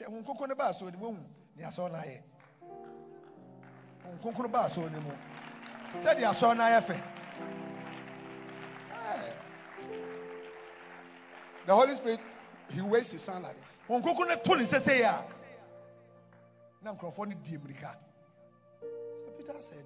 ho 0.07 0.21
nkokoro 0.21 0.47
no 0.49 0.55
baa 0.55 0.71
no 0.81 0.91
mu 0.91 1.05
wohu 1.07 1.23
ne 1.55 1.63
asɔre 1.63 1.91
no 1.91 1.97
ayɛ 1.97 2.21
ho 4.03 4.09
nkokoro 4.19 4.51
baa 4.51 4.65
asɔre 4.67 4.91
no 4.91 5.01
mu 5.01 5.11
sɛdeɛ 6.01 6.29
asɔre 6.29 6.57
no 6.57 6.63
ayɛ 6.63 6.81
fɛ 6.81 7.01
The 11.63 11.75
Holy 11.75 11.95
Spirit, 11.95 12.19
He 12.69 12.81
waves 12.81 13.11
His 13.11 13.21
son 13.21 13.43
like 13.43 13.55
this. 13.61 13.79
nkokoro 13.87 14.27
no 14.27 14.35
to 14.35 14.55
ne 14.55 14.63
sɛsɛe 14.65 15.05
a 15.05 15.25
na 16.83 16.93
nkurɔfoɔ 16.93 17.27
no 17.27 17.35
die 17.43 17.57
mmirika 17.57 17.95
So 19.25 19.31
Peter 19.37 19.53
said, 19.61 19.85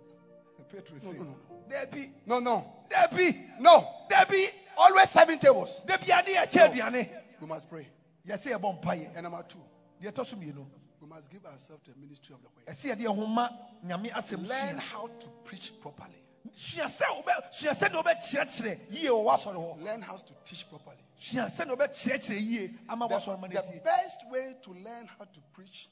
petro 0.76 0.98
No, 1.04 1.12
no, 1.12 1.24
no, 1.24 1.36
dabi 1.70 2.12
No, 2.26 2.40
no, 2.40 2.66
dabi 2.90 3.60
no. 3.60 3.88
dabi 4.10 4.48
Always 4.78 5.10
serving 5.10 5.40
tables. 5.40 5.82
ade 5.88 6.02
yɛkyɛ 6.06 6.72
aduane 6.72 7.10
We 7.42 7.48
must 7.48 7.70
pray. 7.70 7.88
yɛsɛ 8.28 8.58
yɛbɔ 8.60 8.82
mpayɛ 8.82 9.16
And 9.16 9.24
number 9.24 9.44
two, 9.48 9.60
deɛ 10.02 10.12
ɛtɔ 10.12 10.26
so 10.26 10.36
mmienu 10.36 10.66
we 11.02 11.08
must 11.08 11.30
give 11.30 11.46
ourselves 11.46 11.84
to 11.84 11.92
the 11.92 11.98
ministry 12.00 12.34
of 12.36 12.42
the 12.42 12.50
word. 12.50 12.66
ɛsɛ 12.66 12.96
yɛde 12.96 13.02
yɛn 13.06 13.16
ho 13.16 13.26
ma 13.26 13.50
nyame 13.86 14.12
asɛm 14.12 14.48
Learn 14.48 14.78
how 14.78 15.08
to 15.08 15.28
preach 15.46 15.72
properly. 15.82 16.16
sua 16.52 16.86
sɛ 16.86 17.04
wobɛ 17.24 17.54
sua 17.54 17.72
sɛdeɛ 17.72 18.04
wobɛkyerɛkyerɛ 18.04 18.80
yie 18.92 19.10
wɔ 19.10 19.24
w'asɔre 19.24 19.56
hɔ 19.56 19.84
Learn 19.84 20.02
how 20.02 20.18
to 20.18 20.34
teach 20.46 20.68
properly. 20.70 20.98
sua 21.18 21.44
sɛdeɛ 21.48 21.78
wobɛkyerɛkyerɛ 21.78 22.42
yie 22.42 22.74
ama 22.90 23.08
The, 23.08 23.16
w'asɔre 23.16 23.40
ma 23.40 23.48
no 23.48 23.62
the 23.62 23.80
best 23.84 24.20
way 24.30 24.56
to 24.64 24.74
learn 24.74 25.08
how 25.08 25.26
to 25.26 25.40
preach 25.54 25.90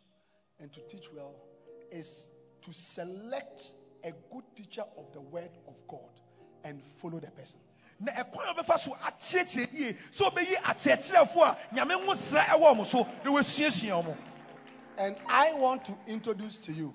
and 0.60 0.72
to 0.74 0.82
teach 0.90 1.12
well 1.14 1.36
is 1.92 2.28
to 2.64 2.74
select 2.74 3.72
a 4.04 4.12
good 4.32 4.44
teacher 4.56 4.84
of 4.98 5.12
the 5.14 5.22
word 5.22 5.50
of 5.68 5.74
God 5.88 6.00
and 6.64 6.82
follow 7.02 7.20
the 7.20 7.32
person. 7.32 7.60
na 8.00 8.12
ɛkwan 8.12 8.50
a 8.50 8.54
wobɛfa 8.64 8.80
so 8.80 8.96
akyerɛkyerɛ 8.96 9.74
yie 9.74 9.94
sɛ 10.12 10.30
wobɛyi 10.32 10.56
akyerɛkyerɛfoɔ 10.56 11.44
a 11.44 11.58
nyame 11.76 12.06
ho 12.06 12.16
sra 12.16 12.42
ɛwɔ 12.42 12.76
mo 12.78 12.84
so 12.84 13.04
na 13.24 13.32
wɔasuasua 13.32 14.04
mo 14.06 14.18
And 14.98 15.16
I 15.28 15.54
want 15.54 15.86
to 15.86 15.98
introduce 16.06 16.58
to 16.66 16.72
you 16.74 16.94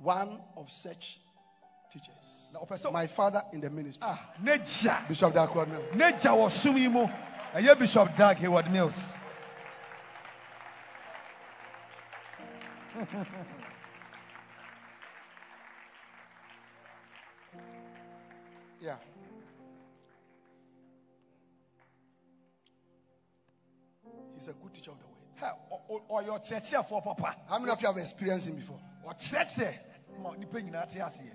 one 0.00 0.38
of 0.56 0.70
such 0.70 1.18
teachers. 1.92 2.92
My 2.92 3.06
father 3.08 3.42
in 3.52 3.60
the 3.60 3.68
ministry, 3.70 4.00
ah 4.02 4.20
Bishop 5.08 5.32
Dag 5.34 5.48
Heward-Mills. 5.50 5.94
ne 5.94 6.12
gya 6.12 6.30
wɔ 6.36 6.50
som 6.50 6.76
yi 6.76 6.88
mu 6.88 7.08
ɛyɛ 7.54 7.78
bishop 7.78 8.16
dag 8.16 8.36
heward 8.38 8.70
mills 8.72 9.12
Yeah. 18.82 18.96
He's 24.34 24.48
a 24.48 24.52
good 24.52 24.74
teacher 24.74 24.90
of 24.90 24.98
the 24.98 25.06
word. 25.06 25.98
Or 26.08 26.22
your 26.22 26.38
ɔ- 26.38 26.48
ɔyɛ 26.50 26.60
ɔkyerɛkyerɛfoɔ 26.60 27.04
papa 27.04 27.36
How 27.48 27.58
many 27.58 27.70
of 27.72 27.80
you 27.80 27.86
have 27.86 27.96
experienced 27.98 28.46
him 28.48 28.56
before? 28.56 28.78
ɔkyerɛkyerɛ 29.06 29.74
ma 30.20 30.30
nnipa 30.34 30.62
nyinaa 30.62 30.88
te 30.92 30.98
aseɛ 30.98 31.32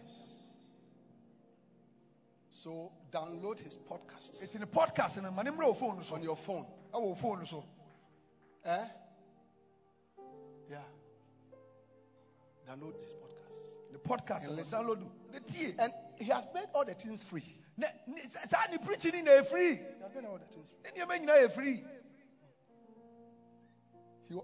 So 2.51 2.91
download 3.11 3.59
his 3.59 3.77
podcast 3.77 4.41
It's 4.43 4.55
in 4.55 4.61
the 4.61 4.67
podcast 4.67 5.21
ma 5.33 5.41
ne 5.43 5.51
mmerɛ 5.51 5.75
phone 5.77 6.01
on 6.11 6.23
your 6.23 6.35
phone. 6.35 6.65
wo 6.93 7.15
phone 7.15 7.45
so 7.45 7.63
Eh? 8.65 8.87
Yeah. 10.69 10.83
Download 12.67 12.99
this 13.01 13.13
podcast. 13.13 13.93
The 13.93 13.99
podcast 13.99 14.47
And 14.47 14.55
listen. 14.57 14.79
download 14.79 15.09
ne 15.31 15.39
tie 15.39 15.75
And 15.79 15.93
he 16.19 16.25
has 16.31 16.45
made 16.53 16.65
all 16.73 16.85
the 16.85 16.93
things 16.93 17.23
free. 17.23 17.43
Ne- 17.77 17.87
ne- 18.07 18.27
sa- 18.27 18.39
saa 18.47 18.65
ne 18.71 18.77
preaching 18.77 19.11
ni 19.13 19.21
na 19.21 19.31
ɛfiri 19.31 19.77
He 19.77 19.83
has 20.03 20.13
made 20.15 20.25
all 20.25 20.37
the 20.37 20.45
things 20.45 20.69
free. 20.71 20.79
ne 20.83 20.91
nneɛma 21.05 21.17
nyinaa 21.19 21.37
yɛ 21.45 21.51
free 21.51 21.83
He, 24.29 24.35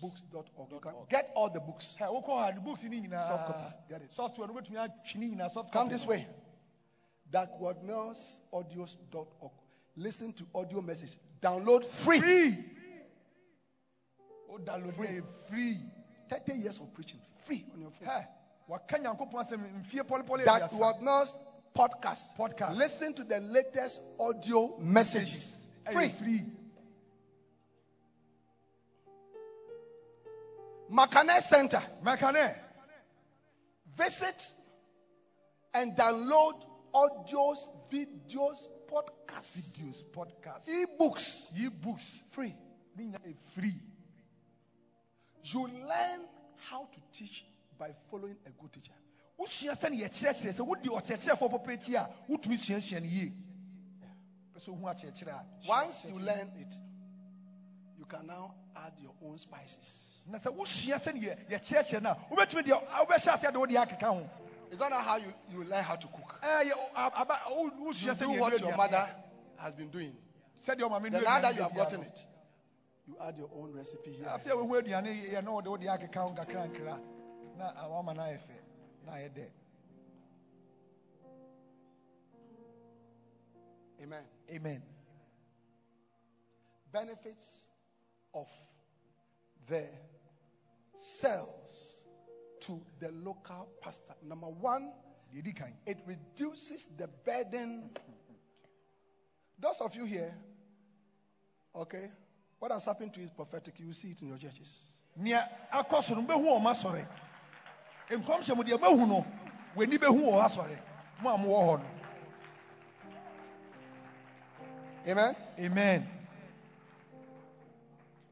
books.org. 0.00 0.70
You 0.72 0.80
can 0.80 0.94
get 1.08 1.30
all 1.34 1.48
the 1.50 1.60
books. 1.60 1.96
Hɛ, 1.98 2.06
wokɔ 2.08 2.28
hɔ 2.28 2.48
a 2.50 2.54
ne 2.54 2.60
books 2.60 2.82
ni 2.84 3.00
nyinaa 3.00 3.26
Soft 3.28 3.46
copies, 3.46 3.76
get 3.88 4.02
it. 4.02 4.12
software 4.12 4.48
no 4.48 4.54
wobɛtumi 4.54 4.76
atwe 4.76 5.16
ne 5.16 5.28
nyinaa 5.30 5.50
soft 5.50 5.72
Come 5.72 5.88
this 5.88 6.06
way. 6.06 6.26
Darkwordmillsaudios.org. 7.32 9.52
Listen 9.96 10.32
to 10.32 10.44
audio 10.54 10.80
message. 10.82 11.18
Download 11.40 11.84
free. 11.84 12.20
free 12.20 12.64
o 14.50 14.58
download 14.58 14.94
yɛ 14.96 15.22
free 15.48 15.78
30 16.28 16.52
years 16.54 16.78
of 16.80 16.92
preaching. 16.92 17.20
Free 17.36 17.64
on 17.72 17.80
your 17.80 17.90
phone. 17.90 18.08
Hɛ, 18.08 18.26
waka 18.68 18.98
nyankopɔn 18.98 19.40
asɛm 19.40 19.60
mfie 19.80 20.02
pɔlepɔle 20.02 20.44
That. 20.44 20.70
Heward-Mills 20.70 21.38
podcast. 21.74 22.36
Podcast. 22.36 22.76
Listen 22.76 23.14
to 23.14 23.24
the 23.24 23.40
latest 23.40 24.00
audio 24.18 24.76
messages. 24.78 25.68
Free. 25.92 26.08
free 26.10 26.42
Makane 30.90 31.40
Center. 31.42 31.82
mɛka 32.02 32.32
ne 32.32 32.54
Visit 33.96 34.52
and 35.72 35.96
download 35.96 36.54
audios, 36.92 37.68
videos, 37.90 38.66
podcasts, 38.88 39.70
videos 39.78 40.02
podcast 40.12 40.68
e-books. 40.68 41.50
yi 41.54 41.68
books 41.68 42.22
Free. 42.30 42.54
free 43.54 43.74
You 45.44 45.66
learn 45.68 46.20
how 46.70 46.86
to 46.86 47.00
teach 47.12 47.44
by 47.78 47.90
following 48.10 48.36
a 48.46 48.50
good 48.50 48.72
teacher. 48.72 48.94
wosua 49.38 49.74
sɛne 49.74 49.98
yɛkyerɛkyerɛ 50.00 50.52
sɛ 50.52 50.66
wodi 50.66 50.88
ɔkyerɛkyerɛfoɔ 50.88 51.50
pɔpɛ 51.50 51.72
akyi 51.74 51.94
a 51.96 52.08
wotumi 52.28 52.56
suasua 52.56 53.00
no 53.00 53.06
yie 53.06 53.32
pɛ 54.54 54.60
sɛ 54.60 54.68
wohu 54.68 54.88
akyerɛkyerɛ 54.94 55.32
a 55.32 55.44
Once 55.68 56.04
you 56.04 56.18
learn 56.20 56.50
it, 56.60 56.74
you 57.98 58.04
can 58.04 58.26
now 58.26 58.54
add 58.76 58.92
your 59.00 59.12
own 59.24 59.38
spices. 59.38 60.22
na 60.26 60.38
sɛ 60.38 60.54
wosua 60.56 60.96
sɛne 60.98 61.20
yɛ- 61.22 61.48
yɛkyerɛkyerɛ 61.48 62.02
no 62.02 62.10
a 62.10 62.16
wobɛtumi 62.30 62.64
deɛ 62.64 62.80
wobɛhyɛ 63.06 63.32
aseɛ 63.34 63.52
de 63.52 63.58
wode 63.58 63.70
akeka 63.70 64.06
ho 64.06 64.28
Is 64.70 64.78
that 64.80 64.90
not 64.90 65.04
how 65.04 65.16
you, 65.16 65.32
you 65.50 65.62
learn 65.64 65.84
how 65.84 65.94
to 65.94 66.06
cook? 66.08 66.40
Ɛɛ, 66.42 66.70
yɛ- 66.70 66.90
aba- 66.96 67.16
aba- 67.20 67.40
You 67.48 67.70
do 68.34 68.40
what 68.40 68.60
your 68.60 68.76
mother 68.76 69.14
has 69.56 69.74
been 69.74 69.90
doing. 69.90 70.16
sɛdeɛ 70.66 70.80
ɔma 70.88 71.02
me 71.02 71.10
Then 71.10 71.22
now 71.24 71.40
that 71.40 71.54
you 71.56 71.62
have 71.62 71.74
gotten 71.74 72.02
it, 72.02 72.26
you 73.06 73.16
add 73.20 73.36
your 73.36 73.50
own 73.54 73.72
recipe 73.72 74.12
here. 74.12 74.26
Afei 77.60 77.76
a 77.76 77.88
wohu 77.88 78.10
aduane 78.10 78.14
yɛ 78.14 78.14
na 78.14 78.14
wode 78.14 78.14
wode 78.14 78.14
akeka 78.14 78.14
ho 78.14 78.14
nkakra 78.14 78.14
nkra 78.14 78.14
na 78.14 78.14
wama 78.14 78.14
no 78.14 78.22
ayɛ 78.22 78.38
fɛ 78.38 78.56
na 79.04 79.12
ayɛ 79.12 79.28
dɛ 79.34 79.50
Amen. 84.02 84.24
amen 84.50 84.82
Benefits 86.92 87.70
of 88.34 88.48
the 89.66 89.88
cells 90.94 92.04
to 92.60 92.80
the 93.00 93.10
local 93.10 93.68
pastor. 93.82 94.14
Number 94.22 94.46
one, 94.46 94.92
deɛ 95.32 95.42
ɛdi 95.42 95.56
kan 95.56 95.74
it 95.86 95.98
reduces 96.06 96.86
the 96.96 97.08
burden. 97.08 97.90
Those 99.58 99.80
of 99.80 99.96
you 99.96 100.04
here, 100.04 100.36
okay, 101.74 102.10
what 102.58 102.70
has 102.72 102.84
happened 102.84 103.12
to 103.14 103.20
you 103.20 103.26
is 103.26 103.30
prophetic. 103.32 103.80
You 103.80 103.92
see 103.92 104.10
it 104.10 104.22
in 104.22 104.28
your 104.28 104.38
churches. 104.38 104.94
Nkɔmhyɛ 108.10 108.56
mu 108.56 108.62
deɛ 108.64 108.78
bɛhu 108.78 109.08
no 109.08 109.26
w'ani 109.76 109.98
bɛhu 109.98 110.20
wɔ 110.22 110.44
asɔre 110.44 110.78
mo 111.22 111.30
a 111.34 111.38
mowɔ 111.38 111.60
hɔ 111.66 111.78
no 111.80 111.86
Amen. 115.06 115.36
amen 115.58 116.08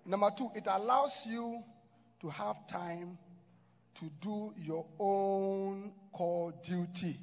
Number 0.04 0.30
two, 0.32 0.50
it 0.54 0.66
allows 0.66 1.26
you 1.26 1.62
to 2.20 2.28
have 2.30 2.66
time 2.66 3.16
to 3.94 4.10
do 4.20 4.52
your 4.58 4.84
own 4.98 5.92
core 6.12 6.52
duty. 6.62 7.18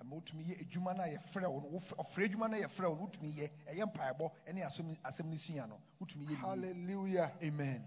ama 0.00 0.16
wotumi 0.16 0.44
yɛ 0.44 0.60
adwuma 0.62 0.96
no 0.96 1.02
a 1.02 1.06
yɛfrɛ 1.08 1.48
wo 1.50 1.60
no 1.60 1.78
ɔfrɛ 1.78 2.28
adwuma 2.28 2.50
no 2.50 2.56
a 2.56 2.60
yɛfrɛ 2.60 2.88
wo 2.88 2.94
no 2.94 3.06
wotumi 3.06 3.32
yɛ 3.34 3.50
ɛyɛ 3.72 3.92
mpaebɔ 3.92 4.30
ne 4.54 4.60
asɛm 4.62 5.24
no 5.26 5.36
sua 5.36 5.66
no 5.66 5.80
wotumi 6.00 6.26
yɛ. 6.28 6.36
Hallelujah. 6.36 7.32
amen 7.42 7.84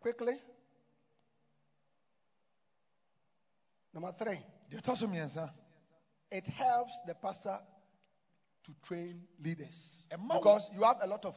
Quickly, 0.00 0.38
Number 3.96 4.12
three, 4.12 4.38
deɛ 4.70 4.82
ɛtɔ 4.82 4.94
so 4.98 5.06
mmiɛnsa 5.06 5.50
it 6.30 6.46
helps 6.48 7.00
the 7.06 7.14
pastor 7.14 7.58
to 8.64 8.74
train 8.82 9.26
leaders. 9.42 10.06
Because 10.10 10.68
you 10.74 10.82
have 10.82 10.98
a 11.00 11.06
lot 11.06 11.24
of 11.24 11.34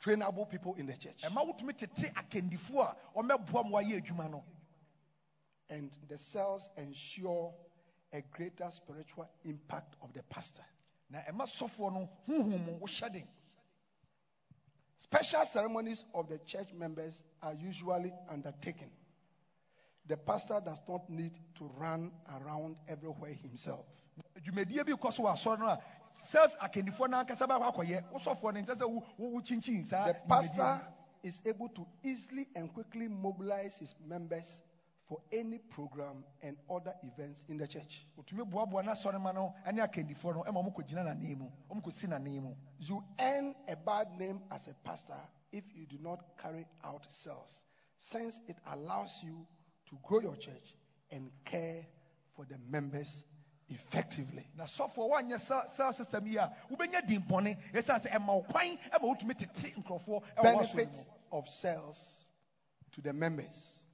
trainable 0.00 0.48
people 0.48 0.74
in 0.74 0.86
the 0.86 0.92
church. 0.96 1.20
ɛma 1.24 1.44
wotumi 1.44 1.76
tete 1.76 2.12
akandifoɔ 2.14 2.86
a 2.86 2.96
ɔmɛboa 3.18 3.68
ma 3.68 3.78
wayɛ 3.80 4.00
adwuma 4.00 4.30
no 4.30 4.44
And 5.68 5.90
the 6.06 6.16
cells 6.18 6.70
ensure 6.76 7.52
a 8.12 8.20
greater 8.22 8.70
spiritual 8.70 9.28
impact 9.44 9.96
of 10.02 10.12
the 10.12 10.22
pastor. 10.22 10.64
na 11.10 11.18
ɛma 11.22 11.46
sɔfoɔ 11.48 11.92
no 11.94 12.10
huhu 12.28 12.64
mu 12.64 12.78
wohyɛ 12.78 13.12
den 13.12 13.28
Special 14.98 15.44
ceremonies 15.44 16.04
of 16.14 16.28
the 16.28 16.38
church 16.38 16.72
members 16.72 17.24
are 17.42 17.54
usually 17.54 18.12
undertaken. 18.30 18.88
The 20.06 20.16
pastor 20.18 20.60
does 20.64 20.80
not 20.88 21.08
need 21.08 21.32
to 21.58 21.64
run 21.78 22.12
around 22.28 22.76
everywhere 22.88 23.32
himself. 23.32 23.86
dwumadie 24.42 24.84
bi 24.84 24.92
kɔ 24.92 25.12
so 25.12 25.22
wɔ 25.24 25.32
asɔre 25.32 25.58
no 25.58 25.66
a 25.66 25.78
sales 26.12 26.54
akandifoɔ 26.62 27.08
no 27.10 27.24
ankasa 27.24 27.46
bɛkɔ 27.48 27.72
akɔyɛ 27.74 28.12
wosɔfoɔ 28.12 28.54
no 28.54 28.60
nsɛ 28.60 28.74
sɛ 28.76 29.44
kyinkyin 29.46 29.84
saa 29.86 30.06
The 30.06 30.14
pastor 30.28 30.80
is 31.22 31.40
able 31.46 31.68
to 31.70 31.86
easily 32.02 32.46
and 32.54 32.72
quickly 32.72 33.08
mobilize 33.08 33.78
his 33.78 33.94
members 34.06 34.60
for 35.08 35.20
any 35.32 35.58
program 35.58 36.24
and 36.42 36.56
other 36.70 36.94
events 37.02 37.44
in 37.48 37.56
the 37.56 37.66
church. 37.66 38.06
wotumi 38.18 38.44
boaboa 38.48 38.82
n'asɔre 38.84 39.20
ma 39.20 39.32
no 39.32 39.54
ne 39.72 39.80
akandifoɔ 39.82 40.34
no 40.46 40.52
ma 40.52 40.60
ɔmo 40.62 40.74
kɔgyina 40.74 41.02
n'anan 41.04 41.38
mu 41.38 41.50
ɔmo 41.70 41.82
kɔsi 41.82 42.08
n'anan 42.08 42.42
mu 42.42 42.54
You 42.78 43.02
earn 43.18 43.54
a 43.68 43.76
bad 43.76 44.18
name 44.18 44.42
as 44.50 44.68
a 44.68 44.74
pastor 44.84 45.18
if 45.50 45.64
you 45.74 45.86
do 45.86 45.96
not 45.98 46.36
carry 46.36 46.66
out 46.84 47.10
cells, 47.10 47.62
since 47.96 48.40
it 48.48 48.56
allows 48.66 49.22
you 49.22 49.46
to 49.86 49.98
grow 50.02 50.20
your 50.20 50.36
church 50.36 50.76
and 51.10 51.30
care 51.44 51.84
for 52.36 52.44
the 52.46 52.58
members 52.70 53.24
effectively. 53.68 54.46
na 54.56 54.64
sɔfoɔ 54.64 55.10
woanyɛ 55.10 55.40
sa- 55.40 55.66
sales 55.66 55.96
system 55.96 56.26
yi 56.26 56.36
a 56.36 56.54
wobɛnya 56.70 57.06
din 57.06 57.20
bɔne 57.22 57.56
ɛsiane 57.72 58.02
sɛ 58.06 58.10
ɛma 58.10 58.26
wo 58.34 58.42
kwan 58.42 58.78
ma 58.92 58.98
wotumi 58.98 59.36
tete 59.36 59.74
nkurɔfoɔ 59.76 60.22
ɛwɔ 60.36 60.42
w'asɔre 60.42 60.42
Benefits 60.42 61.06
of 61.32 61.48
cells 61.48 62.26
to 62.92 63.00
the 63.00 63.12
members, 63.12 63.86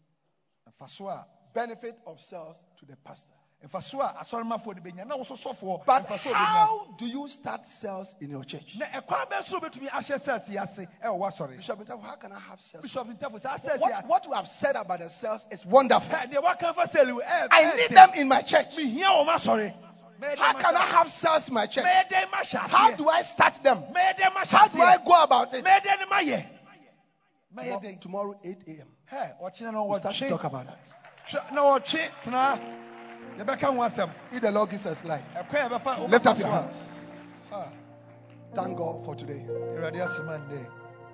ɛfa 0.68 0.88
so 0.88 1.08
a 1.08 1.26
benefit 1.54 1.98
of 2.06 2.20
cells 2.20 2.62
to 2.78 2.86
the 2.86 2.96
pastor. 2.96 3.34
Ɛfa 3.66 3.82
so 3.82 4.00
a 4.00 4.14
asɔremafoɔ 4.22 4.74
no 4.76 4.80
bɛnya 4.82 5.06
na 5.06 5.16
wo 5.16 5.22
so 5.22 5.34
sɔfoɔ 5.34 5.84
But 5.84 6.06
ɛfa 6.08 6.18
so 6.20 6.30
a 6.30 6.32
wobɛnya. 6.32 6.46
how 6.46 6.86
do 6.96 7.06
you 7.06 7.28
start 7.28 7.66
cells 7.66 8.14
in 8.20 8.30
your 8.30 8.42
church? 8.42 8.74
na 8.78 8.86
ɛkwan 8.86 9.28
bɛn 9.30 9.44
so 9.44 9.60
wobɛtumi 9.60 9.88
ahyɛ 9.90 10.18
sales 10.18 10.48
yi 10.48 10.56
ase 10.56 10.86
ɛwɔ 11.04 11.18
w'asɔre 11.18 11.56
Bishop, 11.58 11.78
Ntafo, 11.86 12.02
how 12.02 12.14
can 12.16 12.32
I 12.32 12.38
have 12.38 12.58
cells? 12.60 12.82
bishop 12.84 13.06
ntafo 13.08 13.38
saa 13.38 13.56
sales 13.56 13.80
What, 13.80 14.06
what 14.06 14.24
you 14.26 14.32
have 14.32 14.48
said 14.48 14.76
about 14.76 15.00
the 15.00 15.10
cells 15.10 15.46
is 15.50 15.64
wonderful. 15.66 16.14
ɛ, 16.16 16.32
deɛ 16.32 16.42
waka 16.42 16.72
fa 16.72 16.88
sale 16.88 17.14
wo, 17.14 17.20
ɛ- 17.20 17.48
I 17.50 17.76
need 17.76 17.90
them 17.90 18.10
in 18.14 18.28
my 18.28 18.40
church. 18.40 18.76
mehia 18.76 19.04
wɔ 19.08 19.26
m'asɔre 19.28 19.74
Mɛyɛ 20.22 20.36
How 20.38 20.52
can 20.54 20.76
I 20.76 20.84
have 20.84 21.10
cells 21.10 21.48
in 21.48 21.54
my 21.54 21.66
church? 21.66 21.84
How 21.84 22.92
do 22.92 23.08
I 23.10 23.22
start 23.22 23.62
them? 23.62 23.84
How 23.94 24.68
do 24.68 24.80
I 24.82 24.96
go 25.04 25.22
about 25.22 25.52
it? 25.54 25.64
mɛyɛ 25.64 25.80
dɛn 25.82 25.98
ne 25.98 26.06
mayɛ 26.06 26.46
mɛyɛ 27.54 28.00
Tomorrow, 28.00 28.34
tomorrow 28.34 28.34
8 28.42 28.58
a.m. 28.68 29.72
No 29.72 29.84
We'll 29.84 29.98
start 29.98 30.14
to 30.14 30.28
talk 30.30 30.44
about 30.44 30.66
that. 30.66 30.78
Yɛbɛka 33.38 33.62
ho 33.74 33.80
asɛm 33.82 34.10
If 34.32 34.40
the 34.42 34.50
Lord 34.50 34.70
gives 34.70 34.86
us 34.86 35.04
life, 35.04 35.22
ɛkwan 35.36 35.66
a 35.66 35.68
yɛbɛfa 35.78 36.10
lift 36.10 36.26
up 36.26 36.38
your 36.38 36.48
hands. 36.48 36.76
Ah, 37.52 37.66
Thank 38.54 38.76
God 38.78 39.04
for 39.04 39.14
today. 39.14 39.44
Awurade 39.48 40.00
ase 40.04 40.18
ma 40.24 40.32
nnɛ 40.38 40.66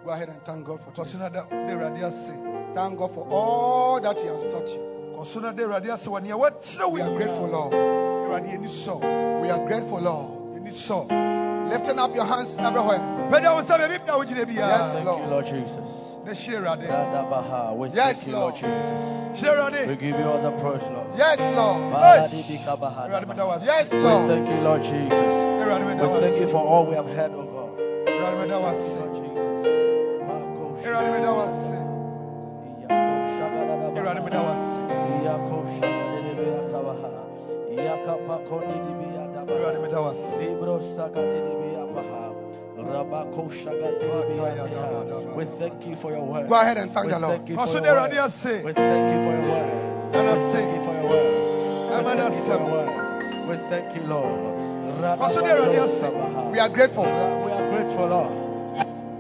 Go 0.05 0.11
ahead 0.11 0.29
and 0.29 0.43
thank 0.45 0.65
God 0.67 0.81
for 0.83 0.93
today. 0.93 1.19
na 1.19 1.29
da 1.29 1.43
da 1.43 1.57
Awurade 1.57 2.03
ase 2.03 2.33
Thank 2.75 2.99
God 2.99 3.13
for 3.15 3.27
all 3.29 4.01
that 4.01 4.19
He 4.21 4.27
has 4.27 4.43
taught 4.45 4.69
you. 4.69 4.81
kɔ 5.17 5.27
so 5.27 5.41
na 5.41 5.53
da 5.53 5.63
Awurade 5.65 5.93
ase 5.93 6.07
wɔ 6.07 6.23
nea 6.23 6.35
wɔakyerɛ 6.37 6.85
wo 6.85 6.91
We 6.91 7.01
are 7.03 7.15
grateful, 7.15 7.47
Lord. 7.47 7.73
We 9.43 9.51
are 9.51 9.67
grateful, 9.67 10.01
Lord. 10.01 10.31
Lifting 11.71 11.99
up 11.99 12.15
your 12.15 12.25
hands 12.25 12.57
everywhere. 12.59 13.16
Pɛgya 13.31 13.51
wo 13.55 13.61
nsa 13.61 13.79
baabi 13.79 13.99
bia 14.05 14.15
wogyina 14.17 14.45
biara 14.47 14.79
Yes, 14.79 14.93
Thank 14.93 15.07
Lord. 15.07 15.21
you, 15.23 15.29
Lord 15.29 15.47
Jesus. 15.47 15.89
na 16.27 16.33
hyira 16.33 16.59
Awurade 16.75 16.87
Dadabaha. 16.89 17.77
We 17.77 17.89
Yes, 17.89 17.97
thank 18.25 18.27
you, 18.27 18.33
Lord 18.33 18.43
Lord. 18.43 18.55
Jesus. 18.57 19.01
hyira 19.41 19.53
We 19.53 19.59
Awurade 19.79 19.99
give 20.01 20.19
you 20.19 20.27
all 20.31 20.43
the 20.43 20.51
praise, 20.63 20.83
Lord. 20.91 21.07
Yes, 21.17 21.39
Lord. 21.55 21.93
Badadibikabaha. 21.93 23.01
Awurade 23.07 23.27
meda 23.29 23.45
wo 23.47 23.53
ase 23.53 23.67
Yes, 23.67 23.93
We 23.93 23.99
Lord. 23.99 24.27
thank 24.29 24.49
you, 24.49 24.61
Lord 24.63 24.83
Jesus. 24.83 25.33
Awurade 25.61 25.85
meda 25.87 26.09
wo 26.09 26.15
We 26.15 26.21
thank 26.21 26.35
ase 26.35 26.41
you 26.41 26.49
for 26.49 26.63
all 26.67 26.87
we 26.87 26.95
have 26.95 27.07
heard, 27.17 27.33
oh 27.35 27.45
God. 27.47 27.71
Awurade 28.07 28.39
meda 28.41 28.59
wo 28.59 28.67
ase 28.69 28.97
Lord 28.99 29.15
Jesus. 29.15 29.59
Mako 30.27 30.65
Awurade 30.85 31.11
meda 31.15 31.31
wo 31.33 31.41
ase 31.47 31.77
Iyako 32.81 33.15
shagadadabaha. 33.37 33.97
Awurade 33.99 34.21
meda 34.25 34.41
wo 34.43 34.51
ase 34.55 34.81
Iyako 35.23 35.57
shagadadibiyatabaha. 35.79 37.11
Iyakapakonidibiyatabha. 37.71 39.53
Awurade 39.53 39.79
meda 39.83 39.99
wo 40.01 40.09
ase 40.11 40.39
Libro 40.41 40.81
sakadidibiyapaha. 40.81 40.95
Rabako 40.97 41.15
shagadidibiyataha. 41.87 42.26
We 42.77 42.85
thank 45.59 45.87
you 45.87 45.97
for 45.97 46.13
your 46.13 46.25
word. 46.25 46.49
Go 46.49 46.61
ahead 46.61 46.77
and 46.77 46.93
thank 46.93 47.07
We 47.07 47.13
the 47.13 47.19
Lord. 47.19 47.39
thank 47.39 47.49
you 47.49 47.57
for 47.57 47.67
your 47.67 47.83
word. 47.83 48.13
We 48.13 48.73
thank 48.75 49.13
you 49.13 49.21
for 49.25 49.33
your 49.33 49.49
word. 49.49 49.69
Ɛna 50.13 50.33
We 50.33 50.37
ase. 50.37 50.53
thank 50.53 50.69
you 50.77 50.81
for 50.85 50.93
your 50.93 51.09
word. 51.09 51.25
We 51.89 51.97
thank 51.97 52.35
you 52.35 52.43
for 52.45 52.53
your 52.53 52.69
word. 52.71 52.91
We 53.49 53.57
thank 53.71 53.89
you, 53.97 54.03
Lord. 54.03 54.57
Kɔ 54.97 55.27
so 55.33 55.41
da 55.41 55.49
Awurade 55.57 55.79
ase 55.85 56.03
Radabadosabaha. 56.05 56.51
We 56.53 56.59
are 56.59 56.69
grateful. 56.69 57.05
We 57.05 57.11
are 57.53 57.71
grateful, 57.71 58.07
Lord. 58.09 58.33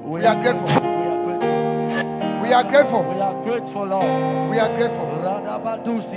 We 0.04 0.26
are 0.26 0.36
grateful. 0.42 0.68
We 0.68 0.72
are 0.76 1.14
grateful. 1.24 2.42
We 2.42 2.52
are 2.52 2.64
grateful. 2.64 3.02
We 3.08 3.20
are 3.20 3.36
grateful, 3.42 3.84
Lord. 3.86 4.50
We 4.50 4.58
are 4.58 4.76
grateful 4.76 5.06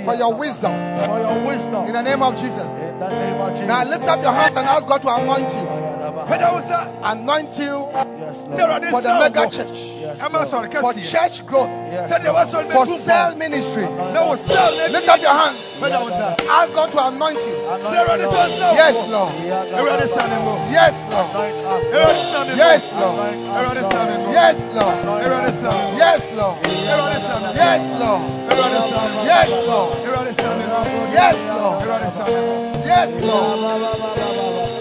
for 0.04 0.14
your 0.14 0.34
wisdom. 0.34 0.72
For 1.06 1.18
your 1.18 1.44
wisdom. 1.46 1.86
In 1.86 1.92
the 1.94 2.02
name 2.02 2.22
of 2.22 2.36
Jesus. 2.36 2.62
In 2.62 2.98
the 3.00 3.08
name 3.08 3.40
of 3.40 3.52
Jesus. 3.52 3.66
Now 3.66 3.84
lift 3.84 4.04
up 4.04 4.20
your 4.22 4.32
hands 4.32 4.56
and 4.56 4.68
ask 4.68 4.86
God 4.86 5.00
to 5.02 5.08
anoint 5.14 5.50
you. 5.54 5.79
Ayadabaha. 6.20 6.28
pɛgya 6.28 6.48
wo 6.52 6.60
Anoint 7.02 7.58
you 7.58 7.88
Yes, 7.90 8.36
sɛ 8.36 8.58
Lord. 8.58 8.60
Awurade 8.60 8.90
for 8.90 9.00
the 9.00 9.14
mega 9.18 9.44
church. 9.50 9.78
Yes, 10.00 10.18
ɛma 10.20 10.32
Lord. 10.32 10.48
asɔre 10.48 10.80
For 10.80 10.92
church 10.94 11.46
growth. 11.46 11.70
Yes, 11.90 12.10
sɛdeɛ 12.10 12.24
Lord. 12.24 12.36
wasɔre 12.36 12.72
For 12.72 12.86
cell 12.86 13.34
ministry. 13.36 13.86
Lift 13.86 15.08
up 15.08 15.20
your 15.20 15.32
hands. 15.32 15.58
pɛgya 15.80 16.00
wo 16.02 16.08
nsa 16.10 16.36
Ask 16.50 16.74
God 16.74 16.90
to 16.90 16.98
anoint 17.08 17.38
you. 17.38 17.54
Awurade 17.70 18.24
Lord. 18.24 18.34
sɛ 18.34 18.48
nsa 18.50 18.66
wo 18.70 18.76
Yes. 18.76 18.96
Lord. 19.08 19.32
Awurade 19.70 20.08
sa 20.08 20.22
ne 20.26 20.36
ngo 20.40 20.54
Yes, 20.70 20.96
Lord. 21.10 21.28
Anoint 21.30 21.56
Lord. 21.60 22.16
sa 22.30 22.44
ne 22.44 22.52
ngo 22.52 22.60
Yes, 22.60 22.84
Lord. 22.92 23.18
Anoint 23.20 23.40
us, 23.40 23.50
Awurade 23.50 23.82
sa 23.90 24.00
ne 24.00 24.14
Lord. 24.14 24.20
ngo 24.20 24.30
Yes, 24.30 24.58
Lord. 24.74 24.96
Awurade 25.10 25.52
sa 25.60 25.68
ne 25.70 25.80
ngo 25.80 25.96
Yes, 26.00 26.22
Lord. 26.40 26.60
Awurade 26.90 27.18
sa 27.20 27.36
ne 27.40 27.48
ngo 27.50 27.70
Yes, 27.70 27.86
Lord. 28.00 28.22
Awurade 28.50 28.80
sa 28.90 28.98
ne 29.00 29.08
ngo 29.10 29.24
Yes, 29.30 29.50
Lord. 29.70 29.90
Awurade 30.00 30.32
sa 30.36 30.48
ne 30.50 30.64
ngo 30.64 31.00
Yes, 31.10 31.38
Lord. 31.50 31.78
Awurade 31.80 32.10
sa 32.16 32.24
ne 32.24 32.40
ngo 32.40 32.56
Yes, 32.90 33.10
Lord. 33.22 34.19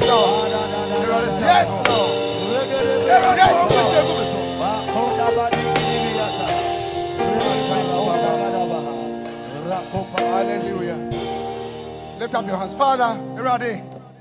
Lord. 1.75 2.15
Yes, 3.41 3.49
ma 3.49 3.62
wo 3.62 3.73
Lord. 3.75 3.89
bɛhyɛ 3.89 4.03
gu 4.05 4.12
me 4.19 4.25
so 4.29 4.41
Hallelujah. 10.19 10.99
Lift 12.21 12.35
up 12.35 12.47
your 12.47 12.57
hands. 12.59 12.75
Father, 12.75 13.19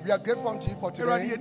we 0.06 0.12
are 0.12 0.18
grateful 0.18 0.48
unto 0.48 0.70
you 0.70 0.78
for 0.80 0.92
today 0.92 1.36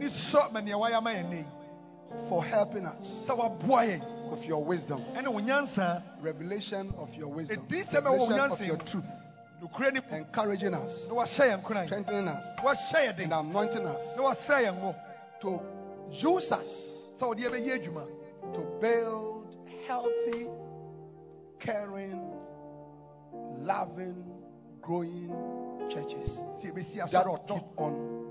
for 2.29 2.45
helping 2.45 2.87
us. 2.87 3.27
Sɛ 3.27 3.37
waboa 3.37 3.87
yɛn 3.87 4.31
with 4.31 4.47
your 4.47 4.65
wisdom, 4.65 5.01
ɛne 5.15 5.29
wo 5.29 5.41
nyansa 5.41 6.03
revelation 6.21 6.93
of 6.99 7.15
your 7.15 7.29
wisdom, 7.29 7.61
Ɛdi 7.67 7.85
sɛ 7.85 8.03
mɛwɔ 8.03 8.19
wo 8.19 8.29
revelation 8.29 8.53
of 8.53 8.67
your 8.67 8.77
truth, 8.79 9.05
encouraging 10.11 10.75
us, 10.75 11.09
na 11.09 11.15
wahyɛ 11.15 11.51
yɛn 11.51 11.63
koran 11.63 11.87
strengthening 11.87 12.29
us, 12.29 12.45
wahyɛ 12.59 13.07
yɛn 13.07 13.17
den 13.17 13.33
and 13.33 13.51
anointing 13.51 13.87
us. 13.87 14.17
Na 14.17 14.23
wasɛ 14.25 14.65
yɛn 14.65 14.81
ngo? 14.81 14.97
To 15.41 15.61
use 16.11 16.53
us. 16.53 17.11
Sɛ 17.19 17.35
wɔde 17.35 17.41
yɛbɛyɛ 17.41 17.83
adwuma 17.83 18.07
to 18.55 18.61
build 18.81 19.57
healthy, 19.87 20.49
caring, 21.59 22.21
loving, 23.59 24.25
growing 24.81 25.29
churches. 25.89 26.41
That 26.63 27.45
keep 27.49 27.81
on. 27.81 28.22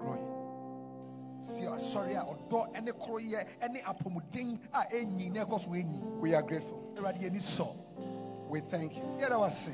Si 1.51 1.63
asɔre 1.63 2.15
a 2.17 2.23
ɔdɔ 2.25 2.81
ne 2.83 2.91
koroyɛ 2.91 3.45
ne 3.71 3.81
apɔmuden 3.81 4.59
a 4.73 4.85
ɛnyi 4.91 5.33
na 5.33 5.45
ɛkɔ 5.45 5.59
so 5.59 5.69
ɛnyi 5.71 6.19
We 6.21 6.33
are 6.33 6.41
grateful. 6.41 6.81
awurade 6.97 7.31
sɔ 7.41 7.75
We 8.49 8.61
thank 8.61 8.95
you. 8.95 9.01
yɛda 9.19 9.39
wase 9.39 9.73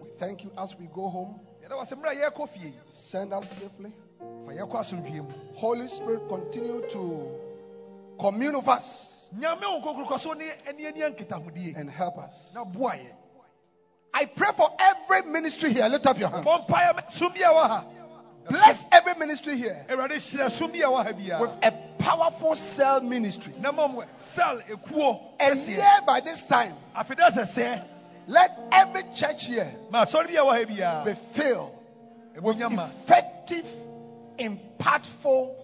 We 0.00 0.08
thank 0.18 0.44
you 0.44 0.50
as 0.58 0.76
we 0.78 0.86
go 0.86 1.08
home. 1.08 1.40
yɛda 1.64 1.76
wase 1.78 1.92
mmerɛ 1.94 2.10
a 2.10 2.30
yɛrekɔ 2.30 2.48
fie 2.48 2.72
Send 2.92 3.32
us 3.32 3.50
safely. 3.50 3.92
fa 4.18 4.52
yɛkɔ 4.52 4.72
asomdwie 4.74 5.22
mu 5.22 5.30
Holy 5.56 5.88
Spirit, 5.88 6.28
continue 6.28 6.86
to 6.90 7.38
commune 8.20 8.56
with 8.56 8.68
us 8.68 9.30
nyame 9.34 9.62
wo 9.62 9.80
nkonkro 9.80 10.06
kɔ 10.06 10.18
so 10.20 10.32
ne 10.34 10.44
aniania 10.68 11.14
nkitahodie 11.14 11.76
and 11.76 11.90
help 11.90 12.18
us. 12.18 12.50
na 12.54 12.64
yɛ 12.64 13.12
I 14.14 14.26
pray 14.26 14.50
for 14.54 14.68
every 14.78 15.22
ministry 15.22 15.72
here. 15.72 15.88
Lift 15.88 16.04
up 16.04 16.18
your 16.18 16.28
hands. 16.28 16.44
bɔ 16.44 16.66
mpaeɛ 16.66 16.94
ma 16.96 17.08
som 17.08 17.32
bi 17.32 17.40
a 17.40 17.48
ɛwɔ 17.48 17.66
ha 17.68 17.84
Bless 18.48 18.86
every 18.90 19.14
ministry 19.14 19.56
here. 19.56 19.86
Awurade 19.88 20.12
hyerɛ 20.12 20.50
so 20.50 20.68
bi 20.68 20.78
a 20.78 20.86
ɛwɔ 20.86 21.04
ha 21.04 21.12
biara 21.12 21.40
with 21.40 21.56
a 21.62 21.72
powerful 22.02 22.54
cell 22.56 23.00
ministry. 23.00 23.52
na 23.60 23.72
mmom 23.72 24.04
sel 24.16 24.60
ekuo. 24.68 25.20
And 25.38 25.58
here 25.58 26.00
by 26.06 26.20
this 26.20 26.42
time, 26.42 26.74
afei 26.96 27.16
dɛ 27.18 27.30
sɛ 27.30 27.42
sɛ 27.42 27.82
let 28.26 28.58
every 28.72 29.02
church 29.14 29.46
here 29.46 29.72
ma 29.90 30.04
asɔre 30.04 30.26
bi 30.28 30.34
a 30.34 30.42
ɛwɔ 30.42 30.66
ha 30.82 31.04
be 31.04 31.14
filled 31.14 31.70
with 32.40 32.60
effective, 32.60 33.66
impactful, 34.38 35.54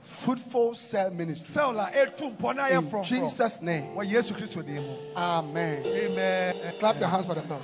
fruitful 0.00 0.74
cell 0.74 1.10
ministry. 1.10 1.46
sel 1.46 1.78
a 1.78 1.90
etu 1.90 2.36
mpɔ 2.36 2.54
na 2.54 2.68
ayɛ 2.68 2.94
In 2.94 3.04
Jesus' 3.04 3.60
name. 3.62 3.94
wɔ 3.96 4.08
yesu 4.08 4.34
kristo 4.34 4.64
din 4.64 4.76
mu. 4.76 4.96
Amen. 5.16 5.82
amen. 5.84 6.54
Clap 6.78 6.98
your 7.00 7.08
hands 7.08 7.26
for 7.26 7.34
the 7.34 7.42
Lord. 7.48 7.62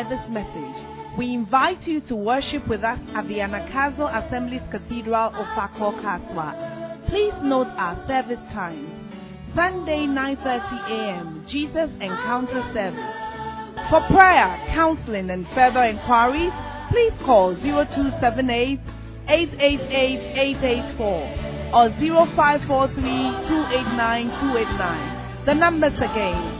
By 0.00 0.08
this 0.08 0.30
message. 0.30 1.18
We 1.18 1.34
invite 1.34 1.86
you 1.86 2.00
to 2.08 2.16
worship 2.16 2.66
with 2.68 2.82
us 2.82 2.98
at 3.14 3.28
the 3.28 3.44
Anagkazo 3.44 4.08
Assemblies 4.08 4.62
Cathedral 4.70 5.28
of 5.28 5.44
Fakor 5.52 5.92
Kasoa. 6.00 7.04
Please 7.10 7.34
note 7.42 7.66
our 7.76 8.00
service 8.08 8.40
times. 8.54 8.88
Sunday 9.54 10.08
9:30 10.08 10.88
a.m. 10.88 11.44
Jesus 11.52 11.90
Encounter 12.00 12.64
Service. 12.72 13.12
For 13.90 14.00
prayer, 14.16 14.48
counseling 14.72 15.28
and 15.28 15.44
further 15.54 15.84
inquiries, 15.84 16.54
please 16.88 17.12
call 17.26 17.52
0278 17.60 18.80
888 19.28 20.64
884 20.96 21.76
or 21.76 21.90
0543 22.00 23.04
289 23.52 24.30
289. 24.48 25.44
The 25.44 25.54
numbers 25.54 25.98
again 26.00 26.59